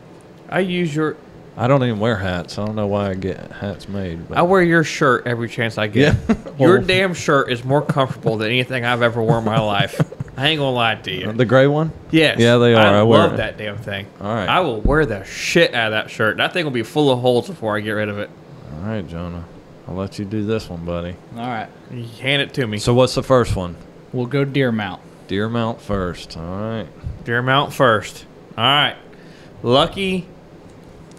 I 0.50 0.60
use 0.60 0.96
your 0.96 1.18
I 1.58 1.68
don't 1.68 1.84
even 1.84 2.00
wear 2.00 2.18
hats. 2.18 2.60
I 2.60 2.66
don't 2.66 2.76
know 2.76 2.88
why 2.88 3.10
I 3.10 3.14
get 3.14 3.52
hats 3.52 3.88
made. 3.88 4.28
But 4.28 4.38
I 4.38 4.42
wear 4.42 4.62
your 4.62 4.84
shirt 4.84 5.26
every 5.26 5.50
chance 5.50 5.78
I 5.78 5.88
get. 5.88 6.16
Yeah. 6.28 6.36
your 6.60 6.80
damn 6.80 7.14
shirt 7.14 7.50
is 7.52 7.64
more 7.64 7.82
comfortable 7.82 8.38
than 8.38 8.50
anything 8.50 8.86
I've 8.86 9.02
ever 9.02 9.22
worn 9.22 9.40
in 9.40 9.46
my 9.46 9.60
life. 9.60 10.00
I 10.38 10.50
ain't 10.50 10.60
gonna 10.60 10.76
lie 10.76 10.96
to 10.96 11.12
you. 11.12 11.32
the 11.32 11.46
gray 11.46 11.66
one. 11.66 11.94
Yes. 12.12 12.40
Yeah, 12.40 12.58
they 12.58 12.76
are. 12.76 12.86
I, 12.86 13.00
I 13.00 13.04
wear 13.04 13.20
love 13.22 13.34
it. 13.34 13.38
that 13.38 13.58
damn 13.58 13.78
thing. 13.78 14.06
All 14.20 14.28
right. 14.28 14.50
I 14.50 14.60
will 14.60 14.82
wear 14.82 15.06
the 15.06 15.24
shit 15.24 15.74
out 15.74 15.88
of 15.88 15.92
that 15.94 16.12
shirt. 16.12 16.38
That 16.38 16.52
thing 16.52 16.66
will 16.66 16.72
be 16.72 16.84
full 16.84 17.10
of 17.10 17.20
holes 17.20 17.48
before 17.48 17.76
I 17.76 17.80
get 17.80 17.92
rid 17.92 18.10
of 18.10 18.20
it. 18.20 18.30
All 18.74 18.90
right, 18.90 19.08
Jonah. 19.08 19.46
I'll 19.88 19.96
let 19.96 20.18
you 20.20 20.26
do 20.26 20.44
this 20.46 20.68
one, 20.70 20.84
buddy. 20.86 21.16
All 21.36 21.48
right. 21.48 21.70
You 21.92 22.04
hand 22.22 22.42
it 22.42 22.54
to 22.56 22.66
me. 22.66 22.78
So 22.80 22.94
what's 22.94 23.14
the 23.16 23.22
first 23.24 23.56
one? 23.56 23.76
We'll 24.14 24.26
go 24.26 24.44
deer 24.46 24.72
mount. 24.72 25.02
Deer 25.28 25.48
mount 25.50 25.80
first. 25.82 26.36
All 26.38 26.44
right. 26.44 26.88
Deer 27.24 27.42
mount 27.42 27.72
first. 27.74 28.26
All 28.58 28.64
right. 28.64 28.96
Lucky 29.64 30.26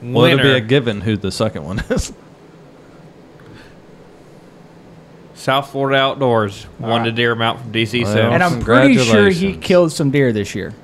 Well, 0.02 0.22
winner. 0.24 0.40
it'll 0.40 0.52
be 0.52 0.58
a 0.58 0.60
given 0.60 1.00
who 1.00 1.16
the 1.16 1.30
second 1.30 1.64
one 1.64 1.78
is. 1.90 2.12
South 5.34 5.70
Florida 5.70 5.98
Outdoors 5.98 6.66
won 6.78 7.02
right. 7.02 7.04
the 7.04 7.12
deer 7.12 7.34
mount 7.34 7.60
from 7.60 7.72
DC 7.72 8.02
Well, 8.04 8.12
Sales. 8.12 8.32
And 8.34 8.42
I'm 8.42 8.60
pretty 8.60 8.96
sure 8.98 9.28
he 9.28 9.56
killed 9.56 9.92
some 9.92 10.10
deer 10.10 10.32
this 10.32 10.54
year. 10.54 10.74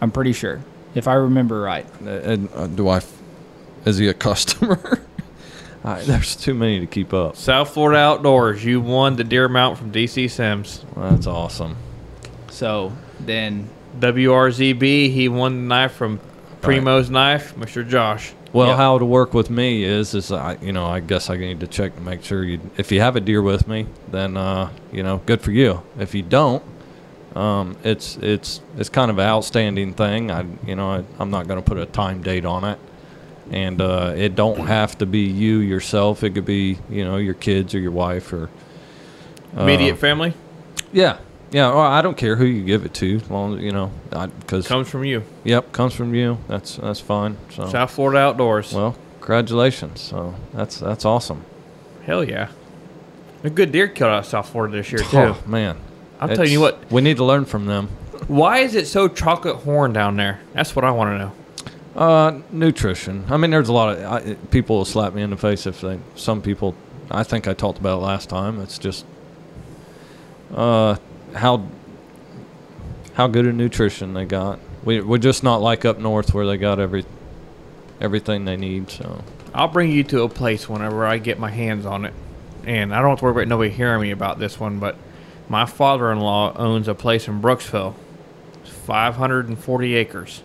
I'm 0.00 0.10
pretty 0.10 0.32
sure, 0.32 0.60
if 0.94 1.06
I 1.06 1.14
remember 1.14 1.60
right. 1.60 1.86
And, 2.00 2.48
uh, 2.54 2.66
do 2.66 2.88
I? 2.88 2.98
f- 2.98 3.12
Is 3.84 3.98
he 3.98 4.08
a 4.08 4.14
customer? 4.14 5.04
I, 5.84 6.00
there's 6.02 6.36
too 6.36 6.54
many 6.54 6.80
to 6.80 6.86
keep 6.86 7.12
up. 7.14 7.36
South 7.36 7.70
Florida 7.74 8.00
Outdoors, 8.00 8.64
you 8.64 8.80
won 8.80 9.16
the 9.16 9.24
deer 9.24 9.48
mount 9.48 9.78
from 9.78 9.92
DC 9.92 10.30
Sims. 10.30 10.84
That's 10.96 11.26
awesome. 11.26 11.76
So 12.50 12.92
then, 13.20 13.68
WRZB, 14.00 15.10
he 15.12 15.28
won 15.28 15.54
the 15.54 15.62
knife 15.68 15.92
from 15.92 16.20
Primo's 16.60 17.08
Knife, 17.10 17.54
Mr. 17.56 17.88
Josh. 17.88 18.32
Well, 18.52 18.68
Yep. 18.68 18.76
how 18.78 18.96
it'll 18.96 19.08
work 19.08 19.34
with 19.34 19.50
me 19.50 19.84
is, 19.84 20.14
is 20.14 20.32
I, 20.32 20.56
you 20.62 20.72
know, 20.72 20.86
I 20.86 21.00
guess 21.00 21.28
I 21.28 21.36
need 21.36 21.60
to 21.60 21.66
check 21.66 21.94
to 21.96 22.00
make 22.00 22.24
sure 22.24 22.42
you. 22.42 22.58
If 22.78 22.90
you 22.90 23.00
have 23.00 23.14
a 23.14 23.20
deer 23.20 23.42
with 23.42 23.68
me, 23.68 23.86
then 24.10 24.36
uh, 24.38 24.70
you 24.90 25.02
know, 25.02 25.18
good 25.26 25.42
for 25.42 25.52
you. 25.52 25.82
If 25.98 26.14
you 26.14 26.22
don't, 26.22 26.62
um, 27.36 27.76
it's 27.84 28.16
it's 28.16 28.62
it's 28.78 28.88
kind 28.88 29.10
of 29.10 29.18
an 29.18 29.26
outstanding 29.26 29.92
thing. 29.92 30.30
I, 30.30 30.46
you 30.66 30.74
know, 30.74 30.90
I, 30.90 31.04
I'm 31.18 31.30
not 31.30 31.46
going 31.46 31.62
to 31.62 31.64
put 31.64 31.76
a 31.76 31.84
time 31.84 32.22
date 32.22 32.46
on 32.46 32.64
it, 32.64 32.78
and 33.50 33.80
uh, 33.80 34.12
it 34.16 34.34
don't 34.34 34.66
have 34.66 34.98
to 34.98 35.06
be 35.06 35.20
you 35.20 35.58
yourself. 35.58 36.22
It 36.22 36.30
could 36.30 36.44
be, 36.44 36.78
you 36.90 37.04
know, 37.04 37.16
your 37.16 37.34
kids 37.34 37.74
or 37.74 37.78
your 37.78 37.90
wife 37.92 38.32
or 38.32 38.50
uh, 39.56 39.62
Immediate 39.62 39.96
family 39.96 40.34
Yeah, 40.92 41.18
yeah. 41.50 41.68
Well, 41.68 41.80
I 41.80 42.02
don't 42.02 42.16
care 42.16 42.36
who 42.36 42.44
you 42.44 42.64
give 42.64 42.84
it 42.84 42.94
to, 42.94 43.16
as 43.16 43.30
long 43.30 43.56
as 43.58 43.62
you 43.62 43.72
know, 43.72 43.90
because 44.40 44.66
comes 44.66 44.88
from 44.88 45.04
you. 45.04 45.22
yep, 45.44 45.72
comes 45.72 45.94
from 45.94 46.14
you. 46.14 46.38
That's 46.48 46.76
that's 46.76 47.00
fine. 47.00 47.36
So 47.50 47.68
South 47.68 47.90
Florida 47.90 48.20
Outdoors. 48.20 48.72
well, 48.72 48.96
congratulations. 49.20 50.00
So 50.00 50.34
that's 50.52 50.78
that's 50.78 51.04
awesome. 51.04 51.44
Hell 52.04 52.24
yeah. 52.24 52.48
A 53.44 53.50
good 53.50 53.70
deer 53.70 53.86
killed 53.86 54.10
out 54.10 54.18
of 54.20 54.26
South 54.26 54.48
Florida 54.48 54.76
this 54.76 54.90
year, 54.90 55.00
too. 55.02 55.16
Oh 55.16 55.42
man, 55.46 55.76
I'm 56.20 56.30
telling 56.30 56.50
you 56.50 56.60
what. 56.60 56.90
we 56.90 57.00
need 57.00 57.18
to 57.18 57.24
learn 57.24 57.44
from 57.44 57.66
them. 57.66 57.88
Why 58.26 58.58
is 58.58 58.74
it 58.74 58.86
so 58.86 59.06
chocolate 59.08 59.56
horn 59.56 59.92
down 59.92 60.16
there? 60.16 60.40
That's 60.54 60.74
what 60.74 60.84
I 60.84 60.90
want 60.90 61.10
to 61.10 61.18
know. 61.18 61.32
Uh, 61.98 62.42
nutrition. 62.52 63.24
I 63.28 63.36
mean, 63.38 63.50
there's 63.50 63.68
a 63.68 63.72
lot 63.72 63.98
of 63.98 64.04
I, 64.04 64.34
people 64.52 64.76
will 64.76 64.84
slap 64.84 65.14
me 65.14 65.22
in 65.22 65.30
the 65.30 65.36
face 65.36 65.66
if 65.66 65.80
they. 65.80 65.98
Some 66.14 66.40
people, 66.40 66.76
I 67.10 67.24
think 67.24 67.48
I 67.48 67.54
talked 67.54 67.80
about 67.80 67.98
it 67.98 68.04
last 68.04 68.28
time. 68.28 68.60
It's 68.60 68.78
just 68.78 69.04
uh, 70.54 70.94
how 71.34 71.66
how 73.14 73.26
good 73.26 73.46
a 73.46 73.52
nutrition 73.52 74.14
they 74.14 74.26
got. 74.26 74.60
We 74.84 75.00
we're 75.00 75.18
just 75.18 75.42
not 75.42 75.56
like 75.56 75.84
up 75.84 75.98
north 75.98 76.32
where 76.32 76.46
they 76.46 76.56
got 76.56 76.78
every 76.78 77.04
everything 78.00 78.44
they 78.44 78.56
need. 78.56 78.90
So 78.90 79.24
I'll 79.52 79.66
bring 79.66 79.90
you 79.90 80.04
to 80.04 80.22
a 80.22 80.28
place 80.28 80.68
whenever 80.68 81.04
I 81.04 81.18
get 81.18 81.40
my 81.40 81.50
hands 81.50 81.84
on 81.84 82.04
it. 82.04 82.14
And 82.64 82.94
I 82.94 83.00
don't 83.00 83.10
have 83.10 83.18
to 83.18 83.24
worry 83.24 83.32
about 83.32 83.48
nobody 83.48 83.70
hearing 83.70 84.02
me 84.02 84.12
about 84.12 84.38
this 84.38 84.60
one, 84.60 84.78
but 84.78 84.94
my 85.48 85.64
father 85.64 86.12
in 86.12 86.20
law 86.20 86.56
owns 86.56 86.86
a 86.86 86.94
place 86.94 87.26
in 87.26 87.42
Brooksville. 87.42 87.94
It's 88.62 88.70
540 88.70 89.94
acres. 89.96 90.42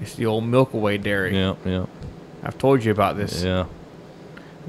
It's 0.00 0.14
the 0.14 0.26
old 0.26 0.44
Milkaway 0.44 1.02
Dairy. 1.02 1.34
yeah, 1.36 1.54
yeah, 1.64 1.86
I've 2.42 2.58
told 2.58 2.84
you 2.84 2.92
about 2.92 3.16
this. 3.16 3.42
yeah. 3.42 3.66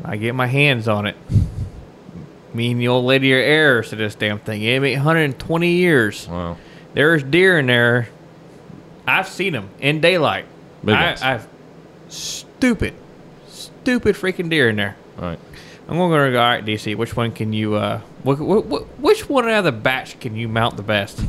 I 0.03 0.17
get 0.17 0.36
my 0.36 0.47
hands 0.47 0.88
on 0.88 1.05
it. 1.05 1.15
Me 2.53 2.71
and 2.71 2.82
the 2.82 2.88
old 2.88 3.05
lady 3.05 3.34
are 3.34 3.38
heirs 3.38 3.89
to 3.89 3.95
this 3.95 4.15
damn 4.15 4.39
thing. 4.39 4.61
It 4.61 4.82
been 4.82 4.97
120 4.97 5.71
years. 5.71 6.27
Wow. 6.27 6.57
There's 6.93 7.23
deer 7.23 7.59
in 7.59 7.67
there. 7.67 8.09
I've 9.07 9.27
seen 9.27 9.53
them 9.53 9.69
in 9.79 10.01
daylight. 10.01 10.45
Big 10.84 10.95
I, 10.95 11.05
ones. 11.07 11.21
I've 11.21 11.47
stupid, 12.09 12.93
stupid 13.47 14.15
freaking 14.15 14.49
deer 14.49 14.69
in 14.69 14.75
there. 14.75 14.95
All 15.17 15.23
right. 15.25 15.39
I'm 15.88 15.97
going 15.97 16.25
to 16.25 16.32
go. 16.32 16.41
All 16.41 16.47
right, 16.49 16.63
DC. 16.65 16.95
Which 16.95 17.15
one 17.15 17.32
can 17.32 17.53
you? 17.53 17.75
Uh, 17.75 17.99
wh- 18.25 18.36
wh- 18.38 18.65
wh- 18.67 19.01
which 19.03 19.29
one 19.29 19.47
out 19.49 19.59
of 19.59 19.63
the 19.65 19.71
batch 19.71 20.19
can 20.19 20.36
you 20.36 20.47
mount 20.47 20.77
the 20.77 20.84
best? 20.84 21.21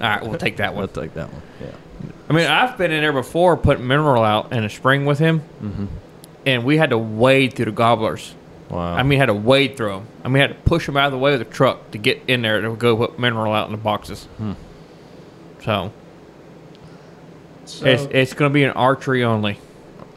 All 0.00 0.08
right, 0.08 0.22
we'll 0.22 0.38
take 0.38 0.56
that 0.58 0.74
We'll 0.74 0.86
one. 0.86 0.94
take 1.04 1.14
that 1.14 1.32
one. 1.32 1.42
Yeah. 1.60 1.70
I 2.28 2.32
mean, 2.32 2.46
I've 2.46 2.76
been 2.78 2.92
in 2.92 3.00
there 3.00 3.12
before, 3.12 3.56
putting 3.56 3.86
mineral 3.86 4.22
out 4.22 4.52
in 4.52 4.62
a 4.64 4.70
spring 4.70 5.06
with 5.06 5.18
him, 5.18 5.40
Mm-hmm. 5.62 5.86
and 6.46 6.64
we 6.64 6.76
had 6.76 6.90
to 6.90 6.98
wade 6.98 7.54
through 7.54 7.64
the 7.66 7.72
gobblers. 7.72 8.34
Wow. 8.70 8.94
I 8.94 9.02
mean, 9.02 9.18
had 9.18 9.26
to 9.26 9.34
wade 9.34 9.76
through 9.78 9.88
them. 9.90 10.06
I 10.24 10.28
mean, 10.28 10.40
had 10.42 10.48
to 10.50 10.54
push 10.68 10.84
them 10.86 10.96
out 10.96 11.06
of 11.06 11.12
the 11.12 11.18
way 11.18 11.32
of 11.32 11.38
the 11.38 11.44
truck 11.46 11.90
to 11.92 11.98
get 11.98 12.20
in 12.28 12.42
there 12.42 12.60
to 12.60 12.76
go 12.76 12.96
put 12.96 13.18
mineral 13.18 13.52
out 13.54 13.66
in 13.66 13.72
the 13.72 13.78
boxes. 13.78 14.24
Hmm. 14.36 14.52
So, 15.62 15.90
it's 17.64 17.82
it's 18.10 18.32
going 18.34 18.50
to 18.50 18.54
be 18.54 18.64
an 18.64 18.70
archery 18.70 19.24
only 19.24 19.58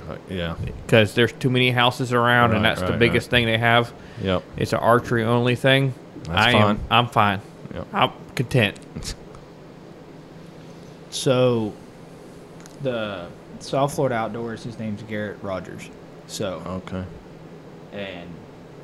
Uh, 0.10 0.16
yeah. 0.30 0.56
because 0.86 1.14
there's 1.16 1.32
too 1.34 1.50
many 1.50 1.72
houses 1.72 2.14
around, 2.14 2.52
and 2.52 2.62
Right, 2.64 2.70
that's 2.70 2.82
the 2.82 2.90
right, 2.92 3.00
biggest 3.00 3.30
thing 3.30 3.46
they 3.46 3.58
have. 3.58 3.92
Yep. 4.22 4.44
It's 4.58 4.74
an 4.74 4.80
archery 4.80 5.24
only 5.24 5.56
thing. 5.56 5.94
That's 6.24 6.30
I 6.48 6.52
fine. 6.52 6.62
am. 6.64 6.80
I'm 6.90 7.08
fine. 7.08 7.42
Yep. 7.74 7.88
I'm 7.94 8.12
content. 8.36 8.80
so 11.12 11.74
the 12.82 13.28
South 13.60 13.94
Florida 13.94 14.16
Outdoors, 14.16 14.64
his 14.64 14.80
name's 14.80 15.04
Garrett 15.04 15.38
Rogers. 15.44 15.90
So, 16.28 16.62
Okay. 16.88 17.04
and 17.94 18.28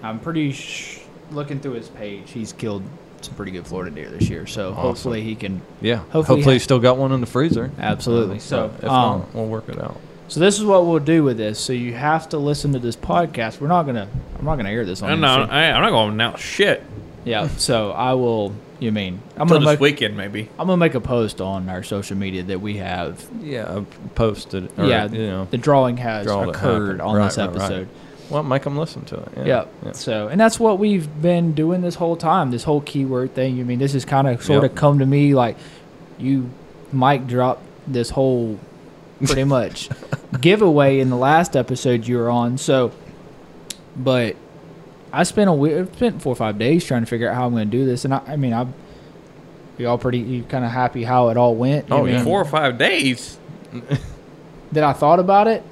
I'm 0.04 0.20
pretty 0.20 0.52
sh- 0.52 1.00
looking 1.32 1.60
through 1.60 1.74
his 1.74 1.88
page, 1.90 2.30
he's 2.32 2.54
killed 2.54 2.84
some 3.22 3.34
pretty 3.34 3.52
good 3.52 3.66
Florida 3.66 3.90
deer 3.96 4.10
this 4.10 4.30
year. 4.30 4.46
So 4.46 4.74
hopefully 4.74 5.22
he 5.24 5.34
can. 5.36 5.62
Yeah. 5.82 5.96
Hopefully 5.96 6.22
Hopefully, 6.24 6.44
ha- 6.44 6.52
you 6.52 6.60
still 6.60 6.80
got 6.80 6.98
one 6.98 7.12
in 7.12 7.20
the 7.22 7.26
freezer. 7.28 7.72
Absolutely. 7.80 8.36
Uh, 8.38 8.40
So, 8.40 8.66
if 8.78 8.84
um, 8.84 9.20
not, 9.22 9.34
we'll 9.36 9.48
work 9.48 9.70
it 9.70 9.82
out. 9.82 9.98
So 10.28 10.40
this 10.42 10.60
is 10.60 10.66
what 10.66 10.86
we'll 10.86 11.00
do 11.00 11.24
with 11.24 11.38
this. 11.38 11.58
So 11.58 11.72
you 11.74 11.94
have 11.96 12.28
to 12.30 12.38
listen 12.38 12.74
to 12.74 12.80
this 12.80 12.96
podcast. 12.98 13.60
We're 13.62 13.70
not 13.70 13.84
gonna. 13.86 14.08
I'm 14.38 14.46
not 14.46 14.58
gonna 14.58 14.70
air 14.70 14.86
this 14.86 15.02
on. 15.02 15.10
I'm 15.10 15.22
not. 15.22 15.50
Instagram. 15.50 15.54
I, 15.54 15.72
I'm 15.72 15.82
not 15.82 15.90
going 15.92 16.08
to 16.10 16.14
announce 16.14 16.42
shit 16.42 16.84
Yeah. 17.26 17.48
So 17.48 17.92
I 17.92 18.14
will. 18.14 18.54
You 18.80 18.92
mean 18.92 19.22
I'm 19.36 19.42
until 19.44 19.56
gonna 19.58 19.60
this 19.66 19.74
make, 19.74 19.80
weekend, 19.80 20.16
maybe. 20.18 20.50
I'm 20.60 20.68
gonna 20.68 20.78
make 20.78 20.94
a 20.94 21.02
post 21.02 21.42
on 21.42 21.68
our 21.70 21.82
social 21.84 22.16
media 22.16 22.44
that 22.44 22.62
we 22.62 22.78
have. 22.78 23.28
Yeah, 23.42 23.78
I've 23.78 24.16
posted. 24.16 24.72
Or, 24.78 24.86
yeah. 24.86 25.08
You 25.08 25.28
know. 25.28 25.46
the 25.50 25.58
drawing 25.58 25.98
has 25.98 26.26
draw 26.28 26.42
that 26.46 26.50
occurred 26.50 27.02
on 27.02 27.16
Right, 27.16 27.26
this 27.26 27.38
right, 27.38 27.48
right. 27.50 27.56
episode. 27.56 27.90
Well, 28.30 28.44
make 28.44 28.64
them 28.64 28.78
listen 28.78 29.04
to 29.06 29.16
it. 29.22 29.30
Yeah. 29.38 29.46
Yeah. 29.46 29.66
yeah. 29.86 29.92
So, 29.94 30.28
and 30.28 30.40
that's 30.40 30.60
what 30.60 30.78
we've 30.80 31.10
been 31.22 31.54
doing 31.54 31.82
this 31.82 31.96
whole 31.96 32.16
time. 32.18 32.52
This 32.52 32.64
whole 32.66 32.82
keyword 32.82 33.34
thing. 33.34 33.60
I 33.60 33.64
mean, 33.64 33.80
this 33.80 33.94
has 33.94 34.06
kind 34.06 34.28
of 34.28 34.44
sort 34.44 34.64
Yep. 34.64 34.72
of 34.72 34.78
come 34.78 35.00
to 35.00 35.06
me 35.06 35.34
like 35.34 35.58
you, 36.20 36.50
Mike, 36.92 37.26
dropped 37.26 37.62
this 37.88 38.10
whole 38.12 38.60
pretty 39.26 39.46
much 39.46 39.90
giveaway 40.42 41.00
in 41.00 41.10
the 41.10 41.16
last 41.18 41.56
episode 41.56 42.06
you 42.06 42.18
were 42.18 42.30
on. 42.30 42.58
So, 42.58 42.92
but 43.96 44.36
I 45.18 45.24
spent 45.24 45.50
a 45.50 45.54
week, 45.54 45.88
spent 45.96 46.22
four 46.22 46.34
or 46.34 46.36
five 46.36 46.60
days 46.60 46.86
trying 46.86 47.02
to 47.02 47.08
figure 47.08 47.28
out 47.28 47.36
how 47.36 47.48
I'm 47.48 47.52
going 47.52 47.70
to 47.70 47.78
do 47.78 47.86
this, 47.86 48.06
and 48.06 48.14
I, 48.14 48.22
I 48.28 48.36
mean, 48.36 48.54
I, 48.54 48.68
y'all 49.80 49.98
pretty 49.98 50.20
you 50.20 50.44
kind 50.44 50.64
of 50.64 50.70
happy 50.70 51.04
how 51.04 51.30
it 51.30 51.38
all 51.38 51.56
went? 51.56 51.88
Oh, 51.90 52.06
I 52.06 52.10
yeah. 52.10 52.16
mean, 52.18 52.24
Four 52.24 52.40
or 52.42 52.46
five 52.46 52.78
days. 52.78 53.38
That 54.74 54.84
I 54.84 54.92
thought 54.92 55.20
about 55.20 55.48
it. 55.48 55.64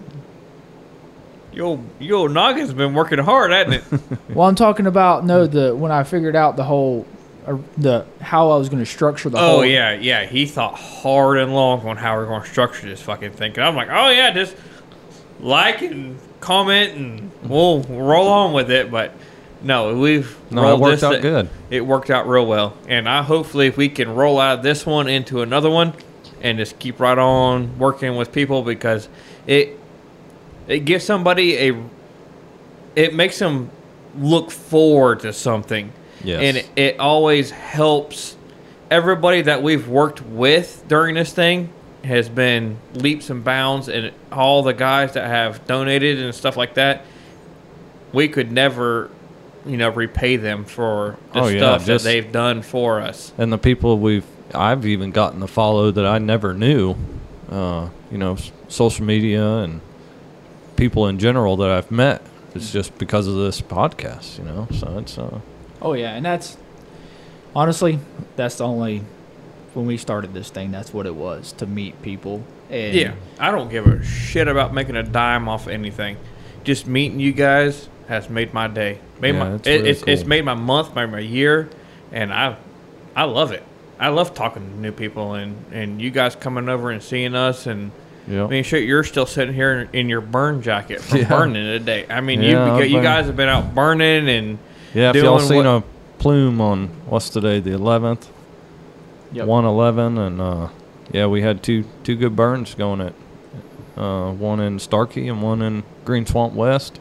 Yo, 1.51 1.83
yo, 1.99 2.29
Noggin's 2.29 2.73
been 2.73 2.93
working 2.93 3.19
hard, 3.19 3.51
hasn't 3.51 3.75
it? 3.75 4.19
Well, 4.33 4.47
I'm 4.47 4.55
talking 4.55 4.87
about 4.87 5.25
no 5.25 5.47
the 5.47 5.75
when 5.75 5.91
I 5.91 6.03
figured 6.05 6.33
out 6.33 6.55
the 6.55 6.63
whole 6.63 7.05
uh, 7.45 7.57
the 7.77 8.05
how 8.21 8.51
I 8.51 8.57
was 8.57 8.69
going 8.69 8.79
to 8.83 8.89
structure 8.89 9.29
the 9.29 9.37
oh 9.37 9.41
whole. 9.57 9.65
yeah, 9.65 9.91
yeah. 9.91 10.25
He 10.25 10.45
thought 10.45 10.75
hard 10.75 11.37
and 11.37 11.53
long 11.53 11.85
on 11.85 11.97
how 11.97 12.15
we're 12.15 12.25
going 12.25 12.43
to 12.43 12.47
structure 12.49 12.87
this 12.87 13.01
fucking 13.01 13.31
thing. 13.31 13.51
And 13.51 13.63
I'm 13.65 13.75
like, 13.75 13.89
oh 13.91 14.09
yeah, 14.11 14.31
just 14.31 14.55
like 15.41 15.81
and 15.81 16.17
comment 16.39 16.93
and 16.93 17.31
we'll 17.43 17.81
roll 17.83 18.29
on 18.29 18.53
with 18.53 18.71
it. 18.71 18.89
But 18.89 19.13
no, 19.65 19.95
we've 19.97 20.35
No, 20.51 20.73
it 20.75 20.79
worked 20.79 21.01
this- 21.01 21.03
out 21.03 21.21
good. 21.21 21.49
It 21.69 21.85
worked 21.85 22.09
out 22.09 22.27
real 22.29 22.45
well, 22.45 22.73
and 22.87 23.09
I 23.09 23.23
hopefully 23.23 23.67
if 23.67 23.75
we 23.77 23.89
can 23.89 24.13
roll 24.15 24.39
out 24.39 24.63
this 24.63 24.85
one 24.85 25.07
into 25.07 25.41
another 25.41 25.69
one, 25.69 25.93
and 26.41 26.57
just 26.59 26.77
keep 26.79 26.99
right 26.99 27.17
on 27.17 27.77
working 27.79 28.15
with 28.15 28.31
people 28.31 28.61
because 28.61 29.09
it 29.47 29.77
it 30.67 30.79
gives 30.85 31.03
somebody 31.03 31.57
a 31.69 31.75
it 32.95 33.13
makes 33.13 33.39
them 33.39 33.69
look 34.17 34.51
forward 34.51 35.19
to 35.21 35.33
something. 35.33 35.91
Yes. 36.23 36.41
And 36.41 36.57
it, 36.57 36.69
it 36.75 36.99
always 36.99 37.51
helps 37.51 38.37
everybody 38.89 39.41
that 39.41 39.61
we've 39.61 39.87
worked 39.87 40.21
with 40.21 40.83
during 40.87 41.15
this 41.15 41.33
thing 41.33 41.69
has 42.03 42.29
been 42.29 42.77
leaps 42.93 43.29
and 43.29 43.43
bounds 43.43 43.89
and 43.89 44.11
all 44.31 44.61
the 44.63 44.73
guys 44.73 45.13
that 45.13 45.27
have 45.27 45.65
donated 45.67 46.19
and 46.21 46.33
stuff 46.35 46.55
like 46.55 46.75
that 46.75 47.03
we 48.13 48.27
could 48.27 48.51
never 48.51 49.09
you 49.65 49.77
know 49.77 49.89
repay 49.89 50.35
them 50.37 50.63
for 50.65 51.17
the 51.33 51.39
Oh, 51.39 51.47
yeah, 51.47 51.57
stuff 51.59 51.85
just- 51.85 52.03
that 52.05 52.09
they've 52.11 52.31
done 52.31 52.61
for 52.61 53.01
us 53.01 53.33
and 53.37 53.51
the 53.51 53.57
people 53.57 53.97
we've 53.99 54.25
I've 54.53 54.85
even 54.85 55.11
gotten 55.11 55.39
to 55.41 55.47
follow 55.47 55.89
that 55.91 56.05
I 56.05 56.19
never 56.19 56.53
knew, 56.53 56.95
uh, 57.51 57.89
you 58.11 58.17
know, 58.17 58.33
s- 58.33 58.51
social 58.67 59.03
media 59.05 59.43
and 59.57 59.81
people 60.75 61.07
in 61.07 61.17
general 61.19 61.57
that 61.57 61.69
I've 61.71 61.89
met. 61.91 62.21
It's 62.53 62.71
just 62.71 62.97
because 62.99 63.27
of 63.27 63.35
this 63.35 63.59
podcast, 63.59 64.37
you 64.37 64.45
know. 64.45 64.67
So 64.71 64.97
it's 64.99 65.17
uh, 65.17 65.39
Oh 65.81 65.93
yeah, 65.93 66.11
and 66.15 66.23
that's 66.25 66.57
honestly 67.55 67.99
that's 68.35 68.57
the 68.57 68.65
only 68.65 69.01
when 69.73 69.85
we 69.87 69.97
started 69.97 70.33
this 70.33 70.49
thing. 70.51 70.71
That's 70.71 70.93
what 70.93 71.05
it 71.05 71.15
was 71.15 71.51
to 71.53 71.65
meet 71.65 72.01
people. 72.01 72.43
And 72.69 72.95
Yeah, 72.95 73.13
I 73.39 73.51
don't 73.51 73.69
give 73.69 73.87
a 73.87 74.03
shit 74.03 74.47
about 74.47 74.73
making 74.73 74.95
a 74.95 75.03
dime 75.03 75.49
off 75.49 75.67
anything. 75.67 76.17
Just 76.63 76.87
meeting 76.87 77.19
you 77.19 77.31
guys 77.33 77.89
has 78.07 78.29
made 78.29 78.53
my 78.53 78.67
day. 78.67 78.99
Made 79.19 79.35
Yeah, 79.35 79.39
my 79.43 79.55
it's 79.55 79.67
it, 79.67 79.71
really 79.71 79.89
it's, 79.89 80.03
it's 80.07 80.25
made 80.25 80.45
my 80.45 80.53
month, 80.53 80.95
made 80.95 81.07
my 81.11 81.19
year, 81.19 81.69
and 82.11 82.33
I 82.33 82.55
I 83.15 83.23
love 83.23 83.51
it. 83.51 83.63
I 83.99 84.09
love 84.09 84.33
talking 84.33 84.63
to 84.69 84.75
new 84.79 84.91
people 84.91 85.33
and 85.33 85.55
and 85.71 86.01
you 86.01 86.11
guys 86.11 86.35
coming 86.35 86.67
over 86.69 86.91
and 86.91 87.01
seeing 87.01 87.33
us 87.35 87.65
and. 87.67 87.91
yeah. 88.27 88.43
I 88.43 88.47
mean, 88.47 88.63
shit, 88.63 88.83
you're 88.83 89.03
still 89.03 89.25
sitting 89.25 89.53
here 89.55 89.87
in 89.93 90.09
your 90.09 90.21
burn 90.21 90.61
jacket 90.61 91.01
from 91.01 91.17
Yeah. 91.21 91.29
burning 91.29 91.63
today. 91.65 92.05
I 92.09 92.21
mean, 92.21 92.41
Yeah, 92.41 92.65
you 92.77 92.83
I've 92.83 92.89
you 92.89 93.01
guys 93.01 93.25
have 93.27 93.35
been 93.37 93.49
out 93.49 93.73
burning 93.75 94.27
and 94.29 94.57
Yeah, 94.93 95.11
if 95.11 95.15
y'all 95.17 95.39
seen 95.39 95.57
what- 95.65 95.65
a 95.65 95.83
plume 96.19 96.59
on 96.59 96.87
what's 97.07 97.29
today, 97.29 97.59
the 97.59 97.71
eleventh, 97.73 98.29
Yep. 99.31 99.47
one 99.47 99.65
eleven, 99.65 100.17
and 100.17 100.41
uh, 100.41 100.67
yeah, 101.11 101.25
we 101.27 101.41
had 101.41 101.61
two 101.63 101.85
two 102.03 102.15
good 102.15 102.35
burns 102.35 102.73
going 102.75 102.99
at 103.01 103.13
uh, 103.97 104.31
one 104.31 104.59
in 104.59 104.79
Starkey 104.79 105.27
and 105.29 105.41
one 105.41 105.61
in 105.61 105.83
Green 106.03 106.25
Swamp 106.25 106.53
West. 106.53 106.99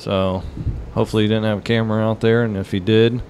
So 0.00 0.42
hopefully 0.94 1.24
he 1.24 1.28
didn't 1.28 1.44
have 1.44 1.58
a 1.58 1.62
camera 1.62 2.02
out 2.02 2.20
there, 2.20 2.42
and 2.42 2.56
if 2.56 2.72
he 2.72 2.80
did, 2.80 3.20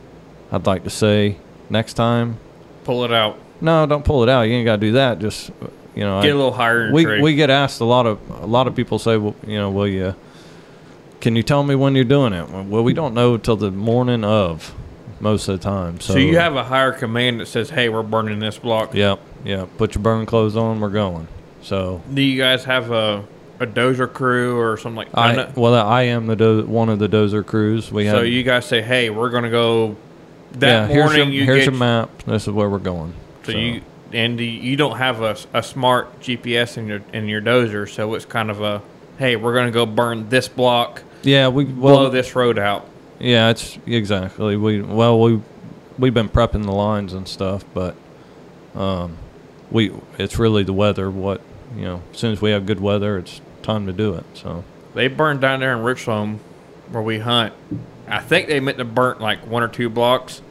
I'd 0.53 0.67
like 0.67 0.85
to 0.85 0.91
say 0.91 1.37
next 1.69 1.95
time, 1.95 2.39
pull 2.85 3.05
it 3.05 3.13
out, 3.13 3.39
no, 3.61 3.87
don't 3.87 4.05
pull 4.05 4.23
it 4.23 4.29
out. 4.29 4.43
You 4.43 4.55
ain't 4.55 4.65
got 4.67 4.77
to 4.77 4.81
do 4.81 4.93
that. 4.93 5.19
Just 5.19 5.51
you 5.97 6.05
know, 6.05 6.23
get 6.23 6.29
I- 6.29 6.33
a 6.33 6.37
little 6.37 6.53
higher 6.53 6.93
we 6.93 7.21
we 7.21 7.35
get 7.35 7.51
asked 7.51 7.81
a 7.81 7.85
lot 7.85 8.07
of 8.07 8.19
a 8.31 8.47
lot 8.47 8.69
of 8.69 8.77
people 8.77 9.01
say, 9.01 9.17
well, 9.17 9.35
you 9.45 9.57
know, 9.59 9.69
will 9.71 9.89
you? 9.89 10.15
Can 11.21 11.35
you 11.35 11.43
tell 11.43 11.65
me 11.65 11.75
when 11.75 11.97
you're 11.97 12.05
doing 12.05 12.33
it? 12.33 12.49
Well, 12.49 12.85
we 12.85 12.95
don't 12.95 13.15
know 13.15 13.37
till 13.37 13.57
the 13.57 13.71
morning 13.73 14.23
of, 14.25 14.73
most 15.19 15.49
of 15.49 15.59
the 15.61 15.63
time. 15.63 16.01
So, 16.01 16.15
so 16.15 16.19
you 16.21 16.39
have 16.39 16.55
a 16.57 16.65
higher 16.65 16.93
command 16.93 17.41
that 17.41 17.47
says, 17.47 17.69
"Hey, 17.69 17.89
we're 17.89 18.05
burning 18.05 18.39
this 18.39 18.59
block." 18.59 18.95
Yep, 18.95 19.19
yeah. 19.45 19.67
Put 19.77 19.97
your 19.97 20.03
burn 20.03 20.25
clothes 20.25 20.57
on. 20.57 20.79
We're 20.81 20.89
going. 20.89 21.27
So 21.63 22.01
Do 22.15 22.23
you 22.23 22.41
guys 22.41 22.65
have 22.65 22.91
a 22.93 23.25
a 23.61 23.67
dozer 23.67 24.11
crew 24.13 24.59
or 24.59 24.77
something 24.79 24.97
like 24.97 25.09
I 25.15 25.35
that? 25.35 25.57
well, 25.57 25.75
I 25.75 26.03
am 26.05 26.27
the 26.27 26.35
do- 26.35 26.67
one 26.67 26.89
of 26.89 26.99
the 26.99 27.09
dozer 27.09 27.45
crews. 27.45 27.93
We 27.93 28.07
so 28.07 28.23
you 28.23 28.43
guys 28.43 28.65
say, 28.65 28.81
"Hey, 28.83 29.11
we're 29.11 29.31
gonna 29.31 29.51
go." 29.51 29.97
That 30.53 30.91
yeah. 30.91 30.97
morning, 30.97 30.97
here's 30.97 31.17
your, 31.17 31.27
you 31.29 31.45
here's 31.45 31.59
get 31.59 31.65
your 31.67 31.79
map. 31.79 32.25
This 32.25 32.49
is 32.49 32.53
where 32.53 32.69
we're 32.69 32.79
going. 32.79 33.15
so 33.45 33.53
you 33.53 33.83
and 34.13 34.41
you- 34.41 34.77
don't 34.77 34.97
have 34.97 35.21
a, 35.21 35.37
a 35.55 35.63
smart 35.63 36.21
GPS 36.21 36.77
in 36.77 36.89
your 36.89 37.03
in 37.13 37.29
your 37.29 37.41
dozer, 37.41 37.89
so 37.89 38.15
it's 38.15 38.25
kind 38.25 38.51
of 38.51 38.61
a, 38.61 38.83
"Hey, 39.19 39.37
we're 39.37 39.55
gonna 39.55 39.71
go 39.71 39.87
burn 39.87 40.29
this 40.29 40.49
block, 40.49 41.03
yeah 41.23 41.47
we 41.49 41.65
blow 41.65 42.09
this 42.09 42.35
road 42.35 42.59
out." 42.59 42.87
yeah 43.21 43.51
it's 43.51 43.79
exactly 43.87 44.57
we 44.57 44.81
well 44.81 45.21
we 45.21 45.41
we've 45.99 46.15
been 46.15 46.31
prepping 46.31 46.65
the 46.65 46.73
lines 46.73 47.13
and 47.13 47.29
stuff, 47.29 47.65
but 47.75 47.95
um 48.75 49.19
we 49.71 49.93
it's 50.19 50.39
really 50.39 50.65
the 50.65 50.73
weather. 50.73 51.11
What 51.11 51.43
you 51.77 51.83
know, 51.83 52.03
as 52.13 52.19
soon 52.19 52.33
as 52.33 52.41
we 52.41 52.51
have 52.51 52.67
good 52.67 52.81
weather, 52.81 53.19
it's 53.19 53.41
time 53.63 53.87
to 53.87 53.93
do 53.93 54.15
it. 54.15 54.25
So 54.35 54.65
They 54.95 55.09
burned 55.09 55.41
down 55.41 55.61
there 55.61 55.73
in 55.77 55.83
Richland 55.83 56.41
where 56.91 57.03
we 57.03 57.19
hunt. 57.19 57.53
I 58.09 58.19
think 58.19 58.49
they 58.49 58.59
meant 58.61 58.79
to 58.79 58.85
burn 58.85 59.19
like 59.21 59.47
one 59.47 59.63
or 59.63 59.69
two 59.69 59.89
blocks. 59.89 60.43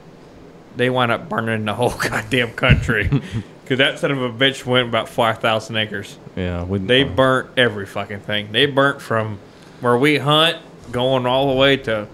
They 0.75 0.89
wound 0.89 1.11
up 1.11 1.27
burning 1.27 1.65
the 1.65 1.73
whole 1.73 1.89
goddamn 2.09 2.51
country. 2.53 3.09
Because 3.63 3.77
that 3.77 3.99
son 3.99 4.09
of 4.09 4.19
a 4.23 4.31
bitch 4.31 4.65
went 4.65 4.87
about 4.89 5.07
5,000 5.07 5.75
acres. 5.77 6.17
yeah, 6.35 6.63
we 6.63 6.79
They 6.79 7.03
uh, 7.03 7.07
burnt 7.07 7.51
every 7.55 7.85
fucking 7.85 8.21
thing. 8.21 8.51
They 8.51 8.65
burnt 8.65 8.99
from 8.99 9.37
where 9.79 9.95
we 9.95 10.17
hunt 10.17 10.57
going 10.91 11.27
all 11.27 11.49
the 11.49 11.53
way 11.55 11.77
to, 11.77 12.07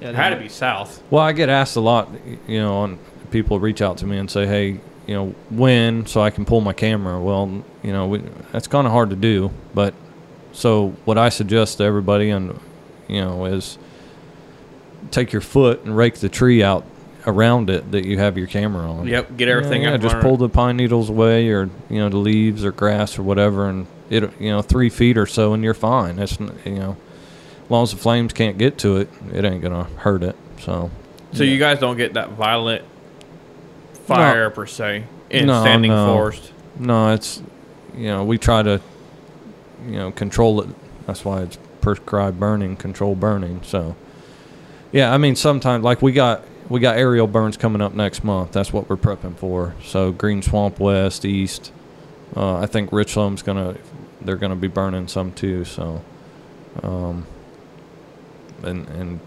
Yeah, 0.00 0.10
it 0.10 0.14
had 0.14 0.30
to 0.30 0.36
be 0.36 0.48
south. 0.48 1.02
Well, 1.10 1.24
I 1.24 1.32
get 1.32 1.48
asked 1.48 1.74
a 1.74 1.80
lot, 1.80 2.08
you 2.46 2.60
know, 2.60 2.76
on 2.76 2.98
people 3.32 3.58
reach 3.58 3.82
out 3.82 3.98
to 3.98 4.06
me 4.06 4.16
and 4.16 4.30
say, 4.30 4.46
"Hey, 4.46 4.78
you 5.08 5.14
know, 5.16 5.34
when 5.50 6.06
so 6.06 6.20
I 6.20 6.30
can 6.30 6.44
pull 6.44 6.60
my 6.60 6.72
camera?" 6.72 7.20
Well, 7.20 7.64
you 7.82 7.92
know, 7.92 8.06
we, 8.06 8.22
that's 8.52 8.68
kind 8.68 8.86
of 8.86 8.92
hard 8.92 9.10
to 9.10 9.16
do, 9.16 9.50
but 9.74 9.92
so 10.56 10.88
what 11.04 11.18
I 11.18 11.28
suggest 11.28 11.78
to 11.78 11.84
everybody 11.84 12.30
and 12.30 12.58
you 13.08 13.20
know 13.20 13.44
is 13.44 13.76
take 15.10 15.30
your 15.32 15.42
foot 15.42 15.84
and 15.84 15.96
rake 15.96 16.16
the 16.16 16.28
tree 16.28 16.62
out 16.62 16.84
around 17.26 17.68
it 17.68 17.90
that 17.92 18.06
you 18.06 18.18
have 18.18 18.38
your 18.38 18.46
camera 18.46 18.90
on. 18.90 19.06
Yep, 19.06 19.36
get 19.36 19.48
everything 19.48 19.82
yeah, 19.82 19.94
up. 19.94 20.00
just 20.00 20.18
pull 20.20 20.36
the 20.36 20.48
pine 20.48 20.76
needles 20.76 21.10
away 21.10 21.48
or 21.50 21.68
you 21.90 21.98
know 21.98 22.08
the 22.08 22.16
leaves 22.16 22.64
or 22.64 22.72
grass 22.72 23.18
or 23.18 23.22
whatever 23.22 23.68
and 23.68 23.86
it 24.08 24.22
you 24.40 24.50
know 24.50 24.62
3 24.62 24.88
feet 24.88 25.18
or 25.18 25.26
so 25.26 25.52
and 25.52 25.62
you're 25.62 25.74
fine. 25.74 26.18
It's 26.18 26.38
you 26.40 26.50
know 26.64 26.96
as 27.64 27.70
long 27.70 27.82
as 27.82 27.90
the 27.90 27.96
flames 27.98 28.32
can't 28.32 28.56
get 28.56 28.78
to 28.78 28.96
it, 28.96 29.10
it 29.32 29.44
ain't 29.44 29.60
going 29.60 29.74
to 29.74 29.90
hurt 29.98 30.22
it. 30.22 30.36
So 30.60 30.90
So 31.32 31.44
you 31.44 31.58
guys 31.58 31.80
don't 31.80 31.96
get 31.96 32.14
that 32.14 32.30
violent 32.30 32.82
fire 34.06 34.48
per 34.50 34.66
se 34.66 35.04
in 35.28 35.46
No, 35.46 35.60
standing 35.60 35.90
no. 35.90 36.06
forest. 36.06 36.52
No, 36.78 37.12
it's 37.12 37.42
you 37.94 38.06
know 38.06 38.24
we 38.24 38.38
try 38.38 38.62
to 38.62 38.80
you 39.86 39.96
know 39.98 40.10
control 40.10 40.60
it. 40.62 40.68
That's 41.06 41.24
why 41.24 41.42
it's 41.42 41.58
prescribed 41.80 42.38
burning, 42.40 42.76
control 42.76 43.14
burning. 43.14 43.60
So 43.62 43.96
yeah, 44.92 45.12
I 45.12 45.18
mean 45.18 45.36
sometimes 45.36 45.84
like 45.84 46.02
we 46.02 46.12
got 46.12 46.42
we 46.68 46.80
got 46.80 46.96
aerial 46.98 47.26
burns 47.26 47.56
coming 47.56 47.80
up 47.80 47.94
next 47.94 48.24
month. 48.24 48.52
That's 48.52 48.72
what 48.72 48.88
we're 48.90 48.96
prepping 48.96 49.36
for. 49.36 49.74
So 49.84 50.10
Green 50.12 50.42
Swamp 50.42 50.80
West, 50.80 51.24
East. 51.24 51.72
Uh, 52.34 52.58
I 52.58 52.66
think 52.66 52.90
Richland's 52.90 53.42
gonna 53.42 53.76
they're 54.20 54.36
gonna 54.36 54.56
be 54.56 54.68
burning 54.68 55.06
some 55.08 55.32
too. 55.32 55.64
So 55.64 56.02
um, 56.82 57.26
and 58.62 58.88
and 58.88 59.20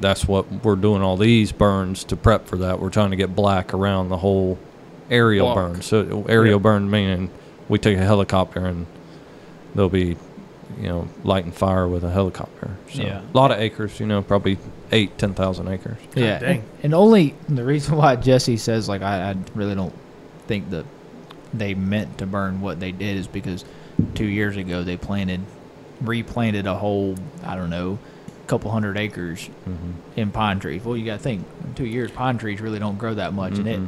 that's 0.00 0.26
what 0.26 0.50
we're 0.64 0.74
doing 0.76 1.02
all 1.02 1.16
these 1.16 1.52
burns 1.52 2.02
to 2.04 2.16
prep 2.16 2.46
for 2.46 2.56
that. 2.58 2.80
We're 2.80 2.90
trying 2.90 3.10
to 3.10 3.16
get 3.16 3.34
black 3.36 3.72
around 3.72 4.08
the 4.08 4.18
whole 4.18 4.58
aerial 5.10 5.52
Block. 5.54 5.72
burn. 5.72 5.82
So 5.82 6.26
aerial 6.28 6.58
Yeah. 6.58 6.62
burn 6.62 6.90
meaning 6.90 7.30
we 7.68 7.78
take 7.78 7.96
a 7.96 8.04
helicopter 8.04 8.66
and 8.66 8.86
they'll 9.74 9.88
be, 9.88 10.16
you 10.80 10.88
know, 10.88 11.08
lighting 11.24 11.52
fire 11.52 11.86
with 11.88 12.04
a 12.04 12.10
helicopter. 12.10 12.70
So 12.92 13.02
Yeah. 13.02 13.20
a 13.20 13.36
lot 13.36 13.50
of 13.50 13.58
acres, 13.58 13.98
you 14.00 14.06
know, 14.06 14.22
probably 14.22 14.58
eight, 14.92 15.16
ten 15.18 15.34
thousand 15.34 15.68
acres. 15.68 15.96
yeah, 16.14 16.38
dang. 16.38 16.58
and, 16.58 16.64
and 16.84 16.94
only 16.94 17.34
the 17.48 17.64
reason 17.64 17.96
why 17.96 18.16
Jesse 18.16 18.56
says 18.56 18.88
like 18.88 19.02
I, 19.02 19.30
I 19.30 19.36
really 19.54 19.74
don't 19.74 19.94
think 20.46 20.70
that 20.70 20.84
they 21.52 21.74
meant 21.74 22.18
to 22.18 22.26
burn 22.26 22.60
what 22.60 22.80
they 22.80 22.92
did 22.92 23.16
is 23.16 23.26
because 23.26 23.64
two 24.14 24.26
years 24.26 24.56
ago 24.56 24.82
they 24.82 24.96
planted, 24.96 25.40
replanted 26.00 26.66
a 26.66 26.74
whole 26.74 27.14
I 27.44 27.56
don't 27.56 27.70
know, 27.70 27.98
couple 28.46 28.70
hundred 28.70 28.96
acres 28.96 29.48
Mm-hmm. 29.68 30.20
in 30.20 30.30
pine 30.30 30.60
trees. 30.60 30.84
Well, 30.84 30.96
you 30.96 31.04
got 31.04 31.14
to 31.18 31.22
think 31.22 31.44
in 31.64 31.74
two 31.74 31.86
years 31.86 32.10
pine 32.10 32.38
trees 32.38 32.60
really 32.60 32.78
don't 32.78 32.98
grow 32.98 33.14
that 33.14 33.32
much, 33.32 33.58
and 33.58 33.66
it 33.68 33.80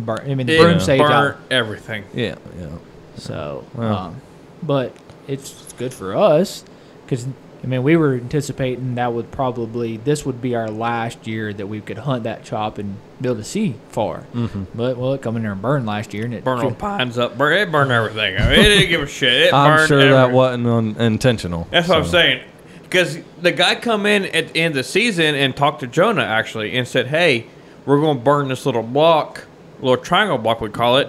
burn. 0.00 0.30
I 0.30 0.34
mean, 0.34 0.46
the 0.46 0.56
It 0.56 0.60
broom 0.60 0.80
sage 0.80 1.00
out. 1.00 1.36
everything. 1.50 2.04
Yeah, 2.14 2.36
yeah. 2.58 2.68
So, 3.16 3.64
Well. 3.74 3.96
um, 3.96 4.20
but 4.62 4.96
it's 5.28 5.72
good 5.74 5.92
for 5.94 6.14
us 6.16 6.64
because 7.04 7.26
I 7.62 7.66
mean, 7.66 7.82
we 7.82 7.96
were 7.96 8.12
anticipating 8.14 8.96
that 8.96 9.14
would 9.14 9.30
probably 9.30 9.96
this 9.96 10.26
would 10.26 10.42
be 10.42 10.54
our 10.54 10.68
last 10.68 11.26
year 11.26 11.50
that 11.50 11.66
we 11.66 11.80
could 11.80 11.96
hunt 11.96 12.24
that 12.24 12.44
chop 12.44 12.76
and 12.76 12.96
build 13.22 13.38
a 13.38 13.40
to 13.40 13.44
see 13.48 13.76
far. 13.88 14.26
Mm-hmm. 14.34 14.64
But 14.74 14.98
well, 14.98 15.14
it 15.14 15.22
come 15.22 15.36
in 15.36 15.42
there 15.42 15.52
and 15.52 15.62
burned 15.62 15.86
last 15.86 16.12
year, 16.12 16.26
and 16.26 16.34
it 16.34 16.44
Burn 16.44 16.60
all 16.60 16.72
pines 16.72 17.16
up. 17.16 17.38
Burn, 17.38 17.56
it 17.56 17.72
burned 17.72 17.90
everything. 17.90 18.36
I 18.36 18.50
mean, 18.50 18.60
it 18.60 18.64
didn't 18.64 18.88
give 18.90 19.00
a 19.00 19.06
shit. 19.06 19.48
It 19.48 19.54
I'm 19.54 19.76
burned 19.78 19.88
sure 19.88 19.98
that 20.02 20.24
every- 20.24 20.34
wasn't 20.34 20.66
un- 20.66 20.96
intentional. 20.98 21.66
That's 21.70 21.88
what 21.88 21.98
I'm 21.98 22.04
saying. 22.04 22.42
Because 22.82 23.18
the 23.40 23.50
guy 23.50 23.76
come 23.76 24.04
in 24.04 24.26
at 24.26 24.52
the 24.52 24.60
end 24.60 24.72
of 24.72 24.76
the 24.76 24.84
season 24.84 25.34
and 25.34 25.56
talked 25.56 25.80
to 25.80 25.86
Jonah 25.86 26.22
actually 26.22 26.76
and 26.76 26.86
said, 26.86 27.06
"Hey, 27.06 27.46
we're 27.86 27.98
going 28.00 28.18
to 28.18 28.22
burn 28.24 28.48
this 28.48 28.66
little 28.66 28.82
block, 28.82 29.46
little 29.80 29.96
triangle 29.96 30.36
block 30.36 30.60
we 30.60 30.68
call 30.68 30.98
it. 30.98 31.08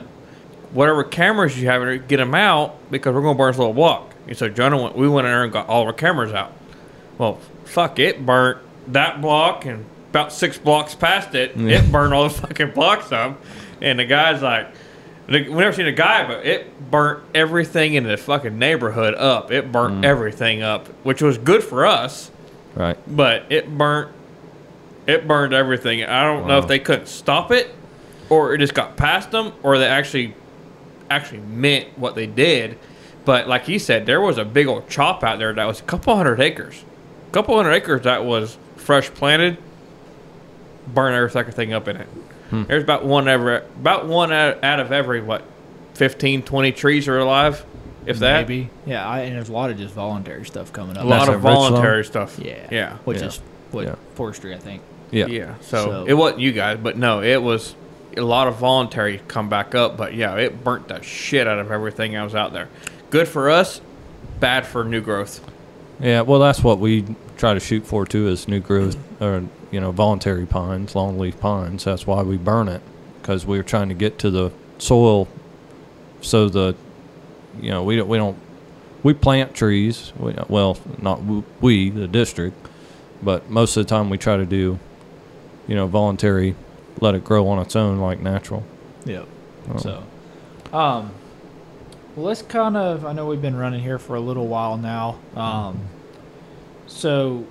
Whatever 0.75 1.03
cameras 1.03 1.59
you 1.59 1.67
have, 1.69 2.07
get 2.07 2.17
them 2.17 2.35
out 2.35 2.91
because 2.91 3.15
we're 3.15 3.21
going 3.21 3.35
to 3.35 3.37
burn 3.37 3.51
this 3.51 3.57
little 3.57 3.73
block." 3.73 4.13
And 4.27 4.37
so 4.37 4.49
Jonah 4.49 4.81
went. 4.81 4.95
We 4.95 5.07
went 5.07 5.25
in 5.25 5.33
there 5.33 5.43
and 5.43 5.51
got 5.51 5.67
all 5.67 5.85
our 5.85 5.93
cameras 5.93 6.33
out. 6.33 6.51
Well, 7.17 7.39
fuck 7.63 7.97
it, 7.97 8.25
burnt 8.25 8.59
that 8.87 9.21
block 9.21 9.65
and 9.65 9.85
about 10.09 10.31
six 10.31 10.57
blocks 10.57 10.95
past 10.95 11.35
it, 11.35 11.57
Yeah. 11.57 11.79
it 11.79 11.91
burned 11.91 12.13
all 12.13 12.23
the 12.23 12.29
fucking 12.29 12.71
blocks 12.71 13.11
up. 13.11 13.41
And 13.81 13.99
the 13.99 14.05
guy's 14.05 14.41
like, 14.41 14.67
we 15.27 15.39
never 15.41 15.73
seen 15.73 15.87
a 15.87 15.91
guy, 15.91 16.25
but 16.27 16.45
it 16.45 16.89
burnt 16.91 17.23
everything 17.33 17.95
in 17.95 18.03
the 18.05 18.15
fucking 18.15 18.57
neighborhood 18.57 19.13
up. 19.15 19.51
It 19.51 19.71
burnt 19.71 20.01
mm. 20.01 20.05
everything 20.05 20.61
up, 20.61 20.87
which 21.03 21.21
was 21.21 21.37
good 21.37 21.63
for 21.63 21.85
us, 21.85 22.31
Right. 22.75 22.97
but 23.07 23.43
it 23.49 23.77
burnt, 23.77 24.11
it 25.07 25.27
burned 25.27 25.53
everything. 25.53 26.03
I 26.03 26.23
don't 26.23 26.47
know 26.47 26.59
if 26.59 26.67
they 26.67 26.79
couldn't 26.79 27.07
stop 27.07 27.51
it, 27.51 27.73
or 28.29 28.53
it 28.53 28.59
just 28.59 28.73
got 28.73 28.95
past 28.95 29.31
them, 29.31 29.51
or 29.63 29.77
they 29.77 29.87
actually, 29.87 30.33
actually 31.09 31.39
meant 31.39 31.97
what 31.97 32.15
they 32.15 32.27
did. 32.27 32.77
But 33.25 33.47
like 33.47 33.65
he 33.65 33.79
said, 33.79 34.05
there 34.05 34.21
was 34.21 34.37
a 34.37 34.45
big 34.45 34.67
old 34.67 34.87
chop 34.89 35.23
out 35.23 35.39
there 35.39 35.51
that 35.53 35.65
was 35.65 35.79
a 35.79 35.83
couple 35.83 36.15
hundred 36.15 36.39
acres, 36.39 36.83
a 37.29 37.31
couple 37.31 37.55
hundred 37.55 37.71
acres 37.73 38.03
that 38.03 38.23
was 38.23 38.57
fresh 38.75 39.09
planted, 39.09 39.57
burn 40.87 41.13
every 41.13 41.29
fucking 41.29 41.53
thing 41.53 41.73
up 41.73 41.87
in 41.87 41.97
it. 41.97 42.07
Hmm. 42.49 42.63
There's 42.63 42.83
about 42.83 43.03
one 43.05 43.27
ever, 43.27 43.57
about 43.79 44.05
one 44.07 44.31
out, 44.31 44.63
out 44.63 44.79
of 44.79 44.91
every 44.91 45.21
what, 45.21 45.43
15, 45.95 46.43
20 46.43 46.71
trees 46.73 47.07
are 47.07 47.17
alive, 47.17 47.65
if 48.05 48.19
that. 48.19 48.47
maybe. 48.47 48.69
Yeah, 48.85 49.07
I, 49.07 49.21
and 49.21 49.35
there's 49.35 49.49
a 49.49 49.53
lot 49.53 49.71
of 49.71 49.77
just 49.77 49.93
voluntary 49.95 50.45
stuff 50.45 50.71
coming 50.71 50.95
up. 50.95 51.03
A 51.03 51.07
lot 51.07 51.25
That's 51.25 51.29
of 51.29 51.35
at 51.35 51.37
Richland? 51.49 51.69
voluntary 51.71 52.05
stuff. 52.05 52.37
Yeah, 52.37 52.67
yeah, 52.69 52.97
which 53.05 53.19
Yeah. 53.21 53.25
is 53.25 53.41
what 53.71 53.85
Yeah. 53.85 53.95
forestry, 54.13 54.53
I 54.53 54.57
think. 54.59 54.83
Yeah. 55.09 55.25
yeah. 55.27 55.55
So, 55.61 55.85
So- 55.85 56.05
it 56.07 56.13
wasn't 56.13 56.41
you 56.41 56.51
guys, 56.51 56.77
but 56.81 56.97
no, 56.97 57.23
it 57.23 57.41
was 57.41 57.75
a 58.17 58.21
lot 58.21 58.47
of 58.47 58.57
voluntary 58.57 59.21
come 59.27 59.49
back 59.49 59.75
up. 59.75 59.97
But 59.97 60.13
yeah, 60.13 60.35
it 60.35 60.63
burnt 60.63 60.87
the 60.87 61.01
shit 61.01 61.47
out 61.47 61.59
of 61.59 61.71
everything 61.71 62.13
that 62.13 62.23
was 62.23 62.35
out 62.35 62.53
there. 62.53 62.69
Good 63.09 63.27
for 63.27 63.49
us, 63.49 63.81
bad 64.39 64.65
for 64.65 64.83
new 64.83 65.01
growth. 65.01 65.45
Yeah, 65.99 66.21
well, 66.21 66.39
that's 66.39 66.63
what 66.63 66.79
we 66.79 67.05
try 67.37 67.53
to 67.53 67.59
shoot 67.59 67.85
for 67.85 68.05
too, 68.05 68.27
is 68.27 68.47
new 68.47 68.59
growth 68.59 68.97
or 69.21 69.43
you 69.71 69.79
know 69.79 69.91
voluntary 69.91 70.45
pines, 70.45 70.93
longleaf 70.93 71.39
pines. 71.39 71.83
That's 71.83 72.05
why 72.05 72.23
we 72.23 72.37
burn 72.37 72.67
it 72.67 72.81
because 73.21 73.45
we're 73.45 73.63
trying 73.63 73.89
to 73.89 73.95
get 73.95 74.19
to 74.19 74.29
the 74.29 74.51
soil, 74.77 75.27
so 76.21 76.49
the 76.49 76.75
you 77.59 77.71
know 77.71 77.83
we 77.83 77.95
don't 77.95 78.07
we 78.07 78.17
don't 78.17 78.37
we 79.03 79.13
plant 79.13 79.53
trees. 79.53 80.11
We, 80.17 80.35
well, 80.47 80.77
not 81.01 81.21
we 81.61 81.89
the 81.89 82.07
district, 82.07 82.57
but 83.23 83.49
most 83.49 83.77
of 83.77 83.85
the 83.85 83.89
time 83.89 84.09
we 84.09 84.17
try 84.17 84.37
to 84.37 84.45
do 84.45 84.79
you 85.67 85.75
know 85.75 85.87
voluntary, 85.87 86.55
let 87.01 87.15
it 87.15 87.23
grow 87.23 87.47
on 87.47 87.59
its 87.59 87.75
own 87.75 87.99
like 87.99 88.19
natural. 88.19 88.63
Yep. 89.05 89.27
Oh. 89.73 89.77
So, 89.77 90.03
um, 90.73 91.11
well, 92.15 92.27
let's 92.27 92.41
kind 92.41 92.77
of. 92.77 93.05
I 93.05 93.13
know 93.13 93.25
we've 93.25 93.41
been 93.41 93.55
running 93.55 93.81
here 93.81 93.99
for 93.99 94.15
a 94.15 94.19
little 94.19 94.47
while 94.47 94.77
now. 94.77 95.19
Um, 95.35 95.81
so, 96.87 97.45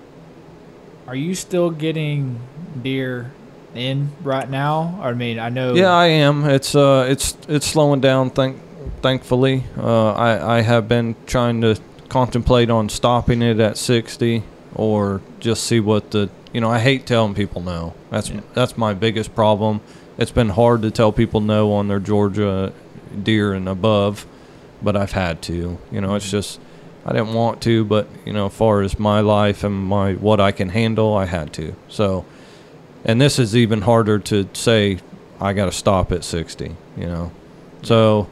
are 1.06 1.16
you 1.16 1.34
still 1.34 1.70
getting 1.70 2.40
deer 2.82 3.32
in 3.74 4.10
right 4.22 4.48
now? 4.48 4.98
I 5.02 5.12
mean, 5.12 5.38
I 5.38 5.48
know. 5.48 5.74
Yeah, 5.74 5.92
I 5.92 6.06
am. 6.06 6.44
It's 6.44 6.74
uh, 6.74 7.06
it's 7.08 7.36
it's 7.48 7.66
slowing 7.66 8.00
down. 8.00 8.30
Thank, 8.30 8.58
thankfully, 9.02 9.64
uh, 9.76 10.12
I 10.12 10.58
I 10.58 10.60
have 10.62 10.88
been 10.88 11.16
trying 11.26 11.60
to 11.60 11.78
contemplate 12.08 12.70
on 12.70 12.88
stopping 12.88 13.42
it 13.42 13.58
at 13.60 13.76
sixty 13.76 14.44
or 14.74 15.20
just 15.40 15.64
see 15.64 15.80
what 15.80 16.10
the 16.10 16.30
you 16.54 16.60
know. 16.62 16.70
I 16.70 16.78
hate 16.78 17.04
telling 17.04 17.34
people 17.34 17.60
no. 17.60 17.92
That's 18.10 18.30
Yeah. 18.30 18.40
that's 18.54 18.78
my 18.78 18.94
biggest 18.94 19.34
problem. 19.34 19.82
It's 20.16 20.30
been 20.30 20.48
hard 20.48 20.80
to 20.82 20.90
tell 20.90 21.12
people 21.12 21.40
no 21.42 21.72
on 21.72 21.88
their 21.88 22.00
Georgia 22.00 22.72
deer 23.22 23.52
and 23.52 23.68
above, 23.68 24.24
but 24.82 24.96
I've 24.96 25.12
had 25.12 25.42
to. 25.42 25.78
You 25.92 26.00
know, 26.00 26.14
it's 26.14 26.24
mm-hmm. 26.24 26.30
just 26.30 26.60
I 27.04 27.12
didn't 27.12 27.34
want 27.34 27.60
to, 27.62 27.84
but 27.84 28.08
you 28.24 28.32
know, 28.32 28.46
as 28.46 28.54
far 28.54 28.80
as 28.80 28.98
my 28.98 29.20
life 29.20 29.62
and 29.64 29.74
my 29.74 30.14
what 30.14 30.40
I 30.40 30.52
can 30.52 30.70
handle, 30.70 31.14
I 31.14 31.26
had 31.26 31.52
to. 31.54 31.74
So 31.88 32.24
and 33.04 33.20
this 33.20 33.38
is 33.38 33.54
even 33.54 33.82
harder 33.82 34.18
to 34.18 34.48
say 34.54 34.98
I 35.40 35.52
got 35.52 35.66
to 35.66 35.72
stop 35.72 36.10
at 36.12 36.24
60, 36.24 36.74
you 36.96 37.06
know. 37.06 37.32
So 37.82 38.28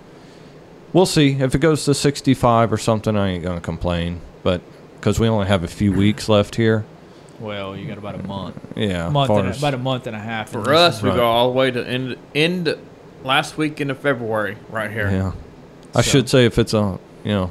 we'll 0.92 1.06
see 1.06 1.32
if 1.32 1.54
it 1.54 1.58
goes 1.58 1.84
to 1.84 1.94
65 1.94 2.72
or 2.72 2.78
something. 2.78 3.16
I 3.16 3.30
ain't 3.30 3.44
gonna 3.44 3.60
complain, 3.60 4.20
but 4.42 4.62
because 4.94 5.20
we 5.20 5.28
only 5.28 5.46
have 5.46 5.64
a 5.64 5.68
few 5.68 5.92
weeks 5.92 6.28
left 6.28 6.54
here, 6.54 6.84
Well, 7.42 7.76
you 7.76 7.86
got 7.88 7.98
about 7.98 8.14
a 8.14 8.22
month. 8.22 8.56
yeah. 8.76 9.08
month 9.08 9.30
and 9.30 9.46
a, 9.48 9.50
as- 9.50 9.58
about 9.58 9.74
a 9.74 9.78
month 9.78 10.06
and 10.06 10.14
a 10.16 10.18
half 10.20 10.50
For 10.50 10.72
us, 10.72 11.02
we 11.02 11.08
Right. 11.10 11.16
go 11.16 11.24
all 11.24 11.50
the 11.50 11.58
way 11.58 11.70
to 11.70 11.86
end 11.86 12.16
end 12.34 12.76
last 13.24 13.58
week 13.58 13.80
of 13.80 13.98
February 13.98 14.56
right 14.70 14.90
here. 14.90 15.10
yeah. 15.10 15.32
I 15.94 16.02
So- 16.02 16.10
should 16.10 16.28
say 16.28 16.46
if 16.46 16.58
it's 16.58 16.72
a, 16.72 16.98
you 17.24 17.32
know, 17.32 17.50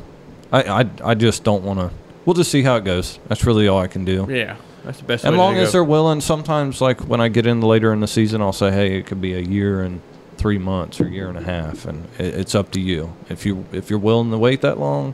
I 0.52 0.64
I, 0.82 0.86
I 1.04 1.14
just 1.16 1.44
don't 1.44 1.64
want 1.64 1.80
to. 1.80 1.92
We'll 2.26 2.34
just 2.36 2.52
see 2.52 2.62
how 2.64 2.76
it 2.78 2.84
goes. 2.86 3.20
That's 3.28 3.46
really 3.46 3.68
all 3.68 3.80
I 3.80 3.88
can 3.88 4.06
do. 4.06 4.28
Yeah, 4.30 4.56
that's 4.86 5.00
the 5.00 5.06
best. 5.06 5.26
As 5.26 5.34
long 5.34 5.56
to 5.56 5.62
as 5.62 5.68
go. 5.70 5.72
they're 5.74 5.84
willing, 5.84 6.22
sometimes 6.22 6.80
like 6.80 7.02
when 7.02 7.20
I 7.20 7.28
get 7.30 7.46
in 7.48 7.62
later 7.62 7.92
in 7.94 8.00
the 8.00 8.08
season, 8.08 8.42
I'll 8.42 8.54
say, 8.54 8.72
hey, 8.72 8.98
it 8.98 9.08
could 9.08 9.20
be 9.22 9.34
a 9.34 9.40
year 9.40 9.82
and 9.82 10.02
three 10.38 10.58
months 10.60 11.02
or 11.02 11.06
a 11.08 11.10
year 11.10 11.28
and 11.30 11.38
a 11.38 11.42
half, 11.44 11.86
and 11.86 12.06
it, 12.20 12.34
it's 12.36 12.56
up 12.56 12.72
to 12.72 12.80
you. 12.80 13.14
If 13.30 13.46
you 13.46 13.66
if 13.74 13.90
you're 13.90 14.00
willing 14.00 14.32
to 14.32 14.38
wait 14.38 14.62
that 14.62 14.80
long, 14.80 15.14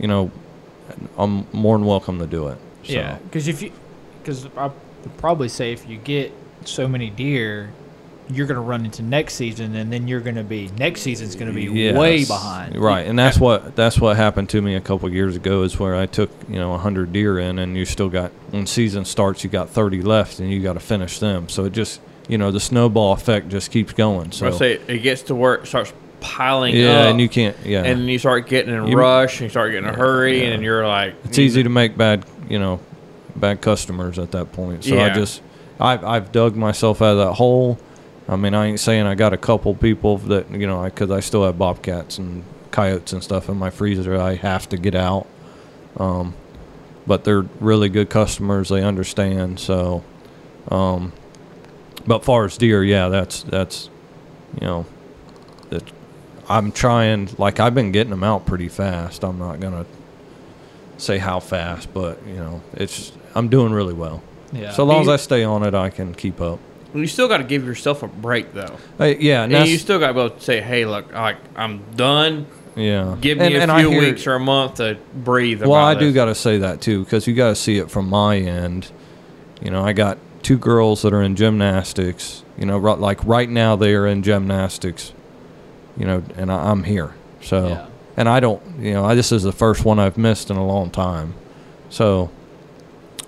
you 0.00 0.06
know, 0.08 0.30
I'm 1.18 1.46
more 1.52 1.76
than 1.76 1.86
welcome 1.86 2.18
to 2.20 2.26
do 2.26 2.48
it. 2.48 2.58
So, 2.84 2.92
Yeah, 2.94 3.18
because 3.24 3.46
if 3.48 3.60
you, 3.62 3.72
because 4.22 4.46
I 4.56 4.66
would 4.66 5.16
probably 5.18 5.48
say 5.48 5.72
if 5.72 5.88
you 5.88 5.96
get 5.96 6.32
so 6.64 6.86
many 6.86 7.10
deer, 7.10 7.70
you're 8.28 8.46
gonna 8.46 8.60
run 8.60 8.84
into 8.84 9.02
next 9.02 9.34
season, 9.34 9.74
and 9.74 9.92
then 9.92 10.06
you're 10.06 10.20
gonna 10.20 10.44
be 10.44 10.70
next 10.78 11.02
season's 11.02 11.34
gonna 11.34 11.52
be 11.52 11.68
way 11.92 12.24
behind. 12.24 12.76
Right, 12.76 13.06
and 13.06 13.18
that's 13.18 13.38
what 13.38 13.74
that's 13.76 13.98
what 13.98 14.16
happened 14.16 14.48
to 14.50 14.62
me 14.62 14.74
a 14.74 14.80
couple 14.80 15.08
of 15.08 15.14
years 15.14 15.36
ago. 15.36 15.62
Is 15.62 15.78
where 15.78 15.96
I 15.96 16.06
took 16.06 16.30
you 16.48 16.56
know 16.56 16.76
hundred 16.76 17.12
deer 17.12 17.38
in, 17.38 17.58
and 17.58 17.76
you 17.76 17.84
still 17.84 18.08
got 18.08 18.30
when 18.50 18.66
season 18.66 19.04
starts, 19.04 19.42
you 19.42 19.50
got 19.50 19.70
thirty 19.70 20.02
left, 20.02 20.38
and 20.38 20.50
you 20.50 20.62
got 20.62 20.74
to 20.74 20.80
finish 20.80 21.18
them. 21.18 21.48
So 21.48 21.64
it 21.64 21.72
just 21.72 22.00
you 22.28 22.38
know 22.38 22.50
the 22.50 22.60
snowball 22.60 23.12
effect 23.12 23.48
just 23.48 23.70
keeps 23.70 23.92
going. 23.92 24.32
So 24.32 24.46
I 24.46 24.50
say 24.52 24.80
it 24.86 24.98
gets 24.98 25.22
to 25.22 25.34
where 25.34 25.54
it 25.54 25.66
starts 25.66 25.92
piling 26.20 26.76
yeah, 26.76 27.00
up, 27.00 27.06
and 27.10 27.20
you 27.20 27.28
can't 27.28 27.56
yeah. 27.64 27.82
and 27.82 28.06
you 28.08 28.18
start 28.18 28.46
getting 28.46 28.72
in 28.72 28.80
a 28.80 28.88
You- 28.88 28.96
rush, 28.96 29.40
and 29.40 29.42
you 29.44 29.48
start 29.48 29.72
getting 29.72 29.88
in 29.88 29.94
a 29.94 29.96
hurry, 29.96 30.42
Yeah. 30.42 30.50
and 30.50 30.62
you're 30.62 30.86
like, 30.86 31.14
it's 31.24 31.38
easy 31.38 31.62
to 31.62 31.68
make 31.68 31.96
bad 31.96 32.24
you 32.48 32.58
know 32.58 32.80
bad 33.36 33.60
customers 33.60 34.18
at 34.18 34.32
that 34.32 34.52
point. 34.52 34.84
So 34.84 34.98
i 34.98 35.10
just 35.10 35.42
I've, 35.78 36.04
I've 36.04 36.32
dug 36.32 36.56
myself 36.56 37.00
out 37.02 37.12
of 37.12 37.18
that 37.18 37.34
hole. 37.34 37.78
I 38.28 38.36
mean 38.36 38.54
i 38.54 38.66
ain't 38.66 38.80
saying 38.80 39.06
i 39.06 39.14
got 39.14 39.32
a 39.32 39.36
couple 39.36 39.74
people 39.74 40.18
that 40.18 40.50
you 40.50 40.66
know 40.66 40.84
because 40.84 41.10
I, 41.10 41.20
still 41.20 41.44
have 41.44 41.58
bobcats 41.58 42.18
and 42.18 42.44
coyotes 42.70 43.12
and 43.12 43.24
stuff 43.24 43.48
in 43.48 43.56
my 43.56 43.70
freezer 43.70 44.16
i 44.16 44.34
have 44.34 44.68
to 44.70 44.76
get 44.76 44.94
out. 44.94 45.26
Um, 45.96 46.34
but 47.06 47.24
they're 47.24 47.42
really 47.58 47.88
good 47.88 48.10
customers. 48.10 48.68
They 48.68 48.84
understand. 48.84 49.58
So 49.58 50.04
um, 50.68 51.12
but 52.06 52.24
far 52.24 52.44
as 52.44 52.56
deer 52.56 52.84
yeah 52.84 53.08
that's 53.08 53.42
that's 53.42 53.90
you 54.60 54.66
know 54.66 54.86
that 55.70 55.82
i'm 56.48 56.72
trying 56.72 57.28
like 57.38 57.60
i've 57.60 57.74
been 57.74 57.92
getting 57.92 58.10
them 58.10 58.24
out 58.24 58.46
pretty 58.46 58.68
fast. 58.68 59.24
I'm 59.24 59.38
not 59.38 59.60
gonna 59.60 59.86
say 61.00 61.18
how 61.18 61.40
fast, 61.40 61.92
but 61.92 62.24
you 62.26 62.34
know, 62.34 62.62
it's 62.74 63.12
I'm 63.34 63.48
doing 63.48 63.72
really 63.72 63.94
well. 63.94 64.22
Yeah. 64.52 64.72
So 64.72 64.84
long 64.84 65.02
as 65.02 65.08
I 65.08 65.16
stay 65.16 65.44
on 65.44 65.62
it, 65.62 65.74
I 65.74 65.90
can 65.90 66.14
keep 66.14 66.40
up. 66.40 66.58
you 66.94 67.06
still 67.06 67.28
got 67.28 67.38
to 67.38 67.44
give 67.44 67.64
yourself 67.64 68.02
a 68.02 68.08
break 68.08 68.52
though, 68.52 68.76
Uh, 68.98 69.04
yeah, 69.04 69.44
and 69.44 69.52
and 69.54 69.68
you 69.68 69.78
still 69.78 69.98
got 70.00 70.08
to 70.08 70.14
be 70.14 70.20
able 70.20 70.30
to 70.30 70.40
say, 70.40 70.60
hey, 70.60 70.84
look, 70.86 71.12
like 71.12 71.36
I'm 71.54 71.82
done. 71.94 72.46
yeah. 72.74 73.16
Give 73.20 73.38
me 73.38 73.46
and, 73.46 73.54
a 73.70 73.74
and 73.74 73.80
few 73.80 73.90
hear- 73.90 74.00
weeks 74.00 74.26
or 74.26 74.34
a 74.34 74.40
month 74.40 74.74
to 74.76 74.96
breathe. 75.14 75.60
Well, 75.62 75.72
about 75.72 75.96
I 75.96 76.00
do 76.00 76.12
got 76.12 76.24
to 76.26 76.34
say 76.34 76.58
that 76.58 76.80
too, 76.80 77.04
because 77.04 77.26
you 77.28 77.34
got 77.34 77.48
to 77.50 77.54
see 77.56 77.78
it 77.78 77.90
from 77.90 78.08
my 78.08 78.38
end. 78.38 78.90
You 79.62 79.70
know, 79.70 79.84
I 79.84 79.92
got 79.92 80.18
two 80.42 80.58
girls 80.58 81.02
that 81.02 81.12
are 81.12 81.22
in 81.22 81.36
gymnastics. 81.36 82.42
You 82.58 82.66
know, 82.66 82.76
right, 82.78 82.98
like 82.98 83.24
right 83.24 83.48
now 83.48 83.76
they 83.76 83.94
are 83.94 84.06
in 84.06 84.22
gymnastics. 84.22 85.12
You 85.96 86.06
know, 86.06 86.22
and 86.36 86.50
I, 86.50 86.70
I'm 86.70 86.82
here. 86.84 87.14
So, 87.42 87.68
Yeah. 87.68 87.86
and 88.16 88.28
I 88.28 88.40
don't. 88.40 88.60
You 88.80 88.94
know, 88.94 89.04
I, 89.04 89.14
this 89.14 89.30
is 89.32 89.42
the 89.44 89.52
first 89.52 89.84
one 89.84 89.98
I've 90.00 90.18
missed 90.18 90.50
in 90.50 90.56
a 90.56 90.66
long 90.66 90.90
time. 90.90 91.34
So, 91.90 92.30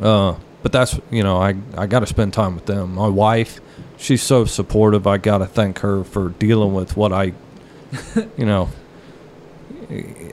uh, 0.02 0.36
but 0.62 0.72
that's 0.72 0.98
you 1.10 1.22
know, 1.22 1.38
I 1.38 1.54
I 1.76 1.86
got 1.86 2.00
to 2.00 2.06
spend 2.06 2.32
time 2.34 2.54
with 2.54 2.66
them. 2.66 2.94
My 2.96 3.08
wife, 3.08 3.60
she's 3.96 4.22
so 4.22 4.44
supportive. 4.44 5.06
I 5.06 5.18
got 5.18 5.38
to 5.38 5.46
thank 5.46 5.78
her 5.80 6.04
for 6.04 6.28
dealing 6.30 6.74
with 6.74 6.96
what 6.96 7.12
I, 7.12 7.32
you 8.36 8.46
know, 8.46 8.68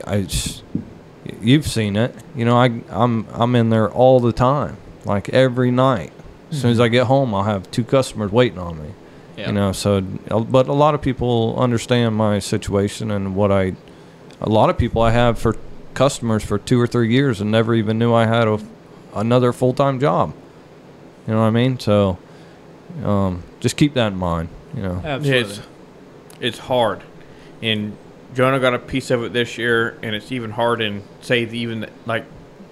I. 0.06 0.22
just- 0.22 0.62
you've 1.40 1.66
seen 1.66 1.96
it. 1.96 2.14
You 2.34 2.44
know, 2.44 2.56
I 2.56 2.82
I'm 2.90 3.26
I'm 3.32 3.54
in 3.54 3.70
there 3.70 3.90
all 3.90 4.20
the 4.20 4.32
time, 4.32 4.76
like 5.04 5.28
every 5.30 5.70
night. 5.70 6.12
As 6.50 6.60
soon 6.60 6.72
as 6.72 6.80
I 6.80 6.88
get 6.88 7.06
home, 7.06 7.32
I'll 7.34 7.44
have 7.44 7.70
two 7.70 7.84
customers 7.84 8.32
waiting 8.32 8.58
on 8.58 8.82
me. 8.82 8.90
Yeah. 9.36 9.46
You 9.48 9.52
know, 9.52 9.72
so 9.72 10.00
but 10.00 10.66
a 10.66 10.72
lot 10.72 10.94
of 10.94 11.00
people 11.02 11.56
understand 11.58 12.16
my 12.16 12.40
situation 12.40 13.10
and 13.10 13.36
what 13.36 13.52
I. 13.52 13.74
A 14.40 14.48
lot 14.48 14.70
of 14.70 14.78
people 14.78 15.02
I 15.02 15.10
have 15.12 15.38
for 15.38 15.56
customers 15.94 16.42
for 16.44 16.58
two 16.58 16.80
or 16.80 16.86
three 16.86 17.12
years 17.12 17.40
and 17.40 17.50
never 17.50 17.74
even 17.74 17.98
knew 17.98 18.12
I 18.12 18.26
had 18.26 18.48
a 18.48 18.58
another 19.14 19.52
full 19.52 19.72
time 19.72 20.00
job. 20.00 20.34
You 21.26 21.34
know 21.34 21.40
what 21.40 21.46
I 21.46 21.50
mean? 21.50 21.78
So, 21.78 22.18
um, 23.04 23.42
just 23.60 23.76
keep 23.76 23.94
that 23.94 24.12
in 24.12 24.18
mind. 24.18 24.48
You 24.74 24.82
know. 24.82 25.02
Absolutely. 25.04 25.40
It's 25.40 25.60
it's 26.40 26.58
hard, 26.58 27.02
and 27.62 27.96
Jonah 28.34 28.60
got 28.60 28.74
a 28.74 28.78
piece 28.78 29.10
of 29.10 29.22
it 29.24 29.32
this 29.32 29.58
year, 29.58 29.98
and 30.02 30.14
it's 30.14 30.32
even 30.32 30.50
hard 30.50 30.80
in 30.80 31.02
say 31.20 31.44
the, 31.44 31.58
even 31.58 31.88
like 32.06 32.24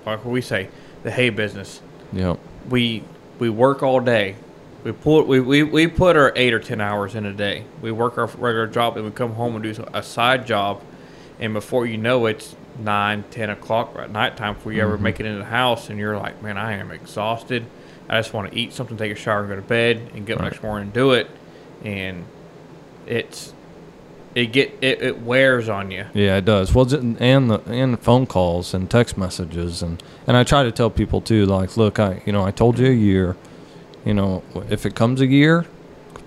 like 0.07 0.25
what 0.25 0.33
we 0.33 0.41
say 0.41 0.69
the 1.03 1.11
hay 1.11 1.31
business. 1.31 1.81
Yep. 2.13 2.39
We 2.69 3.05
we 3.39 3.51
work 3.51 3.83
all 3.83 4.01
day. 4.01 4.37
We 4.85 4.93
pull 4.93 5.25
we, 5.25 5.41
we, 5.41 5.63
we 5.65 5.87
put 5.87 6.17
our 6.17 6.33
eight 6.37 6.55
or 6.55 6.61
ten 6.61 6.81
hours 6.81 7.15
in 7.15 7.27
a 7.27 7.33
day. 7.33 7.65
We 7.83 7.93
work 7.93 8.17
our 8.17 8.27
regular 8.27 8.67
job, 8.67 8.97
and 8.97 9.05
we 9.05 9.11
come 9.11 9.33
home 9.33 9.55
and 9.57 9.63
do 9.63 9.85
a 9.93 10.03
side 10.03 10.47
job, 10.47 10.83
and 11.41 11.53
before 11.53 11.87
you 11.87 11.97
know 11.97 12.27
it, 12.27 12.37
it's 12.37 12.57
nine, 12.79 13.25
ten 13.31 13.51
o'clock 13.51 13.95
at 13.97 14.11
nighttime 14.11 14.55
before 14.55 14.73
you 14.73 14.83
ever 14.83 14.95
mm-hmm. 14.95 15.05
make 15.05 15.21
it 15.21 15.27
into 15.27 15.39
the 15.39 15.45
house, 15.45 15.91
and 15.91 15.99
you're 15.99 16.17
like, 16.17 16.43
man, 16.43 16.57
I 16.59 16.75
am 16.75 16.91
exhausted. 16.91 17.67
I 18.09 18.19
just 18.19 18.33
want 18.33 18.51
to 18.51 18.59
eat 18.59 18.73
something, 18.73 18.97
take 18.97 19.13
a 19.13 19.17
shower, 19.17 19.47
go 19.47 19.57
to 19.57 19.63
bed, 19.63 20.11
and 20.15 20.27
get 20.27 20.37
up 20.37 20.43
Right. 20.43 20.53
next 20.53 20.63
morning 20.63 20.85
and 20.85 20.93
do 20.93 21.13
it. 21.13 21.29
And 21.85 22.25
it's 23.07 23.53
it 24.35 24.47
get 24.53 24.79
it, 24.81 25.03
it 25.03 25.21
wears 25.23 25.69
on 25.69 25.91
you. 25.91 26.07
Yeah, 26.15 26.37
it 26.37 26.45
does. 26.45 26.75
Well, 26.75 26.93
and 26.95 27.51
the 27.51 27.61
and 27.67 27.99
phone 28.01 28.27
calls 28.27 28.73
and 28.75 28.91
text 28.91 29.19
messages 29.19 29.83
and 29.83 30.03
and 30.27 30.37
I 30.37 30.45
try 30.45 30.63
to 30.63 30.73
tell 30.73 30.91
people 30.91 31.21
too, 31.21 31.45
like, 31.47 31.77
look, 31.77 31.99
I 31.99 32.23
you 32.25 32.33
know 32.33 32.45
I 32.45 32.51
told 32.51 32.79
you 32.79 32.87
a 32.87 32.95
year, 32.95 33.37
you 34.05 34.15
know, 34.15 34.43
if 34.71 34.87
it 34.87 34.95
comes 34.95 35.21
a 35.21 35.27
year, 35.27 35.67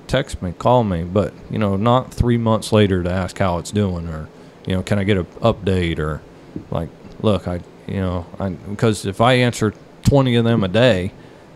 text 0.07 0.41
me, 0.41 0.51
call 0.51 0.83
me, 0.83 1.03
but 1.03 1.33
you 1.49 1.57
know, 1.57 1.77
not 1.77 2.13
three 2.13 2.37
months 2.37 2.71
later 2.71 3.01
to 3.01 3.09
ask 3.09 3.37
how 3.37 3.57
it's 3.57 3.71
doing 3.71 4.07
or, 4.07 4.27
you 4.67 4.75
know, 4.75 4.83
can 4.83 4.99
I 4.99 5.03
get 5.03 5.17
an 5.17 5.25
update 5.41 5.97
or, 5.99 6.21
like, 6.69 6.89
look, 7.21 7.47
I 7.47 7.61
you 7.87 7.97
know, 7.97 8.25
I 8.39 8.49
because 8.49 9.05
if 9.05 9.21
I 9.21 9.33
answer 9.33 9.73
twenty 10.03 10.35
of 10.35 10.45
them 10.45 10.63
a 10.63 10.67
day, 10.67 11.11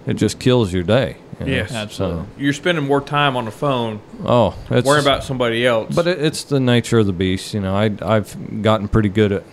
it 0.06 0.16
just 0.16 0.40
kills 0.40 0.74
your 0.74 0.84
day. 0.84 1.18
you 1.40 1.46
know? 1.46 1.52
Yes. 1.52 1.72
Absolutely. 1.74 2.26
You're 2.38 2.54
spending 2.54 2.86
more 2.86 3.02
time 3.02 3.36
on 3.38 3.46
the 3.46 3.52
phone 3.52 4.00
Oh, 4.26 4.56
it's, 4.70 4.86
worrying 4.86 5.06
about 5.06 5.24
somebody 5.24 5.66
else. 5.66 5.94
But 5.96 6.08
it, 6.08 6.22
it's 6.24 6.44
the 6.44 6.60
nature 6.60 7.00
of 7.00 7.06
the 7.08 7.14
beast, 7.14 7.54
you 7.54 7.60
know. 7.62 7.76
I 7.76 7.92
I've 8.02 8.62
gotten 8.62 8.88
pretty 8.88 9.10
good 9.10 9.32
at 9.32 9.44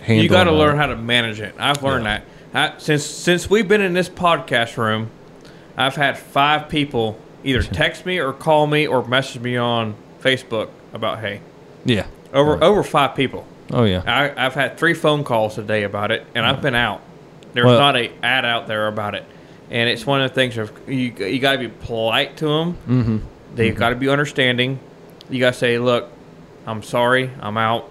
handling. 0.00 0.22
you 0.24 0.28
got 0.28 0.44
to 0.44 0.52
learn 0.52 0.76
how 0.76 0.86
to 0.86 0.96
manage 0.96 1.40
it. 1.40 1.54
I've 1.58 1.82
learned 1.82 2.04
Yeah. 2.04 2.20
that 2.52 2.74
I, 2.74 2.78
since 2.78 3.04
since 3.04 3.50
we've 3.50 3.68
been 3.68 3.80
in 3.82 3.92
this 3.94 4.08
podcast 4.08 4.76
room. 4.76 5.10
I've 5.78 5.96
had 5.96 6.16
five 6.16 6.70
people 6.70 7.18
either 7.44 7.62
text 7.62 8.06
me 8.06 8.18
or 8.18 8.32
call 8.32 8.66
me 8.66 8.86
or 8.86 9.06
message 9.06 9.42
me 9.42 9.56
on 9.58 9.94
Facebook 10.22 10.70
about 10.94 11.20
hey 11.20 11.40
Yeah. 11.84 12.06
over 12.32 12.52
Right. 12.54 12.62
over 12.62 12.82
five 12.82 13.14
people. 13.14 13.46
Oh 13.72 13.84
yeah. 13.84 14.02
I, 14.06 14.46
I've 14.46 14.54
had 14.54 14.78
three 14.78 14.94
phone 14.94 15.24
calls 15.24 15.54
today 15.56 15.82
about 15.84 16.10
it, 16.10 16.26
and 16.34 16.46
I've 16.46 16.62
been 16.62 16.74
out. 16.74 17.00
There's 17.52 17.66
Well- 17.66 17.78
not 17.78 17.96
a 17.96 18.10
ad 18.22 18.44
out 18.44 18.66
there 18.66 18.86
about 18.88 19.14
it, 19.14 19.24
and 19.70 19.88
it's 19.88 20.06
one 20.06 20.20
of 20.22 20.30
the 20.30 20.34
things 20.34 20.56
of 20.58 20.70
you 20.88 21.12
you 21.18 21.38
got 21.38 21.52
to 21.52 21.58
be 21.58 21.68
polite 21.68 22.36
to 22.38 22.46
them. 22.46 22.74
Mm-hmm. 22.88 23.18
They've 23.56 23.74
got 23.74 23.90
to 23.90 23.96
be 23.96 24.08
understanding. 24.08 24.78
You 25.30 25.40
got 25.40 25.54
to 25.54 25.58
say, 25.58 25.78
"Look, 25.78 26.10
I'm 26.66 26.82
sorry, 26.82 27.30
I'm 27.40 27.56
out. 27.56 27.90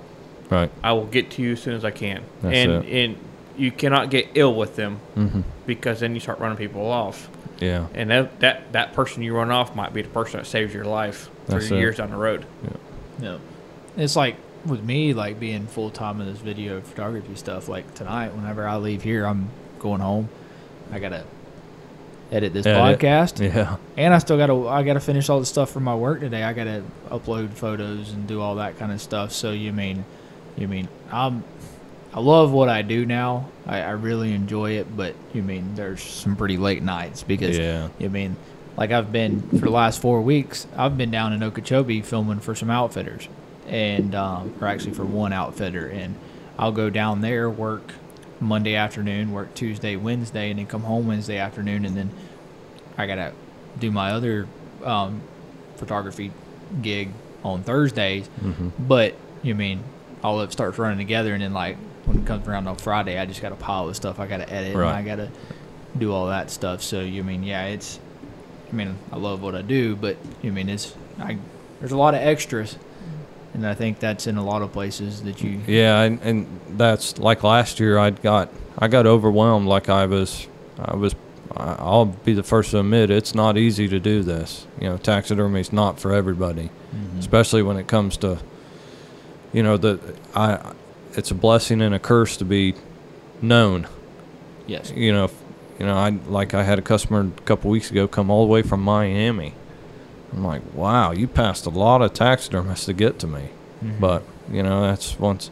Right. 0.49 0.72
I 0.84 0.93
will 0.93 1.07
get 1.07 1.31
to 1.31 1.41
you 1.41 1.53
as 1.53 1.61
soon 1.61 1.73
as 1.73 1.84
I 1.84 1.91
can." 1.91 2.23
That's 2.41 2.56
and 2.56 2.72
it. 2.85 3.06
and 3.06 3.18
you 3.57 3.72
cannot 3.72 4.10
get 4.10 4.30
ill 4.35 4.53
with 4.53 4.76
them 4.76 4.99
Mm-hmm. 5.15 5.41
because 5.65 5.99
then 6.02 6.14
you 6.14 6.19
start 6.22 6.39
running 6.39 6.57
people 6.57 6.85
off, 6.85 7.30
Yeah. 7.60 7.88
and 7.93 8.10
that 8.11 8.39
that, 8.41 8.72
that 8.73 8.93
person 8.93 9.23
you 9.23 9.35
run 9.35 9.49
off 9.49 9.76
might 9.76 9.93
be 9.93 10.02
the 10.03 10.10
person 10.10 10.39
that 10.39 10.45
saves 10.45 10.73
your 10.73 10.85
life 10.85 11.30
That's 11.47 11.68
three 11.69 11.77
it. 11.77 11.80
years 11.81 11.97
down 11.97 12.11
the 12.11 12.18
road. 12.18 12.45
No. 13.19 13.39
It's 13.97 14.15
like 14.18 14.35
with 14.65 14.83
me, 14.83 15.13
like 15.13 15.39
being 15.39 15.67
full 15.67 15.89
time 15.89 16.19
in 16.21 16.27
this 16.31 16.39
video 16.41 16.81
photography 16.81 17.35
stuff. 17.35 17.67
Like 17.67 17.93
tonight, 17.95 18.35
whenever 18.35 18.67
I 18.67 18.77
leave 18.77 19.03
here, 19.03 19.25
I'm 19.25 19.49
going 19.79 20.01
home. 20.01 20.29
I 20.91 20.99
gotta 20.99 21.23
edit 22.31 22.53
this 22.53 22.65
Edit. 22.65 22.99
podcast, 22.99 23.39
Yeah. 23.53 23.77
and 23.97 24.13
I 24.13 24.17
still 24.17 24.37
gotta 24.37 24.67
I 24.67 24.83
gotta 24.83 24.99
finish 24.99 25.29
all 25.29 25.39
the 25.39 25.45
stuff 25.45 25.69
for 25.71 25.79
my 25.79 25.95
work 25.95 26.19
today. 26.19 26.43
I 26.43 26.53
gotta 26.53 26.83
upload 27.09 27.51
photos 27.53 28.11
and 28.11 28.27
do 28.27 28.41
all 28.41 28.55
that 28.55 28.77
kind 28.79 28.91
of 28.91 29.01
stuff. 29.01 29.31
So 29.31 29.51
you 29.51 29.71
mean, 29.73 30.05
you 30.57 30.67
mean 30.67 30.87
I'm. 31.11 31.43
I 32.13 32.21
love 32.21 32.51
what 32.53 32.69
I 32.69 32.81
do 32.81 33.05
now. 33.05 33.49
I, 33.67 33.81
I 33.81 33.89
really 33.91 34.31
enjoy 34.33 34.71
it, 34.77 34.95
but 34.95 35.15
you 35.33 35.43
mean 35.43 35.75
there's 35.75 36.01
some 36.01 36.37
pretty 36.37 36.55
late 36.55 36.81
nights 36.81 37.23
because 37.23 37.57
Yeah. 37.57 37.89
you 37.99 38.09
mean, 38.09 38.37
like 38.77 38.91
I've 38.91 39.11
been 39.11 39.41
for 39.49 39.57
the 39.65 39.69
last 39.69 40.01
four 40.01 40.21
weeks. 40.21 40.65
I've 40.77 40.97
been 40.97 41.11
down 41.11 41.33
in 41.33 41.43
Okeechobee 41.43 42.01
filming 42.03 42.39
for 42.39 42.55
some 42.55 42.69
outfitters, 42.69 43.27
and 43.67 44.13
um, 44.15 44.53
or 44.61 44.67
actually 44.67 44.93
for 44.93 45.05
one 45.05 45.33
outfitter, 45.33 45.87
and 45.87 46.15
I'll 46.57 46.71
go 46.71 46.89
down 46.89 47.21
there 47.21 47.49
work 47.49 47.93
Monday 48.39 48.75
afternoon, 48.75 49.31
work 49.31 49.53
Tuesday, 49.53 49.95
Wednesday, 49.95 50.49
and 50.49 50.59
then 50.59 50.67
come 50.67 50.83
home 50.83 51.07
Wednesday 51.07 51.37
afternoon, 51.37 51.85
and 51.85 51.95
then 51.95 52.09
I 52.97 53.07
gotta 53.07 53.33
do 53.79 53.91
my 53.91 54.11
other 54.11 54.47
um, 54.83 55.21
photography 55.77 56.31
gig 56.81 57.09
on 57.43 57.63
Thursdays. 57.63 58.27
Mm-hmm. 58.41 58.69
But 58.87 59.15
you 59.43 59.55
mean 59.55 59.83
all 60.23 60.39
of 60.39 60.49
it 60.49 60.51
starts 60.53 60.77
running 60.77 60.97
together, 60.97 61.33
and 61.33 61.41
then 61.41 61.53
like 61.53 61.77
when 62.05 62.19
it 62.19 62.25
comes 62.25 62.47
around 62.47 62.67
on 62.67 62.75
Friday, 62.75 63.17
I 63.17 63.25
just 63.25 63.41
got 63.41 63.51
a 63.51 63.55
pile 63.55 63.89
of 63.89 63.95
stuff 63.95 64.19
I 64.19 64.27
got 64.27 64.37
to 64.37 64.51
edit, 64.51 64.75
Right. 64.75 64.89
and 64.89 64.97
I 64.97 65.01
got 65.03 65.15
to 65.17 65.29
do 65.97 66.11
all 66.11 66.27
that 66.27 66.51
stuff. 66.51 66.81
So 66.83 67.01
you 67.01 67.23
mean, 67.23 67.43
yeah, 67.43 67.65
it's. 67.65 67.99
I 68.71 68.75
mean, 68.75 68.97
I 69.11 69.17
love 69.17 69.41
what 69.41 69.55
I 69.55 69.61
do, 69.61 69.95
but 69.95 70.17
you 70.41 70.51
mean 70.51 70.69
it's. 70.69 70.93
I 71.19 71.37
there's 71.79 71.91
a 71.91 71.97
lot 71.97 72.13
of 72.15 72.21
extras, 72.21 72.77
and 73.56 73.65
I 73.65 73.73
think 73.73 73.99
that's 73.99 74.27
in 74.27 74.38
a 74.38 74.44
lot 74.44 74.61
of 74.61 74.72
places 74.73 75.23
that 75.23 75.41
you. 75.41 75.60
Yeah, 75.65 76.02
and, 76.02 76.22
and 76.22 76.60
that's 76.77 77.18
like 77.18 77.41
last 77.44 77.80
year. 77.80 77.98
I 77.98 78.11
got 78.11 78.49
I 78.77 78.88
got 78.88 79.07
overwhelmed. 79.07 79.68
Like 79.68 79.90
I 79.90 80.06
was, 80.06 80.48
I 80.77 80.95
was. 80.95 81.15
I'll 81.57 82.06
be 82.06 82.34
the 82.34 82.44
first 82.44 82.72
to 82.72 82.80
admit 82.80 83.10
it's 83.10 83.34
not 83.34 83.57
easy 83.57 83.88
to 83.88 83.99
do 83.99 84.22
this. 84.23 84.68
You 84.82 84.90
know, 84.90 84.98
taxidermy 84.98 85.61
is 85.61 85.72
not 85.72 85.99
for 86.02 86.14
everybody, 86.14 86.69
Mhm. 86.94 87.18
especially 87.19 87.64
when 87.64 87.77
it 87.77 87.88
comes 87.88 88.18
to. 88.18 88.40
You 89.53 89.64
know 89.64 89.77
the 89.77 89.99
I, 90.36 90.73
it's 91.14 91.32
a 91.32 91.36
blessing 91.36 91.82
and 91.82 91.95
a 91.95 91.99
curse 91.99 92.36
to 92.38 92.45
be 92.45 92.76
known. 93.41 93.88
Yes. 94.68 94.91
you 94.94 95.14
know, 95.14 95.30
you 95.80 95.86
know, 95.86 95.95
I 95.95 96.10
like 96.27 96.53
I 96.53 96.64
had 96.64 96.77
a 96.77 96.82
customer 96.82 97.22
a 97.22 97.41
couple 97.44 97.72
weeks 97.72 97.90
ago 97.90 98.06
come 98.07 98.30
all 98.30 98.45
the 98.45 98.52
way 98.52 98.61
from 98.64 98.82
Miami. 98.82 99.53
I'm 100.35 100.43
like, 100.43 100.61
wow, 100.73 101.11
you 101.11 101.27
passed 101.27 101.65
a 101.65 101.69
lot 101.69 102.01
of 102.01 102.13
taxidermists 102.13 102.85
to 102.87 102.93
get 102.93 103.19
to 103.19 103.27
me, 103.27 103.49
Mhm. 103.83 103.99
but 103.99 104.23
you 104.51 104.61
know, 104.63 104.81
that's 104.81 105.17
once 105.19 105.49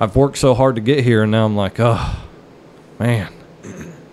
I've 0.00 0.16
worked 0.16 0.38
so 0.38 0.54
hard 0.54 0.74
to 0.74 0.80
get 0.80 1.04
here, 1.04 1.22
and 1.22 1.30
now 1.32 1.46
I'm 1.46 1.56
like, 1.56 1.76
oh, 1.78 2.16
man, 2.98 3.28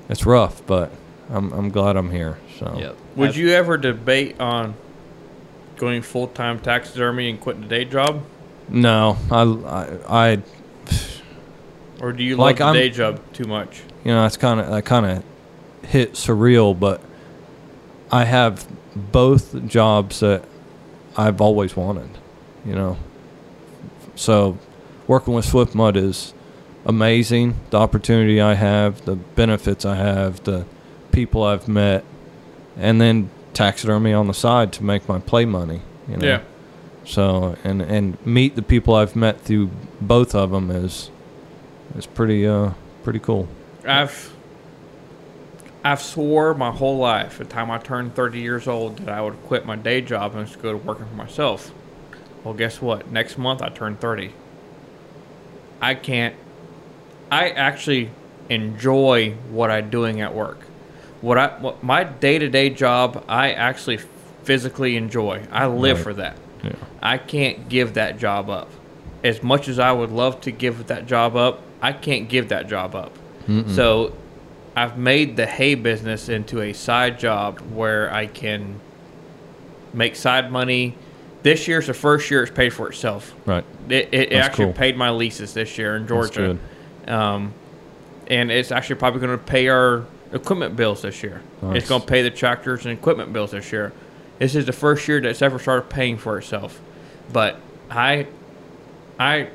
it's 0.10 0.26
rough, 0.26 0.66
but 0.68 0.92
I'm 1.30 1.52
I'm 1.54 1.70
glad 1.70 1.98
I'm 1.98 2.12
here. 2.12 2.38
So 2.60 2.76
Yep. 2.78 2.96
Would 3.16 3.30
I've- 3.30 3.40
you 3.42 3.50
ever 3.50 3.78
debate 3.78 4.40
on 4.40 4.76
going 5.78 6.02
full 6.04 6.28
time 6.28 6.60
taxidermy 6.60 7.30
and 7.30 7.40
quitting 7.42 7.64
the 7.64 7.68
day 7.68 7.86
job, 7.86 8.22
no, 8.70 9.18
I 9.32 9.42
I, 9.42 9.88
I 10.34 10.38
or 12.02 12.12
do 12.14 12.24
you 12.24 12.36
Like, 12.36 12.60
love 12.60 12.74
the 12.74 12.80
day 12.80 12.90
job 12.90 13.20
too 13.34 13.46
much? 13.46 13.82
you 14.04 14.12
know, 14.12 14.22
that's 14.24 14.38
kind 14.38 14.60
of 14.60 14.70
that 14.70 14.86
kind 14.86 15.06
of 15.06 15.24
hit 15.90 16.14
surreal, 16.14 16.78
but 16.80 17.02
I 18.12 18.26
have 18.26 18.66
both 18.96 19.66
jobs 19.68 20.20
that 20.20 20.46
I've 21.18 21.42
always 21.42 21.76
wanted, 21.76 22.10
you 22.66 22.74
know. 22.74 22.98
So, 24.16 24.58
working 25.08 25.34
with 25.34 25.46
Swift 25.46 25.76
Mud 25.76 25.98
is 25.98 26.34
amazing. 26.86 27.56
The 27.70 27.78
opportunity 27.78 28.42
I 28.42 28.54
have, 28.54 29.06
the 29.06 29.16
benefits 29.16 29.86
I 29.86 29.96
have, 29.96 30.44
the 30.44 30.66
people 31.12 31.44
I've 31.44 31.68
met, 31.68 32.04
and 32.78 33.00
then 33.00 33.30
taxidermy 33.54 34.14
on 34.14 34.28
the 34.28 34.34
side 34.34 34.74
to 34.74 34.84
make 34.84 35.08
my 35.08 35.20
play 35.20 35.46
money. 35.46 35.82
You 36.08 36.18
know? 36.18 36.28
Yeah. 36.28 36.42
So, 37.06 37.58
and 37.64 37.82
and 37.82 38.24
meet 38.26 38.56
the 38.56 38.62
people 38.62 38.96
I've 38.96 39.16
met 39.16 39.42
through 39.42 39.72
both 40.00 40.34
of 40.36 40.52
them 40.52 40.72
is 40.72 41.10
is 41.98 42.06
pretty 42.06 42.48
uh 42.48 42.72
pretty 43.04 43.20
cool. 43.20 43.48
I've 43.86 44.33
I've 45.84 46.02
swore 46.02 46.54
my 46.54 46.72
whole 46.72 46.98
life, 46.98 47.38
the 47.40 47.46
time 47.46 47.70
I 47.70 47.78
turned 47.78 48.16
30 48.16 48.40
years 48.40 48.68
old, 48.68 48.98
that 49.00 49.10
I 49.10 49.22
would 49.22 49.42
quit 49.44 49.66
my 49.66 49.76
day 49.76 50.00
job 50.02 50.36
and 50.36 50.48
just 50.48 50.62
go 50.62 50.72
to 50.72 50.78
working 50.78 51.06
for 51.08 51.16
myself. 51.16 51.72
Well, 52.44 52.54
guess 52.54 52.82
what? 52.82 53.12
Next 53.12 53.38
month 53.38 53.62
I 53.62 53.70
turn 53.70 53.98
30. 53.98 54.32
I 55.82 55.96
can't. 55.96 56.36
I 57.32 57.50
actually 57.50 58.12
enjoy 58.50 59.32
what 59.50 59.72
I'm 59.72 59.90
doing 59.90 60.22
at 60.22 60.34
work. 60.34 60.60
What 61.22 61.38
I 61.38 61.48
what 61.60 61.84
my 61.84 62.04
day 62.04 62.38
to 62.40 62.50
day 62.50 62.70
job, 62.70 63.24
I 63.28 63.52
actually 63.54 64.00
physically 64.44 64.96
enjoy. 64.98 65.44
I 65.52 65.68
live 65.68 65.98
Right. 65.98 66.04
for 66.04 66.14
that. 66.16 66.38
Yeah. 66.64 66.72
I 67.02 67.18
can't 67.18 67.68
give 67.70 67.94
that 67.96 68.20
job 68.20 68.50
up. 68.50 68.70
As 69.24 69.42
much 69.44 69.68
as 69.68 69.80
I 69.80 69.92
would 69.92 70.12
love 70.12 70.40
to 70.42 70.52
give 70.52 70.88
that 70.88 71.06
job 71.08 71.36
up, 71.36 71.62
I 71.82 71.92
can't 71.94 72.28
give 72.30 72.50
that 72.50 72.68
job 72.68 72.96
up. 72.96 73.12
So 73.68 74.14
I've 74.76 74.98
made 74.98 75.36
the 75.36 75.46
hay 75.46 75.76
business 75.76 76.30
into 76.30 76.62
a 76.62 76.74
side 76.74 77.20
job 77.20 77.60
where 77.60 78.12
I 78.12 78.26
can 78.28 78.80
make 79.94 80.16
side 80.16 80.52
money. 80.52 80.96
This 81.44 81.68
year's 81.68 81.88
the 81.88 81.94
first 81.94 82.32
year 82.32 82.44
it's 82.44 82.52
paid 82.52 82.74
for 82.74 82.90
itself. 82.90 83.34
Right. 83.46 83.64
It, 83.90 84.10
it, 84.12 84.32
it 84.32 84.36
actually 84.36 84.66
cool. 84.66 84.74
paid 84.74 84.98
my 84.98 85.12
leases 85.12 85.54
this 85.54 85.78
year 85.78 85.96
in 85.96 86.08
Georgia. 86.08 86.58
Um, 87.08 87.54
and 88.28 88.50
it's 88.50 88.72
actually 88.72 88.96
probably 88.96 89.20
going 89.20 89.38
to 89.38 89.44
pay 89.44 89.68
our 89.68 90.06
equipment 90.32 90.76
bills 90.76 91.02
this 91.02 91.22
year. 91.22 91.42
Nice. 91.62 91.78
It's 91.78 91.90
going 91.90 92.02
to 92.02 92.08
pay 92.08 92.24
the 92.24 92.32
tractors 92.32 92.86
and 92.86 92.98
equipment 92.98 93.34
bills 93.34 93.52
this 93.52 93.72
year. 93.72 93.94
This 94.40 94.56
is 94.56 94.66
the 94.66 94.74
first 94.74 95.08
year 95.08 95.22
that's 95.22 95.42
ever 95.42 95.60
started 95.60 95.90
paying 95.90 96.18
for 96.18 96.38
itself. 96.38 96.82
But 97.32 97.60
I, 97.90 98.28
I, 99.20 99.50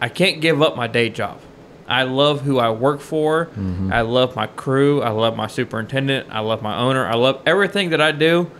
I 0.00 0.08
can't 0.08 0.40
give 0.40 0.60
up 0.60 0.76
my 0.76 0.86
day 0.88 1.10
job. 1.10 1.40
I 1.88 2.02
love 2.02 2.42
who 2.42 2.58
I 2.58 2.70
work 2.70 3.00
for. 3.00 3.46
Mm-hmm. 3.46 3.92
I 3.92 4.00
love 4.00 4.34
my 4.34 4.46
crew. 4.46 5.02
I 5.02 5.10
love 5.10 5.36
my 5.36 5.46
superintendent. 5.46 6.28
I 6.30 6.40
love 6.40 6.62
my 6.62 6.76
owner. 6.76 7.06
I 7.06 7.14
love 7.14 7.42
everything 7.46 7.90
that 7.90 8.00
I 8.00 8.12
do. 8.12 8.50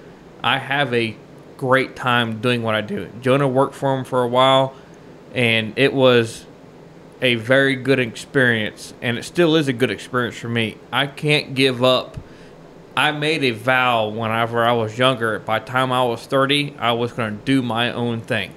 I 0.43 0.59
have 0.59 0.94
a 0.94 1.16
great 1.57 1.97
time 1.97 2.40
doing 2.40 2.62
what 2.62 2.74
I 2.74 2.82
do. 2.82 3.09
Jonah 3.20 3.48
worked 3.48 3.74
for 3.74 3.97
him 3.97 4.05
for 4.05 4.23
a 4.23 4.28
while, 4.28 4.74
and 5.35 5.73
it 5.77 5.93
was 5.93 6.44
a 7.23 7.35
very 7.36 7.77
good 7.77 7.98
experience, 7.98 8.94
and 9.03 9.19
it 9.19 9.24
still 9.24 9.57
is 9.57 9.69
a 9.69 9.73
good 9.73 9.90
experience 9.90 10.36
for 10.36 10.48
me. 10.48 10.77
I 10.93 11.07
can't 11.07 11.55
give 11.55 11.82
up. 11.82 12.19
I 12.97 13.12
made 13.12 13.44
a 13.44 13.51
vow 13.51 14.09
whenever 14.09 14.65
I 14.65 14.73
was 14.73 14.98
younger. 14.98 15.39
By 15.39 15.59
the 15.59 15.66
time 15.66 15.93
I 15.93 16.03
was 16.05 16.24
30, 16.27 16.77
I 16.78 16.93
was 16.93 17.12
going 17.12 17.39
to 17.39 17.44
do 17.44 17.62
my 17.62 17.93
own 17.93 18.20
thing. 18.20 18.55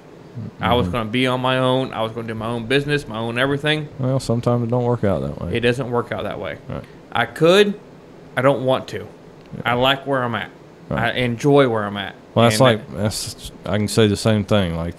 I 0.60 0.74
was 0.74 0.86
mm-hmm. 0.86 0.92
going 0.92 1.06
to 1.06 1.10
be 1.10 1.26
on 1.26 1.40
my 1.40 1.58
own. 1.58 1.92
I 1.92 2.02
was 2.02 2.12
going 2.12 2.26
to 2.26 2.32
do 2.32 2.38
my 2.38 2.46
own 2.46 2.66
business, 2.66 3.06
my 3.06 3.18
own 3.18 3.38
everything. 3.38 3.88
Well, 3.98 4.20
sometimes 4.20 4.64
it 4.64 4.70
don't 4.70 4.84
work 4.84 5.04
out 5.04 5.20
that 5.22 5.40
way. 5.40 5.56
It 5.56 5.60
doesn't 5.60 5.90
work 5.90 6.12
out 6.12 6.24
that 6.24 6.38
way. 6.38 6.58
Right. 6.68 6.84
I 7.12 7.26
could, 7.26 7.78
I 8.36 8.42
don't 8.42 8.64
want 8.64 8.88
to. 8.88 9.06
I 9.64 9.74
like 9.74 10.06
where 10.06 10.22
I'm 10.22 10.34
at. 10.34 10.50
I 10.90 11.12
enjoy 11.12 11.68
where 11.68 11.84
I'm 11.84 11.96
at. 11.96 12.14
Well, 12.34 12.48
that's 12.48 12.60
And 12.60 12.78
like 12.78 12.90
that's. 12.92 13.52
I 13.64 13.76
can 13.76 13.88
say 13.88 14.06
the 14.06 14.16
same 14.16 14.44
thing. 14.44 14.76
Like, 14.76 14.96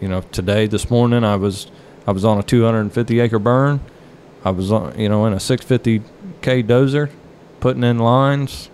you 0.00 0.08
know, 0.08 0.22
today, 0.32 0.66
this 0.66 0.90
morning, 0.90 1.24
I 1.24 1.36
was, 1.36 1.70
I 2.06 2.12
was 2.12 2.24
on 2.24 2.38
a 2.38 2.42
250 2.42 3.20
acre 3.20 3.38
burn. 3.38 3.80
I 4.44 4.50
was 4.50 4.70
on, 4.72 4.98
you 4.98 5.08
know, 5.08 5.26
in 5.26 5.32
a 5.32 5.36
650k 5.36 6.64
dozer, 6.64 7.10
putting 7.60 7.84
in 7.84 7.98
lines, 7.98 8.70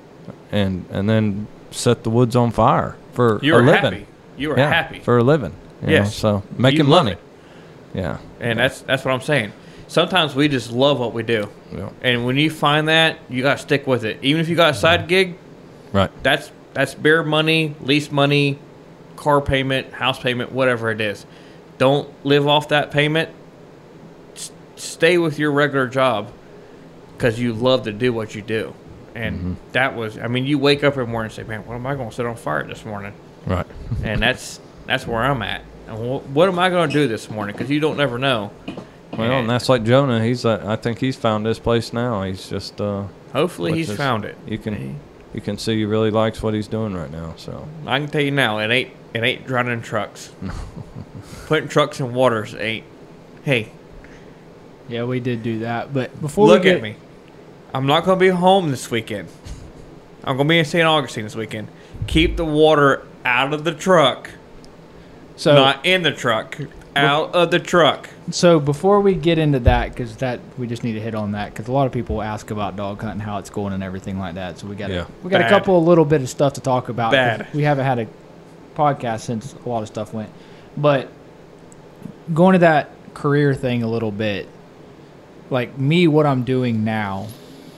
and 0.51 0.87
and 0.91 1.09
then 1.09 1.47
set 1.71 2.03
the 2.03 2.11
woods 2.11 2.35
on 2.35 2.51
fire 2.51 2.97
for 3.13 3.41
you 3.43 3.55
a 3.55 3.57
were 3.57 3.63
living. 3.63 3.81
happy. 3.83 4.07
You 4.37 4.51
were 4.51 4.59
yeah, 4.59 4.69
happy. 4.69 5.01
for 5.01 5.19
a 5.19 5.25
living. 5.25 5.55
Yes. 5.87 6.23
know, 6.23 6.41
so 6.41 6.43
making 6.59 6.87
money. 6.87 7.13
it. 7.13 7.19
Yeah. 7.95 8.19
And 8.41 8.59
that's 8.59 8.81
that's 8.83 9.05
what 9.05 9.13
I'm 9.13 9.21
saying. 9.21 9.53
Sometimes 9.89 10.35
we 10.37 10.47
just 10.49 10.71
love 10.71 11.01
what 11.01 11.13
we 11.13 11.23
do. 11.25 11.49
Yeah. 11.73 11.91
And 12.03 12.25
when 12.25 12.37
you 12.37 12.51
find 12.51 12.89
that, 12.89 13.19
you 13.29 13.43
got 13.43 13.57
to 13.57 13.63
stick 13.63 13.87
with 13.87 14.05
it. 14.05 14.19
Even 14.23 14.41
if 14.41 14.49
you 14.49 14.55
got 14.57 14.71
a 14.71 14.77
side 14.77 15.09
gig, 15.09 15.37
Right. 15.93 16.11
that's 16.23 16.53
that's 16.75 16.95
beer 16.95 17.23
money, 17.25 17.75
lease 17.81 18.13
money, 18.13 18.59
car 19.17 19.41
payment, 19.41 19.93
house 19.93 20.21
payment, 20.21 20.53
whatever 20.53 20.91
it 20.91 21.01
is. 21.01 21.27
Don't 21.79 22.09
live 22.25 22.47
off 22.47 22.69
that 22.69 22.91
payment. 22.93 23.31
S- 24.37 24.53
stay 24.77 25.19
with 25.19 25.39
your 25.39 25.51
regular 25.51 25.89
job 25.89 26.31
because 27.17 27.41
you 27.41 27.53
love 27.53 27.85
to 27.85 27.93
do 27.93 28.13
what 28.13 28.35
you 28.35 28.43
do. 28.43 28.75
And 29.17 29.37
Mm-hmm. 29.39 29.55
that 29.73 29.97
was, 29.97 30.17
I 30.19 30.29
mean, 30.29 30.47
you 30.47 30.59
wake 30.59 30.85
up 30.85 30.93
every 30.93 31.07
morning 31.09 31.31
and 31.31 31.35
say, 31.35 31.43
"Man, 31.43 31.67
what 31.67 31.75
am 31.75 31.85
I 31.87 31.97
going 31.97 32.11
to 32.11 32.15
set 32.15 32.27
on 32.27 32.37
fire 32.37 32.63
this 32.65 32.85
morning?" 32.85 33.13
Right. 33.47 33.67
And 34.05 34.23
that's 34.23 34.61
that's 34.87 35.05
where 35.07 35.21
I'm 35.21 35.43
at. 35.43 35.63
And 35.91 36.35
what 36.35 36.49
am 36.49 36.59
I 36.59 36.71
going 36.71 36.89
to 36.89 36.93
do 36.93 37.09
this 37.09 37.29
morning? 37.29 37.55
Because 37.55 37.69
you 37.71 37.81
don't 37.81 37.97
never 37.97 38.19
know. 38.19 38.51
Well, 39.13 39.41
and 39.41 39.51
that's 39.51 39.69
like 39.69 39.83
Jonah. 39.85 40.25
He's. 40.25 40.45
Uh, 40.45 40.63
I 40.67 40.77
think 40.77 40.99
he's 41.01 41.17
found 41.17 41.45
this 41.45 41.59
place 41.59 41.93
now. 41.93 42.23
He's 42.23 42.49
just. 42.49 42.81
Uh, 42.81 43.05
Hopefully, 43.33 43.73
he's 43.75 43.91
is- 43.91 43.97
found 43.97 44.25
it. 44.25 44.37
You 44.47 44.57
can. 44.57 44.99
You 45.35 45.41
can 45.41 45.59
see 45.59 45.77
he 45.77 45.85
really 45.85 46.11
likes 46.11 46.43
what 46.43 46.55
he's 46.55 46.67
doing 46.67 46.95
right 46.95 47.11
now. 47.11 47.35
So. 47.37 47.69
I 47.87 47.99
can 48.01 48.09
tell 48.09 48.21
you 48.21 48.31
now, 48.33 48.59
it 48.59 48.71
ain't 48.71 48.91
it 49.15 49.23
ain't 49.23 49.47
drowning 49.47 49.83
trucks. 49.83 50.33
Putting 51.47 51.69
trucks 51.69 52.01
in 52.01 52.13
waters 52.15 52.55
ain't. 52.55 52.85
Hey, 53.45 53.71
Yeah, 54.89 55.05
we 55.05 55.21
did 55.21 55.43
do 55.43 55.61
that. 55.61 55.93
But 55.95 56.21
before 56.21 56.47
look 56.49 56.61
we 56.61 56.65
get, 56.65 56.77
at 56.79 56.83
me. 56.83 56.97
I'm 57.73 57.87
not 57.87 58.05
gonna 58.05 58.19
be 58.19 58.29
home 58.29 58.71
this 58.71 58.91
weekend. 58.91 59.29
I'm 60.25 60.37
gonna 60.37 60.49
be 60.49 60.59
in 60.59 60.65
St. 60.65 60.85
Augustine 60.85 61.25
this 61.25 61.37
weekend. 61.37 61.69
Keep 62.09 62.37
the 62.37 62.45
water 62.45 63.07
out 63.25 63.53
of 63.55 63.63
the 63.65 63.73
truck, 63.73 64.31
so 65.41 65.55
not 65.55 65.85
in 65.87 66.03
the 66.03 66.13
truck. 66.13 66.59
Out 66.97 67.35
of 67.35 67.51
the 67.51 67.59
truck. 67.61 68.11
So 68.31 68.59
before 68.61 69.01
we 69.01 69.15
get 69.15 69.39
into 69.39 69.61
that, 69.61 69.91
because 69.91 70.17
that 70.17 70.41
we 70.59 70.67
just 70.67 70.83
need 70.85 70.95
to 70.95 71.01
hit 71.01 71.15
on 71.15 71.33
that, 71.33 71.51
because 71.51 71.69
a 71.69 71.73
lot 71.73 71.87
of 71.87 71.93
people 71.93 72.21
ask 72.21 72.51
about 72.51 72.77
dog 72.77 73.01
hunting, 73.01 73.21
how 73.21 73.39
it's 73.39 73.49
going, 73.49 73.73
and 73.73 73.83
everything 73.83 74.19
like 74.19 74.35
that. 74.35 74.59
So 74.59 74.67
we 74.67 74.75
got 74.77 74.91
Yeah. 74.91 75.07
we 75.23 75.31
got 75.31 75.41
Bad. 75.41 75.47
a 75.47 75.55
couple 75.55 75.79
of 75.79 75.85
little 75.85 76.05
bit 76.05 76.21
of 76.21 76.29
stuff 76.29 76.55
to 76.55 76.61
talk 76.61 76.89
about. 76.89 77.13
Bad. 77.13 77.47
We 77.55 77.63
haven't 77.63 77.85
had 77.87 78.01
a 78.01 78.07
podcast 78.75 79.21
since 79.21 79.55
a 79.65 79.69
lot 79.69 79.83
of 79.83 79.89
stuff 79.89 80.13
went, 80.13 80.31
but 80.77 81.09
going 82.35 82.53
to 82.55 82.59
that 82.61 82.91
career 83.15 83.55
thing 83.55 83.83
a 83.83 83.89
little 83.89 84.13
bit, 84.13 84.49
like 85.49 85.79
me, 85.79 86.07
what 86.09 86.27
I'm 86.27 86.43
doing 86.43 86.85
now 86.85 87.29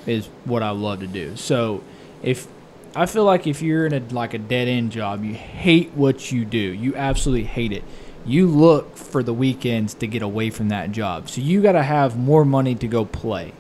is 0.07 0.27
what 0.45 0.63
I 0.63 0.71
love 0.71 1.01
to 1.01 1.07
do. 1.07 1.37
So 1.37 1.83
if 2.23 2.47
I 2.95 3.07
feel 3.07 3.25
like 3.25 3.47
if 3.47 3.63
you're 3.63 3.87
in 3.87 3.93
a 3.95 4.01
like 4.15 4.35
a 4.35 4.39
dead 4.39 4.69
end 4.69 4.93
job, 4.93 5.25
you 5.25 5.35
hate 5.35 5.93
what 5.93 6.31
you 6.31 6.45
do. 6.45 6.59
You 6.59 6.95
absolutely 6.95 7.45
hate 7.45 7.73
it. 7.73 7.85
You 8.25 8.47
look 8.47 8.97
for 8.97 9.23
the 9.23 9.33
weekends 9.35 9.95
to 9.95 10.07
get 10.07 10.23
away 10.23 10.51
from 10.51 10.69
that 10.69 10.93
job. 10.93 11.29
So 11.29 11.41
you 11.41 11.61
got 11.63 11.73
to 11.73 11.83
have 11.83 12.17
more 12.17 12.45
money 12.45 12.75
to 12.77 12.87
go 12.87 13.05
play, 13.05 13.53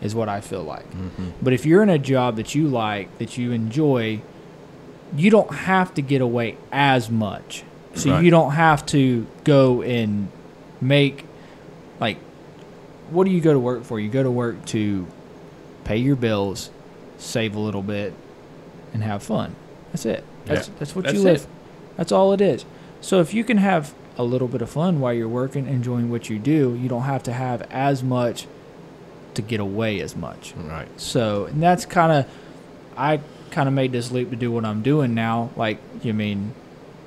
is 0.00 0.14
what 0.14 0.28
I 0.28 0.40
feel 0.40 0.62
like. 0.62 0.88
Mm-hmm. 0.90 1.30
But 1.42 1.52
if 1.52 1.66
you're 1.66 1.82
in 1.82 1.90
a 1.90 1.98
job 1.98 2.36
that 2.36 2.54
you 2.54 2.68
like, 2.68 3.18
that 3.18 3.36
you 3.36 3.52
enjoy, 3.52 4.22
you 5.14 5.30
don't 5.30 5.52
have 5.52 5.92
to 5.94 6.02
get 6.02 6.20
away 6.22 6.56
as 6.72 7.10
much. 7.10 7.64
So 7.94 8.10
Right. 8.12 8.24
you 8.24 8.30
don't 8.30 8.52
have 8.52 8.86
to 8.86 9.26
go 9.44 9.82
and 9.82 10.28
make 10.80 11.24
like 12.00 12.18
what 13.10 13.24
do 13.24 13.30
you 13.30 13.40
go 13.40 13.52
to 13.52 13.58
work 13.58 13.84
for? 13.84 13.98
You 13.98 14.08
go 14.08 14.22
to 14.22 14.30
work 14.30 14.64
to 14.66 15.06
pay 15.84 15.96
your 15.96 16.14
bills, 16.16 16.70
save 17.16 17.56
a 17.56 17.58
little 17.58 17.82
bit, 17.82 18.12
and 18.92 19.02
have 19.02 19.22
fun. 19.22 19.54
That's 19.92 20.04
it. 20.06 20.24
That's 20.46 20.68
Yeah. 20.68 20.74
that's 20.78 20.94
what 20.96 21.04
That's 21.04 21.16
you 21.16 21.22
live. 21.24 21.42
it. 21.42 21.46
That's 21.96 22.12
all 22.12 22.32
it 22.32 22.40
is. 22.40 22.64
So 23.00 23.20
if 23.20 23.32
you 23.34 23.44
can 23.44 23.58
have 23.58 23.92
a 24.16 24.24
little 24.24 24.48
bit 24.48 24.62
of 24.62 24.70
fun 24.70 25.00
while 25.00 25.12
you're 25.12 25.28
working, 25.28 25.66
enjoying 25.66 26.10
what 26.10 26.28
you 26.28 26.38
do, 26.38 26.76
you 26.80 26.88
don't 26.88 27.02
have 27.02 27.22
to 27.24 27.32
have 27.32 27.62
as 27.70 28.02
much 28.02 28.46
to 29.34 29.42
get 29.42 29.60
away 29.60 30.00
as 30.00 30.16
much. 30.16 30.52
Right. 30.56 30.88
So, 31.00 31.44
and 31.46 31.62
that's 31.62 31.86
kind 31.86 32.12
of, 32.12 32.26
I 32.96 33.20
kind 33.52 33.68
of 33.68 33.74
made 33.74 33.92
this 33.92 34.10
leap 34.10 34.30
to 34.30 34.36
do 34.36 34.50
what 34.50 34.64
I'm 34.64 34.82
doing 34.82 35.14
now. 35.14 35.50
Like, 35.56 35.78
you 36.02 36.12
mean, 36.12 36.52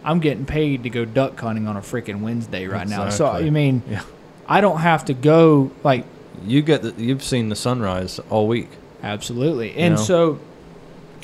I'm 0.03 0.19
getting 0.19 0.45
paid 0.45 0.83
to 0.83 0.89
go 0.89 1.03
duck 1.03 1.37
hunting 1.39 1.67
on 1.67 1.75
a 1.75 1.81
freaking 1.81 2.21
Wednesday 2.21 2.67
right 2.67 2.87
now. 2.87 3.09
So, 3.09 3.25
Exactly. 3.25 3.45
you 3.45 3.51
mean, 3.51 3.83
Yeah. 3.89 4.03
I 4.47 4.61
don't 4.61 4.79
have 4.79 5.05
to 5.05 5.13
go, 5.13 5.71
like, 5.83 6.05
You 6.45 6.61
get. 6.61 6.81
The, 6.81 6.93
you've 6.97 7.21
seen 7.23 7.49
the 7.49 7.55
sunrise 7.55 8.19
all 8.29 8.47
week. 8.47 8.69
Absolutely. 9.03 9.75
And 9.75 9.95
know? 9.95 10.01
so 10.01 10.39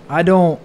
I 0.10 0.24
don't 0.24 0.60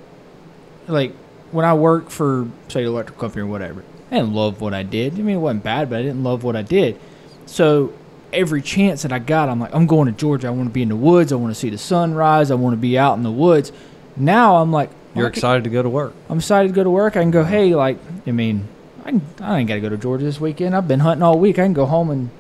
like 0.89 1.13
when 1.51 1.65
I 1.65 1.75
work 1.75 2.11
for 2.11 2.49
say 2.69 2.83
the 2.83 2.89
electrical 2.89 3.21
company 3.21 3.43
or 3.43 3.47
whatever. 3.47 3.85
I 4.11 4.17
didn't 4.17 4.35
love 4.35 4.61
what 4.61 4.75
I 4.75 4.83
did. 4.83 5.15
I 5.15 5.23
mean, 5.23 5.37
it 5.37 5.41
wasn't 5.41 5.65
bad, 5.65 5.89
but 5.91 5.99
I 5.99 6.03
didn't 6.03 6.23
love 6.23 6.45
what 6.45 6.55
I 6.57 6.63
did. 6.63 6.99
So 7.47 7.93
every 8.33 8.63
chance 8.63 9.03
that 9.03 9.13
I 9.13 9.19
got, 9.19 9.49
I'm 9.49 9.59
like, 9.61 9.75
I'm 9.75 9.87
going 9.87 10.07
to 10.07 10.13
Georgia. 10.13 10.49
I 10.49 10.51
want 10.51 10.69
to 10.69 10.73
be 10.73 10.83
in 10.83 10.89
the 10.89 10.97
woods. 10.97 11.33
I 11.33 11.37
want 11.37 11.55
to 11.55 11.59
see 11.59 11.71
the 11.71 11.79
sunrise. 11.79 12.51
I 12.51 12.55
want 12.55 12.75
to 12.75 12.79
be 12.79 12.99
out 12.99 13.17
in 13.17 13.23
the 13.23 13.31
woods. 13.31 13.73
Now 14.17 14.57
I'm 14.57 14.71
like, 14.71 14.91
You're 15.15 15.31
can- 15.31 15.39
excited 15.39 15.65
to 15.65 15.71
go 15.71 15.83
to 15.83 15.89
work. 15.89 16.15
I'm 16.29 16.39
excited 16.39 16.69
to 16.69 16.75
go 16.75 16.85
to 16.85 16.91
work. 16.91 17.17
I 17.17 17.21
can 17.23 17.31
go, 17.31 17.45
hey, 17.45 17.75
like, 17.75 17.99
I 18.27 18.31
mean, 18.33 18.69
I, 19.05 19.11
can, 19.11 19.23
I 19.41 19.59
ain't 19.59 19.69
got 19.69 19.75
to 19.75 19.81
go 19.81 19.89
to 19.89 19.97
Georgia 19.97 20.25
this 20.25 20.41
weekend. 20.41 20.77
I've 20.77 20.87
been 20.89 21.01
hunting 21.01 21.23
all 21.23 21.39
week. 21.39 21.59
I 21.59 21.63
can 21.65 21.73
go 21.73 21.87
home 21.87 22.11
and 22.11 22.31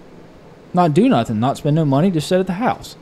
not 0.74 0.94
do 0.94 1.08
nothing, 1.08 1.40
not 1.40 1.56
spend 1.58 1.76
no 1.76 1.84
money, 1.84 2.10
just 2.10 2.28
sit 2.28 2.38
at 2.40 2.46
the 2.46 2.54
house. 2.54 2.96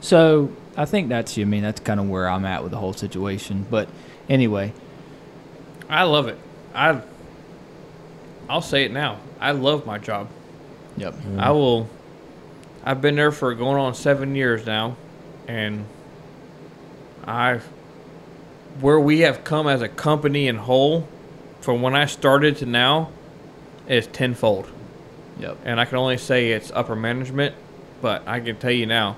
So 0.00 0.50
I 0.76 0.84
think 0.84 1.08
that's, 1.08 1.36
you. 1.36 1.44
I 1.44 1.48
mean, 1.48 1.62
that's 1.62 1.80
kind 1.80 1.98
of 1.98 2.08
where 2.08 2.28
I'm 2.28 2.44
at 2.44 2.62
with 2.62 2.72
the 2.72 2.78
whole 2.78 2.92
situation. 2.92 3.66
But 3.70 3.88
anyway, 4.28 4.72
I 5.88 6.02
love 6.04 6.28
it. 6.28 6.38
I. 6.74 7.00
I'll 8.48 8.62
say 8.62 8.84
it 8.84 8.92
now. 8.92 9.18
I 9.40 9.52
love 9.52 9.86
my 9.86 9.98
job. 9.98 10.28
yep. 10.96 11.14
Mm. 11.14 11.40
I 11.40 11.50
will. 11.50 11.88
I've 12.84 13.00
been 13.00 13.16
there 13.16 13.32
for 13.32 13.54
going 13.54 13.78
on 13.78 13.94
seven 13.94 14.36
years 14.36 14.64
now, 14.64 14.96
and 15.48 15.84
I've 17.24 17.66
where 18.80 19.00
we 19.00 19.20
have 19.20 19.44
come 19.44 19.66
as 19.66 19.82
a 19.82 19.88
company 19.88 20.48
in 20.48 20.56
whole, 20.56 21.08
from 21.60 21.82
when 21.82 21.94
I 21.94 22.06
started 22.06 22.58
to 22.58 22.66
now, 22.66 23.10
is 23.88 24.06
tenfold. 24.06 24.68
Yep. 25.40 25.58
And 25.64 25.80
I 25.80 25.84
can 25.84 25.98
only 25.98 26.18
say 26.18 26.52
it's 26.52 26.70
upper 26.72 26.96
management, 26.96 27.54
but 28.00 28.26
I 28.26 28.40
can 28.40 28.56
tell 28.56 28.70
you 28.70 28.86
now, 28.86 29.16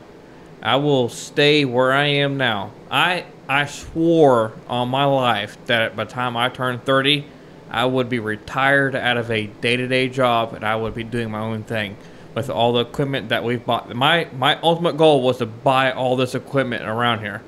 I 0.62 0.76
will 0.76 1.08
stay 1.08 1.64
where 1.64 1.92
I 1.92 2.06
am 2.06 2.36
now. 2.36 2.72
I 2.90 3.24
I 3.48 3.64
swore 3.66 4.52
on 4.68 4.88
my 4.90 5.04
life 5.04 5.56
that 5.66 5.96
by 5.96 6.04
the 6.04 6.10
time 6.10 6.36
I 6.36 6.48
turned 6.50 6.84
30, 6.84 7.24
I 7.70 7.84
would 7.86 8.08
be 8.08 8.18
retired 8.18 8.94
out 8.94 9.16
of 9.16 9.30
a 9.30 9.46
day-to-day 9.46 10.08
job 10.10 10.52
and 10.54 10.64
I 10.64 10.76
would 10.76 10.94
be 10.94 11.04
doing 11.04 11.30
my 11.30 11.40
own 11.40 11.62
thing. 11.62 11.96
with 12.34 12.50
all 12.50 12.72
the 12.74 12.80
equipment 12.80 13.30
that 13.30 13.42
we've 13.42 13.64
bought. 13.64 13.92
My 13.94 14.28
my 14.38 14.60
ultimate 14.62 14.96
goal 14.96 15.22
was 15.22 15.38
to 15.38 15.46
buy 15.46 15.90
all 15.90 16.14
this 16.14 16.34
equipment 16.36 16.84
around 16.84 17.18
here, 17.20 17.40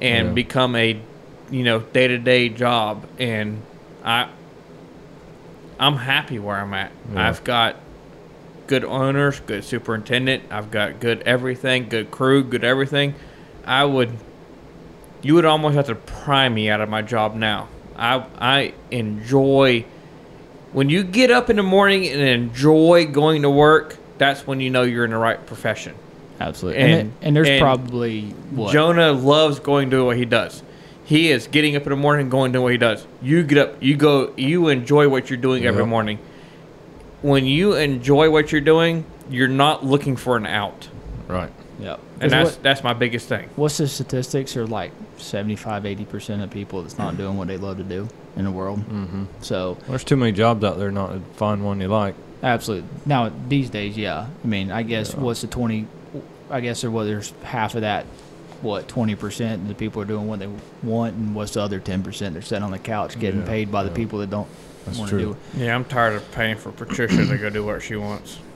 and 0.00 0.28
Yeah. 0.28 0.34
become 0.34 0.76
a, 0.76 0.98
you 1.50 1.62
know, 1.62 1.78
day 1.80 2.08
to 2.08 2.18
day 2.18 2.48
job. 2.50 3.06
And 3.18 3.62
I, 4.04 4.28
I'm 5.78 5.96
happy 5.96 6.38
where 6.38 6.56
I'm 6.56 6.74
at. 6.74 6.90
Yeah. 7.12 7.28
I've 7.28 7.42
got 7.44 7.76
good 8.66 8.84
owners, 8.84 9.40
good 9.40 9.64
superintendent. 9.64 10.44
I've 10.50 10.70
got 10.70 11.00
good 11.00 11.22
everything, 11.22 11.88
good 11.88 12.10
crew, 12.10 12.42
good 12.44 12.64
everything. 12.64 13.14
I 13.64 13.84
would, 13.84 14.10
you 15.22 15.34
would 15.34 15.44
almost 15.44 15.74
have 15.76 15.86
to 15.86 15.94
pry 15.94 16.48
me 16.48 16.68
out 16.70 16.80
of 16.80 16.88
my 16.88 17.02
job 17.02 17.34
now. 17.34 17.68
I 17.96 18.24
I 18.38 18.74
enjoy 18.90 19.84
when 20.72 20.90
you 20.90 21.04
get 21.04 21.30
up 21.30 21.48
in 21.50 21.56
the 21.56 21.62
morning 21.62 22.06
and 22.08 22.20
enjoy 22.20 23.06
going 23.06 23.42
to 23.42 23.50
work. 23.50 23.96
That's 24.18 24.46
when 24.46 24.60
you 24.60 24.70
know 24.70 24.82
you're 24.82 25.04
in 25.04 25.10
the 25.12 25.18
right 25.18 25.44
profession. 25.46 25.94
Absolutely. 26.40 26.80
And, 26.82 26.92
And- 26.92 27.12
and 27.22 27.36
there's 27.36 27.48
and 27.48 27.60
probably 27.60 28.22
what 28.50 28.72
Jonah 28.72 29.12
loves 29.12 29.60
going 29.60 29.90
to 29.90 30.04
what 30.04 30.16
he 30.16 30.24
does. 30.24 30.62
He 31.04 31.30
is 31.30 31.46
getting 31.48 31.76
up 31.76 31.82
in 31.82 31.90
the 31.90 31.96
morning 31.96 32.22
and 32.22 32.30
going 32.30 32.54
to 32.54 32.62
what 32.62 32.72
he 32.72 32.78
does. 32.78 33.06
You 33.22 33.42
get 33.44 33.58
up, 33.58 33.82
you 33.82 33.96
go, 33.96 34.32
you 34.36 34.68
enjoy 34.68 35.08
what 35.08 35.28
you're 35.30 35.36
doing 35.36 35.66
every 35.66 35.84
morning. 35.86 36.18
When 37.24 37.46
you 37.46 37.74
enjoy 37.74 38.28
what 38.30 38.52
you're 38.52 38.60
doing, 38.60 39.06
you're 39.30 39.48
not 39.48 39.82
looking 39.82 40.14
for 40.14 40.36
an 40.36 40.44
out. 40.44 40.88
Right. 41.26 41.50
Yep. 41.80 42.00
And 42.20 42.20
'Cause 42.20 42.30
that's 42.30 42.50
what- 42.56 42.62
that's 42.62 42.84
my 42.84 42.92
biggest 42.92 43.28
thing. 43.28 43.48
what's 43.56 43.78
the 43.78 43.88
statistics 43.88 44.58
are 44.58 44.66
like 44.66 44.92
75 45.16 45.86
80% 45.86 46.42
of 46.42 46.50
people 46.50 46.82
that's 46.82 46.98
not 46.98 47.16
doing 47.16 47.38
what 47.38 47.48
they 47.48 47.56
love 47.56 47.78
to 47.78 47.82
do 47.82 48.08
in 48.36 48.44
the 48.44 48.50
world. 48.50 48.80
Mm-hmm. 48.80 49.24
So, 49.40 49.78
There's 49.88 50.04
too 50.04 50.16
many 50.16 50.32
jobs 50.32 50.62
out 50.64 50.78
there 50.78 50.90
not 50.92 51.12
to 51.14 51.20
find 51.36 51.64
one 51.64 51.80
you 51.80 51.88
like. 51.88 52.14
absolutely. 52.42 52.86
Now 53.06 53.30
these 53.48 53.70
days, 53.70 53.96
yeah. 53.96 54.26
I 54.44 54.46
mean, 54.46 54.70
I 54.70 54.82
guess 54.82 55.14
Yeah. 55.14 55.20
what's 55.20 55.40
the 55.40 55.46
20 55.46 55.86
I 56.50 56.60
guess 56.60 56.82
there 56.82 56.90
was 56.90 57.06
there's 57.08 57.32
half 57.42 57.74
of 57.74 57.80
that 57.80 58.04
what 58.60 58.86
20% 58.86 59.66
the 59.66 59.74
people 59.74 60.02
are 60.02 60.04
doing 60.04 60.28
what 60.28 60.40
they 60.40 60.48
want 60.82 61.14
and 61.14 61.34
what's 61.34 61.52
the 61.54 61.62
other 61.62 61.80
10% 61.80 62.34
they're 62.34 62.42
sitting 62.42 62.62
on 62.62 62.70
the 62.70 62.78
couch 62.78 63.18
getting 63.18 63.40
Yeah, 63.40 63.46
paid 63.46 63.72
by 63.72 63.82
the 63.82 63.88
yeah. 63.88 63.96
people 63.96 64.18
that 64.18 64.28
don't 64.28 64.46
That's 64.84 64.98
want 64.98 65.10
to 65.10 65.16
true. 65.16 65.24
do 65.24 65.58
it. 65.58 65.64
Yeah, 65.64 65.74
I'm 65.74 65.84
tired 65.84 66.14
of 66.14 66.30
paying 66.32 66.56
for 66.56 66.72
Patricia 66.72 67.24
to 67.26 67.38
go 67.38 67.50
do 67.50 67.64
what 67.64 67.82
she 67.82 67.96
wants. 67.96 68.38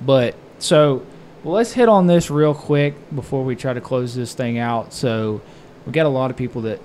But 0.00 0.36
so, 0.60 1.04
well, 1.42 1.54
let's 1.54 1.72
hit 1.72 1.88
on 1.88 2.06
this 2.06 2.30
real 2.30 2.54
quick 2.54 2.94
before 3.12 3.42
we 3.42 3.56
try 3.56 3.72
to 3.72 3.80
close 3.80 4.14
this 4.14 4.32
thing 4.32 4.56
out. 4.56 4.92
So, 4.92 5.40
we 5.86 5.90
got 5.90 6.06
a 6.06 6.08
lot 6.08 6.30
of 6.30 6.36
people 6.36 6.62
that 6.62 6.80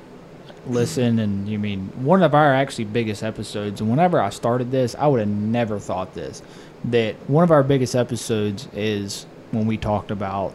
listen, 0.65 1.19
and 1.19 1.47
you 1.47 1.59
mean 1.59 1.91
one 2.03 2.23
of 2.23 2.33
our 2.33 2.53
actually 2.55 2.85
biggest 2.85 3.21
episodes. 3.21 3.81
And 3.81 3.89
whenever 3.89 4.19
I 4.19 4.29
started 4.31 4.71
this, 4.71 4.95
I 4.95 5.05
would 5.05 5.19
have 5.19 5.29
never 5.29 5.77
thought 5.77 6.15
this 6.15 6.41
that 6.85 7.15
one 7.29 7.43
of 7.43 7.51
our 7.51 7.63
biggest 7.63 7.95
episodes 7.95 8.67
is 8.73 9.25
when 9.51 9.65
we 9.67 9.77
talked 9.77 10.11
about 10.11 10.53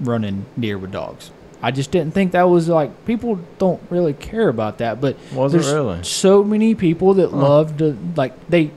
running 0.00 0.46
deer 0.58 0.78
with 0.78 0.90
dogs. 0.90 1.30
I 1.62 1.70
just 1.70 1.92
didn't 1.92 2.12
think 2.12 2.32
that 2.32 2.42
was 2.42 2.68
like 2.68 3.06
people 3.06 3.38
don't 3.58 3.80
really 3.88 4.12
care 4.14 4.48
about 4.48 4.78
that, 4.78 5.00
but 5.00 5.16
Was 5.32 5.54
it 5.54 5.58
there's 5.58 5.72
really? 5.72 6.02
so 6.02 6.42
many 6.42 6.74
people 6.74 7.14
that 7.14 7.32
love 7.32 7.78
to 7.78 7.96
like 8.16 8.48
they 8.48 8.72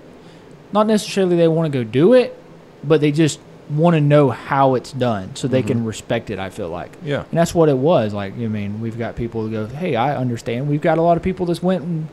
not 0.72 0.88
necessarily 0.88 1.36
they 1.36 1.48
want 1.48 1.72
to 1.72 1.78
go 1.78 1.84
do 1.84 2.14
it 2.14 2.38
but 2.84 3.02
they 3.02 3.12
just 3.12 3.40
want 3.70 3.96
to 3.96 4.02
know 4.02 4.30
how 4.30 4.76
it's 4.76 4.92
done 4.92 5.36
so 5.36 5.48
they 5.48 5.64
can 5.64 5.80
mm-hmm. 5.80 5.88
respect 5.88 6.30
it 6.30 6.38
i 6.38 6.52
feel 6.52 6.70
like. 6.70 6.96
Yeah. 7.04 7.22
and 7.22 7.34
that's 7.34 7.56
what 7.56 7.68
it 7.68 7.78
was 7.78 8.14
like 8.14 8.34
i 8.34 8.48
mean 8.48 8.80
we've 8.80 8.98
got 8.98 9.16
people 9.16 9.42
who 9.42 9.52
go 9.52 9.66
hey 9.66 9.96
i 9.96 10.16
understand. 10.16 10.68
We've 10.70 10.82
got 10.82 11.00
a 11.00 11.02
lot 11.02 11.18
of 11.18 11.24
people 11.24 11.48
that 11.48 11.64
went 11.64 11.84
and 11.84 12.08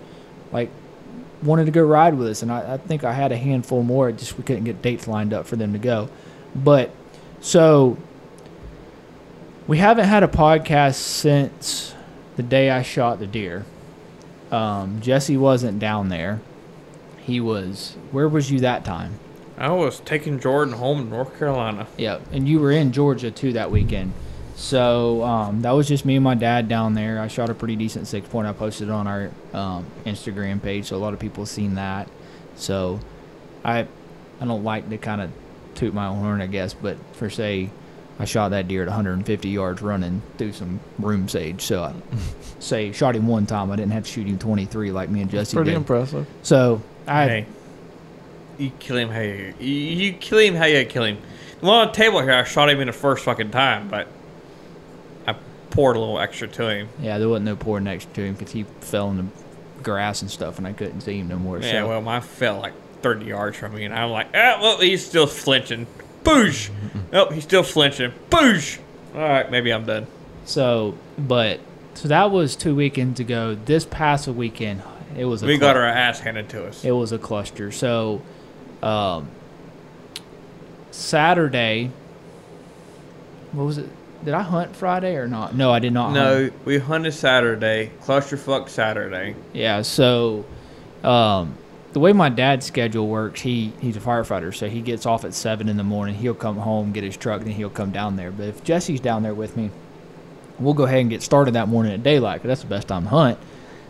like 0.51 0.71
wanted 1.43 1.67
to 1.67 1.73
go 1.73 1.83
ride 1.83 2.15
with 2.15 2.29
us 2.29 2.43
and 2.43 2.51
i, 2.51 2.75
I 2.75 2.77
think 2.79 3.05
i 3.05 3.13
had 3.13 3.33
a 3.33 3.37
handful 3.37 3.83
more 3.83 4.13
just 4.13 4.39
we 4.39 4.45
couldn't 4.45 4.65
get 4.65 4.81
dates 4.81 5.07
lined 5.07 5.35
up 5.35 5.47
for 5.47 5.57
them 5.57 5.73
to 5.73 5.79
go. 5.79 6.09
But 6.55 6.91
so 7.41 7.99
we 9.67 9.79
haven't 9.79 10.07
had 10.07 10.23
a 10.23 10.29
podcast 10.29 10.95
since 10.95 11.95
the 12.37 12.43
day 12.43 12.71
i 12.71 12.83
shot 12.83 13.19
the 13.19 13.27
deer 13.27 13.65
um, 14.51 15.01
jesse 15.01 15.37
wasn't 15.37 15.79
down 15.79 16.09
there 16.09 16.41
he 17.19 17.41
was 17.41 17.97
where 18.11 18.29
was 18.29 18.51
you 18.51 18.61
that 18.61 18.85
time 18.85 19.19
I 19.63 19.71
was 19.71 20.01
taking 20.01 20.41
Jordan 20.41 20.75
home 20.75 21.05
to 21.05 21.09
North 21.09 21.39
Carolina. 21.39 21.87
yeah, 21.97 22.19
and 22.33 22.49
you 22.49 22.59
were 22.59 22.73
in 22.73 22.91
Georgia 22.91 23.31
too 23.31 23.53
that 23.53 23.71
weekend. 23.71 24.13
So 24.57 25.23
um, 25.23 25.63
that 25.63 25.71
was 25.71 25.89
just 25.89 26.05
me 26.05 26.17
and 26.17 26.25
my 26.25 26.35
dad 26.35 26.69
down 26.69 26.95
there. 26.95 27.21
I 27.21 27.29
shot 27.29 27.49
a 27.49 27.55
pretty 27.55 27.77
decent 27.77 28.07
six 28.07 28.29
point. 28.29 28.47
I 28.47 28.53
posted 28.53 28.89
it 28.89 28.93
on 28.93 29.07
our 29.07 29.31
um, 29.53 29.87
Instagram 30.05 30.63
page, 30.63 30.87
so 30.87 30.97
a 30.97 30.99
lot 30.99 31.15
of 31.15 31.21
people 31.21 31.45
have 31.45 31.49
seen 31.49 31.77
that. 31.77 32.09
So 32.57 33.01
I 33.65 33.87
I 34.41 34.45
don't 34.45 34.65
like 34.65 34.91
to 34.91 34.99
kind 34.99 35.21
of 35.21 35.31
toot 35.75 35.95
my 35.95 36.07
own 36.07 36.19
horn, 36.19 36.41
I 36.43 36.47
guess, 36.49 36.75
but 36.75 36.97
for 37.15 37.31
say 37.31 37.71
I 38.19 38.25
shot 38.25 38.51
that 38.51 38.69
deer 38.69 38.83
at 38.83 38.89
150 38.89 39.49
yards 39.49 39.83
running 39.83 40.23
through 40.39 40.53
some 40.53 40.81
broom 40.99 41.29
sage. 41.29 41.63
So 41.63 41.83
I 41.83 41.95
say 42.59 42.93
shot 42.93 43.17
him 43.17 43.27
one 43.27 43.47
time. 43.47 43.71
I 43.71 43.77
didn't 43.77 43.93
have 43.93 44.05
to 44.05 44.11
shoot 44.11 44.27
him 44.27 44.39
23 44.39 44.93
like 44.93 45.09
me 45.09 45.23
and 45.23 45.31
Jesse 45.31 45.57
Pretty 45.57 45.71
did. 45.71 45.77
impressive. 45.77 46.27
So 46.43 46.83
I 47.07 47.27
hey, 47.27 47.47
you 48.59 48.71
kill 48.79 48.97
him 48.97 49.09
how 49.09 49.21
you, 49.21 49.55
you 49.59 49.67
you 49.69 50.13
kill 50.13 50.39
him 50.39 50.55
how 50.55 50.67
you 50.67 50.85
kill 50.85 51.05
him. 51.05 51.19
The 51.61 51.67
one 51.67 51.79
on 51.79 51.87
the 51.89 51.93
table 51.95 52.21
here, 52.21 52.33
I 52.33 52.45
shot 52.45 52.69
him 52.69 52.81
in 52.81 52.87
the 52.89 52.93
first 52.93 53.25
fucking 53.25 53.51
time, 53.51 53.89
but 53.89 54.09
I 55.27 55.35
poured 55.71 55.97
a 55.97 56.01
little 56.01 56.19
extra 56.19 56.49
to 56.49 56.69
him. 56.69 56.89
yeah, 57.01 57.19
there 57.19 57.29
wasn't 57.29 57.47
no 57.47 57.57
pour 57.57 57.81
next 57.81 58.13
to 58.15 58.23
him 58.25 58.35
because 58.35 58.53
he 58.53 58.65
fell 58.81 59.11
in 59.11 59.17
the 59.17 59.27
grass 59.83 60.23
and 60.23 60.31
stuff, 60.31 60.59
and 60.59 60.67
I 60.67 60.73
couldn't 60.73 61.01
see 61.03 61.19
him 61.19 61.29
no 61.29 61.37
more. 61.39 61.59
Yeah, 61.59 61.71
so. 61.83 61.89
well, 61.89 62.03
mine 62.03 62.21
fell 62.21 62.59
like 62.59 62.75
30 63.03 63.27
yards 63.27 63.57
from 63.57 63.75
me, 63.75 63.85
and 63.85 63.95
I'm 63.95 64.11
like, 64.11 64.29
ah, 64.35 64.59
well, 64.61 64.79
he's 64.81 65.05
still 65.07 65.27
flinching. 65.27 65.87
Boosh! 66.23 66.71
oh, 67.13 67.31
he's 67.31 67.45
still 67.45 67.63
flinching. 67.63 68.13
Boosh! 68.31 68.79
All 69.15 69.21
right, 69.21 69.51
maybe 69.51 69.73
I'm 69.73 69.85
done. 69.85 70.07
So, 70.45 70.97
but 71.19 71.61
so 71.95 72.09
that 72.09 72.31
was 72.31 72.57
two 72.57 72.75
weekends 72.75 73.21
ago. 73.21 73.55
This 73.55 73.85
past 73.85 74.27
weekend, 74.29 74.83
it 75.17 75.25
was 75.25 75.43
a 75.43 75.47
We 75.47 75.59
got 75.59 75.77
our 75.77 75.85
ass 75.85 76.21
handed 76.21 76.49
to 76.51 76.67
us. 76.67 76.85
it 76.85 76.93
was 76.93 77.13
a 77.13 77.19
cluster. 77.19 77.71
So, 77.71 78.23
um, 78.83 79.29
Saturday, 80.91 81.91
what 83.53 83.65
was 83.65 83.79
it? 83.79 83.89
Did 84.25 84.35
I 84.35 84.43
hunt 84.43 84.77
Friday 84.77 85.17
or 85.17 85.27
not? 85.27 85.55
No, 85.55 85.73
I 85.73 85.81
did 85.81 85.93
not. 85.93 86.13
hunt. 86.13 86.15
No, 86.15 86.51
we 86.65 86.79
hunted 86.79 87.13
Saturday, 87.13 87.91
clusterfuck 88.03 88.69
Saturday. 88.69 89.35
Yeah, 89.53 89.83
so 89.83 90.45
um, 91.03 91.57
the 91.93 92.01
way 92.01 92.13
my 92.13 92.29
dad's 92.29 92.67
schedule 92.67 93.07
works, 93.07 93.41
he 93.43 93.73
he's 93.81 93.97
a 93.97 94.01
firefighter, 94.01 94.55
so 94.55 94.69
he 94.69 94.81
gets 94.81 95.07
off 95.07 95.25
at 95.25 95.35
seven 95.35 95.69
in 95.69 95.77
the 95.77 95.85
morning. 95.85 96.15
He'll 96.15 96.35
come 96.35 96.57
home, 96.57 96.93
get 96.93 97.05
his 97.05 97.17
truck, 97.17 97.43
and 97.43 97.53
he'll 97.53 97.71
come 97.71 97.91
down 97.91 98.17
there. 98.17 98.31
But 98.31 98.49
if 98.49 98.65
Jesse's 98.65 99.01
down 99.01 99.23
there 99.23 99.35
with 99.35 99.57
me, 99.57 99.71
we'll 100.59 100.75
go 100.75 100.85
ahead 100.85 101.01
and 101.01 101.11
get 101.11 101.23
started 101.23 101.55
that 101.55 101.69
morning 101.69 101.93
at 101.93 102.03
daylight 102.03 102.43
because 102.43 102.49
that's 102.49 102.63
the 102.63 102.75
best 102.75 102.89
time 102.89 103.05
to 103.05 103.09
hunt. 103.11 103.39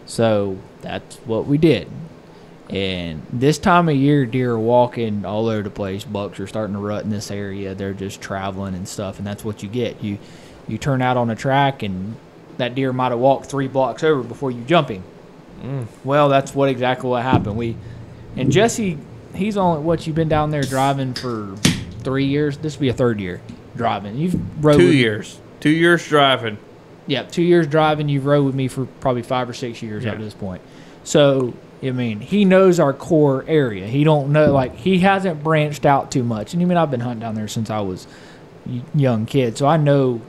So 0.07 0.59
that's 0.81 1.17
what 1.19 1.47
we 1.47 1.59
did. 1.59 1.89
And 2.71 3.25
this 3.33 3.59
time 3.59 3.89
of 3.89 3.97
year, 3.97 4.25
deer 4.25 4.53
are 4.53 4.59
walking 4.59 5.25
all 5.25 5.49
over 5.49 5.63
the 5.63 5.71
place. 5.71 6.05
Bucks 6.05 6.41
are 6.41 6.47
starting 6.47 6.75
to 6.75 6.81
rut 6.81 7.05
in 7.05 7.11
this 7.11 7.31
area. 7.31 7.75
They're 7.75 7.93
just 7.93 8.21
traveling 8.21 8.75
and 8.75 8.89
stuff, 8.89 9.19
and 9.19 9.27
that's 9.27 9.45
what 9.45 9.63
you 9.63 9.69
get. 9.69 10.03
You 10.03 10.19
you 10.67 10.79
turn 10.79 11.03
out 11.03 11.17
on 11.17 11.31
a 11.31 11.37
track, 11.37 11.83
and 11.83 12.17
that 12.57 12.75
deer 12.75 12.93
might 12.93 13.11
have 13.11 13.19
walked 13.19 13.47
three 13.47 13.69
blocks 13.69 14.03
over 14.03 14.23
before 14.23 14.51
you 14.51 14.65
jump 14.65 14.89
him. 14.89 15.05
Well, 16.05 16.29
that's 16.29 16.55
what 16.55 16.69
exactly 16.69 17.09
what 17.11 17.23
happened. 17.23 17.57
We 17.57 17.77
and 18.37 18.51
Jesse, 18.51 18.99
he's 19.35 19.57
on 19.57 19.85
what 19.85 20.07
you've 20.07 20.17
been 20.17 20.29
down 20.29 20.51
there 20.51 20.63
driving 20.63 21.15
for 21.15 21.55
three 22.01 22.27
years. 22.27 22.57
This 22.59 22.77
will 22.77 22.83
be 22.83 22.89
a 22.89 22.93
third 22.95 23.21
year 23.21 23.41
driving. 23.77 24.17
You've 24.17 24.65
rode 24.65 24.79
Two 24.79 24.93
years. 24.93 25.39
Two 25.61 25.71
years 25.71 26.07
driving. 26.09 26.59
yeah, 27.07 27.23
two 27.23 27.43
years 27.43 27.67
driving. 27.67 28.09
You've 28.09 28.27
rode 28.27 28.45
with 28.45 28.55
me 28.55 28.69
for 28.69 28.87
probably 29.01 29.23
five 29.23 29.49
or 29.49 29.55
six 29.55 29.83
years 29.83 30.05
up 30.05 30.13
Yeah. 30.13 30.19
to 30.19 30.25
this 30.25 30.35
point. 30.35 30.63
So 31.05 31.55
I 31.83 31.91
mean, 31.91 32.21
he 32.21 32.45
knows 32.45 32.79
our 32.81 32.93
core 32.93 33.45
area. 33.49 33.87
He 33.87 34.05
don't 34.05 34.31
know 34.33 34.53
like 34.53 34.77
he 34.77 34.99
hasn't 35.01 35.43
branched 35.45 35.85
out 35.87 36.11
too 36.13 36.23
much. 36.23 36.55
And 36.55 36.63
I 36.63 36.65
mean, 36.67 36.79
I've 36.79 36.91
been 36.91 37.01
hunting 37.01 37.21
down 37.21 37.35
there 37.35 37.49
since 37.49 37.71
I 37.71 37.81
was 37.81 38.07
young 38.95 39.27
kid, 39.27 39.59
so 39.59 39.67
I 39.67 39.77
know 39.77 40.21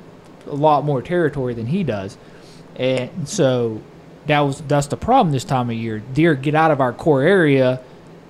a 0.48 0.56
lot 0.56 0.84
more 0.84 1.02
territory 1.02 1.54
than 1.54 1.68
he 1.68 1.84
does. 1.84 2.18
And 2.76 3.28
so 3.30 3.82
that 4.28 4.40
was 4.42 4.62
that's 4.62 4.88
the 4.88 4.98
problem 4.98 5.32
this 5.32 5.44
time 5.44 5.70
of 5.70 5.76
year. 5.76 6.00
Deer 6.00 6.36
get 6.36 6.56
out 6.56 6.72
of 6.72 6.80
our 6.80 6.94
core 6.94 7.22
area 7.22 7.82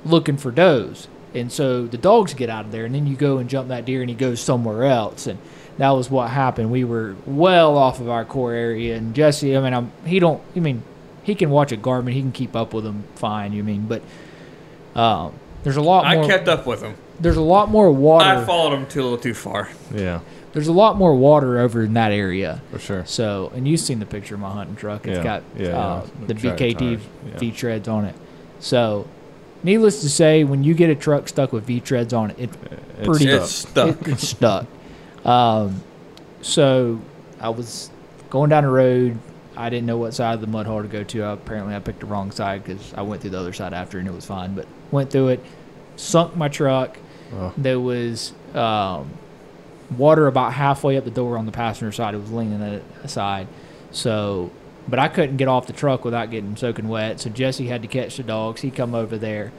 looking 0.06 0.38
for 0.38 0.52
does. 0.52 1.07
And 1.34 1.52
so 1.52 1.88
the 1.88 1.98
dogs 1.98 2.34
get 2.34 2.49
out 2.49 2.65
of 2.65 2.72
there 2.72 2.86
and 2.86 2.94
then 2.94 3.07
you 3.07 3.15
go 3.15 3.38
and 3.38 3.49
jump 3.49 3.70
that 3.70 3.86
deer 3.86 4.02
and 4.02 4.10
he 4.10 4.15
goes 4.15 4.40
somewhere 4.40 4.84
else 4.84 5.26
and 5.26 5.40
that 5.78 5.90
was 5.90 6.10
what 6.10 6.30
happened. 6.30 6.70
We 6.72 6.84
were 6.84 7.15
well 7.26 7.78
off 7.78 7.99
of 7.99 8.10
our 8.10 8.24
core 8.24 8.53
area 8.53 8.95
and 8.95 9.15
Jesse, 9.15 9.57
I 9.57 9.61
mean, 9.61 9.74
I'm, 9.74 9.91
he 10.06 10.20
don't, 10.20 10.41
I 10.56 10.60
mean, 10.60 10.84
he 11.24 11.34
can 11.34 11.49
watch 11.49 11.72
a 11.72 11.78
Garmin, 11.78 12.14
he 12.14 12.22
can 12.22 12.32
keep 12.32 12.56
up 12.56 12.74
with 12.74 12.84
them 12.84 13.06
fine, 13.15 13.53
you 13.53 13.64
mean, 13.64 13.88
but 13.88 14.03
um, 14.95 15.34
there's 15.64 15.77
a 15.77 15.81
lot 15.81 16.03
more 16.06 16.11
I 16.11 16.15
more 16.18 16.27
kept 16.27 16.48
up 16.48 16.65
with 16.68 16.81
him. 16.81 16.95
there's 17.19 17.38
a 17.38 17.41
lot 17.41 17.69
more 17.69 17.91
water. 17.91 18.26
I 18.26 18.44
followed 18.45 18.73
him 18.73 18.85
too 18.88 19.02
a 19.02 19.03
little 19.03 19.18
too 19.18 19.34
far. 19.34 19.69
Yeah, 19.94 20.19
there's 20.53 20.68
a 20.68 20.73
lot 20.73 20.98
more 20.98 21.15
water 21.15 21.60
over 21.60 21.84
in 21.84 21.94
that 21.94 22.11
area. 22.11 22.61
for 22.72 22.80
sure. 22.80 23.06
So, 23.06 23.52
and 23.56 23.68
you've 23.68 23.80
seen 23.80 23.99
the 23.99 24.06
picture 24.06 24.35
of 24.35 24.41
my 24.41 24.52
hunting 24.52 24.76
truck. 24.76 25.07
It's 25.07 25.18
Yeah, 25.18 25.23
got 25.23 25.44
yeah, 25.57 25.68
uh, 25.69 26.02
yeah. 26.19 26.26
the 26.27 26.34
The 26.34 26.48
BKT 26.49 26.77
tires, 26.80 27.02
yeah. 27.27 27.38
V 27.40 27.52
treads 27.52 27.88
on 27.88 28.06
it. 28.06 28.15
So, 28.60 29.07
needless 29.64 30.02
to 30.02 30.10
say, 30.10 30.44
when 30.44 30.64
you 30.64 30.73
get 30.73 30.90
a 30.90 30.95
truck 30.95 31.27
stuck 31.27 31.52
with 31.53 31.65
V 31.65 31.80
treads 31.80 32.14
on 32.14 32.31
it, 32.31 32.40
it 32.40 32.49
It's 32.99 33.07
pretty 33.07 33.27
It's 33.30 33.52
stuck. 33.52 34.02
it- 34.02 34.07
it's 34.07 34.27
stuck. 34.27 34.65
Um, 35.26 35.81
so 36.41 36.99
I 37.40 37.49
was 37.49 37.90
going 38.30 38.49
down 38.49 38.64
the 38.64 38.69
road. 38.69 39.18
I 39.56 39.69
didn't 39.69 39.85
know 39.85 39.98
what 39.98 40.14
side 40.14 40.34
of 40.34 40.41
the 40.41 40.48
mud 40.48 40.65
hole 40.65 40.81
to 40.81 40.88
go 40.88 41.03
to. 41.03 41.26
apparently, 41.26 41.76
I 41.76 41.80
picked 41.80 41.99
the 41.99 42.06
wrong 42.07 42.31
side 42.31 42.64
because 42.64 42.94
I 42.95 43.02
went 43.03 43.22
through 43.22 43.31
the 43.31 43.40
other 43.40 43.53
side 43.53 43.73
after 43.73 43.99
and 43.99 44.07
it 44.07 44.14
was 44.14 44.26
fine. 44.26 44.56
But 44.56 44.65
went 44.94 45.11
through 45.11 45.30
it, 45.30 45.44
sunk 45.98 46.36
my 46.36 46.48
truck. 46.48 46.98
Oh. 47.34 47.53
There 47.57 47.80
was 47.80 48.32
um, 48.53 49.11
water 49.98 50.28
about 50.28 50.53
halfway 50.53 50.98
up 50.98 51.03
the 51.03 51.11
door 51.11 51.38
on 51.38 51.45
the 51.45 51.52
passenger 51.52 51.91
side. 51.91 52.14
It 52.14 52.20
was 52.20 52.32
leaning 52.32 52.61
aside. 53.03 53.48
So, 53.91 54.52
but 54.88 54.99
I 54.99 55.07
couldn't 55.07 55.38
get 55.38 55.48
off 55.48 55.68
the 55.68 55.74
truck 55.74 56.06
without 56.06 56.32
getting 56.32 56.56
soaking 56.56 56.88
wet. 56.88 57.20
So 57.20 57.30
Jesse 57.30 57.68
had 57.68 57.82
to 57.82 57.88
catch 57.88 58.18
the 58.18 58.24
dogs. 58.24 58.61
He 58.61 58.72
come 58.72 58.95
over 58.95 59.18
there, 59.18 59.52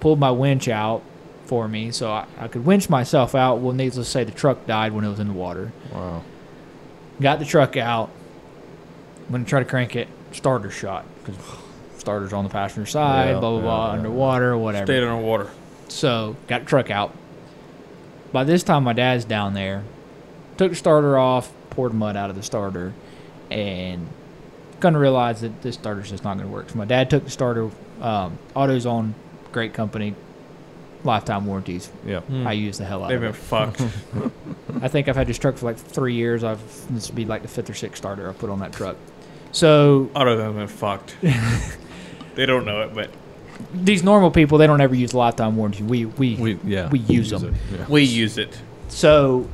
pulled 0.00 0.18
my 0.18 0.30
winch 0.30 0.68
out 0.68 1.02
for 1.44 1.68
me, 1.68 1.90
so 1.90 2.10
I, 2.10 2.26
I 2.38 2.48
could 2.48 2.64
winch 2.64 2.88
myself 2.88 3.34
out. 3.34 3.56
Well, 3.58 3.74
needless 3.74 4.06
to 4.06 4.10
say, 4.10 4.24
the 4.24 4.32
truck 4.32 4.66
died 4.66 4.92
when 4.92 5.04
it 5.04 5.08
was 5.10 5.20
in 5.20 5.28
the 5.28 5.34
water. 5.34 5.72
Wow. 5.92 6.22
Got 7.20 7.38
the 7.38 7.44
truck 7.44 7.76
out. 7.76 8.08
When 9.28 9.42
I 9.42 9.44
try 9.44 9.60
to 9.60 9.66
crank 9.66 9.94
it, 9.96 10.08
starter 10.32 10.70
shot 10.70 11.04
because 11.22 11.36
starter's 12.04 12.32
on 12.32 12.44
the 12.44 12.50
passenger 12.50 12.86
side. 12.86 13.30
Yeah, 13.30 13.40
blah 13.40 13.50
blah 13.50 13.58
yeah, 13.58 13.62
blah, 13.62 13.86
yeah. 13.86 13.92
underwater, 13.98 14.58
whatever. 14.58 14.86
Stayed 14.86 15.02
underwater. 15.02 15.50
So 15.88 16.36
got 16.46 16.60
the 16.60 16.66
truck 16.66 16.90
out. 16.90 17.14
By 18.32 18.44
this 18.44 18.62
time, 18.62 18.84
my 18.84 18.92
dad's 18.92 19.24
down 19.24 19.54
there. 19.54 19.84
Took 20.56 20.70
the 20.70 20.76
starter 20.76 21.18
off, 21.18 21.52
poured 21.70 21.94
mud 21.94 22.16
out 22.16 22.30
of 22.30 22.36
the 22.36 22.42
starter, 22.42 22.92
and 23.50 24.08
kind 24.80 24.96
of 24.96 25.02
realized 25.02 25.42
that 25.42 25.62
this 25.62 25.76
starter's 25.76 26.10
just 26.10 26.24
not 26.24 26.36
gonna 26.36 26.48
work. 26.48 26.70
So 26.70 26.76
my 26.76 26.84
dad 26.84 27.10
took 27.10 27.24
the 27.24 27.30
starter. 27.30 27.70
Um, 28.00 28.38
AutoZone, 28.54 29.14
great 29.52 29.72
company, 29.72 30.14
lifetime 31.04 31.46
warranties. 31.46 31.90
Yep. 32.04 32.24
Hmm. 32.24 32.46
I 32.46 32.52
use 32.52 32.78
the 32.78 32.84
hell 32.84 33.04
out 33.04 33.12
of 33.12 33.22
it. 33.22 33.32
They've 33.32 33.32
been 33.32 33.40
it. 33.40 33.76
fucked. 33.76 33.80
I 34.82 34.88
think 34.88 35.08
I've 35.08 35.16
had 35.16 35.26
this 35.26 35.38
truck 35.38 35.56
for 35.56 35.66
like 35.66 35.76
three 35.78 36.14
years. 36.14 36.44
I've 36.44 36.60
this 36.92 37.08
would 37.08 37.16
be 37.16 37.24
like 37.24 37.42
the 37.42 37.48
fifth 37.48 37.70
or 37.70 37.74
sixth 37.74 37.98
starter 37.98 38.28
I 38.28 38.32
put 38.32 38.50
on 38.50 38.58
that 38.60 38.72
truck. 38.72 38.96
So 39.52 40.10
Auto 40.16 40.36
have 40.36 40.56
been 40.56 40.66
fucked. 40.66 41.16
they 42.34 42.46
don't 42.46 42.64
know 42.64 42.82
it, 42.82 42.94
but 42.94 43.10
these 43.72 44.02
normal 44.02 44.30
people, 44.30 44.58
they 44.58 44.66
don't 44.66 44.80
ever 44.80 44.94
use 44.94 45.14
lifetime 45.14 45.56
warranty. 45.56 45.82
We 45.82 46.06
we, 46.06 46.36
We 46.36 46.54
yeah. 46.64 46.88
we 46.88 47.00
use 47.00 47.30
them. 47.30 47.54
it, 47.54 47.78
yeah. 47.78 47.86
we 47.88 48.02
use 48.02 48.38
it. 48.38 48.60
So 48.88 49.48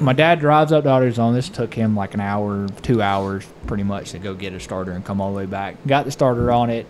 my 0.00 0.12
dad 0.12 0.40
drives 0.40 0.72
up 0.72 0.84
to 0.84 0.90
AutoZone. 0.90 1.34
This 1.34 1.48
took 1.48 1.74
him 1.74 1.94
like 1.94 2.14
an 2.14 2.20
hour, 2.20 2.68
two 2.82 3.02
hours, 3.02 3.46
pretty 3.66 3.82
much, 3.82 4.10
to 4.12 4.18
go 4.18 4.34
get 4.34 4.52
a 4.54 4.60
starter 4.60 4.92
and 4.92 5.04
come 5.04 5.20
all 5.20 5.30
the 5.32 5.36
way 5.36 5.46
back. 5.46 5.76
Got 5.86 6.06
the 6.06 6.10
starter 6.10 6.50
on 6.50 6.70
it, 6.70 6.86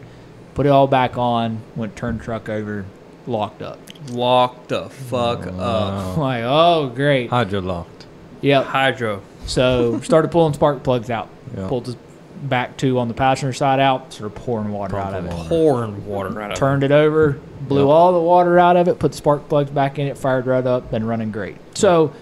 put 0.55 0.67
it 0.67 0.71
all 0.71 0.87
back 0.87 1.19
on, 1.19 1.61
went 1.77 1.97
turn 1.97 2.19
truck 2.19 2.49
over, 2.49 2.85
locked 3.27 3.63
up. 3.63 3.79
Locked 4.11 4.69
the 4.69 4.89
fuck 4.91 5.47
oh, 5.47 5.59
up. 5.59 6.17
I'm 6.17 6.21
like, 6.21 6.45
oh 6.45 6.93
great, 6.95 7.31
Hydro 7.31 7.61
locked. 7.61 8.07
yep. 8.43 8.67
Hydro. 8.67 9.23
So 9.47 10.01
started 10.01 10.31
pulling 10.31 10.55
spark 10.55 10.83
plugs 10.83 11.11
out. 11.11 11.29
Yeah. 11.57 11.69
Pulled 11.69 11.87
the 11.87 11.97
back 12.43 12.77
to 12.79 12.99
on 12.99 13.09
the 13.09 13.15
passenger 13.15 13.53
side 13.53 13.81
out, 13.81 14.13
started 14.13 14.35
pouring 14.37 14.71
water 14.73 14.97
out 14.99 15.15
of 15.15 15.25
it. 15.27 15.31
Pouring 15.49 16.07
water 16.07 16.41
out 16.43 16.51
of 16.51 16.57
it. 16.57 16.61
Turned 16.61 16.83
it 16.85 16.93
over, 16.93 17.39
blew 17.63 17.83
Yep. 17.87 17.89
all 17.89 18.13
the 18.13 18.21
water 18.21 18.59
out 18.59 18.77
of 18.77 18.89
it, 18.89 18.99
put 18.99 19.13
the 19.13 19.17
spark 19.17 19.49
plugs 19.49 19.71
back 19.71 19.99
in 19.99 20.07
it, 20.07 20.19
fired 20.19 20.47
right 20.47 20.67
up, 20.67 20.91
been 20.91 21.07
running 21.07 21.31
great. 21.31 21.57
So, 21.75 22.13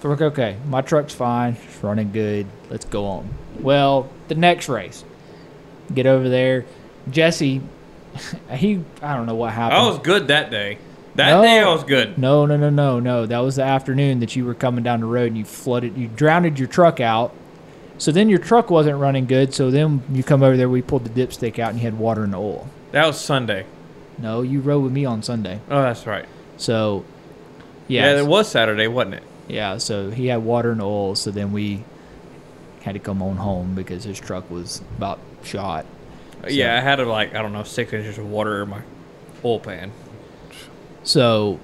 so 0.00 0.08
like, 0.08 0.20
okay, 0.22 0.56
my 0.68 0.80
truck's 0.82 1.14
fine, 1.14 1.56
it's 1.68 1.82
running 1.82 2.12
good, 2.12 2.46
let's 2.70 2.84
go 2.86 3.04
on. 3.06 3.28
Well, 3.60 4.08
the 4.28 4.34
next 4.34 4.68
race, 4.68 5.04
get 5.92 6.06
over 6.06 6.28
there. 6.28 6.64
Jesse, 7.10 7.60
he, 8.50 8.80
I 9.02 9.14
don't 9.16 9.26
know 9.26 9.34
what 9.34 9.52
happened. 9.52 9.80
I 9.80 9.86
was 9.88 9.98
good 9.98 10.28
that 10.28 10.50
day. 10.50 10.78
That 11.16 11.30
No. 11.30 11.42
day 11.42 11.60
I 11.60 11.68
was 11.72 11.82
good. 11.84 12.18
No, 12.18 12.44
no, 12.44 12.56
no, 12.58 12.68
no, 12.68 13.00
no. 13.00 13.24
That 13.26 13.38
was 13.38 13.56
the 13.56 13.62
afternoon 13.62 14.20
that 14.20 14.36
you 14.36 14.44
were 14.44 14.54
coming 14.54 14.84
down 14.84 15.00
the 15.00 15.06
road 15.06 15.28
and 15.28 15.38
you 15.38 15.44
flooded, 15.46 15.96
you 15.96 16.08
drowned 16.08 16.58
your 16.58 16.68
truck 16.68 17.00
out. 17.00 17.32
So 17.98 18.12
then 18.12 18.28
your 18.28 18.38
truck 18.38 18.70
wasn't 18.70 18.98
running 18.98 19.26
good. 19.26 19.54
So 19.54 19.70
then 19.70 20.02
you 20.12 20.22
come 20.22 20.42
over 20.42 20.56
there, 20.56 20.68
we 20.68 20.82
pulled 20.82 21.04
the 21.04 21.26
dipstick 21.26 21.58
out 21.58 21.70
and 21.70 21.78
you 21.78 21.84
had 21.84 21.98
water 21.98 22.26
the 22.26 22.36
oil. 22.36 22.68
That 22.92 23.06
was 23.06 23.20
Sunday. 23.20 23.66
No, 24.18 24.42
you 24.42 24.60
rode 24.60 24.80
with 24.84 24.92
me 24.92 25.04
on 25.04 25.22
Sunday. 25.22 25.60
Oh, 25.70 25.82
that's 25.82 26.06
right. 26.06 26.26
So, 26.56 27.04
Yeah, 27.88 28.12
yeah, 28.14 28.20
it 28.20 28.26
was 28.26 28.48
Saturday, 28.48 28.86
wasn't 28.88 29.16
it? 29.16 29.22
yeah. 29.48 29.78
So 29.78 30.10
he 30.10 30.26
had 30.26 30.42
water 30.44 30.74
the 30.74 30.84
oil. 30.84 31.14
So 31.14 31.30
then 31.30 31.52
we 31.52 31.84
had 32.82 32.92
to 32.94 32.98
come 32.98 33.22
on 33.22 33.36
home 33.36 33.74
because 33.74 34.04
his 34.04 34.18
truck 34.20 34.50
was 34.50 34.80
about 34.96 35.18
shot. 35.42 35.84
Uh, 36.44 36.48
yeah, 36.48 36.76
I 36.76 36.80
had 36.80 36.98
like 37.00 37.34
I 37.34 37.42
don't 37.42 37.52
know 37.52 37.62
six 37.62 37.92
inches 37.92 38.18
of 38.18 38.28
water 38.30 38.62
in 38.62 38.68
my 38.68 38.82
oil 39.44 39.58
pan. 39.60 39.90
So 41.02 41.58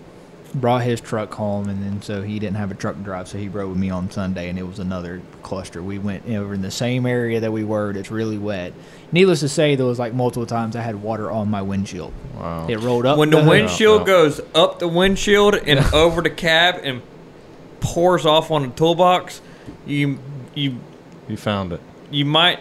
brought 0.55 0.83
his 0.83 1.01
truck 1.01 1.33
home, 1.33 1.69
and 1.69 1.83
then 1.83 2.03
so 2.03 2.23
he 2.23 2.39
didn't 2.39 2.57
have 2.57 2.71
a 2.71 2.75
truck 2.75 2.97
to 2.97 3.03
drive, 3.03 3.27
so 3.29 3.39
he 3.39 3.49
rode 3.49 3.71
with 3.71 3.79
me 3.79 3.89
on 3.91 4.11
Sunday, 4.11 4.49
and 4.51 4.59
it 4.59 4.65
was 4.65 4.79
another 4.79 5.23
cluster. 5.43 5.83
We 5.83 5.99
went 5.99 6.29
over 6.29 6.53
in 6.55 6.61
the 6.63 6.71
same 6.71 7.07
area 7.07 7.41
that 7.41 7.53
we 7.53 7.65
were. 7.65 7.91
It's 7.93 8.11
really 8.11 8.37
wet. 8.39 8.73
Needless 9.13 9.41
to 9.41 9.49
say, 9.49 9.75
there 9.77 9.87
was 9.87 9.99
like 9.99 10.13
multiple 10.15 10.47
times 10.47 10.77
I 10.77 10.83
had 10.83 11.03
water 11.03 11.31
on 11.31 11.49
my 11.51 11.63
windshield. 11.63 12.13
Wow. 12.37 12.67
It 12.69 12.81
rolled 12.81 13.07
up 13.07 13.17
when 13.19 13.31
the 13.31 13.41
hood. 13.41 13.49
windshield 13.49 14.01
Yeah. 14.03 14.07
goes 14.07 14.41
up 14.55 14.79
the 14.79 14.89
windshield 14.89 15.55
and 15.55 15.81
over 15.95 16.21
the 16.21 16.31
cab 16.31 16.81
and 16.83 17.01
pours 17.81 18.27
off 18.27 18.51
on 18.51 18.63
the 18.63 18.69
toolbox, 18.69 19.41
you 19.87 20.19
you 20.55 20.77
You 21.29 21.37
found 21.37 21.73
it. 21.73 21.81
you 22.11 22.25
might 22.25 22.59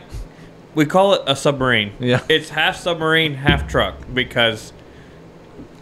we 0.74 0.86
call 0.86 1.14
it 1.14 1.22
a 1.28 1.36
submarine. 1.36 1.92
Yeah. 2.00 2.22
It's 2.30 2.50
half 2.50 2.78
submarine, 2.78 3.34
half 3.36 3.68
truck 3.68 3.96
because 4.14 4.72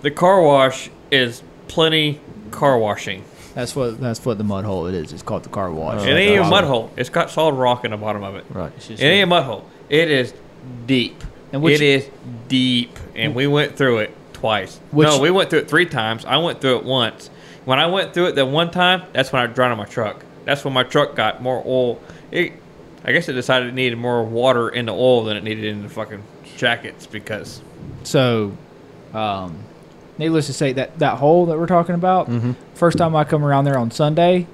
the 0.01 0.09
car 0.11 0.41
wash 0.41 0.89
is 1.11 1.43
plenty 1.69 2.19
car 2.51 2.77
washing. 2.77 3.23
That's 3.55 3.75
what 3.75 3.99
that's 3.99 4.23
what 4.25 4.37
the 4.37 4.43
mud 4.43 4.65
hole 4.65 4.87
it 4.87 4.93
is. 4.93 5.13
It's 5.13 5.23
called 5.23 5.43
the 5.43 5.49
car 5.49 5.71
wash. 5.71 6.05
It 6.05 6.09
ain't 6.11 6.45
a 6.45 6.49
mud 6.49 6.65
hole. 6.65 6.91
It's 6.97 7.09
got 7.09 7.31
solid 7.31 7.55
rock 7.55 7.85
in 7.85 7.91
the 7.91 7.97
bottom 7.97 8.23
of 8.23 8.35
it. 8.35 8.45
Right. 8.49 8.71
It's 8.75 8.87
just 8.89 9.01
It 9.01 9.05
ain't 9.05 9.23
a 9.23 9.27
mud 9.27 9.43
hole. 9.43 9.65
It 9.87 10.11
is 10.11 10.33
deep. 10.85 11.23
And 11.51 11.61
which- 11.61 11.75
it 11.75 11.81
is 11.81 12.09
deep, 12.47 12.99
and 13.15 13.33
we 13.33 13.47
went 13.47 13.75
through 13.75 13.99
it 13.99 14.15
twice. 14.33 14.79
Which- 14.91 15.07
no, 15.07 15.19
we 15.19 15.31
went 15.31 15.49
through 15.49 15.59
it 15.59 15.69
three 15.69 15.85
times. 15.87 16.25
I 16.25 16.37
went 16.37 16.61
through 16.61 16.77
it 16.77 16.83
once. 16.83 17.29
When 17.65 17.79
I 17.79 17.87
went 17.87 18.13
through 18.13 18.27
it 18.27 18.35
the 18.35 18.45
one 18.45 18.69
time, 18.71 19.03
that's 19.13 19.31
when 19.31 19.41
I 19.41 19.47
drowned 19.47 19.77
my 19.77 19.85
truck. 19.85 20.23
That's 20.45 20.63
when 20.63 20.73
my 20.73 20.83
truck 20.83 21.15
got 21.15 21.41
more 21.41 21.63
oil. 21.65 21.99
It, 22.31 22.53
I 23.03 23.11
guess 23.11 23.29
it 23.29 23.33
decided 23.33 23.69
it 23.69 23.73
needed 23.73 23.97
more 23.97 24.23
water 24.23 24.69
in 24.69 24.85
the 24.85 24.93
oil 24.93 25.23
than 25.23 25.37
it 25.37 25.43
needed 25.43 25.65
in 25.65 25.81
the 25.83 25.89
fucking 25.89 26.21
jackets 26.57 27.07
because 27.07 27.61
So, 28.03 28.51
um, 29.13 29.57
needless 30.19 30.45
to 30.45 30.53
say, 30.53 30.73
that 30.73 30.99
that 30.99 31.17
hole 31.17 31.47
that 31.47 31.57
we're 31.57 31.65
talking 31.65 31.95
about, 31.95 32.29
Mm-hmm. 32.29 32.51
first 32.75 32.97
time 32.99 33.15
I 33.15 33.23
come 33.23 33.43
around 33.43 33.65
there 33.65 33.77
on 33.79 33.89
Sunday, 33.89 34.45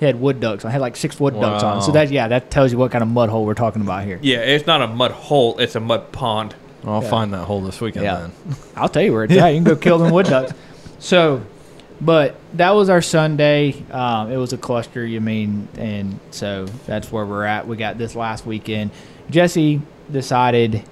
it 0.00 0.04
had 0.06 0.20
wood 0.20 0.40
ducks. 0.40 0.64
I 0.66 0.70
had 0.70 0.80
like 0.82 0.96
six 0.96 1.18
wood 1.18 1.40
ducks 1.40 1.62
on. 1.62 1.80
So 1.80 1.92
that 1.92 2.10
yeah, 2.10 2.28
that 2.28 2.50
tells 2.50 2.72
you 2.72 2.76
what 2.78 2.90
kind 2.90 3.02
of 3.02 3.08
mud 3.08 3.30
hole 3.30 3.46
we're 3.46 3.54
talking 3.54 3.80
about 3.80 4.04
here. 4.04 4.18
yeah, 4.20 4.38
it's 4.38 4.66
not 4.66 4.82
a 4.82 4.86
mud 4.88 5.12
hole. 5.12 5.58
It's 5.58 5.76
a 5.76 5.80
mud 5.80 6.12
pond. 6.12 6.54
I'll 6.84 7.02
Yeah. 7.02 7.08
find 7.08 7.32
that 7.32 7.44
hole 7.44 7.60
this 7.62 7.80
weekend 7.80 8.04
Yeah. 8.04 8.16
then. 8.20 8.32
I'll 8.76 8.88
tell 8.88 9.02
you 9.02 9.12
where 9.12 9.24
it's 9.24 9.32
at. 9.34 9.48
You 9.50 9.58
can 9.58 9.64
go 9.64 9.76
kill 9.76 9.98
them 9.98 10.12
wood 10.12 10.26
ducks. 10.26 10.52
So, 10.98 11.42
but 12.00 12.36
that 12.54 12.70
was 12.70 12.88
our 12.88 13.02
Sunday. 13.02 13.74
Um, 13.90 14.30
it 14.30 14.36
was 14.36 14.52
a 14.52 14.56
cluster, 14.56 15.04
you 15.04 15.20
mean, 15.20 15.66
and 15.76 16.20
so 16.30 16.66
that's 16.86 17.10
where 17.10 17.26
we're 17.26 17.44
at. 17.44 17.66
We 17.66 17.76
got 17.76 17.98
this 17.98 18.14
last 18.14 18.46
weekend. 18.46 18.92
Jesse 19.30 19.80
decided 20.12 20.82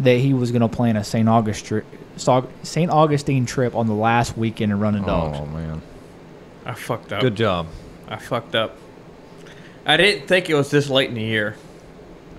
that 0.00 0.18
he 0.18 0.34
was 0.34 0.50
going 0.50 0.60
to 0.60 0.68
plan 0.68 0.96
a 0.96 1.04
St. 1.04 1.26
August 1.28 1.64
tri- 1.64 1.82
St. 2.16 2.90
Augustine 2.90 3.46
trip 3.46 3.74
on 3.74 3.86
the 3.86 3.94
last 3.94 4.36
weekend 4.36 4.72
of 4.72 4.80
running 4.80 5.04
oh, 5.04 5.06
dogs. 5.06 5.38
Oh 5.40 5.46
man. 5.46 5.82
I 6.64 6.74
fucked 6.74 7.12
up. 7.12 7.20
Good 7.20 7.36
job. 7.36 7.66
I 8.08 8.16
fucked 8.16 8.54
up. 8.54 8.76
I 9.86 9.96
didn't 9.96 10.26
think 10.26 10.48
it 10.48 10.54
was 10.54 10.70
this 10.70 10.88
late 10.88 11.08
in 11.08 11.14
the 11.14 11.22
year. 11.22 11.56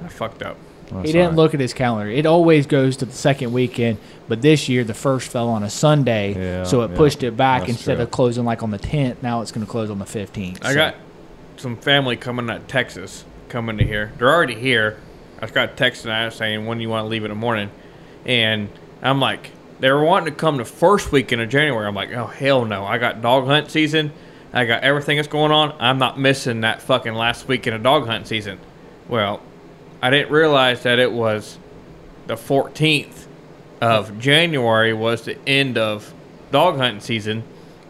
I 0.04 0.08
fucked 0.08 0.42
up. 0.42 0.58
That's 0.88 1.08
he 1.08 1.14
didn't 1.14 1.22
all 1.22 1.30
right. 1.30 1.36
look 1.38 1.54
at 1.54 1.60
his 1.60 1.74
calendar. 1.74 2.12
It 2.12 2.26
always 2.26 2.68
goes 2.68 2.98
to 2.98 3.06
the 3.06 3.14
second 3.14 3.54
weekend, 3.54 3.98
but 4.28 4.42
this 4.42 4.70
year 4.70 4.84
the 4.84 4.94
first 4.94 5.32
fell 5.32 5.50
on 5.50 5.64
a 5.64 5.70
Sunday, 5.70 6.34
Yeah, 6.36 6.64
so 6.64 6.82
it 6.84 6.92
yeah. 6.92 6.98
pushed 6.98 7.24
it 7.24 7.36
back 7.36 7.62
That's 7.62 7.74
instead 7.74 7.96
true. 7.96 8.04
of 8.04 8.12
closing 8.12 8.46
like 8.46 8.62
on 8.64 8.72
the 8.72 8.80
10th. 8.80 9.22
Now 9.24 9.42
it's 9.42 9.52
going 9.52 9.66
to 9.66 9.72
close 9.72 9.90
on 9.90 10.00
the 10.00 10.06
15th. 10.06 10.60
I 10.64 10.70
So- 10.70 10.76
got 10.76 10.96
some 11.58 11.76
family 11.78 12.18
coming 12.18 12.50
out 12.50 12.58
of 12.58 12.68
Texas 12.68 13.26
coming 13.50 13.78
to 13.78 13.84
here. 13.84 14.12
They're 14.18 14.32
already 14.34 14.56
here. 14.56 14.98
I 15.38 15.42
just 15.42 15.54
got 15.54 15.70
a 15.70 15.74
text 15.74 16.04
tonight 16.04 16.34
saying 16.34 16.66
when 16.66 16.80
you 16.80 16.90
want 16.90 17.06
to 17.06 17.08
leave 17.10 17.24
in 17.24 17.30
the 17.30 17.36
morning, 17.36 17.70
and 18.26 18.70
I'm 19.02 19.20
like, 19.20 19.52
they 19.80 19.92
were 19.92 20.04
wanting 20.04 20.34
to 20.34 20.40
come 20.40 20.58
the 20.58 20.66
first 20.66 21.12
weekend 21.12 21.42
of 21.42 21.50
January. 21.50 21.88
I'm 21.88 21.96
like, 21.96 22.12
oh 22.14 22.28
hell 22.28 22.66
no! 22.66 22.86
I 22.86 22.98
got 22.98 23.22
dog 23.22 23.46
hunt 23.46 23.72
season. 23.72 24.12
I 24.54 24.66
got 24.66 24.84
everything 24.84 25.18
that's 25.18 25.28
going 25.28 25.52
on. 25.52 25.76
I'm 25.80 26.00
not 26.00 26.18
missing 26.18 26.62
that 26.62 26.82
fucking 26.82 27.14
last 27.14 27.48
weekend 27.48 27.76
of 27.76 27.84
dog 27.84 28.08
hunt 28.08 28.28
season. 28.28 28.58
Well, 29.10 29.42
I 30.02 30.10
didn't 30.10 30.32
realize 30.32 30.84
that 30.84 30.98
it 30.98 31.12
was 31.12 31.58
the 32.28 32.36
14th 32.36 33.26
of 33.82 34.18
January 34.18 34.94
was 34.94 35.24
the 35.24 35.38
end 35.48 35.78
of 35.78 36.14
dog 36.52 36.78
hunting 36.78 37.02
season. 37.02 37.44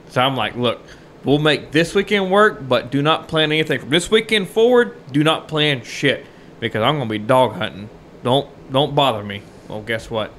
So 0.09 0.21
I'm 0.21 0.35
like, 0.35 0.55
look, 0.55 0.81
we'll 1.23 1.39
make 1.39 1.71
this 1.71 1.93
weekend 1.93 2.31
work, 2.31 2.67
but 2.67 2.91
do 2.91 3.01
not 3.01 3.27
plan 3.27 3.51
anything 3.51 3.79
from 3.79 3.89
this 3.89 4.09
weekend 4.09 4.49
forward. 4.49 4.97
Do 5.11 5.23
not 5.23 5.47
plan 5.47 5.83
shit 5.83 6.25
because 6.59 6.81
I'm 6.81 6.97
gonna 6.97 7.09
be 7.09 7.19
dog 7.19 7.53
hunting. 7.53 7.89
Don't 8.23 8.49
don't 8.71 8.95
bother 8.95 9.23
me. 9.23 9.43
Well, 9.67 9.81
guess 9.81 10.09
what? 10.09 10.31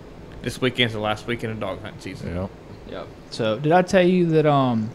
This 0.46 0.60
weekend's 0.60 0.92
the 0.94 1.00
last 1.00 1.26
weekend 1.26 1.52
of 1.52 1.58
dog 1.58 1.82
hunting 1.82 2.00
season. 2.00 2.36
Yep. 2.36 2.50
Yep. 2.88 3.08
So 3.30 3.58
did 3.58 3.72
I 3.72 3.82
tell 3.82 4.06
you 4.06 4.26
that 4.26 4.46
um 4.46 4.90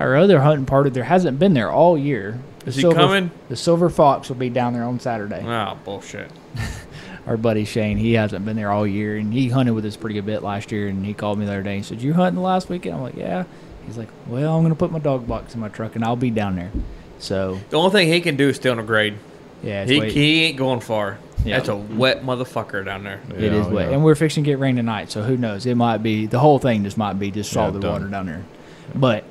our 0.00 0.16
other 0.16 0.40
hunting 0.40 0.64
party 0.64 0.88
there 0.88 1.04
hasn't 1.04 1.38
been 1.38 1.52
there 1.52 1.70
all 1.70 1.98
year? 1.98 2.38
The 2.60 2.68
Is 2.68 2.76
he 2.76 2.82
coming? 2.90 3.30
The 3.50 3.56
silver 3.56 3.90
fox 3.90 4.30
will 4.30 4.36
be 4.36 4.48
down 4.48 4.72
there 4.72 4.84
on 4.84 4.98
Saturday. 4.98 5.44
Oh 5.46 5.78
bullshit. 5.84 6.30
Our 7.26 7.36
buddy 7.36 7.66
Shane, 7.66 7.98
he 7.98 8.14
hasn't 8.14 8.46
been 8.46 8.56
there 8.56 8.70
all 8.70 8.86
year, 8.86 9.18
and 9.18 9.30
he 9.30 9.50
hunted 9.50 9.74
with 9.74 9.84
us 9.84 9.94
pretty 9.94 10.14
good 10.14 10.24
bit 10.24 10.42
last 10.42 10.72
year. 10.72 10.88
And 10.88 11.04
he 11.04 11.12
called 11.12 11.38
me 11.38 11.44
the 11.44 11.52
other 11.52 11.62
day 11.62 11.76
and 11.76 11.84
said, 11.84 12.00
"You 12.00 12.14
hunting 12.14 12.36
the 12.36 12.40
last 12.40 12.70
weekend?" 12.70 12.96
I'm 12.96 13.02
like, 13.02 13.16
"Yeah." 13.16 13.44
He's 13.86 13.98
like, 13.98 14.08
"Well, 14.26 14.56
I'm 14.56 14.62
gonna 14.62 14.74
put 14.74 14.90
my 14.90 14.98
dog 15.00 15.28
box 15.28 15.54
in 15.54 15.60
my 15.60 15.68
truck, 15.68 15.96
and 15.96 16.04
I'll 16.04 16.16
be 16.16 16.30
down 16.30 16.56
there." 16.56 16.70
So 17.18 17.60
The 17.68 17.76
only 17.78 17.90
thing 17.90 18.08
he 18.08 18.22
can 18.22 18.36
do 18.36 18.48
is 18.48 18.56
stay 18.56 18.70
on 18.70 18.78
the 18.78 18.82
grade. 18.82 19.16
Yeah, 19.62 19.82
it's 19.82 19.90
He, 19.90 20.00
wait- 20.00 20.12
he 20.12 20.44
ain't 20.44 20.56
going 20.56 20.80
far. 20.80 21.18
Yeah. 21.44 21.56
That's 21.56 21.70
a 21.70 21.76
wet 21.76 22.22
motherfucker 22.22 22.84
down 22.84 23.02
there. 23.02 23.20
It 23.34 23.52
is 23.54 23.66
wet, 23.66 23.88
yeah. 23.88 23.94
and 23.94 24.04
we're 24.04 24.14
fixing 24.14 24.44
to 24.44 24.50
get 24.50 24.58
rain 24.58 24.76
tonight, 24.76 25.10
so 25.10 25.22
who 25.22 25.38
knows? 25.38 25.64
It 25.64 25.74
might 25.74 25.98
be 26.02 26.26
the 26.26 26.38
whole 26.38 26.58
thing. 26.58 26.84
Just 26.84 26.98
might 26.98 27.14
be 27.18 27.30
just 27.30 27.50
Yeah, 27.50 27.70
solid 27.70 27.82
water 27.82 28.08
down 28.08 28.26
there. 28.26 28.44
But 28.94 29.24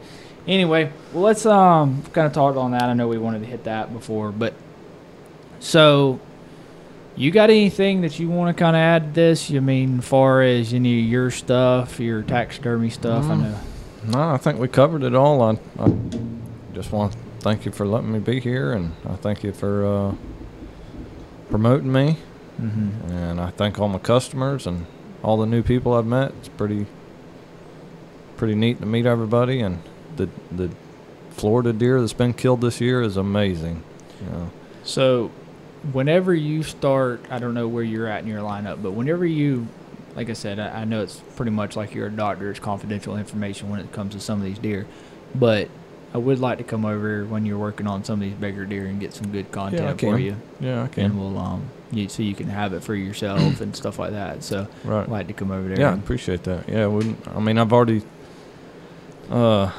anyway, 0.47 0.91
well, 1.13 1.23
let's 1.23 1.45
um 1.45 2.01
kind 2.13 2.25
of 2.25 2.33
talk 2.33 2.55
on 2.55 2.71
that. 2.71 2.83
I 2.83 2.93
know 2.93 3.07
we 3.07 3.19
wanted 3.19 3.41
to 3.41 3.45
hit 3.45 3.65
that 3.65 3.93
before, 3.93 4.31
but 4.31 4.55
so 5.59 6.19
you 7.15 7.31
got 7.31 7.49
anything 7.49 8.01
that 8.01 8.17
you 8.19 8.29
want 8.29 8.55
to 8.55 8.59
kind 8.59 8.75
of 8.75 8.79
add 8.79 9.13
to 9.13 9.21
this? 9.21 9.49
You 9.49 9.61
mean, 9.61 10.01
far 10.01 10.41
as 10.41 10.73
any 10.73 11.01
of 11.01 11.05
your 11.07 11.29
stuff, 11.31 11.99
your 11.99 12.23
taxidermy 12.23 12.89
stuff? 12.89 13.25
I 13.25 13.27
Mm. 13.35 13.41
know. 13.41 13.55
No, 14.07 14.29
I 14.33 14.37
think 14.37 14.57
we 14.59 14.67
covered 14.69 15.03
it 15.03 15.13
all. 15.13 15.41
I, 15.43 15.51
I 15.83 15.91
just 16.73 16.91
want 16.91 17.11
to 17.11 17.17
thank 17.39 17.65
you 17.65 17.71
for 17.71 17.85
letting 17.85 18.11
me 18.11 18.19
be 18.19 18.39
here, 18.39 18.71
and 18.73 18.93
I 19.07 19.15
thank 19.15 19.43
you 19.43 19.51
for 19.51 19.85
uh, 19.85 20.15
promoting 21.49 21.91
me. 21.91 22.17
Mm-hmm. 22.61 23.11
And 23.11 23.39
I 23.39 23.51
thank 23.51 23.79
all 23.79 23.87
my 23.87 23.99
customers 23.99 24.67
and 24.67 24.85
all 25.23 25.37
the 25.37 25.45
new 25.45 25.63
people 25.63 25.93
I've 25.93 26.05
met. 26.05 26.33
It's 26.39 26.49
pretty, 26.49 26.85
pretty 28.37 28.55
neat 28.55 28.79
to 28.81 28.85
meet 28.85 29.05
everybody. 29.05 29.61
And 29.61 29.81
the 30.17 30.29
the 30.51 30.69
Florida 31.31 31.71
deer 31.71 32.01
that's 32.01 32.13
been 32.13 32.33
killed 32.33 32.61
this 32.61 32.81
year 32.81 33.01
is 33.01 33.15
amazing. 33.15 33.83
You 34.21 34.31
know, 34.31 34.51
So, 34.83 35.31
whenever 35.93 36.33
you 36.35 36.63
start, 36.63 37.23
I 37.29 37.39
don't 37.39 37.53
know 37.53 37.67
where 37.67 37.83
you're 37.83 38.07
at 38.07 38.23
in 38.23 38.27
your 38.27 38.41
lineup, 38.41 38.83
but 38.83 38.91
whenever 38.91 39.25
you, 39.25 39.67
like 40.17 40.29
I 40.29 40.33
said, 40.33 40.59
I, 40.59 40.81
I 40.81 40.83
know 40.83 41.01
it's 41.01 41.21
pretty 41.37 41.51
much 41.51 41.77
like 41.77 41.95
you're 41.95 42.07
a 42.07 42.11
doctor. 42.11 42.49
It's 42.51 42.59
confidential 42.59 43.15
information 43.15 43.69
when 43.69 43.79
it 43.79 43.93
comes 43.93 44.13
to 44.15 44.19
some 44.19 44.39
of 44.39 44.45
these 44.45 44.59
deer, 44.59 44.85
but 45.33 45.69
I 46.13 46.17
would 46.17 46.39
like 46.39 46.57
to 46.57 46.63
come 46.63 46.85
over 46.85 47.23
when 47.25 47.45
you're 47.45 47.57
working 47.57 47.85
on 47.85 48.03
some 48.03 48.15
of 48.15 48.21
these 48.21 48.33
bigger 48.33 48.65
deer 48.65 48.87
and 48.87 48.99
get 48.99 49.13
some 49.13 49.31
good 49.31 49.51
content 49.51 49.87
I 49.87 49.93
for 49.95 50.17
you, 50.17 50.35
yeah, 50.59 50.87
I 50.95 51.01
and 51.01 51.19
we'll 51.19 51.37
um, 51.37 51.69
you, 51.91 52.09
so 52.09 52.23
you 52.23 52.33
can 52.33 52.47
have 52.47 52.73
it 52.73 52.83
for 52.83 52.95
yourself 52.95 53.61
and 53.61 53.75
stuff 53.75 53.99
like 53.99 54.11
that. 54.11 54.43
So, 54.43 54.67
Right. 54.83 55.03
I'd 55.03 55.09
like 55.09 55.27
to 55.27 55.33
come 55.33 55.51
over 55.51 55.67
there. 55.67 55.79
Yeah, 55.79 55.91
I 55.91 55.93
appreciate 55.93 56.43
that. 56.43 56.67
Yeah, 56.67 56.87
wouldn't 56.87 57.27
I 57.27 57.39
mean 57.39 57.57
I've 57.57 57.71
already 57.73 58.01
uh 59.29 59.71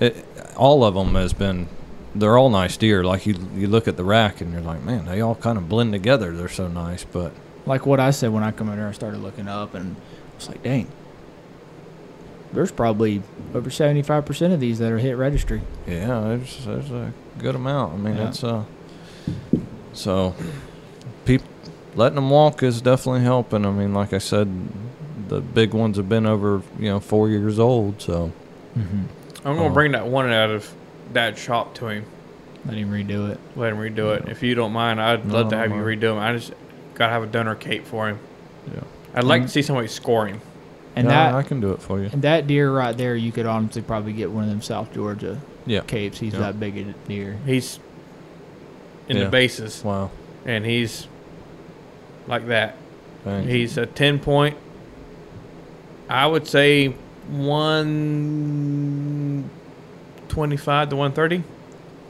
it, 0.00 0.24
all 0.56 0.84
of 0.84 0.94
them 0.94 1.14
has 1.14 1.32
been 1.32 1.68
they're 2.14 2.38
all 2.38 2.50
nice 2.50 2.76
deer. 2.76 3.04
Like 3.04 3.26
you 3.26 3.34
you 3.54 3.66
look 3.66 3.88
at 3.88 3.96
the 3.96 4.04
rack 4.04 4.40
and 4.40 4.52
you're 4.52 4.62
like, 4.62 4.82
man, 4.82 5.04
they 5.04 5.20
all 5.20 5.34
kind 5.34 5.58
of 5.58 5.68
blend 5.68 5.92
together. 5.92 6.34
They're 6.34 6.48
so 6.48 6.68
nice, 6.68 7.04
but 7.04 7.32
like 7.66 7.84
what 7.84 8.00
I 8.00 8.10
said 8.10 8.32
when 8.32 8.42
I 8.42 8.50
come 8.50 8.68
in 8.70 8.76
there, 8.78 8.88
I 8.88 8.92
started 8.92 9.18
looking 9.18 9.48
up 9.48 9.74
and 9.74 9.96
I 9.96 10.36
was 10.36 10.48
like, 10.48 10.62
dang. 10.62 10.88
There's 12.52 12.72
probably 12.72 13.22
over 13.54 13.68
75% 13.70 14.52
of 14.54 14.60
these 14.60 14.78
that 14.78 14.90
are 14.90 14.98
hit 14.98 15.12
registry. 15.16 15.60
yeah, 15.86 16.20
there's 16.20 16.64
there's 16.64 16.90
a 16.90 17.12
good 17.38 17.54
amount. 17.54 17.94
I 17.94 17.96
mean, 17.98 18.16
Yeah. 18.16 18.28
it's 18.28 18.42
uh 18.44 18.64
so 19.92 20.34
peop 21.24 21.42
letting 21.94 22.16
them 22.16 22.30
walk 22.30 22.62
is 22.62 22.80
definitely 22.80 23.22
helping. 23.22 23.66
I 23.66 23.70
mean, 23.70 23.92
like 23.94 24.12
I 24.12 24.18
said, 24.18 24.48
the 25.28 25.40
big 25.40 25.74
ones 25.74 25.96
have 25.96 26.08
been 26.08 26.26
over, 26.26 26.62
you 26.78 26.88
know, 26.88 27.00
4 27.00 27.28
years 27.28 27.58
old, 27.58 28.00
so 28.00 28.32
Mm-hmm. 28.78 29.02
I'm 29.44 29.56
gonna 29.56 29.68
Oh. 29.68 29.72
bring 29.72 29.92
that 29.92 30.06
one 30.06 30.30
out 30.30 30.50
of 30.50 30.72
that 31.14 31.36
shop 31.38 31.74
to 31.74 31.88
him. 31.88 32.04
Let 32.66 32.76
him 32.76 32.90
redo 32.92 33.30
it. 33.30 33.38
Let 33.56 33.72
him 33.72 33.78
redo 33.78 34.14
it. 34.16 34.28
If 34.28 34.42
you 34.42 34.54
don't 34.54 34.72
mind, 34.72 35.00
I'd 35.00 35.26
No, 35.26 35.34
love 35.34 35.50
to 35.50 35.56
have 35.56 35.70
don't 35.70 35.78
you 35.78 35.84
redo 35.84 36.12
him. 36.12 36.18
I 36.18 36.32
just 36.32 36.52
gotta 36.94 37.12
have 37.12 37.22
a 37.22 37.26
donor 37.26 37.54
cape 37.54 37.86
for 37.86 38.08
him. 38.08 38.18
yeah. 38.72 38.80
I'd 39.14 39.24
like 39.24 39.42
Mm. 39.42 39.46
to 39.46 39.50
see 39.50 39.62
somebody 39.62 39.88
scoring. 39.88 40.40
And 40.98 41.06
Yeah, 41.08 41.30
that 41.30 41.34
I 41.38 41.42
can 41.44 41.60
do 41.60 41.70
it 41.72 41.80
for 41.80 42.00
you. 42.00 42.10
and 42.12 42.22
that 42.22 42.48
deer 42.48 42.72
right 42.72 42.96
there, 42.96 43.14
you 43.14 43.30
could 43.30 43.46
honestly 43.46 43.82
probably 43.82 44.12
get 44.12 44.32
one 44.32 44.42
of 44.44 44.50
them 44.50 44.60
South 44.62 44.92
Georgia 44.92 45.38
Yeah. 45.64 45.80
capes. 45.86 46.18
He's 46.18 46.32
Yeah. 46.32 46.40
that 46.40 46.58
big 46.58 46.76
a 46.76 46.94
deer. 47.06 47.36
He's 47.46 47.78
in 49.08 49.16
Yeah. 49.16 49.24
the 49.24 49.30
bases, 49.30 49.82
Wow. 49.84 50.10
and 50.44 50.66
he's 50.66 51.06
like 52.26 52.48
that. 52.48 52.74
Thanks. 53.24 53.48
He's 53.50 53.78
a 53.78 53.86
ten 53.86 54.18
point. 54.18 54.56
I 56.10 56.26
would 56.26 56.46
say 56.48 56.94
one 57.30 59.48
twenty-five 60.28 60.88
to 60.90 60.96
one 60.96 61.12
thirty, 61.12 61.42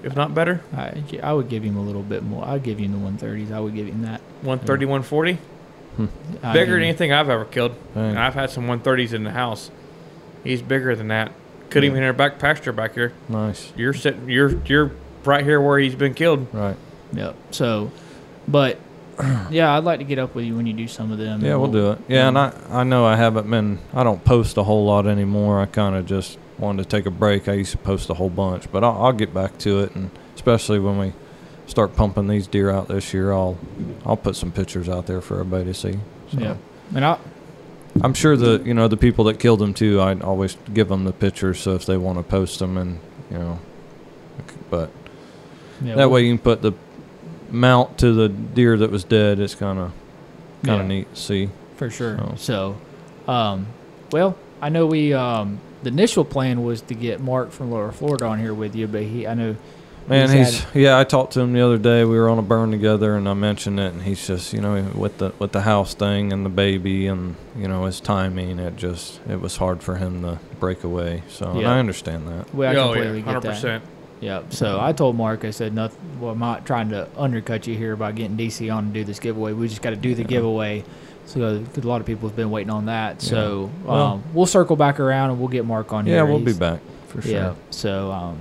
if 0.03 0.15
not 0.17 0.35
better. 0.35 0.61
I, 0.77 1.03
I 1.23 1.33
would 1.33 1.49
give 1.49 1.63
him 1.63 1.77
a 1.77 1.83
little 1.83 2.03
bit 2.03 2.23
more. 2.23 2.45
I'd 2.47 2.63
give 2.63 2.79
him 2.79 2.93
the 2.93 2.99
130s. 2.99 3.53
I 3.53 3.61
would 3.61 3.75
give 3.75 3.87
him 3.87 4.03
that. 4.03 4.21
130, 4.43 4.87
140. 4.87 5.39
I 6.43 6.53
Bigger 6.53 6.73
than 6.75 6.83
anything 6.83 7.13
I've 7.13 7.29
ever 7.29 7.45
killed. 7.45 7.73
Dang. 7.95 8.11
And 8.11 8.19
I've 8.19 8.35
had 8.35 8.51
some 8.51 8.67
130s 8.67 9.13
in 9.13 9.25
the 9.25 9.31
house. 9.33 9.71
He's 10.45 10.63
bigger 10.63 10.95
than 10.95 11.09
that. 11.09 11.33
Could 11.71 11.83
Yeah. 11.83 11.89
even 11.91 12.03
in 12.03 12.07
our 12.07 12.13
back 12.13 12.39
pasture 12.39 12.73
back 12.73 12.95
here. 12.95 13.13
Nice. 13.29 13.73
You're 13.77 13.93
sitting. 13.95 14.29
You're 14.31 14.55
you're 14.67 14.93
right 15.25 15.45
here 15.45 15.61
where 15.61 15.79
he's 15.79 15.95
been 15.95 16.15
killed. 16.15 16.47
Right. 16.53 16.77
Yep. 17.13 17.37
So, 17.51 17.91
but 18.47 18.79
yeah, 19.51 19.77
I'd 19.77 19.85
like 19.85 19.99
to 19.99 20.05
get 20.05 20.19
up 20.19 20.35
with 20.35 20.45
you 20.45 20.57
when 20.57 20.67
you 20.67 20.73
do 20.73 20.87
some 20.89 21.11
of 21.13 21.19
them. 21.19 21.41
Yeah, 21.45 21.53
and 21.53 21.61
we'll 21.61 21.73
do 21.73 21.91
it. 21.93 21.99
Yeah, 22.09 22.29
and 22.29 22.39
I 22.39 22.53
I 22.71 22.85
know 22.85 23.05
I 23.05 23.17
haven't 23.17 23.51
been. 23.51 23.79
I 23.93 24.05
don't 24.05 24.25
post 24.25 24.57
a 24.57 24.63
whole 24.63 24.85
lot 24.87 25.07
anymore. 25.07 25.61
I 25.61 25.67
kind 25.67 25.97
of 25.97 26.07
just 26.07 26.39
wanted 26.59 26.85
to 26.85 26.89
take 26.89 27.07
a 27.07 27.11
break. 27.11 27.49
I 27.49 27.55
used 27.55 27.73
to 27.73 27.79
post 27.79 28.09
a 28.11 28.15
whole 28.15 28.31
bunch, 28.31 28.71
but 28.73 28.83
I'll, 28.85 29.07
I'll 29.07 29.13
get 29.13 29.35
back 29.35 29.59
to 29.59 29.81
it, 29.81 29.95
and 29.95 30.11
especially 30.37 30.79
when 30.79 30.99
we 30.99 31.13
start 31.69 31.95
pumping 31.95 32.27
these 32.27 32.47
deer 32.49 32.71
out 32.71 32.89
this 32.89 33.15
year, 33.15 33.33
I'll 33.33 33.57
I'll 34.05 34.17
put 34.17 34.35
some 34.35 34.51
pictures 34.51 34.89
out 34.89 35.07
there 35.07 35.21
for 35.21 35.35
everybody 35.35 35.67
to 35.67 35.75
see. 35.75 35.99
So 36.33 36.39
Yeah. 36.41 36.57
And 36.95 37.05
I, 37.05 37.19
I'm 38.03 38.15
sure 38.15 38.37
the 38.37 38.61
you 38.65 38.75
know 38.75 38.89
the 38.89 38.97
people 38.97 39.25
that 39.25 39.39
killed 39.39 39.61
them 39.61 39.75
too. 39.75 40.01
I 40.01 40.19
always 40.21 40.57
give 40.75 40.89
them 40.89 41.05
the 41.05 41.13
pictures, 41.13 41.61
so 41.61 41.75
if 41.75 41.87
they 41.87 41.97
want 41.97 42.19
to 42.19 42.23
post 42.25 42.59
them, 42.59 42.77
and 42.77 42.99
you 43.31 43.39
know, 43.39 43.59
but 44.71 44.91
yeah, 45.83 45.95
that 45.95 46.05
we'll- 46.05 46.11
way 46.11 46.25
you 46.27 46.33
can 46.35 46.43
put 46.43 46.63
the 46.63 46.73
mount 47.51 47.99
to 47.99 48.13
the 48.13 48.29
deer 48.29 48.77
that 48.77 48.91
was 48.91 49.05
dead. 49.05 49.39
It's 49.41 49.55
kind 49.55 49.79
of 49.79 49.93
kind 50.65 50.77
Yeah. 50.79 50.81
of 50.81 50.87
neat 50.87 51.15
to 51.15 51.21
see. 51.21 51.51
for 51.77 51.89
sure. 51.91 52.19
So. 52.37 52.77
So, 53.27 53.33
um, 53.33 53.67
well, 54.11 54.37
I 54.61 54.69
know 54.69 54.87
we 54.87 55.13
um, 55.15 55.61
the 55.83 55.89
initial 55.91 56.25
plan 56.25 56.65
was 56.65 56.81
to 56.83 56.95
get 56.95 57.21
Mark 57.21 57.53
from 57.53 57.71
Lower 57.71 57.93
Florida 57.93 58.27
on 58.27 58.39
here 58.41 58.53
with 58.55 58.75
you, 58.75 58.87
but 58.89 59.03
he, 59.05 59.27
I 59.29 59.35
know, 59.35 59.57
Man, 60.09 60.31
He's 60.31 60.61
he's 60.63 60.75
yeah. 60.75 60.99
I 60.99 61.05
talked 61.05 61.35
to 61.35 61.41
him 61.41 61.53
the 61.53 61.61
other 61.61 61.77
day. 61.77 62.05
We 62.05 62.17
were 62.19 62.31
on 62.31 62.39
a 62.39 62.43
burn 62.43 62.71
together, 62.71 63.15
and 63.17 63.29
I 63.29 63.35
mentioned 63.35 63.79
it, 63.79 63.93
and 63.93 64.03
he's 64.03 64.27
just 64.27 64.53
you 64.55 64.61
know 64.61 64.83
with 64.95 65.19
the 65.19 65.33
with 65.39 65.53
the 65.53 65.61
house 65.63 65.93
thing 65.95 66.33
and 66.33 66.47
the 66.47 66.51
baby, 66.51 67.07
and 67.09 67.37
you 67.57 67.69
know 67.69 67.85
his 67.85 68.01
timing. 68.01 68.59
It 68.59 68.77
just 68.77 69.21
it 69.29 69.41
was 69.41 69.57
hard 69.59 69.83
for 69.83 69.97
him 69.97 70.23
to 70.23 70.39
break 70.61 70.83
away. 70.83 71.23
So 71.29 71.51
and 71.51 71.61
Yeah. 71.61 71.73
I 71.73 71.79
understand 71.79 72.27
that. 72.29 72.55
we 72.55 72.65
I 72.67 72.75
oh 72.77 72.93
completely 72.93 73.19
yeah, 73.19 73.25
get 73.25 73.25
hundred 73.27 73.43
that. 73.43 73.55
percent. 73.55 73.85
Yeah. 74.21 74.43
So 74.49 74.81
I 74.81 74.93
told 74.93 75.15
Mark, 75.15 75.45
I 75.45 75.51
said, 75.51 75.75
nothing. 75.75 76.01
Well, 76.21 76.33
I'm 76.33 76.39
not 76.39 76.65
trying 76.67 76.89
to 76.89 77.07
undercut 77.17 77.67
you 77.67 77.77
here 77.77 77.95
by 77.95 78.11
getting 78.13 78.37
DC 78.37 78.75
on 78.75 78.87
to 78.89 78.93
do 78.93 79.05
this 79.05 79.21
giveaway. 79.21 79.53
We 79.53 79.69
just 79.69 79.83
got 79.83 79.91
to 79.91 79.97
do 79.97 80.15
the 80.15 80.23
Yeah. 80.23 80.29
giveaway. 80.29 80.85
So 81.27 81.63
'cause 81.75 81.85
a 81.85 81.87
lot 81.87 82.01
of 82.01 82.07
people 82.07 82.29
have 82.31 82.35
been 82.37 82.51
waiting 82.51 82.71
on 82.71 82.87
that. 82.87 83.21
So 83.21 83.69
Yeah. 83.85 83.89
Well- 83.91 84.03
um, 84.15 84.23
we'll 84.33 84.47
circle 84.47 84.75
back 84.75 84.99
around 84.99 85.31
and 85.31 85.39
we'll 85.39 85.49
get 85.51 85.67
Mark 85.67 85.93
on 85.93 86.07
here. 86.07 86.17
Yeah, 86.17 86.23
we'll 86.23 86.41
be 86.41 86.55
back 86.55 86.81
for 87.09 87.21
sure. 87.21 87.31
Yeah. 87.31 87.53
So, 87.71 88.11
um, 88.11 88.39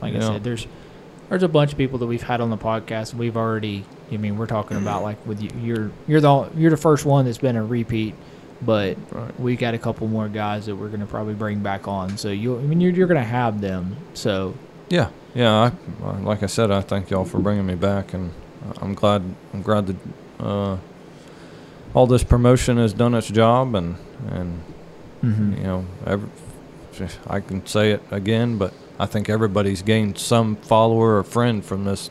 like 0.00 0.16
I 0.16 0.20
said, 0.20 0.42
there's 0.42 0.66
there's 1.30 1.42
a 1.44 1.48
bunch 1.48 1.72
of 1.72 1.78
people 1.78 1.98
that 2.00 2.06
we've 2.06 2.22
had 2.22 2.40
on 2.40 2.50
the 2.50 2.58
podcast. 2.58 3.14
We've 3.14 3.36
already. 3.36 3.84
I 4.12 4.16
mean, 4.16 4.36
we're 4.36 4.46
talking 4.46 4.76
about 4.76 5.02
like 5.02 5.24
with 5.26 5.40
you. 5.40 5.50
You're 5.62 5.90
you're 6.06 6.20
the 6.20 6.50
you're 6.56 6.70
the 6.70 6.76
first 6.76 7.06
one 7.06 7.24
that's 7.24 7.38
been 7.38 7.56
a 7.56 7.64
repeat, 7.64 8.14
but 8.60 8.98
Right. 9.12 9.40
we 9.40 9.56
got 9.56 9.72
a 9.74 9.78
couple 9.78 10.08
more 10.08 10.28
guys 10.28 10.66
that 10.66 10.74
we're 10.76 10.88
gonna 10.88 11.06
probably 11.06 11.34
bring 11.34 11.60
back 11.60 11.86
on. 11.88 12.18
So 12.18 12.30
you, 12.30 12.58
I 12.58 12.62
mean, 12.62 12.80
you're 12.80 12.92
you're 12.92 13.06
gonna 13.06 13.22
have 13.22 13.60
them. 13.60 13.96
So 14.14 14.54
Yeah, 14.88 15.10
yeah. 15.34 15.70
I, 16.04 16.10
like 16.18 16.42
I 16.42 16.46
said, 16.46 16.70
I 16.72 16.80
thank 16.80 17.10
y'all 17.10 17.24
for 17.24 17.38
bringing 17.38 17.64
me 17.66 17.76
back, 17.76 18.12
and 18.12 18.32
I'm 18.82 18.94
glad. 18.94 19.22
I'm 19.54 19.62
glad 19.62 19.86
that 19.86 19.96
uh, 20.40 20.78
all 21.94 22.06
this 22.08 22.24
promotion 22.24 22.76
has 22.76 22.92
done 22.92 23.14
its 23.14 23.28
job, 23.28 23.76
and 23.76 23.94
and 24.28 24.62
mhm. 25.22 25.56
you 25.58 25.62
know, 25.62 25.84
every, 26.04 26.28
I 27.28 27.38
can 27.38 27.64
say 27.66 27.92
it 27.92 28.02
again, 28.10 28.58
but 28.58 28.74
I 29.00 29.06
think 29.06 29.30
everybody's 29.30 29.80
gained 29.80 30.18
some 30.18 30.56
follower 30.56 31.16
or 31.16 31.24
friend 31.24 31.64
from 31.64 31.84
this 31.84 32.10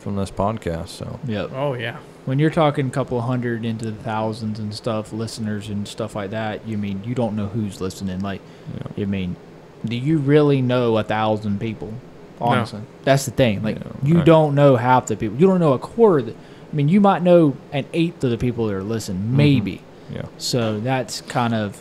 from 0.00 0.16
this 0.16 0.30
podcast. 0.30 0.88
So 0.88 1.20
Yep. 1.26 1.52
Oh 1.54 1.74
yeah. 1.74 1.98
When 2.24 2.40
you're 2.40 2.50
talking 2.50 2.88
a 2.88 2.90
couple 2.90 3.20
hundred 3.20 3.64
into 3.64 3.90
the 3.90 4.02
thousands 4.02 4.58
and 4.58 4.74
stuff, 4.74 5.12
listeners 5.12 5.68
and 5.68 5.86
stuff 5.86 6.16
like 6.16 6.30
that, 6.30 6.66
you 6.66 6.76
mean 6.76 7.04
you 7.04 7.14
don't 7.14 7.36
know 7.36 7.46
who's 7.46 7.80
listening. 7.80 8.20
Like, 8.20 8.40
yeah, 8.74 8.86
you 8.96 9.06
mean, 9.06 9.36
do 9.84 9.96
you 9.96 10.18
really 10.18 10.60
know 10.60 10.98
a 10.98 11.04
thousand 11.04 11.60
people? 11.60 11.94
Honestly, 12.40 12.80
that's 13.04 13.26
the 13.26 13.30
thing. 13.30 13.62
Like, 13.62 13.78
Yeah, 13.78 13.92
you 14.02 14.16
right. 14.16 14.26
don't 14.26 14.54
know 14.54 14.76
half 14.76 15.06
the 15.06 15.16
people. 15.16 15.38
You 15.38 15.46
don't 15.46 15.60
know 15.60 15.74
a 15.74 15.78
quarter. 15.78 16.18
Of 16.18 16.26
the, 16.26 16.32
I 16.32 16.74
mean, 16.74 16.88
you 16.88 17.00
might 17.00 17.22
know 17.22 17.56
an 17.72 17.86
eighth 17.92 18.24
of 18.24 18.30
the 18.30 18.38
people 18.38 18.66
that 18.66 18.74
are 18.74 18.82
listening, 18.82 19.22
mm-hmm. 19.22 19.36
maybe. 19.36 19.82
Yeah. 20.10 20.26
So 20.38 20.80
that's 20.80 21.20
kind 21.20 21.54
of, 21.54 21.80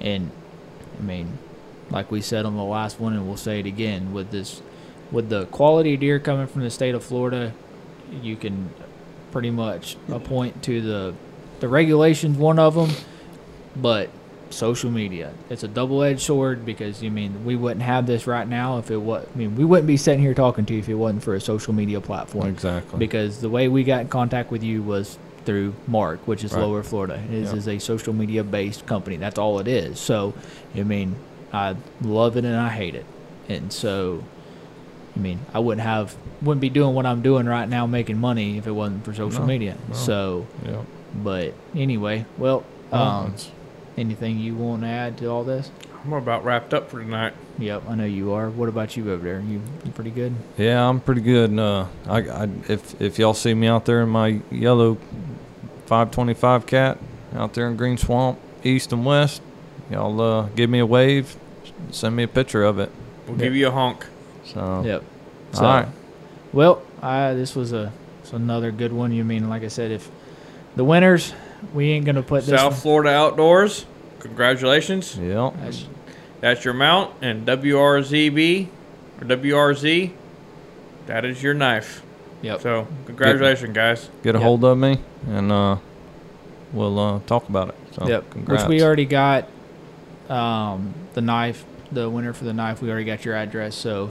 and 0.00 0.30
I 0.98 1.02
mean, 1.02 1.38
like 1.90 2.10
we 2.10 2.20
said 2.20 2.44
on 2.46 2.56
the 2.56 2.64
last 2.64 2.98
one, 3.00 3.12
and 3.12 3.26
we'll 3.26 3.36
say 3.36 3.60
it 3.60 3.66
again 3.66 4.12
with 4.12 4.30
this, 4.30 4.62
with 5.12 5.28
the 5.28 5.46
quality 5.46 5.94
of 5.94 6.00
deer 6.00 6.18
coming 6.18 6.46
from 6.46 6.62
the 6.62 6.70
state 6.70 6.94
of 6.94 7.04
Florida, 7.04 7.52
you 8.22 8.36
can 8.36 8.70
pretty 9.32 9.50
much 9.50 9.96
appoint 10.10 10.62
to 10.64 10.80
the 10.80 11.14
the 11.60 11.68
regulations 11.68 12.36
one 12.36 12.58
of 12.58 12.74
them, 12.74 12.90
but 13.74 14.10
social 14.48 14.90
media 14.92 15.32
it's 15.50 15.64
a 15.64 15.68
double-edged 15.68 16.20
sword 16.20 16.64
because 16.64 17.02
you 17.02 17.10
mean 17.10 17.44
we 17.44 17.56
wouldn't 17.56 17.82
have 17.82 18.06
this 18.06 18.28
right 18.28 18.46
now 18.46 18.78
if 18.78 18.92
it 18.92 18.96
was 18.96 19.26
I 19.34 19.38
mean 19.38 19.56
we 19.56 19.64
wouldn't 19.64 19.88
be 19.88 19.96
sitting 19.96 20.20
here 20.20 20.34
talking 20.34 20.64
to 20.66 20.72
you 20.72 20.78
if 20.78 20.88
it 20.88 20.94
wasn't 20.94 21.24
for 21.24 21.34
a 21.34 21.40
social 21.40 21.72
media 21.74 22.00
platform 22.00 22.46
Exactly. 22.46 22.96
because 22.96 23.40
the 23.40 23.48
way 23.50 23.66
we 23.66 23.82
got 23.82 24.02
in 24.02 24.08
contact 24.08 24.52
with 24.52 24.62
you 24.62 24.82
was 24.84 25.18
through 25.44 25.74
Mark, 25.88 26.20
which 26.28 26.44
is 26.44 26.52
Right. 26.52 26.62
Lower 26.62 26.84
Florida. 26.84 27.20
It 27.28 27.34
is, 27.34 27.50
Yeah. 27.52 27.58
is 27.58 27.68
a 27.68 27.78
social 27.80 28.12
media 28.12 28.44
based 28.44 28.86
company. 28.86 29.16
That's 29.16 29.36
all 29.38 29.58
it 29.58 29.66
is. 29.66 29.98
So, 29.98 30.32
I 30.76 30.84
mean, 30.84 31.16
I 31.52 31.76
love 32.02 32.36
it 32.36 32.44
and 32.44 32.56
I 32.56 32.68
hate 32.70 32.94
it. 32.94 33.06
And 33.48 33.72
so, 33.72 34.24
I 35.14 35.18
mean, 35.18 35.40
I 35.54 35.58
wouldn't 35.60 35.86
have 35.86 36.16
wouldn't 36.42 36.60
be 36.60 36.68
doing 36.68 36.94
what 36.94 37.06
I'm 37.06 37.22
doing 37.22 37.46
right 37.46 37.68
now, 37.68 37.86
making 37.86 38.18
money, 38.18 38.58
if 38.58 38.66
it 38.66 38.72
wasn't 38.72 39.04
for 39.04 39.14
social 39.14 39.40
No, 39.40 39.46
media. 39.46 39.76
no. 39.88 39.94
So, 39.94 40.46
yeah. 40.64 40.82
but 41.14 41.54
anyway, 41.74 42.26
well, 42.36 42.64
um, 42.92 43.34
anything 43.96 44.38
you 44.38 44.54
want 44.54 44.82
to 44.82 44.88
add 44.88 45.16
to 45.18 45.26
all 45.26 45.44
this? 45.44 45.70
I'm 46.04 46.12
about 46.12 46.44
wrapped 46.44 46.72
up 46.74 46.90
for 46.90 47.00
tonight. 47.00 47.32
Yep, 47.58 47.84
I 47.88 47.94
know 47.96 48.04
you 48.04 48.32
are. 48.32 48.48
What 48.50 48.68
about 48.68 48.96
you 48.96 49.10
over 49.10 49.24
there? 49.24 49.40
You, 49.40 49.60
you 49.84 49.90
pretty 49.92 50.10
good? 50.10 50.34
Yeah, 50.58 50.86
I'm 50.88 51.00
pretty 51.00 51.20
good. 51.22 51.58
Uh, 51.58 51.86
I, 52.06 52.18
I 52.28 52.48
if 52.68 53.00
if 53.00 53.18
y'all 53.18 53.34
see 53.34 53.54
me 53.54 53.66
out 53.66 53.86
there 53.86 54.02
in 54.02 54.10
my 54.10 54.40
yellow 54.50 54.98
525 55.86 56.66
cat 56.66 56.98
out 57.34 57.54
there 57.54 57.68
in 57.68 57.76
Green 57.76 57.96
Swamp, 57.96 58.38
east 58.62 58.92
and 58.92 59.04
west, 59.04 59.42
y'all 59.90 60.20
uh, 60.20 60.42
give 60.54 60.70
me 60.70 60.78
a 60.78 60.86
wave, 60.86 61.36
send 61.90 62.16
me 62.16 62.22
a 62.24 62.28
picture 62.28 62.64
of 62.64 62.78
it. 62.78 62.90
We'll 63.26 63.36
give 63.36 63.54
you 63.56 63.68
a 63.68 63.70
honk. 63.70 64.06
So 64.44 64.82
Yep. 64.84 65.02
all 65.56 65.62
right, 65.62 65.88
Well, 66.52 66.82
I, 67.02 67.34
this 67.34 67.54
was 67.56 67.72
a 67.72 67.92
it's 68.22 68.32
another 68.32 68.70
good 68.70 68.92
one. 68.92 69.12
You 69.12 69.24
mean, 69.24 69.48
like 69.48 69.62
I 69.62 69.68
said, 69.68 69.90
if 69.90 70.10
the 70.76 70.84
winners, 70.84 71.32
we 71.74 71.90
ain't 71.90 72.04
gonna 72.06 72.22
put 72.22 72.44
this. 72.46 72.58
South 72.58 72.72
one- 72.72 72.80
Florida 72.80 73.10
Outdoors. 73.10 73.86
Congratulations. 74.20 75.16
yeah, 75.20 75.50
That's- 75.56 75.86
That's 76.40 76.64
your 76.64 76.74
mount 76.74 77.12
and 77.22 77.46
WRZB 77.46 78.68
or 79.20 79.24
WRZ. 79.26 80.12
That 81.06 81.24
is 81.24 81.42
your 81.42 81.54
knife. 81.54 82.02
Yep. 82.42 82.60
So 82.60 82.86
congratulations, 83.06 83.74
guys. 83.74 84.08
get 84.22 84.34
a 84.34 84.38
Yep. 84.38 84.44
hold 84.44 84.64
of 84.64 84.76
me 84.78 84.98
and 85.28 85.50
uh, 85.50 85.76
we'll 86.72 86.98
uh, 86.98 87.20
talk 87.26 87.48
about 87.48 87.70
it. 87.70 87.74
So 87.92 88.06
yep. 88.06 88.28
congrats. 88.30 88.64
Which 88.64 88.68
we 88.68 88.82
already 88.84 89.06
got. 89.06 89.48
Um, 90.30 90.94
the 91.14 91.20
knife, 91.20 91.64
the 91.92 92.08
winner 92.08 92.32
for 92.32 92.44
the 92.44 92.52
knife, 92.52 92.82
we 92.82 92.90
already 92.90 93.04
got 93.04 93.24
your 93.24 93.34
address. 93.34 93.74
So, 93.74 94.10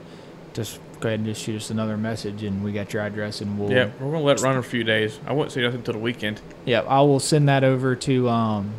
just 0.53 0.79
go 0.99 1.09
ahead 1.09 1.19
and 1.19 1.27
just 1.27 1.41
shoot 1.41 1.57
us 1.57 1.69
another 1.69 1.97
message, 1.97 2.43
and 2.43 2.63
we 2.63 2.71
got 2.71 2.93
your 2.93 3.01
address, 3.01 3.41
and 3.41 3.59
we'll. 3.59 3.71
Yeah, 3.71 3.89
we're 3.99 4.11
gonna 4.11 4.23
let 4.23 4.39
it 4.39 4.43
run 4.43 4.57
a 4.57 4.63
few 4.63 4.83
days. 4.83 5.19
I 5.25 5.33
won't 5.33 5.51
say 5.51 5.61
nothing 5.61 5.79
until 5.79 5.93
the 5.93 5.99
weekend. 5.99 6.41
Yeah, 6.65 6.81
I 6.81 7.01
will 7.01 7.19
send 7.19 7.49
that 7.49 7.63
over 7.63 7.95
to 7.95 8.29
um, 8.29 8.73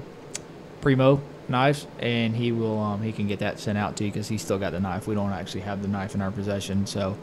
Primo 0.81 1.21
Knives, 1.49 1.87
and 1.99 2.35
he 2.35 2.53
will 2.53 2.79
um, 2.79 3.03
he 3.03 3.13
can 3.13 3.27
get 3.27 3.41
that 3.41 3.59
sent 3.61 3.79
out 3.79 3.97
to 3.97 4.05
you 4.05 4.11
because 4.11 4.29
he's 4.29 4.43
still 4.43 4.59
got 4.59 4.73
the 4.73 4.81
knife. 4.81 5.07
We 5.07 5.15
don't 5.15 5.33
actually 5.33 5.63
have 5.63 5.83
the 5.83 5.89
knife 5.89 6.15
in 6.15 6.23
our 6.23 6.31
possession, 6.31 6.87
so 6.87 7.17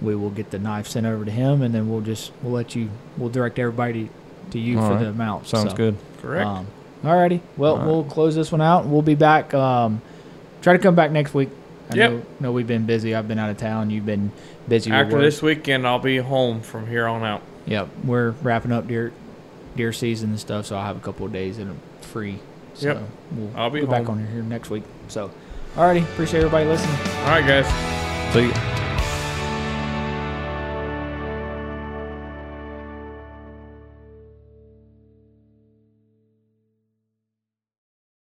we 0.00 0.14
will 0.14 0.30
get 0.30 0.50
the 0.50 0.58
knife 0.58 0.86
sent 0.88 1.06
over 1.06 1.24
to 1.24 1.30
him, 1.30 1.62
and 1.62 1.74
then 1.74 1.88
we'll 1.88 2.00
just 2.00 2.32
we'll 2.42 2.52
let 2.52 2.74
you 2.74 2.90
we'll 3.16 3.30
direct 3.30 3.58
everybody 3.58 4.08
to 4.50 4.58
you 4.58 4.78
All 4.78 4.88
for 4.88 4.94
right. 4.94 5.02
the 5.04 5.10
amount. 5.10 5.46
Sounds 5.46 5.70
so, 5.70 5.76
good. 5.76 5.96
Correct. 6.20 6.46
Um, 6.46 6.66
alrighty, 7.02 7.40
well 7.56 7.72
All 7.72 7.78
right. 7.78 7.86
we'll 7.86 8.04
close 8.04 8.34
this 8.34 8.50
one 8.52 8.60
out. 8.60 8.86
We'll 8.86 9.02
be 9.02 9.14
back. 9.14 9.52
Um, 9.54 10.00
try 10.62 10.72
to 10.74 10.78
come 10.78 10.94
back 10.94 11.10
next 11.10 11.34
week. 11.34 11.48
I 11.90 11.94
Yep. 11.94 12.10
know, 12.10 12.22
know 12.40 12.52
we've 12.52 12.66
been 12.66 12.84
busy. 12.86 13.14
I've 13.14 13.28
been 13.28 13.38
out 13.38 13.48
of 13.50 13.56
town. 13.56 13.90
You've 13.90 14.04
been 14.06 14.30
busy. 14.68 14.90
After 14.90 15.14
work. 15.14 15.22
this 15.22 15.40
weekend, 15.40 15.86
I'll 15.86 15.98
be 15.98 16.18
home 16.18 16.60
from 16.60 16.86
here 16.86 17.06
on 17.06 17.22
out. 17.24 17.40
Yep, 17.66 17.88
we're 18.04 18.30
wrapping 18.42 18.72
up 18.72 18.86
deer 18.88 19.12
deer 19.76 19.92
season 19.92 20.30
and 20.30 20.40
stuff, 20.40 20.66
so 20.66 20.76
I'll 20.76 20.84
have 20.84 20.96
a 20.96 21.00
couple 21.00 21.24
of 21.24 21.32
days 21.32 21.56
that 21.58 21.64
I'm 21.68 21.78
free. 22.02 22.40
So 22.74 22.88
Yep. 22.88 23.02
we'll 23.36 23.50
I'll 23.56 23.70
be 23.70 23.80
go 23.80 23.86
back 23.86 24.08
on 24.08 24.18
here 24.26 24.42
next 24.42 24.70
week. 24.70 24.82
So, 25.08 25.30
alrighty, 25.76 26.02
appreciate 26.02 26.40
everybody 26.40 26.66
listening. 26.66 26.96
All 27.24 27.30
right, 27.30 27.46
guys. 27.46 27.66
See 28.34 28.48
ya. 28.48 28.87